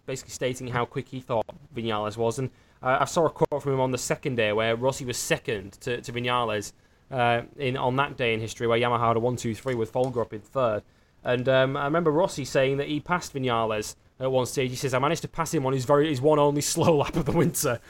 basically 0.07 0.33
stating 0.33 0.69
how 0.69 0.85
quick 0.85 1.09
he 1.09 1.21
thought 1.21 1.47
Vinales 1.75 2.17
was, 2.17 2.39
and 2.39 2.51
uh, 2.83 2.99
I 3.01 3.05
saw 3.05 3.27
a 3.27 3.31
quote 3.31 3.63
from 3.63 3.75
him 3.75 3.81
on 3.81 3.91
the 3.91 3.99
second 3.99 4.37
day 4.37 4.53
where 4.53 4.75
Rossi 4.75 5.05
was 5.05 5.17
second 5.17 5.73
to, 5.83 6.01
to 6.01 6.13
Vinales 6.13 6.73
uh, 7.11 7.43
in 7.59 7.77
on 7.77 7.97
that 7.97 8.17
day 8.17 8.33
in 8.35 8.41
history 8.41 8.67
where 8.67 8.79
Yamaha 8.79 9.09
had 9.09 9.17
a 9.17 9.21
one 9.21 9.37
two 9.37 9.55
three 9.55 9.75
with 9.75 9.91
Folger 9.91 10.23
up 10.23 10.33
in 10.33 10.41
third, 10.41 10.83
and 11.23 11.49
um, 11.49 11.77
I 11.77 11.85
remember 11.85 12.11
Rossi 12.11 12.47
saying 12.47 12.79
that 12.79 12.89
he 12.89 12.99
passed 12.99 13.35
Vinales 13.35 13.97
at 14.23 14.31
one 14.33 14.47
stage. 14.47 14.71
He 14.71 14.77
says, 14.77 14.95
"I 14.95 14.99
managed 14.99 15.23
to 15.23 15.29
pass 15.29 15.53
him 15.53 15.67
on 15.67 15.73
his 15.73 15.85
very 15.85 16.09
his 16.09 16.21
one 16.21 16.39
only 16.39 16.61
slow 16.63 16.97
lap 16.99 17.17
of 17.17 17.27
the 17.27 17.33
winter," 17.33 17.81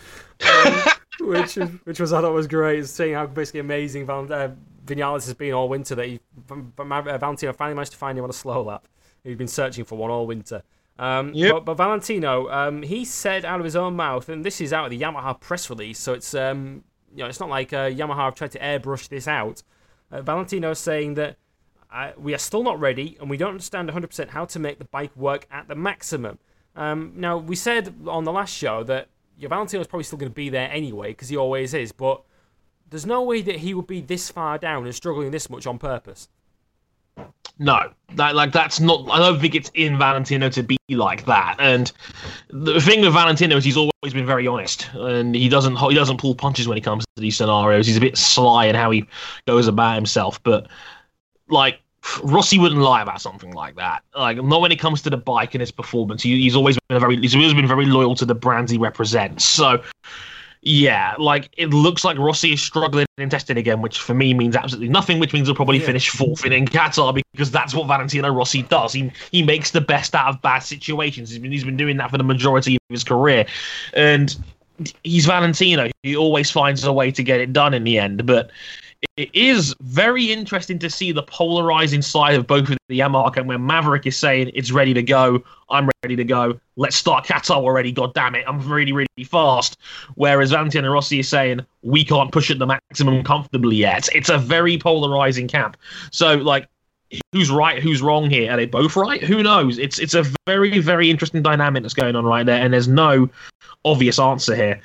um, 0.66 0.74
which 1.20 1.54
which 1.84 2.00
was 2.00 2.12
I 2.12 2.20
thought 2.20 2.32
was 2.32 2.46
great. 2.46 2.86
seeing 2.86 3.14
how 3.14 3.26
basically 3.26 3.60
amazing 3.60 4.06
Val, 4.06 4.32
uh, 4.32 4.48
Vinales 4.86 5.26
has 5.26 5.34
been 5.34 5.52
all 5.52 5.68
winter 5.68 5.94
that 5.94 6.06
he 6.06 6.18
uh, 6.50 6.56
Valentino 7.18 7.52
finally 7.52 7.74
managed 7.74 7.92
to 7.92 7.98
find 7.98 8.18
him 8.18 8.24
on 8.24 8.30
a 8.30 8.34
slow 8.34 8.62
lap. 8.62 8.88
He'd 9.22 9.38
been 9.38 9.46
searching 9.48 9.84
for 9.84 9.96
one 9.96 10.10
all 10.10 10.26
winter. 10.26 10.62
Um, 10.98 11.32
Yep. 11.34 11.52
but, 11.52 11.60
but 11.64 11.74
Valentino, 11.74 12.50
um, 12.50 12.82
he 12.82 13.04
said 13.04 13.44
out 13.44 13.60
of 13.60 13.64
his 13.64 13.76
own 13.76 13.94
mouth, 13.96 14.28
and 14.28 14.44
this 14.44 14.60
is 14.60 14.72
out 14.72 14.84
of 14.86 14.90
the 14.90 15.00
Yamaha 15.00 15.38
press 15.40 15.70
release, 15.70 15.98
so 15.98 16.12
it's 16.12 16.34
um, 16.34 16.84
you 17.14 17.18
know 17.22 17.26
it's 17.26 17.40
not 17.40 17.48
like 17.48 17.72
uh, 17.72 17.88
Yamaha 17.90 18.24
have 18.26 18.34
tried 18.34 18.50
to 18.52 18.58
airbrush 18.58 19.08
this 19.08 19.28
out. 19.28 19.62
Uh, 20.10 20.20
Valentino 20.22 20.74
saying 20.74 21.14
that 21.14 21.36
we 22.16 22.34
are 22.34 22.38
still 22.38 22.62
not 22.62 22.80
ready, 22.80 23.16
and 23.20 23.28
we 23.28 23.36
don't 23.36 23.50
understand 23.50 23.88
100% 23.88 24.28
how 24.28 24.44
to 24.46 24.58
make 24.58 24.78
the 24.78 24.84
bike 24.86 25.14
work 25.16 25.46
at 25.50 25.68
the 25.68 25.74
maximum. 25.74 26.38
Um, 26.74 27.12
now, 27.16 27.36
we 27.36 27.56
said 27.56 27.94
on 28.06 28.24
the 28.24 28.32
last 28.32 28.54
show 28.54 28.82
that 28.84 29.08
yeah, 29.36 29.48
Valentino's 29.48 29.86
probably 29.86 30.04
still 30.04 30.18
going 30.18 30.30
to 30.30 30.34
be 30.34 30.48
there 30.48 30.70
anyway, 30.70 31.08
because 31.08 31.28
he 31.28 31.36
always 31.36 31.74
is, 31.74 31.92
but 31.92 32.22
there's 32.88 33.06
no 33.06 33.22
way 33.22 33.42
that 33.42 33.56
he 33.56 33.74
would 33.74 33.86
be 33.86 34.00
this 34.00 34.30
far 34.30 34.58
down 34.58 34.84
and 34.84 34.94
struggling 34.94 35.30
this 35.30 35.48
much 35.50 35.66
on 35.66 35.78
purpose. 35.78 36.28
No, 37.58 37.92
that 38.16 38.34
like 38.34 38.52
that's 38.52 38.80
not. 38.80 39.08
I 39.10 39.18
don't 39.18 39.38
think 39.40 39.54
it's 39.54 39.70
in 39.74 39.98
Valentino 39.98 40.48
to 40.48 40.62
be 40.62 40.78
like 40.88 41.26
that. 41.26 41.56
And 41.58 41.92
the 42.48 42.80
thing 42.80 43.02
with 43.02 43.12
Valentino 43.12 43.56
is 43.56 43.64
he's 43.64 43.76
always 43.76 44.14
been 44.14 44.26
very 44.26 44.46
honest, 44.46 44.88
and 44.94 45.34
he 45.34 45.48
doesn't 45.48 45.76
he 45.76 45.94
doesn't 45.94 46.18
pull 46.18 46.34
punches 46.34 46.66
when 46.66 46.78
it 46.78 46.82
comes 46.82 47.04
to 47.16 47.20
these 47.20 47.36
scenarios. 47.36 47.86
He's 47.86 47.96
a 47.96 48.00
bit 48.00 48.16
sly 48.16 48.66
in 48.66 48.74
how 48.74 48.90
he 48.90 49.06
goes 49.46 49.68
about 49.68 49.94
himself, 49.94 50.42
but 50.42 50.68
like 51.52 51.80
Rossi 52.24 52.58
wouldn't 52.58 52.80
lie 52.80 53.02
about 53.02 53.20
something 53.20 53.52
like 53.52 53.76
that. 53.76 54.02
Like 54.16 54.42
not 54.42 54.60
when 54.60 54.72
it 54.72 54.80
comes 54.80 55.02
to 55.02 55.10
the 55.10 55.16
bike 55.16 55.54
and 55.54 55.60
his 55.60 55.70
performance. 55.70 56.22
He, 56.22 56.40
he's 56.40 56.56
always 56.56 56.76
been 56.88 56.96
a 56.96 57.00
very 57.00 57.16
he's 57.16 57.34
always 57.34 57.54
been 57.54 57.68
very 57.68 57.86
loyal 57.86 58.16
to 58.16 58.24
the 58.24 58.34
brands 58.34 58.72
he 58.72 58.78
represents. 58.78 59.44
So 59.44 59.82
yeah, 60.64 61.14
like 61.18 61.48
it 61.56 61.70
looks 61.70 62.04
like 62.04 62.18
Rossi 62.18 62.52
is 62.52 62.62
struggling 62.62 63.06
in 63.18 63.28
testing 63.28 63.56
again, 63.56 63.82
which 63.82 63.98
for 63.98 64.14
me 64.14 64.32
means 64.32 64.54
absolutely 64.56 64.88
nothing. 64.88 65.18
Which 65.18 65.32
means 65.32 65.48
he'll 65.48 65.56
probably 65.56 65.78
Yeah. 65.78 65.86
finish 65.86 66.08
fourth 66.08 66.44
in, 66.44 66.52
in 66.52 66.66
Qatar 66.66 67.20
because 67.32 67.50
that's 67.50 67.74
what 67.74 67.86
Valentino 67.86 68.32
Rossi 68.32 68.62
does. 68.62 68.92
He 68.92 69.10
he 69.30 69.42
makes 69.42 69.72
the 69.72 69.80
best 69.80 70.14
out 70.14 70.28
of 70.28 70.42
bad 70.42 70.60
situations. 70.60 71.30
He's 71.30 71.38
been 71.38 71.52
he's 71.52 71.64
been 71.64 71.76
doing 71.76 71.96
that 71.98 72.10
for 72.10 72.18
the 72.18 72.24
majority 72.24 72.76
of 72.76 72.80
his 72.90 73.02
career, 73.04 73.44
and 73.94 74.36
he's 75.02 75.26
Valentino. 75.26 75.88
He 76.02 76.16
always 76.16 76.50
finds 76.50 76.84
a 76.84 76.92
way 76.92 77.10
to 77.10 77.22
get 77.24 77.40
it 77.40 77.52
done 77.52 77.74
in 77.74 77.84
the 77.84 77.98
end. 77.98 78.24
But 78.24 78.50
it 79.16 79.30
is 79.34 79.74
very 79.80 80.32
interesting 80.32 80.78
to 80.78 80.88
see 80.88 81.12
the 81.12 81.22
polarizing 81.22 82.02
side 82.02 82.34
of 82.34 82.46
both 82.46 82.70
of 82.70 82.78
the 82.88 82.98
Yamaha 82.98 83.36
and 83.36 83.48
where 83.48 83.58
Maverick 83.58 84.06
is 84.06 84.16
saying 84.16 84.50
it's 84.54 84.70
ready 84.70 84.94
to 84.94 85.02
go, 85.02 85.42
I'm 85.68 85.90
ready 86.02 86.16
to 86.16 86.24
go, 86.24 86.58
let's 86.76 86.96
start 86.96 87.26
Qatar 87.26 87.56
already, 87.56 87.92
god 87.92 88.14
damn 88.14 88.34
it, 88.34 88.44
I'm 88.46 88.66
really, 88.68 88.92
really 88.92 89.24
fast. 89.24 89.78
Whereas 90.14 90.50
Valentino 90.50 90.90
Rossi 90.90 91.18
is 91.18 91.28
saying 91.28 91.60
we 91.82 92.04
can't 92.04 92.32
push 92.32 92.50
at 92.50 92.58
the 92.58 92.66
maximum 92.66 93.22
comfortably 93.22 93.76
yet. 93.76 94.08
It's 94.14 94.28
a 94.28 94.38
very 94.38 94.78
polarizing 94.78 95.48
camp. 95.48 95.76
So 96.10 96.34
like 96.36 96.68
who's 97.32 97.50
right, 97.50 97.82
who's 97.82 98.02
wrong 98.02 98.28
here? 98.28 98.50
Are 98.50 98.56
they 98.56 98.66
both 98.66 98.96
right? 98.96 99.22
Who 99.22 99.42
knows? 99.42 99.78
It's 99.78 99.98
it's 99.98 100.14
a 100.14 100.24
very, 100.46 100.78
very 100.78 101.10
interesting 101.10 101.42
dynamic 101.42 101.82
that's 101.82 101.94
going 101.94 102.16
on 102.16 102.24
right 102.24 102.44
there, 102.44 102.62
and 102.62 102.72
there's 102.72 102.88
no 102.88 103.28
obvious 103.84 104.18
answer 104.18 104.54
here. 104.54 104.80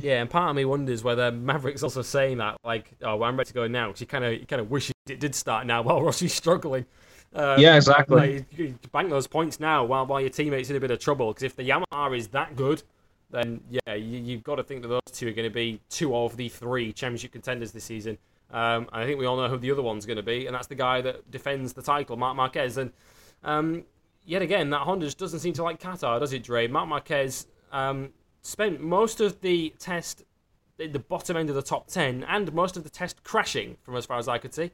Yeah, 0.00 0.20
and 0.20 0.30
part 0.30 0.50
of 0.50 0.56
me 0.56 0.64
wonders 0.64 1.04
whether 1.04 1.30
Maverick's 1.30 1.82
also 1.82 2.02
saying 2.02 2.38
that, 2.38 2.56
like, 2.64 2.92
oh, 3.02 3.16
well, 3.16 3.28
I'm 3.28 3.36
ready 3.36 3.48
to 3.48 3.54
go 3.54 3.66
now, 3.66 3.88
because 3.88 4.00
you 4.00 4.06
kind 4.06 4.24
of, 4.24 4.46
kind 4.46 4.60
of 4.60 4.70
wish 4.70 4.90
it 5.08 5.20
did 5.20 5.34
start 5.34 5.66
now 5.66 5.82
while 5.82 6.00
Rossi's 6.00 6.34
struggling. 6.34 6.86
Um, 7.34 7.60
Yeah, 7.60 7.76
exactly. 7.76 8.44
Like, 8.58 8.92
bank 8.92 9.10
those 9.10 9.26
points 9.26 9.60
now 9.60 9.84
while 9.84 10.06
while 10.06 10.20
your 10.20 10.30
teammate's 10.30 10.70
in 10.70 10.76
a 10.76 10.80
bit 10.80 10.90
of 10.90 10.98
trouble. 10.98 11.28
Because 11.28 11.44
if 11.44 11.56
the 11.56 11.68
Yamaha 11.68 12.16
is 12.16 12.28
that 12.28 12.56
good, 12.56 12.82
then 13.30 13.60
yeah, 13.70 13.94
you, 13.94 14.18
you've 14.18 14.42
got 14.42 14.56
to 14.56 14.64
think 14.64 14.82
that 14.82 14.88
those 14.88 15.00
two 15.12 15.28
are 15.28 15.32
going 15.32 15.48
to 15.48 15.54
be 15.54 15.80
two 15.88 16.16
of 16.16 16.36
the 16.36 16.48
three 16.48 16.92
championship 16.92 17.32
contenders 17.32 17.72
this 17.72 17.84
season. 17.84 18.18
Um, 18.52 18.88
I 18.92 19.04
think 19.04 19.18
we 19.18 19.26
all 19.26 19.36
know 19.36 19.48
who 19.48 19.58
the 19.58 19.70
other 19.70 19.82
one's 19.82 20.06
going 20.06 20.16
to 20.16 20.22
be, 20.22 20.46
and 20.46 20.54
that's 20.54 20.66
the 20.66 20.74
guy 20.74 21.00
that 21.02 21.30
defends 21.30 21.72
the 21.72 21.82
title, 21.82 22.16
Marc 22.16 22.36
Marquez. 22.36 22.76
And 22.78 22.92
um, 23.44 23.84
yet 24.24 24.42
again, 24.42 24.70
that 24.70 24.80
Honda 24.80 25.06
just 25.06 25.18
doesn't 25.18 25.40
seem 25.40 25.52
to 25.54 25.62
like 25.62 25.80
Qatar, 25.80 26.18
does 26.18 26.32
it, 26.32 26.42
Dre? 26.42 26.66
Marc 26.66 26.88
Marquez 26.88 27.46
um, 27.72 28.10
spent 28.42 28.80
most 28.80 29.20
of 29.20 29.40
the 29.40 29.72
test 29.78 30.24
at 30.80 30.92
the 30.92 30.98
bottom 30.98 31.36
end 31.36 31.48
of 31.48 31.54
the 31.54 31.62
top 31.62 31.88
10 31.88 32.24
and 32.24 32.52
most 32.52 32.76
of 32.76 32.84
the 32.84 32.90
test 32.90 33.22
crashing, 33.22 33.76
from 33.82 33.96
as 33.96 34.06
far 34.06 34.18
as 34.18 34.28
I 34.28 34.38
could 34.38 34.54
see. 34.54 34.70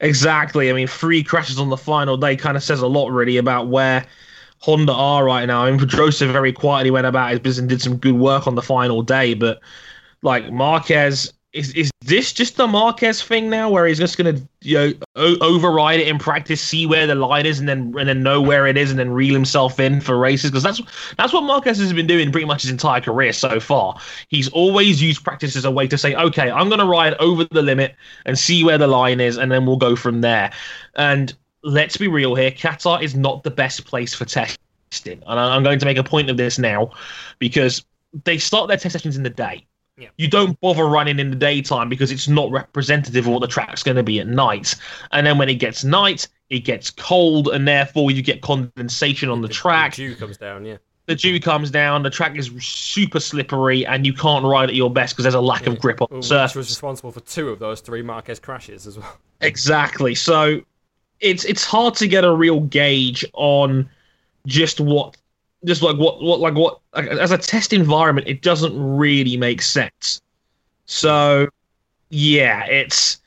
Exactly. 0.00 0.68
I 0.68 0.72
mean, 0.72 0.88
three 0.88 1.22
crashes 1.22 1.58
on 1.58 1.68
the 1.70 1.76
final 1.76 2.16
day 2.16 2.36
kind 2.36 2.56
of 2.56 2.62
says 2.62 2.80
a 2.80 2.86
lot, 2.86 3.12
really, 3.12 3.36
about 3.36 3.68
where 3.68 4.04
Honda 4.58 4.92
are 4.92 5.24
right 5.24 5.46
now. 5.46 5.64
I 5.64 5.70
mean, 5.70 5.78
Pedrosa 5.78 6.26
very 6.26 6.52
quietly 6.52 6.90
went 6.90 7.06
about 7.06 7.30
his 7.30 7.40
business 7.40 7.60
and 7.60 7.68
did 7.68 7.80
some 7.80 7.96
good 7.96 8.16
work 8.16 8.46
on 8.46 8.56
the 8.56 8.62
final 8.62 9.02
day, 9.02 9.34
but 9.34 9.60
like 10.22 10.50
Marquez, 10.50 11.32
is 11.52 11.72
is 11.72 11.90
this 12.04 12.32
just 12.32 12.56
the 12.56 12.66
Marquez 12.66 13.22
thing 13.22 13.50
now, 13.50 13.68
where 13.68 13.86
he's 13.86 13.98
just 13.98 14.16
gonna 14.16 14.40
you 14.60 14.78
know 14.78 14.92
o- 15.16 15.38
override 15.40 16.00
it 16.00 16.06
in 16.06 16.18
practice, 16.18 16.60
see 16.60 16.86
where 16.86 17.06
the 17.06 17.14
line 17.14 17.44
is, 17.44 17.58
and 17.58 17.68
then 17.68 17.92
and 17.98 18.08
then 18.08 18.22
know 18.22 18.40
where 18.40 18.66
it 18.66 18.76
is, 18.76 18.90
and 18.90 18.98
then 18.98 19.10
reel 19.10 19.34
himself 19.34 19.80
in 19.80 20.00
for 20.00 20.16
races? 20.16 20.50
Because 20.50 20.62
that's 20.62 20.80
that's 21.16 21.32
what 21.32 21.42
Marquez 21.42 21.78
has 21.78 21.92
been 21.92 22.06
doing 22.06 22.30
pretty 22.30 22.46
much 22.46 22.62
his 22.62 22.70
entire 22.70 23.00
career 23.00 23.32
so 23.32 23.58
far. 23.58 23.98
He's 24.28 24.48
always 24.50 25.02
used 25.02 25.24
practice 25.24 25.56
as 25.56 25.64
a 25.64 25.70
way 25.70 25.88
to 25.88 25.98
say, 25.98 26.14
okay, 26.14 26.50
I'm 26.50 26.68
gonna 26.68 26.86
ride 26.86 27.14
over 27.14 27.44
the 27.50 27.62
limit 27.62 27.96
and 28.26 28.38
see 28.38 28.62
where 28.62 28.78
the 28.78 28.86
line 28.86 29.20
is, 29.20 29.36
and 29.36 29.50
then 29.50 29.66
we'll 29.66 29.76
go 29.76 29.96
from 29.96 30.20
there. 30.20 30.52
And 30.94 31.34
let's 31.62 31.96
be 31.96 32.06
real 32.06 32.34
here, 32.36 32.52
Qatar 32.52 33.02
is 33.02 33.16
not 33.16 33.42
the 33.42 33.50
best 33.50 33.84
place 33.84 34.14
for 34.14 34.24
testing, 34.24 35.22
and 35.26 35.40
I'm 35.40 35.64
going 35.64 35.80
to 35.80 35.86
make 35.86 35.98
a 35.98 36.04
point 36.04 36.30
of 36.30 36.36
this 36.36 36.58
now 36.58 36.92
because 37.40 37.84
they 38.24 38.38
start 38.38 38.68
their 38.68 38.76
test 38.76 38.92
sessions 38.92 39.16
in 39.16 39.22
the 39.22 39.30
day 39.30 39.66
Yeah. 40.00 40.08
you 40.16 40.28
don't 40.28 40.58
bother 40.60 40.86
running 40.86 41.18
in 41.18 41.28
the 41.28 41.36
daytime 41.36 41.90
because 41.90 42.10
it's 42.10 42.26
not 42.26 42.50
representative 42.50 43.26
of 43.26 43.32
what 43.32 43.40
the 43.40 43.46
track's 43.46 43.82
going 43.82 43.98
to 43.98 44.02
be 44.02 44.18
at 44.18 44.26
night. 44.26 44.74
And 45.12 45.26
then 45.26 45.36
when 45.36 45.50
it 45.50 45.56
gets 45.56 45.84
night, 45.84 46.26
it 46.48 46.60
gets 46.60 46.90
cold, 46.90 47.48
and 47.48 47.68
therefore 47.68 48.10
you 48.10 48.22
get 48.22 48.40
condensation 48.40 49.28
on 49.28 49.42
the 49.42 49.48
track. 49.48 49.94
The 49.94 50.08
dew 50.08 50.16
comes 50.16 50.38
down, 50.38 50.64
yeah. 50.64 50.78
The 51.06 51.14
dew 51.16 51.40
comes 51.40 51.70
down, 51.70 52.02
the 52.02 52.10
track 52.10 52.36
is 52.36 52.50
super 52.60 53.20
slippery, 53.20 53.84
and 53.84 54.06
you 54.06 54.12
can't 54.12 54.44
ride 54.44 54.68
at 54.68 54.74
your 54.74 54.90
best 54.90 55.14
because 55.14 55.24
there's 55.24 55.34
a 55.34 55.40
lack 55.40 55.66
of 55.66 55.78
grip 55.78 56.00
on 56.00 56.08
the 56.10 56.16
Which 56.16 56.30
was 56.54 56.68
responsible 56.70 57.12
for 57.12 57.20
two 57.20 57.48
of 57.50 57.58
those 57.58 57.80
three 57.80 58.00
Marquez 58.00 58.38
crashes 58.38 58.86
as 58.86 58.98
well. 58.98 59.18
Exactly. 59.40 60.14
So 60.14 60.60
it's 61.20 61.44
it's 61.44 61.64
hard 61.64 61.94
to 61.96 62.08
get 62.08 62.24
a 62.24 62.32
real 62.32 62.60
gauge 62.60 63.24
on 63.34 63.88
just 64.46 64.80
what 64.80 65.16
just 65.64 65.82
like 65.82 65.96
what 65.96 66.22
what 66.22 66.40
like 66.40 66.54
what 66.54 66.80
like, 66.94 67.06
as 67.08 67.32
a 67.32 67.38
test 67.38 67.72
environment 67.72 68.26
it 68.26 68.42
doesn't 68.42 68.72
really 68.76 69.36
make 69.36 69.62
sense. 69.62 70.20
So 70.86 71.48
yeah, 72.08 72.64
it's 72.66 73.18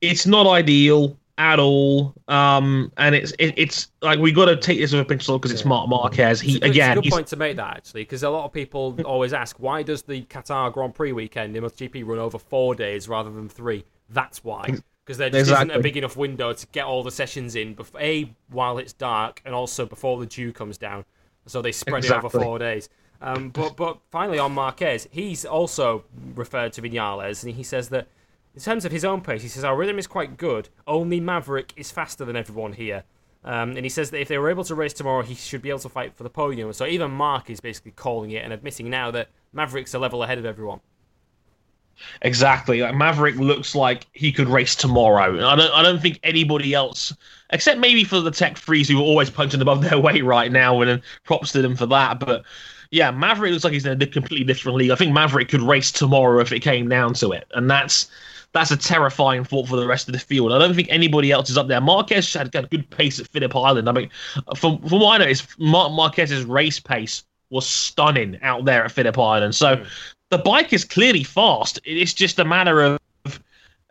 it's 0.00 0.26
not 0.26 0.46
ideal 0.46 1.16
at 1.38 1.58
all. 1.58 2.14
Um 2.28 2.92
and 2.96 3.14
it's 3.14 3.32
it, 3.38 3.54
it's 3.56 3.90
like 4.00 4.18
we 4.18 4.32
got 4.32 4.46
to 4.46 4.56
take 4.56 4.78
this 4.78 4.92
with 4.92 5.00
a 5.00 5.04
pinch 5.04 5.22
of 5.22 5.26
salt 5.26 5.42
because 5.42 5.52
it's 5.52 5.64
Marc 5.64 5.88
Marquez. 5.88 6.40
He 6.40 6.52
It's 6.52 6.56
a 6.56 6.60
good, 6.60 6.70
again 6.70 6.98
it's 6.98 7.06
a 7.06 7.10
good 7.10 7.14
point 7.14 7.26
to 7.28 7.36
make 7.36 7.56
that 7.56 7.76
actually, 7.76 8.02
because 8.02 8.22
a 8.22 8.30
lot 8.30 8.44
of 8.44 8.52
people 8.52 8.98
always 9.04 9.32
ask, 9.32 9.56
why 9.58 9.82
does 9.82 10.02
the 10.02 10.22
Qatar 10.22 10.72
Grand 10.72 10.94
Prix 10.94 11.12
weekend 11.12 11.56
in 11.56 11.62
MotoGP 11.62 12.06
run 12.06 12.18
over 12.18 12.38
four 12.38 12.74
days 12.74 13.08
rather 13.08 13.30
than 13.30 13.48
three? 13.48 13.84
That's 14.08 14.44
why, 14.44 14.78
because 15.04 15.18
there 15.18 15.30
just 15.30 15.50
isn't 15.50 15.70
a 15.70 15.80
big 15.80 15.96
enough 15.96 16.16
window 16.16 16.52
to 16.52 16.66
get 16.68 16.84
all 16.84 17.02
the 17.02 17.10
sessions 17.10 17.56
in. 17.56 17.72
Before, 17.74 18.00
a 18.00 18.30
while 18.50 18.76
it's 18.76 18.92
dark, 18.92 19.40
and 19.46 19.54
also 19.54 19.86
before 19.86 20.20
the 20.20 20.26
dew 20.26 20.52
comes 20.52 20.76
down, 20.76 21.06
so 21.46 21.62
they 21.62 21.72
spread 21.72 22.04
it 22.04 22.12
over 22.12 22.28
four 22.28 22.58
days. 22.58 22.88
Um, 23.20 23.50
but 23.50 23.76
but 23.76 23.98
finally 24.10 24.38
on 24.38 24.52
Marquez, 24.52 25.08
he's 25.10 25.44
also 25.44 26.04
referred 26.34 26.72
to 26.74 26.82
Vinales, 26.82 27.44
and 27.44 27.54
he 27.54 27.62
says 27.62 27.88
that 27.90 28.08
in 28.54 28.60
terms 28.60 28.84
of 28.84 28.92
his 28.92 29.04
own 29.04 29.20
pace, 29.20 29.42
he 29.42 29.48
says 29.48 29.64
our 29.64 29.76
rhythm 29.76 29.98
is 29.98 30.06
quite 30.06 30.36
good. 30.36 30.68
Only 30.86 31.20
Maverick 31.20 31.72
is 31.76 31.90
faster 31.90 32.24
than 32.24 32.36
everyone 32.36 32.72
here. 32.72 33.04
Um, 33.44 33.70
and 33.70 33.84
he 33.84 33.88
says 33.88 34.10
that 34.10 34.20
if 34.20 34.28
they 34.28 34.38
were 34.38 34.50
able 34.50 34.64
to 34.64 34.74
race 34.74 34.92
tomorrow, 34.92 35.22
he 35.22 35.34
should 35.34 35.62
be 35.62 35.70
able 35.70 35.80
to 35.80 35.88
fight 35.88 36.14
for 36.14 36.22
the 36.22 36.30
podium. 36.30 36.72
So 36.72 36.86
even 36.86 37.10
Marc 37.10 37.50
is 37.50 37.60
basically 37.60 37.90
calling 37.92 38.30
it 38.30 38.44
and 38.44 38.52
admitting 38.52 38.88
now 38.88 39.10
that 39.10 39.28
Maverick's 39.52 39.94
a 39.94 39.98
level 39.98 40.22
ahead 40.22 40.38
of 40.38 40.44
everyone. 40.44 40.80
Exactly. 42.22 42.80
Like 42.80 42.94
Maverick 42.94 43.36
looks 43.36 43.74
like 43.74 44.06
he 44.12 44.32
could 44.32 44.48
race 44.48 44.74
tomorrow. 44.76 45.46
I 45.46 45.56
don't 45.56 45.72
I 45.72 45.82
don't 45.82 46.00
think 46.00 46.20
anybody 46.22 46.74
else 46.74 47.14
except 47.52 47.78
maybe 47.78 48.02
for 48.02 48.20
the 48.20 48.30
Tech 48.30 48.56
3s 48.56 48.88
who 48.88 48.98
are 48.98 49.02
always 49.02 49.30
punching 49.30 49.60
above 49.60 49.82
their 49.82 49.98
weight 49.98 50.24
right 50.24 50.50
now 50.50 50.80
and 50.80 51.02
props 51.24 51.52
to 51.52 51.62
them 51.62 51.76
for 51.76 51.86
that. 51.86 52.18
But 52.18 52.44
yeah, 52.90 53.10
Maverick 53.10 53.52
looks 53.52 53.64
like 53.64 53.72
he's 53.72 53.86
in 53.86 54.00
a 54.00 54.06
completely 54.06 54.44
different 54.44 54.76
league. 54.78 54.90
I 54.90 54.96
think 54.96 55.12
Maverick 55.12 55.48
could 55.48 55.62
race 55.62 55.92
tomorrow 55.92 56.40
if 56.40 56.52
it 56.52 56.60
came 56.60 56.88
down 56.88 57.14
to 57.14 57.32
it. 57.32 57.46
And 57.54 57.70
that's 57.70 58.10
that's 58.52 58.70
a 58.70 58.76
terrifying 58.76 59.44
thought 59.44 59.66
for 59.68 59.76
the 59.76 59.86
rest 59.86 60.08
of 60.08 60.12
the 60.12 60.18
field. 60.18 60.52
I 60.52 60.58
don't 60.58 60.74
think 60.74 60.88
anybody 60.90 61.30
else 61.32 61.48
is 61.48 61.56
up 61.56 61.68
there. 61.68 61.80
Marquez 61.80 62.32
had 62.34 62.52
got 62.52 62.64
a 62.64 62.68
good 62.68 62.88
pace 62.90 63.18
at 63.18 63.26
Phillip 63.28 63.56
Island. 63.56 63.88
I 63.88 63.92
mean, 63.92 64.10
from 64.56 64.78
from 64.80 65.00
what 65.00 65.20
I 65.20 65.24
know, 65.24 65.30
is 65.30 65.46
Mar- 65.58 65.90
Marquez's 65.90 66.44
race 66.44 66.78
pace 66.78 67.24
was 67.50 67.66
stunning 67.66 68.38
out 68.42 68.64
there 68.64 68.84
at 68.84 68.92
Phillip 68.92 69.18
Island. 69.18 69.54
So 69.54 69.76
hmm. 69.76 69.84
the 70.30 70.38
bike 70.38 70.72
is 70.72 70.84
clearly 70.84 71.24
fast. 71.24 71.80
It's 71.84 72.14
just 72.14 72.38
a 72.38 72.44
matter 72.44 72.82
of 72.82 72.98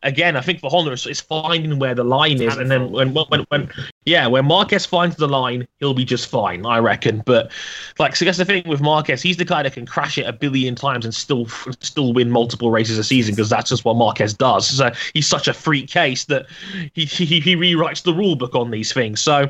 again, 0.03 0.36
I 0.36 0.41
think 0.41 0.60
for 0.60 0.69
Honda, 0.69 0.91
it's, 0.91 1.06
it's 1.06 1.22
finding 1.22 1.80
where 1.80 1.95
the 1.95 2.03
line 2.03 2.41
is, 2.41 2.57
and 2.57 2.69
then 2.69 2.91
when, 2.91 3.14
when 3.14 3.45
when 3.49 3.69
yeah, 4.06 4.28
when 4.28 4.45
Marquez 4.45 4.86
finds 4.86 5.15
the 5.15 5.28
line, 5.28 5.68
he'll 5.80 5.94
be 5.94 6.06
just 6.06 6.28
fine, 6.28 6.65
I 6.65 6.80
reckon. 6.80 7.22
But 7.26 7.52
like, 7.99 8.15
so 8.15 8.26
that's 8.26 8.38
the 8.38 8.45
thing 8.45 8.64
with 8.68 8.82
Marquez. 8.82 9.22
He's 9.22 9.38
the 9.38 9.45
guy 9.45 9.64
that 9.64 9.73
can 9.73 9.86
crash 9.86 10.18
it 10.18 10.23
a 10.23 10.34
billion 10.34 10.76
times 10.76 11.06
and 11.06 11.14
still 11.14 11.48
still 11.80 12.14
win 12.14 12.32
multiple 12.32 12.72
races 12.72 12.98
a 12.98 13.03
season 13.03 13.36
because 13.36 13.49
that's 13.49 13.69
just 13.69 13.86
what 13.86 13.95
Marquez 13.95 14.34
does. 14.34 14.68
So 14.68 14.91
he's 15.14 15.28
such 15.28 15.48
a 15.48 15.53
freak 15.53 15.90
case 15.90 16.26
that 16.26 16.48
he 16.94 17.06
he, 17.06 17.40
he 17.40 17.56
rewrites 17.56 18.03
the 18.03 18.14
rule 18.14 18.36
book 18.36 18.56
on 18.56 18.72
these 18.72 18.91
things. 18.91 19.22
So 19.22 19.49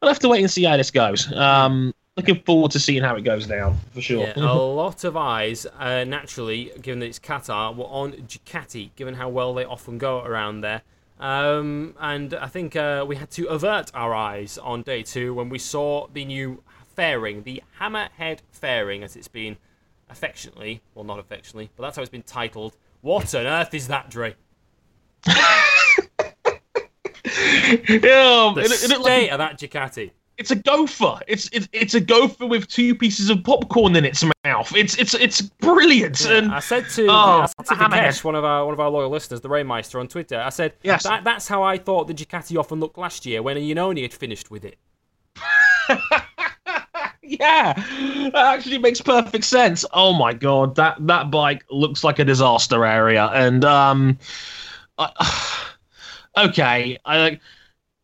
we'll 0.00 0.10
have 0.10 0.20
to 0.20 0.28
wait 0.28 0.40
and 0.40 0.50
see 0.50 0.64
how 0.64 0.76
this 0.76 0.90
goes. 0.90 1.30
Um, 1.32 1.94
looking 2.20 2.42
forward 2.44 2.70
to 2.72 2.80
seeing 2.80 3.02
how 3.02 3.16
it 3.16 3.22
goes 3.22 3.46
down 3.46 3.78
for 3.92 4.00
sure. 4.00 4.26
Yeah, 4.26 4.34
a 4.36 4.54
lot 4.54 5.04
of 5.04 5.16
eyes, 5.16 5.66
uh, 5.78 6.04
naturally, 6.04 6.72
given 6.80 7.00
that 7.00 7.06
it's 7.06 7.18
Qatar, 7.18 7.74
were 7.74 7.84
on 7.84 8.12
Ducati, 8.12 8.90
given 8.96 9.14
how 9.14 9.28
well 9.28 9.54
they 9.54 9.64
often 9.64 9.98
go 9.98 10.22
around 10.22 10.60
there. 10.60 10.82
Um, 11.18 11.94
and 12.00 12.34
I 12.34 12.46
think 12.46 12.76
uh, 12.76 13.04
we 13.06 13.16
had 13.16 13.30
to 13.32 13.46
avert 13.46 13.90
our 13.94 14.14
eyes 14.14 14.58
on 14.58 14.82
day 14.82 15.02
two 15.02 15.34
when 15.34 15.48
we 15.48 15.58
saw 15.58 16.06
the 16.12 16.24
new 16.24 16.62
fairing, 16.94 17.42
the 17.42 17.62
Hammerhead 17.80 18.40
fairing, 18.52 19.02
as 19.02 19.16
it's 19.16 19.28
been 19.28 19.56
affectionately, 20.08 20.82
well, 20.94 21.04
not 21.04 21.18
affectionately, 21.18 21.70
but 21.76 21.84
that's 21.84 21.96
how 21.96 22.02
it's 22.02 22.10
been 22.10 22.22
titled. 22.22 22.76
What 23.00 23.34
on 23.34 23.46
earth 23.46 23.72
is 23.74 23.88
that, 23.88 24.10
Dre? 24.10 24.34
yeah, 25.26 25.32
The 28.54 28.62
it, 28.64 28.70
it, 28.72 28.78
state 28.78 28.98
like 28.98 29.30
of 29.30 29.38
that 29.38 29.58
Ducati. 29.58 30.10
It's 30.40 30.50
a 30.50 30.56
gopher. 30.56 31.20
It's 31.28 31.50
it's 31.52 31.68
it's 31.72 31.92
a 31.94 32.00
gopher 32.00 32.46
with 32.46 32.66
two 32.66 32.94
pieces 32.94 33.28
of 33.28 33.44
popcorn 33.44 33.94
in 33.94 34.06
its 34.06 34.24
mouth. 34.44 34.74
It's 34.74 34.98
it's 34.98 35.12
it's 35.12 35.42
brilliant. 35.42 36.24
And 36.24 36.50
I 36.50 36.60
said 36.60 36.88
to, 36.94 37.06
Oh, 37.08 37.42
I 37.42 37.46
said 37.46 37.76
to. 37.76 38.26
One 38.26 38.34
of 38.34 38.42
our 38.44 38.64
one 38.64 38.72
of 38.72 38.80
our 38.80 38.88
loyal 38.88 39.10
listeners, 39.10 39.42
the 39.42 39.50
Rainmeister 39.50 40.00
on 40.00 40.08
Twitter. 40.08 40.40
I 40.40 40.48
said, 40.48 40.72
Yes. 40.82 41.02
that, 41.02 41.24
that's 41.24 41.46
how 41.46 41.62
I 41.62 41.76
thought 41.76 42.08
the 42.08 42.14
Ducati 42.14 42.58
often 42.58 42.80
looked 42.80 42.96
last 42.96 43.26
year 43.26 43.42
when 43.42 43.58
Iannone 43.58 44.00
had 44.00 44.14
finished 44.14 44.50
with 44.50 44.64
it. 44.64 44.78
yeah, 47.22 47.74
that 47.74 48.34
actually 48.34 48.78
makes 48.78 49.02
perfect 49.02 49.44
sense. 49.44 49.84
Oh 49.92 50.14
my 50.14 50.32
god, 50.32 50.74
that 50.76 51.06
that 51.06 51.30
bike 51.30 51.66
looks 51.70 52.02
like 52.02 52.18
a 52.18 52.24
disaster 52.24 52.86
area. 52.86 53.26
And 53.34 53.62
um, 53.62 54.18
I, 54.96 55.66
okay, 56.38 56.96
I 57.04 57.18
like. 57.18 57.40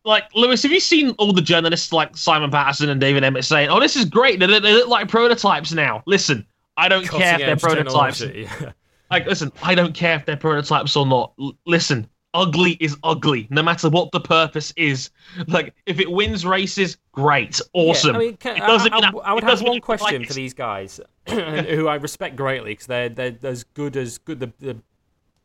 Like 0.07 0.33
Lewis, 0.33 0.63
have 0.63 0.71
you 0.71 0.79
seen 0.79 1.09
all 1.19 1.33
the 1.33 1.41
journalists 1.41 1.91
like 1.91 2.15
Simon 2.15 2.49
Patterson 2.49 2.89
and 2.89 2.99
David 3.01 3.25
Emmett 3.25 3.43
saying, 3.43 3.69
"Oh, 3.69 3.79
this 3.79 3.97
is 3.97 4.05
great. 4.05 4.39
They, 4.39 4.47
they 4.47 4.59
look 4.73 4.87
like 4.87 5.09
prototypes 5.09 5.73
now." 5.73 6.01
Listen, 6.05 6.47
I 6.77 6.87
don't 6.87 7.05
care 7.07 7.33
if 7.33 7.39
they're 7.39 7.57
prototypes. 7.57 8.19
technology. 8.19 8.73
Like, 9.11 9.25
listen, 9.25 9.51
I 9.61 9.75
don't 9.75 9.93
care 9.93 10.15
if 10.15 10.25
they're 10.25 10.37
prototypes 10.37 10.95
or 10.95 11.05
not. 11.05 11.33
L- 11.39 11.57
listen, 11.65 12.07
ugly 12.33 12.77
is 12.79 12.95
ugly, 13.03 13.47
no 13.49 13.61
matter 13.61 13.89
what 13.89 14.11
the 14.13 14.19
purpose 14.21 14.73
is. 14.77 15.09
Like, 15.47 15.73
if 15.85 15.99
it 15.99 16.09
wins 16.09 16.45
races, 16.45 16.97
great, 17.11 17.59
awesome. 17.73 18.11
Yeah, 18.11 18.15
I 18.15 18.19
mean, 18.19 18.37
can, 18.37 18.61
I, 18.61 18.75
I- 18.75 19.11
I 19.25 19.33
would 19.33 19.43
have 19.43 19.61
one 19.61 19.79
question 19.81 20.19
like 20.21 20.27
for 20.27 20.33
these 20.33 20.53
guys, 20.53 20.99
who 21.29 21.87
I 21.89 21.95
respect 21.95 22.35
greatly 22.37 22.71
because 22.71 22.87
they're, 22.87 23.09
they're 23.09 23.35
as 23.43 23.63
good 23.63 23.97
as 23.97 24.17
good 24.19 24.39
the, 24.39 24.51
the 24.59 24.77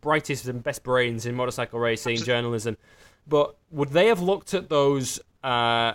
brightest 0.01 0.47
and 0.47 0.63
best 0.63 0.83
brains 0.85 1.27
in 1.27 1.35
motorcycle 1.35 1.79
racing 1.81 2.17
journalism. 2.19 2.77
But 3.27 3.57
would 3.71 3.91
they 3.91 4.09
have 4.09 4.21
looked 4.21 4.55
at 4.55 4.69
those 4.69 5.21
uh, 5.43 5.95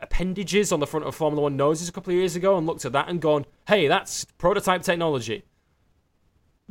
appendages 0.00 0.72
on 0.72 0.80
the 0.80 0.86
front 0.86 1.06
of 1.06 1.14
Formula 1.14 1.42
One 1.42 1.56
noses 1.56 1.88
a 1.88 1.92
couple 1.92 2.12
of 2.12 2.18
years 2.18 2.36
ago 2.36 2.56
and 2.56 2.66
looked 2.66 2.84
at 2.84 2.92
that 2.92 3.08
and 3.08 3.20
gone, 3.20 3.46
"Hey, 3.66 3.88
that's 3.88 4.24
prototype 4.38 4.82
technology." 4.82 5.44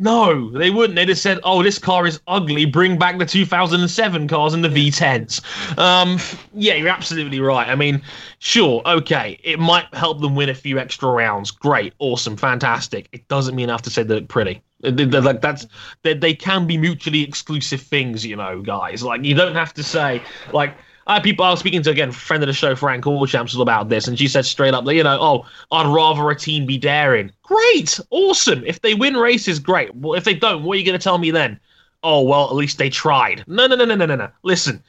No, 0.02 0.50
they 0.52 0.70
wouldn't. 0.70 0.96
They'd 0.96 1.10
have 1.10 1.18
said, 1.18 1.40
"Oh, 1.44 1.62
this 1.62 1.78
car 1.78 2.08
is 2.08 2.22
ugly. 2.26 2.64
Bring 2.64 2.98
back 2.98 3.18
the 3.18 3.26
2007 3.26 4.30
cars 4.30 4.54
and 4.54 4.64
the 4.64 4.70
V10s." 4.70 5.42
Um, 5.78 6.18
yeah, 6.54 6.76
you're 6.76 6.88
absolutely 6.88 7.42
right. 7.42 7.68
I 7.68 7.76
mean, 7.76 8.02
sure, 8.40 8.82
okay, 8.86 9.38
it 9.44 9.60
might 9.60 9.94
help 9.94 10.22
them 10.22 10.36
win 10.36 10.48
a 10.48 10.54
few 10.54 10.80
extra 10.80 11.10
rounds. 11.10 11.52
Great, 11.52 11.94
awesome, 12.00 12.38
fantastic. 12.38 13.10
It 13.12 13.28
doesn't 13.28 13.56
mean 13.56 13.70
I 13.70 13.74
have 13.74 13.82
to 13.84 13.90
say 13.90 14.04
they 14.04 14.16
look 14.16 14.30
pretty. 14.30 14.62
They- 14.82 14.92
they're 15.06 15.22
like 15.22 15.42
that's 15.42 15.68
they, 16.04 16.14
they 16.14 16.34
can 16.34 16.66
be 16.68 16.78
mutually 16.78 17.22
exclusive 17.24 17.82
things, 17.82 18.26
you 18.26 18.36
know, 18.36 18.62
guys. 18.62 19.04
Like 19.04 19.24
you 19.24 19.36
don't 19.36 19.56
have 19.56 19.74
to 19.76 19.84
say 19.84 20.22
like. 20.54 20.76
I 21.08 21.20
people 21.20 21.44
I 21.44 21.50
was 21.50 21.60
speaking 21.60 21.82
to 21.82 21.90
again, 21.90 22.12
friend 22.12 22.44
of 22.44 22.48
the 22.48 22.54
show, 22.54 22.76
Frank 22.76 23.04
Allchamps, 23.06 23.60
about 23.60 23.90
this, 23.90 24.08
and 24.08 24.20
she 24.20 24.28
said 24.28 24.46
straight 24.46 24.76
up, 24.76 24.86
that, 24.86 24.94
you 24.94 25.02
know, 25.02 25.18
oh, 25.20 25.46
I'd 25.72 25.92
rather 25.92 26.30
a 26.30 26.36
team 26.36 26.68
be 26.68 26.78
daring. 26.78 27.32
Great, 27.42 28.00
awesome. 28.12 28.64
If 28.64 28.82
they 28.82 28.94
win 28.94 29.18
races, 29.18 29.58
great. 29.58 29.96
Well, 29.96 30.14
if 30.14 30.24
they 30.24 30.36
don't, 30.36 30.64
what 30.64 30.76
are 30.76 30.80
you 30.80 30.86
going 30.86 31.00
to 31.00 31.04
tell 31.04 31.18
me 31.18 31.32
then? 31.32 31.60
Oh, 32.04 32.22
well, 32.22 32.44
at 32.52 32.56
least 32.56 32.78
they 32.78 32.92
tried. 32.92 33.44
No, 33.48 33.66
no, 33.66 33.76
no, 33.76 33.86
no, 33.86 33.96
no, 33.96 34.06
no, 34.06 34.18
no. 34.18 34.30
Listen, 34.44 34.84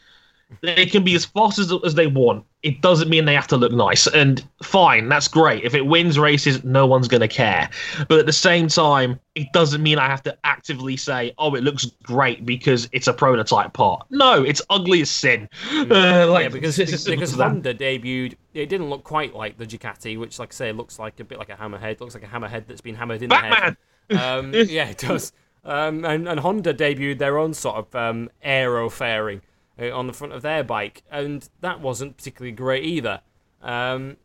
They 0.62 0.86
can 0.86 1.04
be 1.04 1.14
as 1.14 1.24
fast 1.24 1.58
as, 1.58 1.72
as 1.84 1.94
they 1.94 2.06
want. 2.06 2.44
It 2.62 2.82
doesn't 2.82 3.08
mean 3.08 3.24
they 3.24 3.34
have 3.34 3.46
to 3.48 3.56
look 3.56 3.72
nice. 3.72 4.06
And 4.06 4.46
fine, 4.62 5.08
that's 5.08 5.28
great. 5.28 5.64
If 5.64 5.74
it 5.74 5.86
wins 5.86 6.18
races, 6.18 6.62
no 6.64 6.86
one's 6.86 7.08
going 7.08 7.22
to 7.22 7.28
care. 7.28 7.70
But 8.08 8.18
at 8.18 8.26
the 8.26 8.32
same 8.32 8.68
time, 8.68 9.18
it 9.34 9.50
doesn't 9.52 9.82
mean 9.82 9.98
I 9.98 10.06
have 10.06 10.22
to 10.24 10.36
actively 10.44 10.96
say, 10.96 11.32
oh, 11.38 11.54
it 11.54 11.62
looks 11.62 11.86
great 12.02 12.44
because 12.44 12.88
it's 12.92 13.06
a 13.06 13.12
prototype 13.12 13.72
part. 13.72 14.06
No, 14.10 14.42
it's 14.42 14.60
ugly 14.70 15.00
as 15.02 15.10
sin. 15.10 15.48
Uh, 15.90 16.26
like, 16.30 16.44
yeah, 16.44 16.48
because 16.48 16.76
because. 17.06 17.34
Honda 17.34 17.74
debuted, 17.74 18.34
it 18.54 18.68
didn't 18.68 18.90
look 18.90 19.02
quite 19.02 19.34
like 19.34 19.56
the 19.56 19.66
Ducati, 19.66 20.18
which, 20.18 20.38
like 20.38 20.52
I 20.52 20.54
say, 20.54 20.72
looks 20.72 20.98
like 20.98 21.18
a 21.20 21.24
bit 21.24 21.38
like 21.38 21.48
a 21.48 21.56
hammerhead. 21.56 21.92
It 21.92 22.00
Looks 22.00 22.14
like 22.14 22.22
a 22.22 22.26
hammerhead 22.26 22.66
that's 22.66 22.80
been 22.80 22.94
hammered 22.94 23.22
in 23.22 23.28
Batman! 23.28 23.76
the 24.08 24.16
head. 24.18 24.28
Um, 24.38 24.52
yeah, 24.52 24.88
it 24.88 24.98
does. 24.98 25.32
Um, 25.64 26.04
and, 26.04 26.28
and 26.28 26.40
Honda 26.40 26.74
debuted 26.74 27.18
their 27.18 27.38
own 27.38 27.54
sort 27.54 27.76
of 27.76 27.94
um, 27.94 28.28
aero 28.42 28.90
fairing 28.90 29.40
on 29.80 30.06
the 30.06 30.12
front 30.12 30.32
of 30.32 30.42
their 30.42 30.62
bike, 30.62 31.02
and 31.10 31.48
that 31.60 31.80
wasn't 31.80 32.16
particularly 32.16 32.52
great 32.52 32.84
either. 32.84 33.20
Um, 33.62 34.16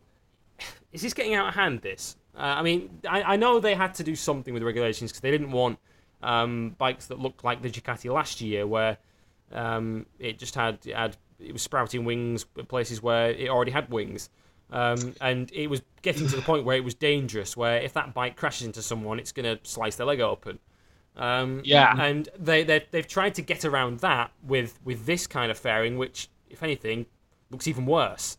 is 0.91 1.01
this 1.01 1.13
getting 1.13 1.35
out 1.35 1.47
of 1.49 1.55
hand? 1.55 1.81
This, 1.81 2.17
uh, 2.37 2.41
I 2.41 2.61
mean, 2.63 2.99
I, 3.07 3.21
I 3.33 3.35
know 3.35 3.59
they 3.59 3.75
had 3.75 3.93
to 3.95 4.03
do 4.03 4.15
something 4.15 4.53
with 4.53 4.63
regulations 4.63 5.11
because 5.11 5.21
they 5.21 5.31
didn't 5.31 5.51
want 5.51 5.79
um, 6.23 6.75
bikes 6.77 7.07
that 7.07 7.19
looked 7.19 7.43
like 7.43 7.61
the 7.61 7.69
Ducati 7.69 8.11
last 8.11 8.41
year, 8.41 8.65
where 8.67 8.97
um, 9.51 10.05
it 10.19 10.39
just 10.39 10.55
had 10.55 10.79
it 10.85 10.95
had 10.95 11.17
it 11.39 11.53
was 11.53 11.61
sprouting 11.61 12.05
wings 12.05 12.45
at 12.57 12.67
places 12.67 13.01
where 13.01 13.31
it 13.31 13.49
already 13.49 13.71
had 13.71 13.89
wings. 13.89 14.29
Um, 14.71 15.13
and 15.21 15.51
it 15.53 15.67
was 15.67 15.83
getting 16.01 16.27
to 16.27 16.35
the 16.35 16.41
point 16.41 16.65
where 16.65 16.75
it 16.75 16.83
was 16.83 16.95
dangerous, 16.95 17.55
where 17.55 17.77
if 17.77 17.93
that 17.93 18.13
bike 18.13 18.35
crashes 18.35 18.65
into 18.65 18.81
someone, 18.81 19.19
it's 19.19 19.31
going 19.31 19.45
to 19.45 19.59
slice 19.63 19.95
their 19.95 20.07
leg 20.07 20.21
open. 20.21 20.59
Um, 21.17 21.61
Yeah. 21.63 21.95
and 21.99 22.27
they 22.37 22.63
they 22.63 22.85
they've 22.91 23.07
tried 23.07 23.35
to 23.35 23.41
get 23.41 23.63
around 23.65 23.99
that 23.99 24.31
with 24.43 24.79
with 24.83 25.05
this 25.05 25.27
kind 25.27 25.49
of 25.51 25.57
fairing, 25.57 25.97
which, 25.97 26.27
if 26.49 26.61
anything, 26.63 27.05
looks 27.51 27.67
even 27.67 27.85
worse. 27.85 28.37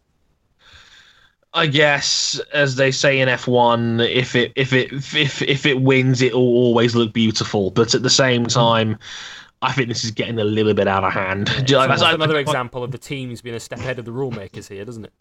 I 1.55 1.66
guess, 1.66 2.39
as 2.53 2.77
they 2.77 2.90
say 2.90 3.19
in 3.19 3.28
F1, 3.31 4.07
if 4.15 4.35
it 4.35 4.53
if 4.57 4.73
it 4.74 4.93
if 4.93 5.40
if 5.40 5.65
it 5.65 5.81
wins, 5.81 6.20
it 6.20 6.35
will 6.35 6.43
always 6.43 6.94
look 6.94 7.12
beautiful. 7.15 7.70
But 7.70 7.94
at 7.94 8.03
the 8.03 8.11
same 8.11 8.44
time, 8.47 8.98
I 9.62 9.73
think 9.73 9.89
this 9.89 10.05
is 10.05 10.11
getting 10.11 10.39
a 10.39 10.44
little 10.44 10.74
bit 10.74 10.86
out 10.86 11.03
of 11.03 11.15
hand. 11.15 11.48
It's 11.57 11.73
Like, 11.73 11.89
almost 11.89 12.03
I- 12.03 12.12
another 12.12 12.39
example 12.39 12.85
of 12.85 12.90
the 12.93 12.98
teams 12.98 13.40
being 13.40 13.57
a 13.57 13.61
step 13.61 13.78
ahead 13.78 13.98
of 13.98 14.05
the 14.05 14.12
rule 14.12 14.31
makers 14.32 14.69
here, 14.69 14.85
doesn't 14.85 15.07
it? 15.07 15.12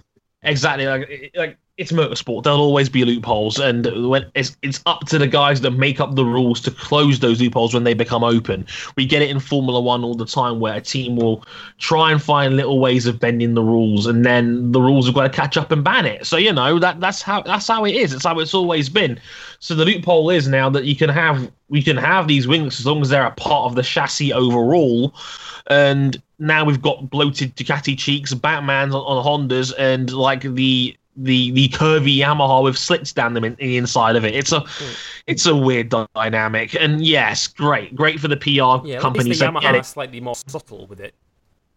Exactly, 0.46 0.86
like 0.86 1.32
like 1.36 1.58
it's 1.78 1.92
motorsport. 1.92 2.44
There'll 2.44 2.62
always 2.62 2.88
be 2.88 3.04
loopholes, 3.04 3.60
and 3.60 4.10
when 4.10 4.32
it's 4.36 4.56
it's 4.62 4.80
up 4.86 5.02
to 5.08 5.18
the 5.18 5.28
guys 5.28 5.60
that 5.62 5.72
make 5.72 6.00
up 6.00 6.16
the 6.16 6.24
rules 6.24 6.62
to 6.62 6.72
close 6.72 7.20
those 7.20 7.42
loopholes 7.42 7.74
when 7.74 7.84
they 7.84 7.96
become 7.96 8.24
open. 8.24 8.66
We 8.96 9.08
get 9.08 9.24
it 9.24 9.32
in 9.32 9.40
Formula 9.40 9.82
One 9.82 10.04
all 10.04 10.14
the 10.14 10.26
time, 10.26 10.60
where 10.60 10.76
a 10.76 10.82
team 10.82 11.16
will 11.16 11.44
try 11.80 12.12
and 12.12 12.22
find 12.22 12.56
little 12.56 12.80
ways 12.80 13.08
of 13.08 13.20
bending 13.20 13.56
the 13.56 13.64
rules, 13.64 14.06
and 14.06 14.24
then 14.24 14.72
the 14.72 14.82
rules 14.82 15.08
have 15.08 15.16
got 15.16 15.24
to 15.24 15.30
catch 15.30 15.58
up 15.58 15.72
and 15.72 15.84
ban 15.84 16.06
it. 16.06 16.28
So 16.28 16.38
you 16.38 16.54
know 16.54 16.78
that 16.78 17.00
that's 17.00 17.24
how 17.24 17.42
that's 17.42 17.68
how 17.68 17.84
it 17.86 17.96
is. 17.96 18.14
It's 18.14 18.26
how 18.26 18.40
it's 18.40 18.54
always 18.54 18.88
been. 18.88 19.20
So 19.60 19.74
the 19.74 19.84
loophole 19.84 20.30
is 20.30 20.48
now 20.48 20.70
that 20.70 20.86
you 20.86 20.96
can 20.96 21.10
have 21.10 21.52
we 21.70 21.82
can 21.82 21.98
have 21.98 22.28
these 22.28 22.48
wings 22.48 22.80
as 22.80 22.86
long 22.86 23.02
as 23.02 23.10
they're 23.10 23.26
a 23.26 23.32
part 23.32 23.66
of 23.66 23.76
the 23.76 23.84
chassis 23.84 24.32
overall, 24.32 25.16
and 25.68 26.22
now 26.40 26.66
we've 26.66 26.82
got 26.82 27.10
bloated 27.10 27.56
Ducati 27.56 27.98
cheeks, 27.98 28.34
Batman's 28.34 28.94
on, 28.94 29.02
on 29.02 29.24
Hondas, 29.26 29.74
and 29.78 30.12
like 30.12 30.42
the 30.42 30.96
the 31.18 31.52
the 31.52 31.70
curvy 31.70 32.18
Yamaha 32.18 32.64
with 32.64 32.78
slits 32.78 33.14
down 33.14 33.34
them 33.34 33.44
in, 33.44 33.54
in 33.54 33.68
the 33.68 33.78
inside 33.78 34.16
of 34.16 34.26
it. 34.26 34.36
It's 34.36 34.52
a 34.52 34.64
it's 35.28 35.46
a 35.46 35.56
weird 35.56 35.94
dynamic, 36.14 36.76
and 36.76 37.06
yes, 37.06 37.48
great, 37.48 37.96
great 37.96 38.20
for 38.20 38.28
the 38.28 38.38
PR 38.38 38.86
Yeah, 38.86 39.00
companies. 39.00 39.40
the 39.40 39.46
get 39.46 39.54
Yamaha 39.54 39.86
slightly 39.86 40.20
more 40.20 40.36
subtle 40.48 40.88
with 40.88 41.00
it. 41.00 41.14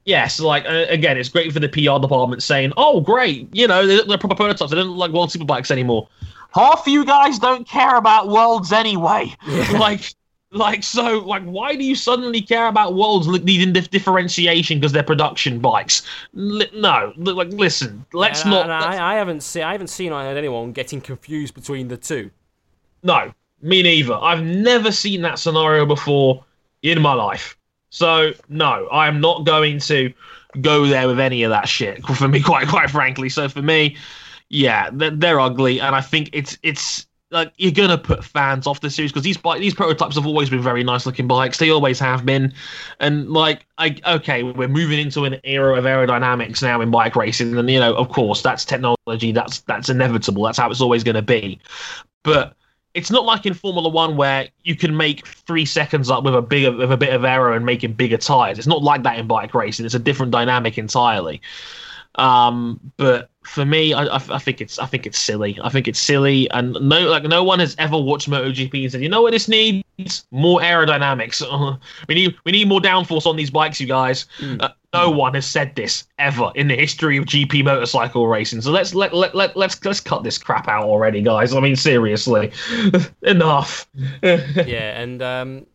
Yes, 0.04 0.40
like 0.40 0.64
uh, 0.64 0.86
again, 0.88 1.18
it's 1.18 1.28
great 1.28 1.52
for 1.52 1.60
the 1.60 1.68
PR 1.68 2.00
department 2.00 2.42
saying, 2.42 2.72
"Oh, 2.76 3.00
great, 3.00 3.48
you 3.54 3.66
know, 3.68 3.86
they 3.86 3.96
look 3.96 4.06
like 4.08 4.20
proper 4.20 4.34
prototypes. 4.34 4.70
They 4.70 4.76
don't 4.76 4.88
look 4.88 4.98
like 4.98 5.12
world 5.12 5.30
superbikes 5.30 5.70
anymore." 5.70 6.08
Half 6.54 6.86
of 6.86 6.88
you 6.88 7.04
guys 7.04 7.38
don't 7.38 7.68
care 7.68 7.96
about 7.96 8.28
worlds 8.28 8.72
anyway. 8.72 9.36
like, 9.72 10.14
like 10.50 10.82
so, 10.82 11.18
like, 11.20 11.42
why 11.44 11.76
do 11.76 11.84
you 11.84 11.94
suddenly 11.94 12.40
care 12.40 12.68
about 12.68 12.94
worlds 12.94 13.26
needing 13.28 13.72
dif- 13.72 13.90
differentiation 13.90 14.78
because 14.80 14.92
they're 14.92 15.02
production 15.02 15.58
bikes? 15.58 16.02
Li- 16.32 16.70
no, 16.74 17.12
li- 17.16 17.32
like, 17.32 17.48
listen, 17.50 18.04
let's 18.12 18.42
And 18.42 18.50
not. 18.52 18.62
and 18.62 18.70
let's- 18.70 18.96
I, 18.98 19.14
I 19.14 19.16
haven't 19.16 19.42
seen 19.42 19.62
I 19.62 19.72
haven't 19.72 19.88
seen 19.88 20.12
anyone 20.12 20.72
getting 20.72 21.00
confused 21.00 21.54
between 21.54 21.88
the 21.88 21.96
two. 21.96 22.30
No, 23.02 23.32
me 23.60 23.82
neither. 23.82 24.14
I've 24.14 24.42
never 24.42 24.90
seen 24.90 25.22
that 25.22 25.38
scenario 25.38 25.84
before 25.84 26.44
in 26.82 27.00
my 27.02 27.12
life. 27.12 27.56
So 27.90 28.32
no, 28.48 28.86
I 28.92 29.08
am 29.08 29.20
not 29.20 29.44
going 29.44 29.78
to 29.80 30.12
go 30.60 30.86
there 30.86 31.08
with 31.08 31.20
any 31.20 31.42
of 31.42 31.50
that 31.50 31.68
shit. 31.68 32.02
For 32.16 32.28
me, 32.28 32.40
quite 32.42 32.68
quite 32.68 32.90
frankly. 32.90 33.28
So 33.28 33.48
for 33.48 33.62
me, 33.62 33.96
yeah, 34.48 34.88
they're, 34.92 35.10
they're 35.10 35.40
ugly, 35.40 35.80
and 35.80 35.94
I 35.94 36.00
think 36.00 36.30
it's 36.32 36.56
it's 36.62 37.06
like 37.30 37.52
you're 37.56 37.72
gonna 37.72 37.98
put 37.98 38.24
fans 38.24 38.66
off 38.66 38.80
the 38.80 38.90
series 38.90 39.12
because 39.12 39.24
these 39.24 39.36
bike 39.36 39.60
these 39.60 39.74
prototypes 39.74 40.14
have 40.14 40.26
always 40.26 40.48
been 40.48 40.62
very 40.62 40.82
nice 40.82 41.04
looking 41.04 41.26
bikes. 41.26 41.58
They 41.58 41.70
always 41.70 41.98
have 41.98 42.24
been, 42.24 42.52
and 43.00 43.30
like 43.30 43.66
I 43.76 43.96
okay, 44.06 44.42
we're 44.42 44.68
moving 44.68 44.98
into 44.98 45.24
an 45.24 45.38
era 45.44 45.76
of 45.76 45.84
aerodynamics 45.84 46.62
now 46.62 46.80
in 46.80 46.90
bike 46.90 47.16
racing, 47.16 47.56
and 47.56 47.70
you 47.70 47.80
know, 47.80 47.94
of 47.94 48.08
course, 48.08 48.42
that's 48.42 48.64
technology. 48.64 49.32
That's 49.32 49.60
that's 49.60 49.88
inevitable. 49.88 50.42
That's 50.44 50.58
how 50.58 50.70
it's 50.70 50.80
always 50.80 51.04
going 51.04 51.16
to 51.16 51.22
be. 51.22 51.60
But 52.22 52.54
it's 52.94 53.10
not 53.10 53.24
like 53.24 53.44
in 53.46 53.54
Formula 53.54 53.88
One 53.88 54.16
where 54.16 54.48
you 54.64 54.74
can 54.74 54.96
make 54.96 55.26
three 55.26 55.66
seconds 55.66 56.10
up 56.10 56.24
with 56.24 56.34
a 56.34 56.42
bigger 56.42 56.72
with 56.72 56.90
a 56.90 56.96
bit 56.96 57.12
of 57.12 57.24
error 57.24 57.52
and 57.52 57.64
making 57.66 57.92
bigger 57.92 58.16
tires. 58.16 58.58
It's 58.58 58.66
not 58.66 58.82
like 58.82 59.02
that 59.02 59.18
in 59.18 59.26
bike 59.26 59.54
racing. 59.54 59.84
It's 59.84 59.94
a 59.94 59.98
different 59.98 60.32
dynamic 60.32 60.78
entirely. 60.78 61.42
Um, 62.14 62.80
but 62.96 63.30
for 63.48 63.64
me, 63.64 63.92
I, 63.92 64.04
I, 64.04 64.16
I 64.16 64.38
think 64.38 64.60
it's 64.60 64.78
I 64.78 64.86
think 64.86 65.06
it's 65.06 65.18
silly. 65.18 65.58
I 65.62 65.70
think 65.70 65.88
it's 65.88 65.98
silly, 65.98 66.50
and 66.50 66.72
no 66.74 67.08
like 67.08 67.24
no 67.24 67.42
one 67.42 67.58
has 67.60 67.74
ever 67.78 67.98
watched 67.98 68.28
MotoGP 68.28 68.82
and 68.82 68.92
said, 68.92 69.02
you 69.02 69.08
know 69.08 69.22
what 69.22 69.32
this 69.32 69.48
needs 69.48 70.26
more 70.30 70.60
aerodynamics. 70.60 71.42
we 72.08 72.14
need 72.14 72.36
we 72.44 72.52
need 72.52 72.68
more 72.68 72.80
downforce 72.80 73.26
on 73.26 73.36
these 73.36 73.50
bikes, 73.50 73.80
you 73.80 73.86
guys. 73.86 74.26
Uh, 74.60 74.68
no 74.92 75.10
one 75.10 75.34
has 75.34 75.46
said 75.46 75.74
this 75.74 76.06
ever 76.18 76.52
in 76.54 76.68
the 76.68 76.76
history 76.76 77.16
of 77.16 77.24
GP 77.24 77.64
motorcycle 77.64 78.28
racing. 78.28 78.60
So 78.60 78.70
let's 78.70 78.94
let 78.94 79.14
let, 79.14 79.34
let 79.34 79.56
let's 79.56 79.82
let's 79.84 80.00
cut 80.00 80.22
this 80.22 80.36
crap 80.36 80.68
out 80.68 80.84
already, 80.84 81.22
guys. 81.22 81.54
I 81.54 81.60
mean, 81.60 81.76
seriously, 81.76 82.52
enough. 83.22 83.88
yeah, 84.22 85.00
and 85.00 85.22
um, 85.22 85.66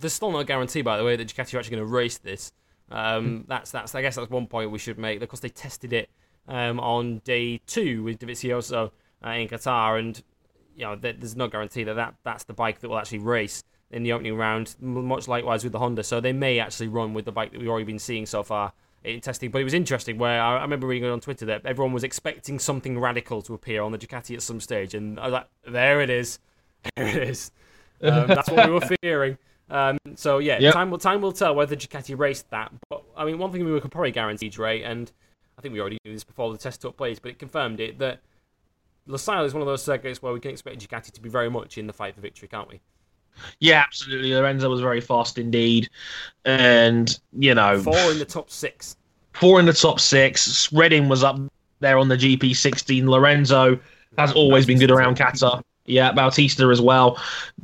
there's 0.00 0.12
still 0.12 0.32
no 0.32 0.42
guarantee, 0.42 0.82
by 0.82 0.96
the 0.96 1.04
way, 1.04 1.16
that 1.16 1.28
Ducati 1.28 1.54
are 1.54 1.58
actually 1.58 1.76
going 1.76 1.88
to 1.88 1.92
race 1.92 2.18
this. 2.18 2.52
Um, 2.90 3.44
that's 3.46 3.70
that's 3.70 3.94
I 3.94 4.02
guess 4.02 4.16
that's 4.16 4.30
one 4.30 4.48
point 4.48 4.72
we 4.72 4.78
should 4.78 4.98
make. 4.98 5.20
because 5.20 5.40
they 5.40 5.48
tested 5.48 5.92
it 5.92 6.10
um, 6.48 6.80
on 6.80 7.18
day 7.24 7.60
two 7.66 8.02
with 8.02 8.18
Dovizioso 8.18 8.90
uh, 9.24 9.30
in 9.30 9.48
Qatar, 9.48 9.98
and 9.98 10.22
you 10.76 10.84
know 10.84 10.96
there's 10.96 11.36
no 11.36 11.48
guarantee 11.48 11.84
that, 11.84 11.94
that 11.94 12.14
that's 12.24 12.44
the 12.44 12.52
bike 12.54 12.80
that 12.80 12.88
will 12.88 12.98
actually 12.98 13.18
race 13.18 13.62
in 13.90 14.02
the 14.02 14.12
opening 14.12 14.36
round. 14.36 14.76
Much 14.80 15.28
likewise 15.28 15.62
with 15.64 15.72
the 15.72 15.78
Honda, 15.78 16.02
so 16.02 16.20
they 16.20 16.32
may 16.32 16.58
actually 16.58 16.88
run 16.88 17.14
with 17.14 17.24
the 17.24 17.32
bike 17.32 17.52
that 17.52 17.58
we've 17.60 17.68
already 17.68 17.84
been 17.84 17.98
seeing 17.98 18.26
so 18.26 18.42
far 18.42 18.72
in 19.04 19.20
testing. 19.20 19.50
But 19.50 19.60
it 19.60 19.64
was 19.64 19.74
interesting 19.74 20.18
where 20.18 20.40
I, 20.40 20.58
I 20.58 20.62
remember 20.62 20.86
reading 20.86 21.08
on 21.08 21.20
Twitter 21.20 21.46
that 21.46 21.64
everyone 21.66 21.92
was 21.92 22.04
expecting 22.04 22.58
something 22.58 22.98
radical 22.98 23.42
to 23.42 23.54
appear 23.54 23.82
on 23.82 23.92
the 23.92 23.98
Ducati 23.98 24.34
at 24.34 24.42
some 24.42 24.60
stage, 24.60 24.94
and 24.94 25.18
I 25.18 25.24
was 25.24 25.32
like, 25.32 25.46
there 25.66 26.00
it 26.00 26.10
is, 26.10 26.38
there 26.96 27.06
it 27.08 27.28
is. 27.28 27.50
Um, 28.02 28.28
that's 28.28 28.48
what 28.50 28.66
we 28.66 28.72
were 28.72 28.88
fearing. 29.02 29.36
Um, 29.68 29.98
so 30.14 30.38
yeah, 30.38 30.58
Yep. 30.58 30.72
time 30.72 30.90
will 30.90 30.96
time 30.96 31.20
will 31.20 31.32
tell 31.32 31.54
whether 31.54 31.76
Ducati 31.76 32.18
raced 32.18 32.48
that. 32.48 32.72
But 32.88 33.02
I 33.14 33.26
mean, 33.26 33.36
one 33.36 33.52
thing 33.52 33.62
we 33.70 33.78
could 33.78 33.90
probably 33.92 34.10
guarantee, 34.10 34.48
Dre, 34.48 34.80
and 34.80 35.12
I 35.60 35.62
think 35.62 35.74
we 35.74 35.80
already 35.80 35.98
knew 36.06 36.14
this 36.14 36.24
before 36.24 36.50
the 36.50 36.56
test 36.58 36.80
took 36.80 36.96
place, 36.96 37.18
but 37.18 37.32
it 37.32 37.38
confirmed 37.38 37.80
it 37.80 37.98
that 37.98 38.20
Losail 39.06 39.44
is 39.44 39.52
one 39.52 39.60
of 39.60 39.66
those 39.66 39.82
circuits 39.82 40.22
where 40.22 40.32
we 40.32 40.40
can 40.40 40.52
expect 40.52 40.78
Ducati 40.78 41.10
to 41.10 41.20
be 41.20 41.28
very 41.28 41.50
much 41.50 41.76
in 41.76 41.86
the 41.86 41.92
fight 41.92 42.14
for 42.14 42.22
victory, 42.22 42.48
can't 42.48 42.66
we? 42.66 42.80
Yeah, 43.58 43.82
absolutely. 43.86 44.32
Lorenzo 44.32 44.70
was 44.70 44.80
very 44.80 45.02
fast 45.02 45.36
indeed, 45.36 45.90
and 46.46 47.20
you 47.34 47.54
know, 47.54 47.78
Four 47.82 48.10
in 48.10 48.18
the 48.18 48.24
top 48.24 48.48
six. 48.50 48.96
four 49.34 49.60
in 49.60 49.66
the 49.66 49.74
top 49.74 50.00
six. 50.00 50.72
Redding 50.72 51.10
was 51.10 51.22
up 51.22 51.38
there 51.80 51.98
on 51.98 52.08
the 52.08 52.16
GP16. 52.16 53.04
Lorenzo 53.06 53.78
has 54.16 54.32
always 54.32 54.64
been 54.64 54.78
good 54.78 54.90
around 54.90 55.18
Qatar. 55.18 55.62
Yeah, 55.90 56.12
Bautista 56.12 56.68
as 56.68 56.80
well. 56.80 57.18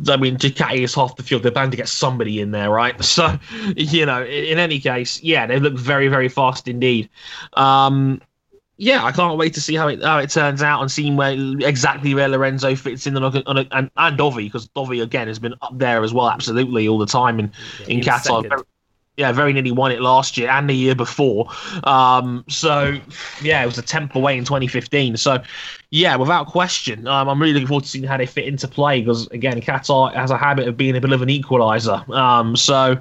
I 0.09 0.17
mean, 0.17 0.37
Ducati 0.37 0.83
is 0.83 0.95
half 0.95 1.17
the 1.17 1.23
field. 1.23 1.43
They're 1.43 1.53
bound 1.53 1.71
to 1.73 1.77
get 1.77 1.89
somebody 1.89 2.41
in 2.41 2.51
there, 2.51 2.71
right? 2.71 2.95
So, 3.07 3.39
you 3.77 4.05
know, 4.05 4.25
in, 4.25 4.59
any 4.59 4.79
case, 4.79 5.23
yeah, 5.23 5.47
they 5.47 5.59
look 5.59 5.75
very, 5.75 6.09
very 6.09 6.29
fast 6.29 6.69
indeed. 6.69 7.09
Um, 7.55 8.21
yeah, 8.77 9.05
I 9.05 9.13
can't 9.13 9.39
wait 9.39 9.55
to 9.55 9.61
see 9.61 9.75
how 9.75 9.89
it 9.89 10.03
how 10.03 10.19
it 10.19 10.29
turns 10.29 10.63
out 10.63 10.83
and 10.83 10.91
seeing 10.91 11.17
where 11.17 11.33
exactly 11.61 12.15
where 12.15 12.29
Lorenzo 12.29 12.75
fits 12.75 13.07
in 13.07 13.17
on 13.17 13.37
a, 13.37 13.43
on 13.47 13.59
a, 13.59 13.67
and 13.71 13.91
and 13.97 14.19
Dovi 14.19 14.45
because 14.45 14.69
Dovi 14.69 15.03
again 15.03 15.29
has 15.29 15.39
been 15.39 15.55
up 15.63 15.79
there 15.79 16.03
as 16.05 16.13
well, 16.13 16.29
absolutely 16.29 16.87
all 16.87 16.99
the 16.99 17.07
time 17.07 17.39
in 17.39 17.53
Yeah, 17.81 17.87
in 17.87 18.01
Qatar. 18.01 18.43
second. 18.43 18.65
Yeah, 19.17 19.33
very 19.33 19.53
nearly 19.55 19.71
won 19.71 19.93
it 19.93 20.03
last 20.03 20.37
year 20.37 20.51
and 20.51 20.69
the 20.69 20.75
year 20.75 20.95
before. 20.95 21.49
Um, 21.85 22.45
so 22.49 22.99
yeah, 23.43 23.63
it 23.63 23.67
was 23.67 23.79
a 23.79 23.83
tenth 23.83 24.15
away 24.15 24.37
in 24.37 24.45
2015. 24.45 25.17
So 25.17 25.43
yeah, 25.91 26.17
without 26.17 26.49
question, 26.49 27.07
um, 27.07 27.29
I'm 27.29 27.41
really 27.41 27.55
looking 27.55 27.69
forward 27.69 27.85
to 27.85 27.91
seeing 27.91 28.05
how 28.05 28.19
they 28.19 28.27
fit 28.27 28.45
into 28.45 28.69
play 28.69 29.01
because 29.01 29.27
again, 29.29 29.61
Qatar 29.61 30.13
has 30.15 30.31
a 30.31 30.37
habit 30.37 30.69
of 30.69 30.77
being 30.77 30.97
a 30.97 31.01
bit 31.01 31.13
of 31.13 31.23
an 31.23 31.31
equalizer. 31.31 32.05
Um, 32.13 32.57
so 32.57 33.01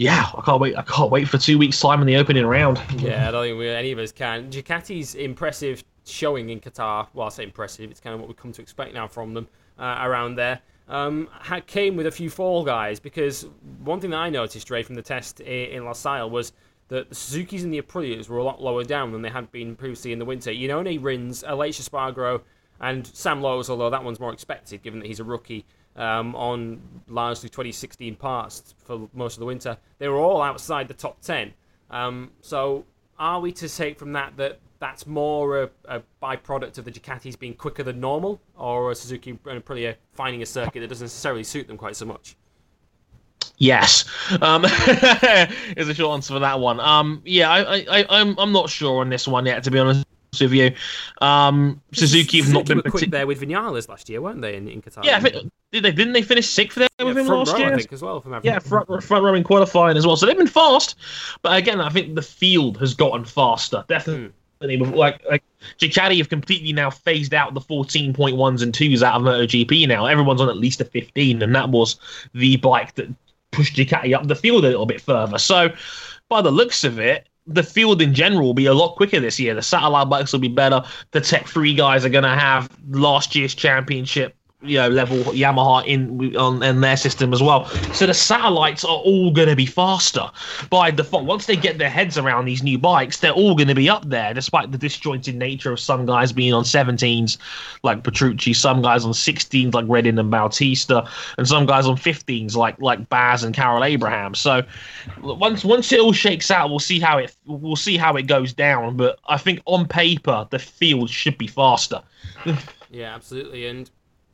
yeah, 0.00 0.30
I 0.34 0.40
can't 0.42 0.60
wait. 0.60 0.76
I 0.78 0.82
can't 0.82 1.10
wait 1.10 1.28
for 1.28 1.36
two 1.36 1.58
weeks' 1.58 1.78
time 1.78 2.00
in 2.00 2.06
the 2.06 2.16
opening 2.16 2.46
round. 2.46 2.80
Yeah, 2.96 3.28
I 3.28 3.30
don't 3.30 3.44
think 3.44 3.58
we, 3.58 3.68
any 3.68 3.92
of 3.92 3.98
us 3.98 4.12
can. 4.12 4.50
Ducati's 4.50 5.14
impressive 5.14 5.84
showing 6.06 6.48
in 6.48 6.58
Qatar. 6.58 7.06
Well, 7.12 7.26
I 7.26 7.30
say 7.30 7.44
impressive. 7.44 7.90
It's 7.90 8.00
kind 8.00 8.14
of 8.14 8.20
what 8.20 8.28
we've 8.28 8.36
come 8.36 8.50
to 8.52 8.62
expect 8.62 8.94
now 8.94 9.06
from 9.06 9.34
them 9.34 9.46
uh, 9.78 9.98
around 10.00 10.36
there. 10.36 10.60
Um, 10.90 11.28
had, 11.40 11.68
came 11.68 11.94
with 11.94 12.06
a 12.06 12.10
few 12.10 12.28
fall 12.28 12.64
guys 12.64 12.98
because 12.98 13.46
one 13.84 14.00
thing 14.00 14.10
that 14.10 14.16
I 14.16 14.28
noticed, 14.28 14.62
straight 14.62 14.86
from 14.86 14.96
the 14.96 15.02
test 15.02 15.40
in, 15.40 15.84
Losail 15.84 16.28
was 16.28 16.52
that 16.88 17.08
the 17.08 17.14
Suzuki's 17.14 17.62
and 17.62 17.72
the 17.72 17.80
Aprilias 17.80 18.28
were 18.28 18.38
a 18.38 18.42
lot 18.42 18.60
lower 18.60 18.82
down 18.82 19.12
than 19.12 19.22
they 19.22 19.30
had 19.30 19.52
been 19.52 19.76
previously 19.76 20.12
in 20.12 20.18
the 20.18 20.24
winter. 20.24 20.50
Iannone 20.50 21.00
Rins, 21.00 21.44
Aleix 21.44 21.80
Espargaro, 21.80 22.42
and 22.80 23.06
Sam 23.06 23.40
Lowes, 23.40 23.70
although 23.70 23.88
that 23.88 24.02
one's 24.02 24.18
more 24.18 24.32
expected 24.32 24.82
given 24.82 24.98
that 24.98 25.06
he's 25.06 25.20
a 25.20 25.24
rookie 25.24 25.64
um, 25.94 26.34
on 26.34 26.80
largely 27.08 27.48
2016 27.48 28.16
parts 28.16 28.74
for 28.84 29.08
most 29.14 29.34
of 29.34 29.40
the 29.40 29.46
winter. 29.46 29.78
They 29.98 30.08
were 30.08 30.18
all 30.18 30.42
outside 30.42 30.88
the 30.88 30.94
top 30.94 31.20
10. 31.20 31.52
Um, 31.90 32.32
so 32.40 32.84
are 33.16 33.38
we 33.40 33.52
to 33.52 33.68
take 33.68 33.96
from 33.96 34.12
that 34.14 34.36
that 34.38 34.58
that's 34.80 35.06
more 35.06 35.62
a, 35.62 35.70
a 35.84 36.02
byproduct 36.22 36.78
of 36.78 36.84
the 36.84 36.90
Ducatis 36.90 37.38
being 37.38 37.54
quicker 37.54 37.82
than 37.82 38.00
normal, 38.00 38.40
or 38.56 38.90
a 38.90 38.94
Suzuki 38.94 39.38
and 39.46 39.64
Aprilia 39.64 39.94
finding 40.12 40.42
a 40.42 40.46
circuit 40.46 40.80
that 40.80 40.88
doesn't 40.88 41.04
necessarily 41.04 41.44
suit 41.44 41.68
them 41.68 41.76
quite 41.76 41.94
so 41.94 42.06
much? 42.06 42.36
Yes, 43.58 44.06
um, 44.40 44.64
is 45.76 45.88
a 45.88 45.94
short 45.94 46.14
answer 46.14 46.34
for 46.34 46.40
that 46.40 46.58
one. 46.58 46.80
Um, 46.80 47.22
yeah, 47.26 47.50
I, 47.50 47.84
I, 47.90 48.06
I'm, 48.08 48.38
I'm 48.38 48.52
not 48.52 48.70
sure 48.70 49.02
on 49.02 49.10
this 49.10 49.28
one 49.28 49.44
yet, 49.44 49.62
to 49.64 49.70
be 49.70 49.78
honest 49.78 50.06
with 50.40 50.52
you. 50.52 50.72
Um, 51.20 51.80
Suzuki 51.92 52.40
have 52.40 52.52
not 52.52 52.66
been 52.66 52.78
were 52.78 52.90
quick 52.90 53.10
there 53.10 53.26
with 53.26 53.40
Vinales 53.40 53.88
last 53.88 54.08
year, 54.08 54.22
weren't 54.22 54.40
they 54.40 54.56
in, 54.56 54.66
in 54.66 54.80
Qatar? 54.80 55.04
Yeah, 55.04 55.20
think, 55.20 55.50
did 55.72 55.84
they? 55.84 55.92
Didn't 55.92 56.14
they 56.14 56.22
finish 56.22 56.48
sixth 56.48 56.78
there 56.78 56.88
yeah, 56.98 57.04
with 57.04 57.18
him 57.18 57.26
last 57.26 57.52
row, 57.52 57.58
year? 57.58 57.74
I 57.74 57.76
think 57.76 57.92
as 57.92 58.00
well. 58.00 58.20
From 58.20 58.40
yeah, 58.42 58.58
front 58.60 58.88
front 59.02 59.24
row 59.24 59.34
in 59.34 59.44
qualifying 59.44 59.96
as 59.96 60.06
well. 60.06 60.16
So 60.16 60.24
they've 60.24 60.38
been 60.38 60.46
fast, 60.46 60.96
but 61.42 61.56
again, 61.58 61.80
I 61.80 61.90
think 61.90 62.14
the 62.14 62.22
field 62.22 62.78
has 62.78 62.94
gotten 62.94 63.24
faster. 63.24 63.84
Definitely. 63.88 64.28
Hmm. 64.28 64.30
Like, 64.62 65.24
like 65.24 65.42
Ducati 65.78 66.18
have 66.18 66.28
completely 66.28 66.72
now 66.74 66.90
phased 66.90 67.32
out 67.32 67.54
the 67.54 67.60
14.1s 67.60 68.62
and 68.62 68.74
2s 68.74 69.02
out 69.02 69.14
of 69.14 69.22
MotoGP 69.22 69.88
now. 69.88 70.04
Everyone's 70.04 70.40
on 70.40 70.50
at 70.50 70.58
least 70.58 70.82
a 70.82 70.84
15, 70.84 71.40
and 71.42 71.54
that 71.54 71.70
was 71.70 71.96
the 72.34 72.56
bike 72.56 72.94
that 72.96 73.08
pushed 73.52 73.76
Ducati 73.76 74.14
up 74.14 74.26
the 74.26 74.36
field 74.36 74.64
a 74.64 74.68
little 74.68 74.84
bit 74.84 75.00
further. 75.00 75.38
So, 75.38 75.70
by 76.28 76.42
the 76.42 76.50
looks 76.50 76.84
of 76.84 76.98
it, 77.00 77.26
the 77.46 77.62
field 77.62 78.02
in 78.02 78.12
general 78.12 78.48
will 78.48 78.54
be 78.54 78.66
a 78.66 78.74
lot 78.74 78.96
quicker 78.96 79.18
this 79.18 79.40
year. 79.40 79.54
The 79.54 79.62
satellite 79.62 80.10
bikes 80.10 80.32
will 80.32 80.40
be 80.40 80.48
better. 80.48 80.82
The 81.12 81.22
Tech 81.22 81.48
3 81.48 81.74
guys 81.74 82.04
are 82.04 82.10
going 82.10 82.24
to 82.24 82.28
have 82.28 82.68
last 82.90 83.34
year's 83.34 83.54
championship 83.54 84.36
you 84.62 84.76
know 84.76 84.88
level 84.88 85.18
Yamaha 85.32 85.86
in 85.86 86.36
on 86.36 86.62
in 86.62 86.80
their 86.80 86.96
system 86.96 87.32
as 87.32 87.42
well. 87.42 87.66
So 87.94 88.06
the 88.06 88.14
satellites 88.14 88.84
are 88.84 88.96
all 88.96 89.30
going 89.30 89.48
to 89.48 89.56
be 89.56 89.66
faster 89.66 90.30
by 90.68 90.90
default. 90.90 91.24
Once 91.24 91.46
they 91.46 91.56
get 91.56 91.78
their 91.78 91.90
heads 91.90 92.18
around 92.18 92.44
these 92.44 92.62
new 92.62 92.78
bikes, 92.78 93.20
they're 93.20 93.32
all 93.32 93.54
going 93.54 93.68
to 93.68 93.74
be 93.74 93.88
up 93.88 94.08
there, 94.08 94.34
despite 94.34 94.70
the 94.70 94.78
disjointed 94.78 95.36
nature 95.36 95.72
of 95.72 95.80
some 95.80 96.04
guys 96.04 96.32
being 96.32 96.52
on 96.52 96.64
17s 96.64 97.38
like 97.82 98.04
Petrucci, 98.04 98.52
some 98.52 98.82
guys 98.82 99.04
on 99.04 99.12
16s 99.12 99.72
like 99.72 99.86
Redding 99.88 100.18
and 100.18 100.30
Bautista, 100.30 101.08
and 101.38 101.48
some 101.48 101.66
guys 101.66 101.86
on 101.86 101.96
15s 101.96 102.54
like 102.54 102.80
like 102.80 103.08
Baz 103.08 103.42
and 103.42 103.54
Karel 103.54 103.84
Abraham. 103.84 104.34
So 104.34 104.62
once 105.22 105.64
once 105.64 105.90
it 105.92 106.00
all 106.00 106.12
shakes 106.12 106.50
out, 106.50 106.68
we'll 106.68 106.78
see 106.78 107.00
how 107.00 107.18
it 107.18 107.34
we'll 107.46 107.76
see 107.76 107.96
how 107.96 108.16
it 108.16 108.26
goes 108.26 108.52
down. 108.52 108.96
But 108.96 109.18
I 109.26 109.38
think 109.38 109.62
on 109.64 109.88
paper 109.88 110.46
the 110.50 110.58
field 110.58 111.08
should 111.08 111.38
be 111.38 111.46
faster. 111.46 112.02
yeah, 112.90 113.14
absolutely, 113.14 113.66
and 113.66 113.90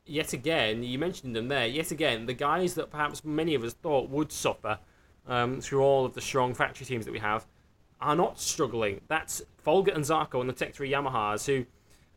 yet 0.06 0.32
again, 0.32 0.82
you 0.82 0.98
mentioned 0.98 1.34
them 1.34 1.48
there. 1.48 1.66
Yet 1.66 1.90
again, 1.90 2.26
the 2.26 2.34
guys 2.34 2.74
that 2.74 2.90
perhaps 2.90 3.24
many 3.24 3.54
of 3.54 3.64
us 3.64 3.74
thought 3.74 4.08
would 4.08 4.32
suffer 4.32 4.78
um, 5.26 5.60
through 5.60 5.82
all 5.82 6.04
of 6.04 6.14
the 6.14 6.20
strong 6.20 6.54
factory 6.54 6.86
teams 6.86 7.04
that 7.04 7.12
we 7.12 7.18
have 7.18 7.46
are 8.00 8.16
not 8.16 8.38
struggling. 8.38 9.00
That's 9.08 9.42
Folger 9.58 9.92
and 9.92 10.04
Zarco 10.04 10.40
and 10.40 10.48
the 10.48 10.52
Tech 10.54 10.74
3 10.74 10.90
Yamahas, 10.90 11.46
who, 11.46 11.66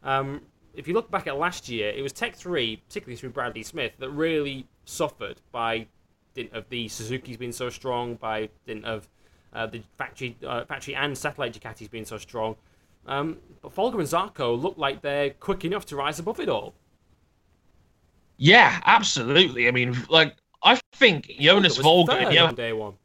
um, 0.07 0.41
if 0.74 0.88
you 0.88 0.94
look 0.94 1.10
back 1.10 1.28
at 1.28 1.38
last 1.38 1.70
year, 1.70 1.90
it 1.90 2.02
was 2.02 2.14
Tech 2.14 2.36
3, 2.36 2.78
particularly 2.88 3.16
through 3.16 3.32
Bradley 3.32 3.64
Smith, 3.64 3.94
that 3.99 4.10
really 4.10 4.68
suffered 4.86 5.41
by 5.52 5.88
dint 6.34 6.53
of 6.53 6.70
the 6.70 6.88
Suzuki's 6.88 7.38
being 7.38 7.52
so 7.52 7.70
strong, 7.70 8.16
by 8.16 8.49
dint 8.66 8.86
of 8.86 9.07
uh, 9.53 9.66
the 9.66 9.82
factory, 9.98 10.38
uh, 10.45 10.66
factory 10.66 10.95
and 10.95 11.18
satellite 11.18 11.53
Ducati's 11.53 11.88
being 11.88 12.06
so 12.06 12.18
strong. 12.18 12.56
Um, 13.07 13.38
but 13.61 13.74
Folger 13.74 13.99
and 13.99 14.07
Zarco 14.07 14.61
look 14.61 14.78
like 14.78 15.02
they're 15.02 15.32
quick 15.32 15.66
enough 15.66 15.86
to 15.88 15.95
rise 15.95 16.20
above 16.20 16.40
it 16.40 16.49
all. 16.49 16.76
Yeah, 18.40 18.80
absolutely. 18.86 19.68
I 19.68 19.72
mean, 19.72 19.95
like 20.10 20.36
I 20.64 20.80
think 20.94 21.30
Jonas 21.40 21.78
and 21.78 21.86
Jonas, 21.86 22.56
day 22.56 22.74
one. 22.74 22.95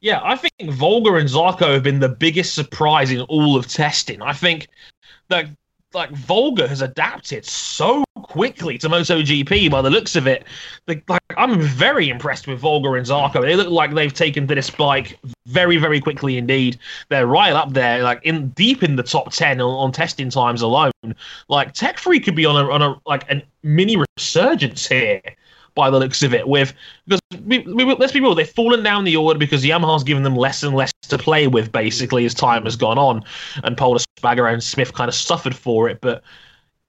Yeah, 0.00 0.20
I 0.22 0.36
think 0.36 0.74
Folger 0.78 1.16
and 1.16 1.28
Zarco 1.28 1.72
have 1.72 1.82
been 1.82 2.00
the 2.00 2.08
biggest 2.08 2.54
surprise 2.54 3.10
in 3.10 3.22
all 3.22 3.56
of 3.56 3.68
testing. 3.68 4.20
I 4.20 4.32
think 4.34 4.68
that 5.28 5.46
like 5.94 6.14
Folger 6.16 6.66
has 6.68 6.82
adapted 6.82 7.44
so 7.44 8.04
quickly 8.22 8.78
to 8.78 8.88
MotoGP 8.88 9.70
by 9.70 9.82
the 9.82 9.90
looks 9.90 10.16
of 10.16 10.26
it. 10.26 10.44
like 10.86 11.04
I'm 11.36 11.60
very 11.60 12.08
impressed 12.08 12.46
with 12.46 12.60
Folger 12.60 12.96
and 12.96 13.06
Zarco. 13.06 13.42
They 13.42 13.56
look 13.56 13.68
like 13.68 13.94
they've 13.94 14.12
taken 14.12 14.46
to 14.46 14.54
this 14.54 14.70
bike 14.70 15.18
very, 15.46 15.76
very 15.76 16.00
quickly 16.00 16.38
indeed. 16.38 16.78
They're 17.08 17.26
right 17.26 17.52
up 17.52 17.72
there, 17.72 18.02
like 18.02 18.20
in 18.24 18.48
deep 18.50 18.82
in 18.82 18.96
the 18.96 19.02
top 19.02 19.32
ten 19.32 19.60
on, 19.60 19.70
on 19.70 19.92
testing 19.92 20.30
times 20.30 20.62
alone. 20.62 20.92
Like 21.48 21.72
Tech 21.72 21.98
3 21.98 22.20
could 22.20 22.36
be 22.36 22.46
on 22.46 22.56
a 22.56 22.70
on 22.70 22.82
a 22.82 23.00
like 23.06 23.30
a 23.30 23.42
mini 23.62 23.96
resurgence 24.16 24.86
here 24.86 25.20
by 25.74 25.90
the 25.90 25.98
looks 25.98 26.22
of 26.22 26.34
it. 26.34 26.48
With 26.48 26.72
because 27.06 27.20
we, 27.44 27.60
we, 27.60 27.84
let's 27.84 28.12
be 28.12 28.20
real, 28.20 28.34
they've 28.34 28.48
fallen 28.48 28.82
down 28.82 29.04
the 29.04 29.16
order 29.16 29.38
because 29.38 29.64
Yamaha's 29.64 30.04
given 30.04 30.22
them 30.22 30.36
less 30.36 30.62
and 30.62 30.74
less 30.74 30.92
to 31.08 31.18
play 31.18 31.46
with 31.46 31.72
basically 31.72 32.24
as 32.24 32.34
time 32.34 32.64
has 32.64 32.76
gone 32.76 32.98
on, 32.98 33.24
and 33.64 33.76
Poulter, 33.76 34.04
Spagger, 34.18 34.52
and 34.52 34.62
Smith 34.62 34.94
kind 34.94 35.08
of 35.08 35.14
suffered 35.14 35.54
for 35.54 35.88
it. 35.88 36.00
But 36.00 36.22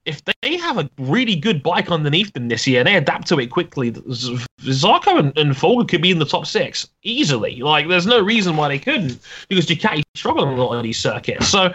if 0.04 0.22
they 0.24 0.56
have 0.58 0.78
a 0.78 0.88
really 0.98 1.34
good 1.34 1.62
bike 1.62 1.90
underneath 1.90 2.32
them 2.34 2.48
this 2.48 2.66
year 2.66 2.80
and 2.80 2.86
they 2.86 2.96
adapt 2.96 3.26
to 3.28 3.40
it 3.40 3.46
quickly, 3.46 3.90
Zarco 3.90 5.18
and, 5.18 5.36
and 5.38 5.56
Folger 5.56 5.86
could 5.86 6.02
be 6.02 6.10
in 6.10 6.18
the 6.18 6.26
top 6.26 6.46
six 6.46 6.88
easily. 7.02 7.60
Like, 7.60 7.88
there's 7.88 8.06
no 8.06 8.20
reason 8.20 8.56
why 8.56 8.68
they 8.68 8.78
couldn't 8.78 9.18
because 9.48 9.66
Ducati 9.66 10.02
struggling 10.14 10.58
a 10.58 10.62
lot 10.62 10.76
on 10.76 10.82
these 10.82 10.98
circuits. 10.98 11.48
So, 11.48 11.72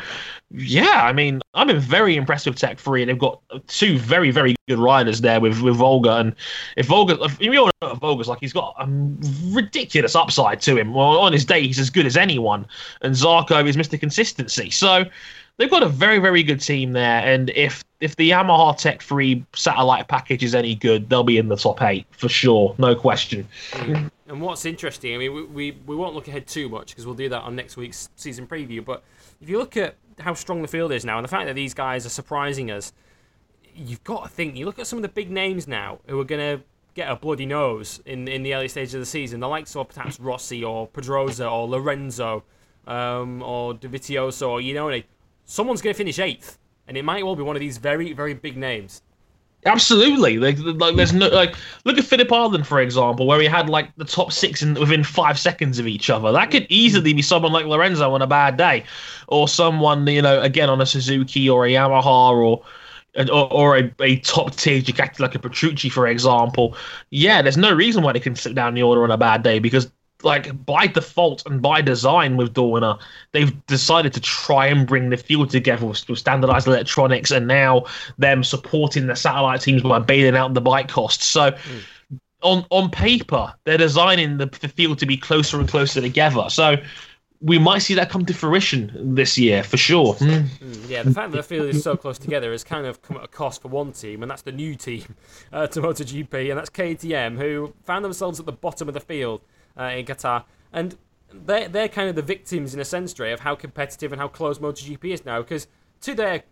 yeah, 0.51 1.03
I 1.03 1.13
mean, 1.13 1.41
I've 1.53 1.67
been 1.67 1.79
very 1.79 2.15
impressed 2.15 2.47
with 2.47 2.55
Tech 2.55 2.79
3. 2.79 3.03
and 3.03 3.09
They've 3.09 3.19
got 3.19 3.41
two 3.67 3.99
very, 3.99 4.31
very 4.31 4.55
good 4.67 4.79
riders 4.79 5.21
there 5.21 5.39
with, 5.39 5.61
with 5.61 5.77
Folger. 5.77 6.09
And 6.09 6.35
if 6.75 6.87
Folger, 6.87 7.17
if 7.21 7.39
you 7.39 7.55
all 7.55 7.69
know 7.81 7.95
Folger's 7.95 8.27
like, 8.27 8.39
he's 8.39 8.53
got 8.53 8.75
a 8.79 8.87
ridiculous 9.51 10.15
upside 10.15 10.59
to 10.61 10.75
him. 10.75 10.93
Well, 10.93 11.19
on 11.19 11.33
his 11.33 11.45
day, 11.45 11.67
he's 11.67 11.77
as 11.77 11.91
good 11.91 12.07
as 12.07 12.17
anyone. 12.17 12.65
And 13.01 13.13
Zarco 13.13 13.67
is 13.67 13.77
Mr. 13.77 13.99
Consistency. 13.99 14.71
So, 14.71 15.05
they've 15.57 15.69
got 15.69 15.83
a 15.83 15.89
very 15.89 16.19
very 16.19 16.41
good 16.41 16.61
team 16.61 16.93
there 16.93 17.21
and 17.21 17.49
if 17.49 17.83
if 17.99 18.15
the 18.15 18.29
yamaha 18.29 18.75
tech 18.77 19.03
3 19.03 19.45
satellite 19.53 20.07
package 20.07 20.41
is 20.41 20.55
any 20.55 20.73
good 20.73 21.09
they'll 21.09 21.21
be 21.21 21.37
in 21.37 21.49
the 21.49 21.57
top 21.57 21.81
eight 21.81 22.07
for 22.11 22.29
sure 22.29 22.73
no 22.77 22.95
question 22.95 23.45
and 23.73 24.41
what's 24.41 24.63
interesting 24.63 25.13
i 25.13 25.17
mean 25.17 25.33
we, 25.33 25.43
we, 25.43 25.71
we 25.85 25.95
won't 25.97 26.15
look 26.15 26.29
ahead 26.29 26.47
too 26.47 26.69
much 26.69 26.91
because 26.91 27.05
we'll 27.05 27.13
do 27.13 27.27
that 27.27 27.41
on 27.41 27.57
next 27.57 27.75
week's 27.75 28.09
season 28.15 28.47
preview 28.47 28.83
but 28.83 29.03
if 29.41 29.49
you 29.49 29.57
look 29.57 29.75
at 29.75 29.95
how 30.19 30.33
strong 30.33 30.61
the 30.61 30.67
field 30.67 30.91
is 30.91 31.05
now 31.05 31.17
and 31.17 31.23
the 31.23 31.29
fact 31.29 31.45
that 31.47 31.55
these 31.55 31.73
guys 31.73 32.05
are 32.05 32.09
surprising 32.09 32.69
us 32.71 32.93
you've 33.73 34.03
got 34.03 34.23
to 34.23 34.29
think 34.29 34.55
you 34.55 34.65
look 34.65 34.79
at 34.79 34.87
some 34.87 34.97
of 34.97 35.03
the 35.03 35.09
big 35.09 35.31
names 35.31 35.67
now 35.67 35.99
who 36.07 36.19
are 36.19 36.25
going 36.25 36.57
to 36.57 36.63
get 36.95 37.09
a 37.09 37.15
bloody 37.15 37.45
nose 37.45 38.01
in 38.05 38.27
in 38.27 38.43
the 38.43 38.53
early 38.53 38.67
stages 38.67 38.93
of 38.93 38.99
the 38.99 39.05
season 39.05 39.39
the 39.39 39.47
likes 39.47 39.75
of 39.75 39.87
perhaps 39.89 40.19
rossi 40.19 40.63
or 40.63 40.87
pedrosa 40.87 41.47
or 41.47 41.67
lorenzo 41.67 42.43
um, 42.87 43.41
or 43.43 43.73
Dovizioso 43.73 44.49
or 44.49 44.61
you 44.61 44.73
know 44.73 45.01
someone's 45.49 45.81
going 45.81 45.93
to 45.93 45.97
finish 45.97 46.19
eighth, 46.19 46.59
and 46.87 46.95
it 46.95 47.03
might 47.03 47.25
well 47.25 47.35
be 47.35 47.43
one 47.43 47.55
of 47.55 47.59
these 47.59 47.77
very, 47.77 48.13
very 48.13 48.33
big 48.33 48.55
names. 48.55 49.01
Absolutely. 49.65 50.37
Like, 50.37 50.57
like, 50.59 50.95
there's 50.95 51.13
no 51.13 51.27
hmm. 51.27 51.35
like 51.35 51.55
look 51.83 51.97
at 51.97 52.05
Phillip 52.05 52.31
Island 52.31 52.65
for 52.65 52.79
example, 52.79 53.27
where 53.27 53.39
he 53.41 53.47
had 53.47 53.69
like 53.69 53.93
the 53.97 54.05
top 54.05 54.31
six 54.31 54.61
in 54.61 54.75
within 54.75 55.03
five 55.03 55.37
seconds 55.37 55.79
of 55.79 55.87
each 55.87 56.09
other. 56.09 56.31
That 56.31 56.51
could 56.51 56.65
easily 56.69 57.13
be 57.13 57.21
someone 57.21 57.51
like 57.51 57.65
Lorenzo 57.65 58.13
on 58.13 58.21
a 58.21 58.27
bad 58.27 58.57
day, 58.57 58.85
or 59.27 59.47
someone 59.47 60.07
you 60.07 60.21
know 60.21 60.41
again 60.41 60.69
on 60.69 60.79
a 60.81 60.85
Suzuki 60.85 61.49
or 61.49 61.65
a 61.65 61.69
Yamaha 61.69 62.31
or. 62.31 62.63
Or, 63.31 63.51
or 63.51 63.75
a, 63.75 63.91
a 64.01 64.17
top 64.17 64.55
tier 64.55 64.81
Ducati 64.81 65.19
like 65.19 65.33
a 65.33 65.39
Petrucci, 65.39 65.89
for 65.89 66.07
example. 66.07 66.77
Yeah, 67.09 67.41
there's 67.41 67.57
no 67.57 67.73
reason 67.73 68.03
why 68.03 68.13
they 68.13 68.19
can 68.19 68.35
sit 68.35 68.53
down 68.53 68.75
the 68.75 68.83
order 68.83 69.03
on 69.03 69.09
a 69.09 69.17
bad 69.17 69.41
day 69.41 69.57
because 69.57 69.91
like 70.23 70.65
by 70.65 70.87
default 70.87 71.45
and 71.45 71.61
by 71.61 71.81
design 71.81 72.37
with 72.37 72.53
Dorna, 72.53 72.99
they've 73.31 73.65
decided 73.67 74.13
to 74.13 74.19
try 74.19 74.67
and 74.67 74.85
bring 74.85 75.09
the 75.09 75.17
field 75.17 75.49
together 75.49 75.85
with, 75.85 76.07
with, 76.09 76.19
standardized 76.19 76.67
electronics 76.67 77.31
and 77.31 77.47
now 77.47 77.85
them 78.17 78.43
supporting 78.43 79.07
the 79.07 79.15
satellite 79.15 79.61
teams 79.61 79.81
by 79.81 79.99
bailing 79.99 80.35
out 80.35 80.53
the 80.53 80.61
bike 80.61 80.89
costs. 80.89 81.25
So 81.25 81.51
mm. 81.51 82.19
on 82.41 82.65
on 82.69 82.89
paper, 82.89 83.53
they're 83.63 83.77
designing 83.77 84.37
the, 84.37 84.47
the 84.47 84.67
field 84.67 84.99
to 84.99 85.05
be 85.05 85.17
closer 85.17 85.59
and 85.59 85.69
closer 85.69 86.01
together. 86.01 86.49
So 86.49 86.75
we 87.41 87.57
might 87.57 87.79
see 87.79 87.93
that 87.93 88.09
come 88.09 88.25
to 88.25 88.33
fruition 88.33 89.15
this 89.15 89.37
year 89.37 89.63
for 89.63 89.77
sure. 89.77 90.15
Mm. 90.15 90.89
Yeah, 90.89 91.03
the 91.03 91.11
fact 91.11 91.31
that 91.31 91.37
the 91.37 91.43
field 91.43 91.67
is 91.67 91.81
so 91.81 91.95
close 91.95 92.17
together 92.17 92.51
has 92.51 92.65
kind 92.65 92.85
of 92.85 93.01
come 93.01 93.15
at 93.15 93.23
a 93.23 93.27
cost 93.27 93.61
for 93.61 93.69
one 93.69 93.93
team, 93.93 94.21
and 94.21 94.29
that's 94.29 94.41
the 94.41 94.51
new 94.51 94.75
team 94.75 95.15
uh, 95.53 95.67
to 95.67 95.81
MotoGP, 95.81 96.49
and 96.49 96.59
that's 96.59 96.69
KTM, 96.69 97.37
who 97.37 97.73
found 97.85 98.03
themselves 98.03 98.39
at 98.41 98.45
the 98.45 98.51
bottom 98.51 98.89
of 98.89 98.93
the 98.93 98.99
field 98.99 99.41
uh, 99.79 99.83
in 99.95 100.05
Qatar. 100.05 100.43
And 100.73 100.97
they're 101.31 101.67
they're 101.67 101.87
kind 101.87 102.09
of 102.09 102.15
the 102.15 102.21
victims 102.21 102.73
in 102.73 102.79
a 102.79 102.85
sense, 102.85 103.13
Dre, 103.13 103.31
of 103.31 103.39
how 103.41 103.55
competitive 103.55 104.11
and 104.11 104.19
how 104.19 104.27
close 104.27 104.59
MotoGP 104.59 105.05
is 105.05 105.25
now. 105.25 105.41
Because 105.41 105.67
to 106.01 106.13
their 106.13 106.43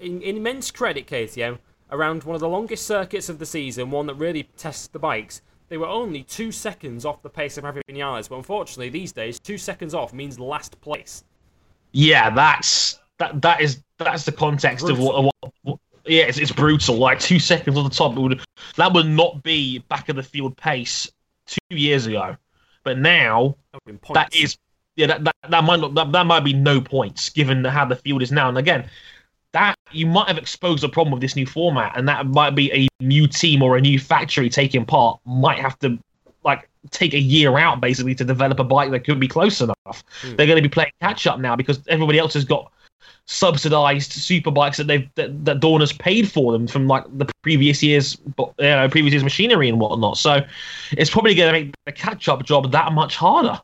in, 0.00 0.22
immense 0.22 0.70
credit, 0.70 1.06
KTM, 1.06 1.58
around 1.90 2.24
one 2.24 2.34
of 2.34 2.40
the 2.40 2.48
longest 2.48 2.86
circuits 2.86 3.28
of 3.28 3.38
the 3.38 3.46
season, 3.46 3.90
one 3.90 4.06
that 4.06 4.14
really 4.14 4.44
tests 4.56 4.86
the 4.88 4.98
bikes, 4.98 5.42
they 5.68 5.76
were 5.76 5.86
only 5.86 6.22
two 6.22 6.52
seconds 6.52 7.04
off 7.04 7.22
the 7.22 7.30
pace 7.30 7.56
of 7.56 7.64
Maverick 7.64 7.86
Vinales. 7.86 8.28
But 8.28 8.36
unfortunately, 8.36 8.88
these 8.88 9.12
days, 9.12 9.38
two 9.38 9.58
seconds 9.58 9.94
off 9.94 10.12
means 10.12 10.38
last 10.38 10.80
place. 10.80 11.24
Yeah, 11.92 12.30
that's 12.30 12.98
that. 13.18 13.40
That 13.42 13.60
is 13.60 13.82
that's 13.98 14.24
the 14.24 14.32
context 14.32 14.88
of 14.88 14.98
what, 14.98 15.24
what, 15.24 15.52
what. 15.62 15.78
Yeah, 16.06 16.22
it's, 16.22 16.38
it's 16.38 16.52
brutal. 16.52 16.96
Like 16.96 17.20
two 17.20 17.38
seconds 17.38 17.76
on 17.76 17.84
the 17.84 17.90
top 17.90 18.14
would 18.14 18.40
that 18.76 18.92
would 18.92 19.06
not 19.06 19.42
be 19.42 19.78
back 19.78 20.08
of 20.08 20.16
the 20.16 20.22
field 20.22 20.56
pace 20.56 21.10
two 21.46 21.76
years 21.76 22.06
ago, 22.06 22.36
but 22.84 22.98
now 22.98 23.56
that 24.14 24.34
is 24.34 24.54
that 24.54 24.58
yeah 24.96 25.06
that, 25.06 25.24
that, 25.24 25.36
that 25.48 25.64
might 25.64 25.80
not 25.80 25.94
that, 25.94 26.12
that 26.12 26.26
might 26.26 26.40
be 26.40 26.52
no 26.52 26.80
points 26.80 27.28
given 27.28 27.64
how 27.64 27.84
the 27.84 27.96
field 27.96 28.22
is 28.22 28.32
now. 28.32 28.48
And 28.48 28.58
again, 28.58 28.88
that 29.52 29.74
you 29.92 30.06
might 30.06 30.28
have 30.28 30.38
exposed 30.38 30.84
a 30.84 30.88
problem 30.88 31.12
with 31.12 31.20
this 31.20 31.36
new 31.36 31.46
format, 31.46 31.96
and 31.96 32.08
that 32.08 32.26
might 32.26 32.54
be 32.54 32.72
a 32.72 32.88
new 33.02 33.26
team 33.26 33.62
or 33.62 33.76
a 33.76 33.80
new 33.80 33.98
factory 33.98 34.48
taking 34.48 34.84
part 34.84 35.20
might 35.24 35.58
have 35.58 35.78
to 35.80 35.98
like 36.44 36.68
take 36.90 37.12
a 37.12 37.18
year 37.18 37.58
out 37.58 37.80
basically 37.80 38.14
to 38.14 38.24
develop 38.24 38.58
a 38.58 38.64
bike 38.64 38.90
that 38.90 39.04
could 39.04 39.20
be 39.20 39.28
close 39.28 39.60
enough. 39.60 39.76
Hmm. 39.86 40.36
They're 40.36 40.46
going 40.46 40.56
to 40.56 40.62
be 40.62 40.68
playing 40.68 40.92
catch 41.00 41.26
up 41.26 41.38
now 41.38 41.56
because 41.56 41.80
everybody 41.88 42.18
else 42.18 42.34
has 42.34 42.44
got 42.44 42.72
subsidized 43.26 44.12
super 44.12 44.50
bikes 44.50 44.76
that 44.76 44.86
they've 44.86 45.08
that, 45.14 45.44
that 45.44 45.60
Dorna 45.60 45.80
has 45.80 45.92
paid 45.92 46.30
for 46.30 46.52
them 46.52 46.66
from 46.66 46.86
like 46.86 47.04
the 47.16 47.26
previous 47.42 47.82
years, 47.82 48.18
you 48.38 48.52
know, 48.58 48.88
previous 48.88 49.12
years 49.12 49.24
machinery 49.24 49.68
and 49.68 49.78
whatnot. 49.78 50.18
So 50.18 50.40
it's 50.92 51.10
probably 51.10 51.34
going 51.34 51.52
to 51.52 51.60
make 51.60 51.74
the 51.86 51.92
catch 51.92 52.28
up 52.28 52.44
job 52.44 52.72
that 52.72 52.92
much 52.92 53.16
harder. 53.16 53.60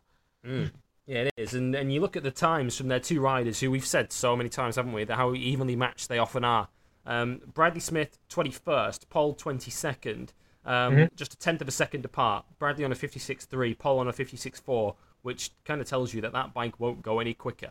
Yeah, 1.06 1.22
it 1.22 1.34
is. 1.36 1.54
And 1.54 1.74
and 1.74 1.92
you 1.92 2.00
look 2.00 2.16
at 2.16 2.22
the 2.22 2.30
times 2.30 2.76
from 2.76 2.88
their 2.88 3.00
two 3.00 3.20
riders, 3.20 3.60
who 3.60 3.70
we've 3.70 3.86
said 3.86 4.12
so 4.12 4.36
many 4.36 4.48
times, 4.48 4.76
haven't 4.76 4.92
we, 4.92 5.04
that 5.04 5.16
how 5.16 5.34
evenly 5.34 5.76
matched 5.76 6.08
they 6.08 6.18
often 6.18 6.44
are. 6.44 6.68
Um, 7.04 7.40
Bradley 7.54 7.80
Smith, 7.80 8.18
21st, 8.30 9.08
Pol, 9.08 9.34
22nd, 9.36 10.30
um, 10.64 11.08
just 11.14 11.32
a 11.34 11.38
tenth 11.38 11.60
of 11.60 11.68
a 11.68 11.72
second 11.72 12.04
apart. 12.04 12.44
Bradley 12.58 12.84
on 12.84 12.90
a 12.90 12.96
56.3, 12.96 13.78
Pol 13.78 14.00
on 14.00 14.08
a 14.08 14.12
56.4, 14.12 14.96
which 15.22 15.52
kind 15.64 15.80
of 15.80 15.86
tells 15.86 16.12
you 16.12 16.20
that 16.22 16.32
that 16.32 16.52
bike 16.52 16.80
won't 16.80 17.02
go 17.02 17.20
any 17.20 17.32
quicker 17.32 17.70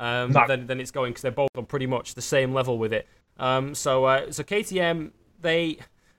um, 0.00 0.32
No. 0.32 0.46
than, 0.48 0.66
than 0.66 0.80
it's 0.80 0.90
going 0.90 1.12
because 1.12 1.22
they're 1.22 1.30
both 1.30 1.50
on 1.56 1.66
pretty 1.66 1.86
much 1.86 2.14
the 2.14 2.22
same 2.22 2.52
level 2.52 2.78
with 2.78 2.92
it. 2.92 3.06
Um, 3.38 3.74
so, 3.74 4.04
uh, 4.06 4.32
so 4.32 4.42
KTM, 4.42 5.12
they. 5.40 5.78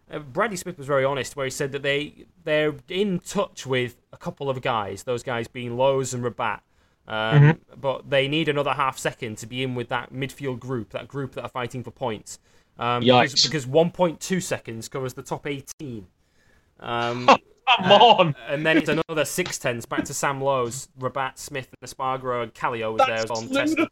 Uh, 0.09 0.19
Bradley 0.19 0.57
Smith 0.57 0.77
was 0.77 0.87
very 0.87 1.05
honest, 1.05 1.35
where 1.35 1.45
he 1.45 1.49
said 1.49 1.71
that 1.71 1.83
they 1.83 2.25
they're 2.43 2.75
in 2.89 3.19
touch 3.19 3.65
with 3.65 3.95
a 4.11 4.17
couple 4.17 4.49
of 4.49 4.61
guys, 4.61 5.03
those 5.03 5.23
guys 5.23 5.47
being 5.47 5.77
Lowes 5.77 6.13
and 6.13 6.21
Rabat, 6.23 6.59
um, 7.07 7.59
but 7.79 8.09
they 8.09 8.27
need 8.27 8.49
another 8.49 8.73
half 8.73 8.97
second 8.97 9.37
to 9.37 9.47
be 9.47 9.63
in 9.63 9.73
with 9.73 9.87
that 9.89 10.11
midfield 10.13 10.59
group, 10.59 10.89
that 10.89 11.07
group 11.07 11.33
that 11.35 11.43
are 11.43 11.49
fighting 11.49 11.81
for 11.83 11.91
points. 11.91 12.39
Um, 12.77 13.03
because, 13.21 13.43
because 13.43 13.65
1.2 13.65 14.41
seconds 14.41 14.89
covers 14.89 15.13
the 15.13 15.21
top 15.23 15.45
18. 15.47 16.07
Um, 16.79 17.29
Come 17.77 17.91
on, 17.91 18.35
and 18.47 18.65
then 18.65 18.77
it's 18.77 18.89
another 18.89 19.25
six 19.25 19.57
tenths 19.57 19.85
back 19.85 20.03
to 20.05 20.13
Sam 20.13 20.41
Lowes, 20.41 20.87
Rabat, 20.99 21.37
Smith, 21.39 21.69
and 21.81 21.89
Espargaro, 21.89 22.43
and 22.43 22.53
Kallio 22.53 22.93
was 22.93 23.01
there 23.05 23.15
as 23.15 23.25
that's 23.25 23.29
well. 23.29 23.39
on 23.39 23.49
test- 23.49 23.75
the 23.77 23.87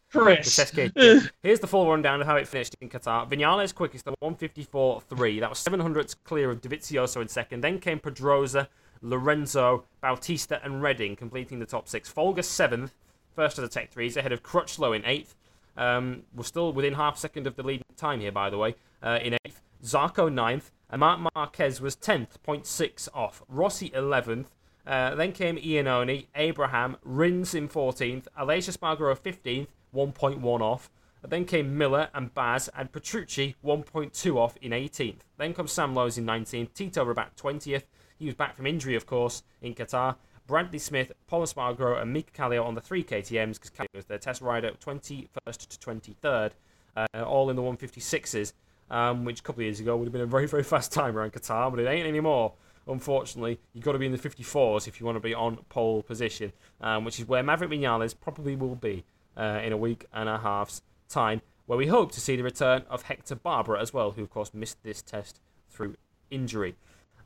test. 0.94 1.32
Here's 1.42 1.60
the 1.60 1.66
full 1.66 1.88
rundown 1.90 2.20
of 2.20 2.26
how 2.26 2.36
it 2.36 2.46
finished 2.48 2.76
in 2.80 2.88
Qatar. 2.88 3.28
Vinales 3.30 3.74
quickest 3.74 4.06
at 4.08 4.14
154.3. 4.20 5.40
That 5.40 5.50
was 5.50 5.58
700 5.58 6.14
clear 6.24 6.50
of 6.50 6.60
Dovizioso 6.60 7.20
in 7.22 7.28
second. 7.28 7.62
Then 7.62 7.78
came 7.78 7.98
Pedrosa, 7.98 8.68
Lorenzo, 9.02 9.84
Bautista, 10.00 10.60
and 10.64 10.82
Redding 10.82 11.16
completing 11.16 11.58
the 11.58 11.66
top 11.66 11.88
six. 11.88 12.08
Folger 12.08 12.42
seventh, 12.42 12.92
first 13.34 13.58
of 13.58 13.62
the 13.62 13.68
Tech 13.68 13.92
3s, 13.92 14.16
ahead 14.16 14.32
of 14.32 14.42
Crutchlow 14.42 14.94
in 14.94 15.04
eighth. 15.04 15.34
Um, 15.76 16.22
we're 16.34 16.44
still 16.44 16.72
within 16.72 16.94
half 16.94 17.16
second 17.16 17.46
of 17.46 17.56
the 17.56 17.62
lead 17.62 17.82
time 17.96 18.20
here, 18.20 18.32
by 18.32 18.50
the 18.50 18.58
way, 18.58 18.74
uh, 19.02 19.18
in 19.22 19.34
eighth. 19.46 19.62
Zarco 19.82 20.32
ninth, 20.32 20.70
and 20.90 21.00
Marc 21.00 21.20
Marquez 21.34 21.80
was 21.80 21.96
10th, 21.96 22.38
0.6 22.46 23.08
off. 23.14 23.42
Rossi 23.48 23.90
11th. 23.90 24.46
Uh, 24.86 25.14
then 25.14 25.32
came 25.32 25.56
Iannone, 25.56 26.26
Abraham, 26.34 26.96
Rins 27.02 27.54
in 27.54 27.68
14th, 27.68 28.24
Aleix 28.38 28.68
Espargaro 28.68 29.16
15th, 29.16 29.68
1.1 29.94 30.60
off. 30.60 30.90
Then 31.22 31.44
came 31.44 31.76
Miller 31.76 32.08
and 32.14 32.34
Baz 32.34 32.68
and 32.74 32.90
Petrucci 32.90 33.54
1.2 33.64 34.36
off 34.36 34.56
in 34.62 34.72
18th. 34.72 35.18
Then 35.36 35.52
comes 35.52 35.70
Sam 35.70 35.94
Lowes 35.94 36.16
in 36.16 36.24
19th, 36.24 36.72
Tito 36.72 37.04
Rabat 37.04 37.36
20th. 37.36 37.82
He 38.18 38.26
was 38.26 38.34
back 38.34 38.56
from 38.56 38.66
injury, 38.66 38.96
of 38.96 39.06
course, 39.06 39.42
in 39.60 39.74
Qatar. 39.74 40.16
Bradley 40.46 40.78
Smith, 40.78 41.12
Pol 41.26 41.42
Espargaro, 41.42 42.00
and 42.00 42.12
Mika 42.12 42.32
Kallio 42.32 42.64
on 42.64 42.74
the 42.74 42.80
three 42.80 43.04
KTMs 43.04 43.54
because 43.54 43.70
Kallio 43.70 43.94
was 43.94 44.06
their 44.06 44.18
test 44.18 44.40
rider 44.40 44.72
21st 44.84 45.28
to 45.68 45.78
23rd, 45.78 46.50
uh, 46.96 47.22
all 47.22 47.50
in 47.50 47.56
the 47.56 47.62
156s, 47.62 48.52
um, 48.90 49.24
which 49.24 49.40
a 49.40 49.42
couple 49.42 49.60
of 49.60 49.64
years 49.64 49.80
ago 49.80 49.96
would 49.96 50.06
have 50.06 50.12
been 50.12 50.22
a 50.22 50.26
very, 50.26 50.46
very 50.46 50.62
fast 50.62 50.92
time 50.92 51.16
around 51.16 51.32
Qatar, 51.32 51.70
but 51.70 51.80
it 51.80 51.86
ain't 51.86 52.06
anymore. 52.06 52.54
Unfortunately, 52.86 53.60
you've 53.72 53.84
got 53.84 53.92
to 53.92 53.98
be 53.98 54.06
in 54.06 54.12
the 54.12 54.18
54s 54.18 54.88
if 54.88 54.98
you 54.98 55.06
want 55.06 55.16
to 55.16 55.20
be 55.20 55.34
on 55.34 55.58
pole 55.68 56.02
position, 56.02 56.52
um, 56.80 57.04
which 57.04 57.20
is 57.20 57.28
where 57.28 57.42
Maverick 57.42 57.70
Vinales 57.70 58.14
probably 58.18 58.56
will 58.56 58.74
be 58.74 59.04
uh, 59.36 59.60
in 59.62 59.72
a 59.72 59.76
week 59.76 60.06
and 60.12 60.28
a 60.28 60.38
half's 60.38 60.82
time, 61.08 61.40
where 61.66 61.78
we 61.78 61.86
hope 61.86 62.10
to 62.12 62.20
see 62.20 62.36
the 62.36 62.42
return 62.42 62.82
of 62.90 63.02
Hector 63.02 63.36
Barbera 63.36 63.80
as 63.80 63.92
well, 63.92 64.12
who 64.12 64.22
of 64.22 64.30
course 64.30 64.52
missed 64.52 64.82
this 64.82 65.02
test 65.02 65.40
through 65.68 65.94
injury. 66.30 66.74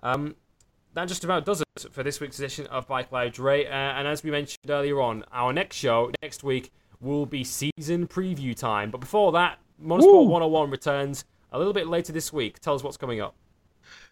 Um, 0.02 0.36
that 0.92 1.08
just 1.08 1.24
about 1.24 1.44
does 1.44 1.60
it 1.60 1.66
for 1.90 2.02
this 2.02 2.20
week's 2.20 2.38
edition 2.38 2.66
of 2.68 2.86
Bike 2.86 3.10
Live 3.10 3.32
Dre. 3.32 3.64
Uh, 3.64 3.70
and 3.70 4.06
as 4.06 4.22
we 4.22 4.30
mentioned 4.30 4.70
earlier 4.70 5.00
on, 5.00 5.24
our 5.32 5.52
next 5.52 5.76
show 5.76 6.10
next 6.22 6.44
week 6.44 6.70
will 7.00 7.26
be 7.26 7.42
season 7.42 8.06
preview 8.06 8.56
time. 8.56 8.90
But 8.90 9.00
before 9.00 9.32
that, 9.32 9.58
Motorsport 9.82 10.26
101 10.28 10.70
returns 10.70 11.24
a 11.54 11.58
little 11.58 11.72
bit 11.72 11.86
later 11.86 12.12
this 12.12 12.32
week. 12.32 12.58
Tell 12.60 12.74
us 12.74 12.82
what's 12.82 12.96
coming 12.96 13.20
up. 13.20 13.34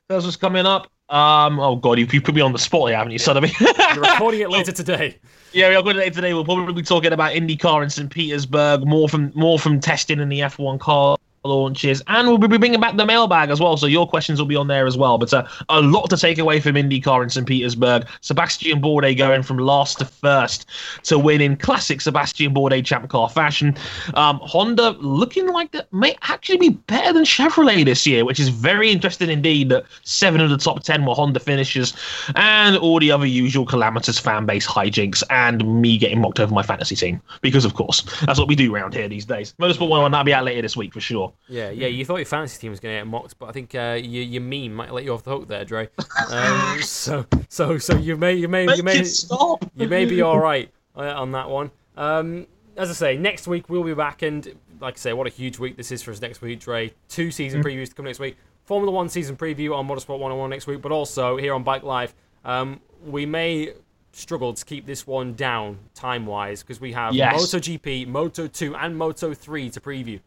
Tell 0.09 0.19
us 0.19 0.25
what's 0.25 0.37
coming 0.37 0.65
up. 0.65 0.91
Um, 1.09 1.61
oh 1.61 1.77
god, 1.77 1.99
you, 1.99 2.07
you 2.11 2.23
put 2.23 2.35
me 2.35 2.41
on 2.41 2.53
the 2.53 2.59
spot, 2.59 2.89
here, 2.89 2.97
haven't 2.97 3.13
you, 3.13 3.19
son 3.19 3.37
of 3.37 3.43
me? 3.43 3.53
You're 3.61 4.01
recording 4.01 4.41
it 4.41 4.51
later 4.57 4.73
today. 4.73 5.19
Yeah, 5.53 5.69
we 5.69 5.75
are 5.75 5.83
going 5.83 5.97
to 5.97 6.11
today. 6.11 6.33
We'll 6.33 6.45
probably 6.45 6.73
be 6.73 6.83
talking 6.83 7.13
about 7.13 7.33
IndyCar 7.33 7.83
in 7.83 7.91
St. 7.91 8.11
Petersburg, 8.11 8.87
more 8.87 9.09
from 9.09 9.33
more 9.35 9.59
from 9.59 9.81
testing 9.81 10.21
in 10.21 10.29
the 10.29 10.41
F1 10.41 10.81
car 10.81 11.19
launches, 11.45 12.03
and 12.07 12.29
we'll 12.29 12.39
be 12.39 12.59
bringing 12.59 12.81
back 12.81 12.97
the 12.97 13.07
mailbag 13.07 13.51
as 13.51 13.61
well. 13.61 13.77
So 13.77 13.87
your 13.87 14.09
questions 14.09 14.39
will 14.39 14.47
be 14.47 14.57
on 14.57 14.69
there 14.69 14.87
as 14.87 14.97
well. 14.97 15.19
But 15.19 15.33
uh, 15.33 15.47
a 15.69 15.81
lot 15.81 16.09
to 16.11 16.17
take 16.17 16.39
away 16.39 16.61
from 16.61 16.75
IndyCar 16.75 17.23
in 17.23 17.31
St. 17.31 17.47
Petersburg. 17.47 18.07
Sebastian 18.21 18.81
Bourdais 18.81 19.17
going 19.17 19.43
from 19.43 19.59
last 19.59 19.99
to 19.99 20.05
first 20.05 20.67
to 21.05 21.19
win 21.19 21.41
in 21.41 21.57
classic 21.57 22.01
Sebastian 22.01 22.55
Bourdais 22.55 22.85
champ 22.85 23.09
car 23.09 23.29
fashion. 23.29 23.77
Um, 24.15 24.41
Honda 24.43 24.91
looking 25.01 25.49
like 25.49 25.73
that 25.73 25.93
may 25.93 26.17
actually 26.23 26.59
be 26.59 26.71
better 26.71 27.13
than 27.13 27.25
Chevrolet 27.25 27.85
this 27.85 28.07
year, 28.07 28.25
which 28.25 28.41
is 28.41 28.49
very 28.49 28.91
interesting 28.91 29.31
indeed. 29.31 29.69
That 29.71 29.85
seven 30.03 30.41
of 30.41 30.51
the 30.51 30.59
top 30.59 30.83
ten 30.83 31.05
were 31.05 31.15
Honda 31.15 31.41
finishes, 31.41 31.95
and 32.37 32.77
all 32.77 33.01
the 33.01 33.11
other 33.11 33.27
usual 33.27 33.67
calamitous 33.67 34.19
fan 34.19 34.47
base 34.47 34.67
hijinks, 34.67 35.23
and 35.31 35.81
me 35.81 35.99
getting 35.99 36.21
mocked 36.21 36.41
over 36.41 36.55
my 36.55 36.63
fantasy 36.63 36.97
team 36.97 37.21
because, 37.41 37.65
of 37.65 37.75
course, 37.75 38.03
that's 38.27 38.39
what 38.39 38.49
we 38.49 38.55
do 38.55 38.75
around 38.75 38.95
here 38.95 39.09
these 39.09 39.25
days. 39.25 39.55
Motorsport 39.59 39.89
One, 39.89 40.11
that'll 40.11 40.25
be 40.25 40.35
out 40.35 40.45
later 40.45 40.63
this 40.63 40.77
week 40.77 40.93
for 40.93 41.01
sure. 41.01 41.32
Yeah, 41.49 41.71
yeah. 41.71 41.87
You 41.89 42.05
thought 42.05 42.17
your 42.17 42.25
fantasy 42.27 42.61
team 42.61 42.71
was 42.71 42.81
going 42.81 42.95
to 42.95 43.01
get 43.01 43.07
mocked, 43.07 43.39
but 43.39 43.49
I 43.49 43.53
think 43.53 43.75
uh, 43.75 43.99
your, 44.03 44.23
your 44.25 44.43
meme 44.43 44.73
might 44.75 44.93
let 44.93 45.05
you 45.05 45.13
off 45.13 45.23
the 45.25 45.31
hook 45.31 45.49
there, 45.49 45.65
Dre. 45.65 45.89
Um, 46.31 46.81
so, 46.83 47.27
so, 47.49 47.79
so 47.79 47.97
you 47.97 48.17
may, 48.17 48.35
you 48.35 48.49
may, 48.49 48.75
you 48.77 48.83
may, 48.83 49.03
stop. 49.05 49.65
you 49.75 49.89
may 49.89 50.05
be 50.05 50.23
all 50.23 50.39
right 50.39 50.71
uh, 50.97 51.01
on 51.01 51.33
that 51.33 51.51
one. 51.51 51.71
Um, 51.97 52.47
as 52.77 52.89
I 52.91 52.95
say, 52.95 53.17
next 53.17 53.47
week 53.47 53.69
we'll 53.69 53.83
be 53.85 53.93
back, 53.95 54.23
and 54.23 54.55
like 54.81 54.95
I 54.95 54.99
say, 54.99 55.13
what 55.13 55.27
a 55.27 55.31
huge 55.31 55.59
week 55.59 55.77
this 55.77 55.93
is 55.93 56.03
for 56.03 56.11
us 56.11 56.21
next 56.21 56.41
week, 56.41 56.61
Dre. 56.61 56.93
Two 57.09 57.31
season 57.31 57.63
previews 57.63 57.89
to 57.89 57.95
come 57.95 58.05
next 58.07 58.19
week. 58.19 58.37
Formula 58.65 58.91
One 58.93 59.09
season 59.09 59.37
preview 59.37 59.75
on 59.77 59.87
Motorsport 59.87 60.19
101 60.21 60.49
next 60.51 60.67
week, 60.67 60.81
but 60.81 60.93
also 60.93 61.37
here 61.37 61.53
on 61.55 61.63
Bike 61.65 61.83
Live. 61.83 62.15
Um, 62.45 62.81
we 63.05 63.27
may 63.27 63.75
struggle 64.13 64.53
to 64.55 64.65
keep 64.65 64.87
this 64.87 65.07
one 65.07 65.35
down 65.35 65.79
time 65.95 66.27
wise 66.27 66.63
because 66.63 66.81
we 66.81 66.93
have 66.93 67.15
Yes. 67.15 67.43
MotoGP, 67.43 68.07
Moto 68.07 68.47
2, 68.47 68.77
and 68.77 68.97
Moto 68.97 69.35
3 69.35 69.71
to 69.71 69.81
preview. 69.81 70.21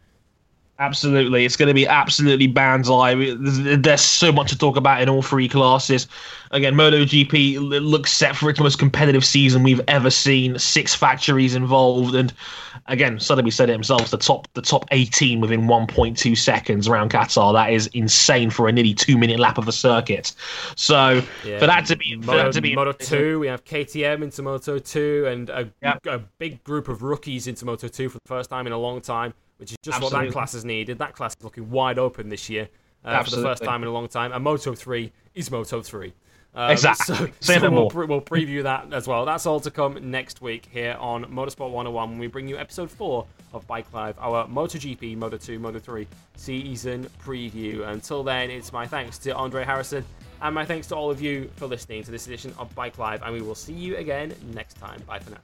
Absolutely, 0.77 1.45
it's 1.45 1.55
going 1.55 1.69
to 1.69 1.73
be 1.73 1.87
absolutely 1.87 2.47
bands 2.47 2.89
live. 2.89 3.17
There's, 3.39 4.01
so 4.01 4.29
much 4.29 4.49
to 4.49 4.57
talk 4.57 4.75
about 4.75 5.01
in 5.01 5.07
all 5.07 5.21
three 5.21 5.47
classes. 5.47 6.05
Again, 6.51 6.73
MotoGP 6.73 7.57
looks 7.81 8.11
set 8.11 8.35
for 8.35 8.49
its 8.49 8.59
most 8.59 8.77
competitive 8.77 9.23
season 9.23 9.63
we've 9.63 9.79
ever 9.87 10.09
seen. 10.09 10.59
Six 10.59 10.93
factories 10.93 11.55
involved, 11.55 12.13
and 12.13 12.33
again, 12.87 13.21
Sotheby 13.21 13.51
said 13.51 13.69
it 13.69 13.73
himself: 13.73 14.09
the 14.09 14.17
top, 14.17 14.49
the 14.53 14.61
top 14.61 14.85
18 14.91 15.39
within 15.39 15.61
1.2 15.61 16.37
seconds 16.37 16.89
around 16.89 17.09
Qatar. 17.09 17.53
That 17.53 17.71
is 17.71 17.87
insane 17.93 18.49
for 18.49 18.67
a 18.67 18.71
nearly 18.73 18.93
two-minute 18.93 19.39
lap 19.39 19.57
of 19.57 19.69
a 19.69 19.71
circuit. 19.71 20.33
So 20.75 21.21
Yeah. 21.45 21.59
for 21.59 21.67
that 21.67 21.85
to 21.85 21.95
be, 21.95 22.17
Moto, 22.17 22.37
that 22.37 22.53
to 22.53 22.61
be 22.61 22.75
Moto 22.75 22.91
2, 22.91 23.39
we 23.39 23.47
have 23.47 23.63
KTM 23.63 24.23
into 24.23 24.41
Moto 24.41 24.77
2, 24.77 25.25
and 25.27 25.49
a, 25.49 25.69
Yep. 25.81 26.05
a 26.07 26.19
big 26.37 26.61
group 26.65 26.89
of 26.89 27.01
rookies 27.01 27.47
into 27.47 27.65
Moto 27.65 27.87
2 27.87 28.09
for 28.09 28.17
the 28.17 28.27
first 28.27 28.49
time 28.49 28.67
in 28.67 28.73
a 28.73 28.77
long 28.77 28.99
time, 28.99 29.33
which 29.57 29.71
is 29.71 29.77
just 29.83 30.01
what 30.01 30.11
that 30.11 30.31
class 30.31 30.53
has 30.53 30.65
needed. 30.65 30.97
That 30.99 31.13
class 31.13 31.35
is 31.37 31.43
looking 31.43 31.69
wide 31.69 31.99
open 31.99 32.29
this 32.29 32.49
year 32.49 32.69
uh, 33.03 33.23
for 33.23 33.31
the 33.31 33.41
first 33.41 33.63
time 33.63 33.81
in 33.83 33.89
a 33.89 33.91
long 33.91 34.07
time. 34.07 34.31
And 34.31 34.43
Moto 34.43 34.73
3 34.73 35.11
is 35.33 35.51
Moto 35.51 35.81
3. 35.81 36.13
Um, 36.55 36.71
Exactly. 36.71 37.15
So, 37.15 37.29
Say 37.41 37.59
so 37.59 37.69
we'll, 37.69 37.89
pre- 37.89 38.05
we'll 38.05 38.21
preview 38.21 38.63
that 38.63 38.93
as 38.93 39.07
well. 39.07 39.25
That's 39.25 39.45
all 39.45 39.59
to 39.59 39.71
come 39.71 40.09
next 40.09 40.41
week 40.41 40.67
here 40.71 40.95
on 40.99 41.25
Motorsport 41.25 41.71
101 41.71 42.11
when 42.11 42.19
we 42.19 42.27
bring 42.27 42.47
you 42.47 42.57
episode 42.57 42.89
4 42.89 43.25
of 43.53 43.67
Bike 43.67 43.91
Live, 43.93 44.17
our 44.19 44.47
MotoGP, 44.47 45.17
Moto2, 45.17 45.59
Moto3 45.59 46.07
season 46.35 47.07
preview. 47.23 47.87
Until 47.87 48.23
then, 48.23 48.49
it's 48.49 48.71
my 48.71 48.87
thanks 48.87 49.17
to 49.19 49.35
Andre 49.35 49.65
Harrison 49.65 50.05
and 50.41 50.53
my 50.53 50.65
thanks 50.65 50.87
to 50.87 50.95
all 50.95 51.09
of 51.11 51.21
you 51.21 51.49
for 51.55 51.65
listening 51.65 52.03
to 52.03 52.11
this 52.11 52.27
edition 52.27 52.53
of 52.57 52.73
Bike 52.75 52.97
Live, 52.97 53.21
and 53.23 53.33
we 53.33 53.41
will 53.41 53.55
see 53.55 53.73
you 53.73 53.97
again 53.97 54.33
next 54.53 54.75
time. 54.75 55.01
Bye 55.07 55.19
for 55.19 55.31
now. 55.31 55.37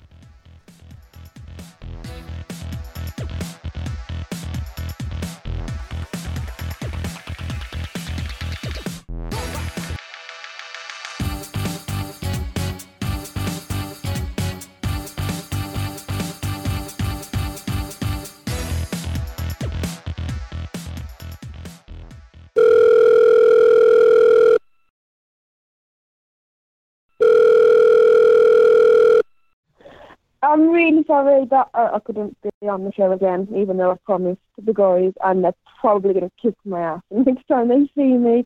I'm 30.52 30.70
really 30.70 31.06
sorry 31.08 31.46
that 31.46 31.70
uh, 31.74 31.92
I 31.94 32.00
couldn't 32.00 32.36
be 32.42 32.68
on 32.68 32.84
the 32.84 32.92
show 32.92 33.14
again, 33.14 33.48
even 33.56 33.78
though 33.78 33.92
I 33.92 33.96
promised 34.06 34.42
the 34.62 34.74
guys, 34.74 35.14
and 35.24 35.46
they're 35.46 35.56
probably 35.80 36.14
going 36.14 36.30
to 36.30 36.42
kick 36.42 36.56
my 36.66 36.82
ass 36.82 37.02
the 37.10 37.20
next 37.26 37.48
time 37.48 37.70
they 37.70 37.90
see 37.96 38.18
me. 38.18 38.46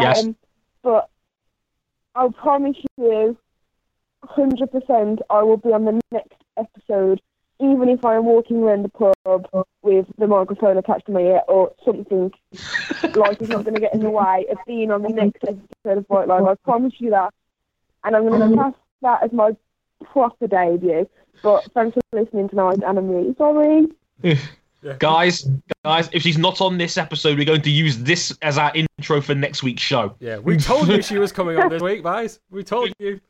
Yes. 0.00 0.24
Um, 0.24 0.36
but 0.82 1.08
I 2.16 2.24
will 2.24 2.32
promise 2.32 2.76
you, 2.96 3.36
100%, 4.24 5.20
I 5.30 5.42
will 5.44 5.58
be 5.58 5.72
on 5.72 5.84
the 5.84 6.00
next 6.10 6.42
episode, 6.56 7.22
even 7.60 7.88
if 7.88 8.04
I'm 8.04 8.24
walking 8.24 8.56
around 8.56 8.82
the 8.82 8.88
pub 8.88 9.46
with 9.82 10.06
the 10.18 10.26
microphone 10.26 10.76
attached 10.76 11.06
to 11.06 11.12
my 11.12 11.20
ear 11.20 11.42
or 11.46 11.72
something. 11.84 12.32
Life 13.14 13.40
is 13.40 13.48
not 13.48 13.62
going 13.62 13.74
to 13.74 13.80
get 13.80 13.94
in 13.94 14.00
the 14.00 14.10
way 14.10 14.46
of 14.50 14.58
being 14.66 14.90
on 14.90 15.02
the 15.02 15.10
next 15.10 15.44
episode 15.44 15.98
of 15.98 16.08
Bike 16.08 16.26
Live. 16.26 16.46
I 16.46 16.54
promise 16.64 16.94
you 16.98 17.10
that. 17.10 17.32
And 18.02 18.16
I'm 18.16 18.26
going 18.26 18.50
to 18.50 18.56
pass 18.56 18.74
that 19.02 19.22
as 19.22 19.32
my 19.32 19.52
proper 20.04 20.46
debut. 20.46 21.08
But 21.42 21.64
thanks 21.72 21.94
for 21.94 22.20
listening 22.20 22.48
tonight, 22.48 22.78
and 22.86 22.98
I'm 22.98 23.08
really 23.08 23.34
sorry. 23.36 23.86
Guys, 24.98 25.48
guys, 25.84 26.08
if 26.12 26.22
she's 26.22 26.38
not 26.38 26.60
on 26.60 26.76
this 26.76 26.98
episode, 26.98 27.38
we're 27.38 27.44
going 27.44 27.62
to 27.62 27.70
use 27.70 27.98
this 27.98 28.36
as 28.42 28.58
our 28.58 28.72
intro 28.74 29.20
for 29.20 29.32
next 29.32 29.62
week's 29.62 29.82
show. 29.82 30.16
Yeah, 30.18 30.38
we 30.38 30.56
told 30.56 30.88
you 30.88 31.00
she 31.02 31.18
was 31.18 31.30
coming 31.30 31.56
on 31.56 31.68
this 31.68 31.80
week, 31.80 32.02
guys. 32.02 32.40
We 32.50 32.64
told 32.64 32.92
you. 32.98 33.20